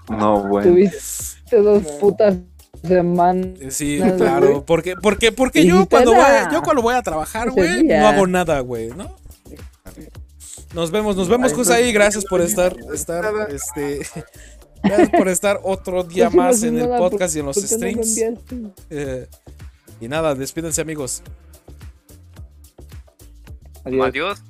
[0.08, 0.70] No, bueno.
[0.70, 2.36] Tuviste dos putas
[2.82, 3.58] semanas.
[3.70, 4.62] Sí, claro, güey.
[4.66, 8.60] porque, porque, porque yo cuando voy, yo cuando voy a trabajar, güey, no hago nada,
[8.60, 9.14] güey, ¿no?
[10.74, 14.06] Nos vemos, nos vemos, Kusaí, entonces, gracias por estar, estar, este,
[14.82, 17.76] gracias por estar otro día Pues más en el podcast y en los ¿por qué
[17.76, 18.38] no lo streams.
[18.90, 19.26] Eh,
[20.00, 21.22] y nada, despídense amigos.
[23.84, 24.06] Adiós.
[24.06, 24.42] Adiós.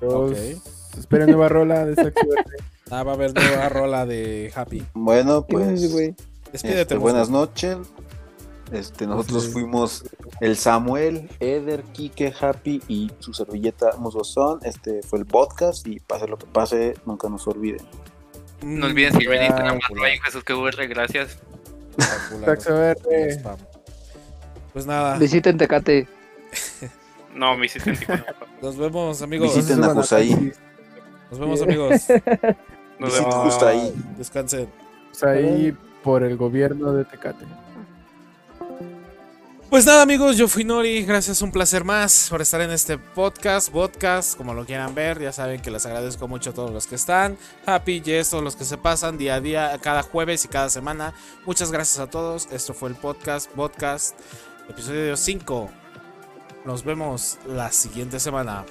[0.00, 0.32] Dos.
[0.32, 0.36] Ok.
[0.98, 2.12] Espera nueva rola de.
[2.92, 4.82] Ah, va a haber nueva rola de Happy.
[4.94, 6.14] Bueno, ¿Qué pues.
[6.52, 6.80] Despídete.
[6.82, 7.78] este, buenas noches.
[8.72, 9.50] Este, nosotros Sí.
[9.52, 10.04] fuimos
[10.40, 14.60] el Samuel, Eder, Kike, Happy y su servilleta Musgozón.
[14.62, 17.84] Este fue el podcast y pase lo que pase, nunca nos olviden.
[18.62, 19.78] No olviden seguirme en Instagram,
[20.24, 21.38] Jesús QR, gracias.
[21.98, 22.44] espectacular.
[22.46, 23.30] Saxo Verde.
[23.32, 23.56] Spam.
[24.72, 26.06] Pues nada, Visiten Tecate.
[27.34, 28.04] No, mi asistente.
[28.60, 29.54] nos vemos amigos.
[29.54, 30.58] Visiten a taxis.
[31.30, 31.90] Nos vemos amigos.
[32.98, 34.18] Nos Visiten vemos.
[34.18, 34.68] Descansen.
[35.10, 37.46] Pues ahí por el gobierno de Tecate.
[39.70, 43.70] Pues nada amigos, yo fui Nori, gracias, un placer más por estar en este podcast,
[43.70, 46.96] podcast, como lo quieran ver, ya saben que les agradezco mucho a todos los que
[46.96, 50.70] están, Happy, Jess, todos los que se pasan día a día, cada jueves y cada
[50.70, 51.14] semana,
[51.46, 54.18] muchas gracias a todos, esto fue el podcast, podcast,
[54.68, 55.70] episodio 5,
[56.64, 58.64] nos vemos la siguiente semana.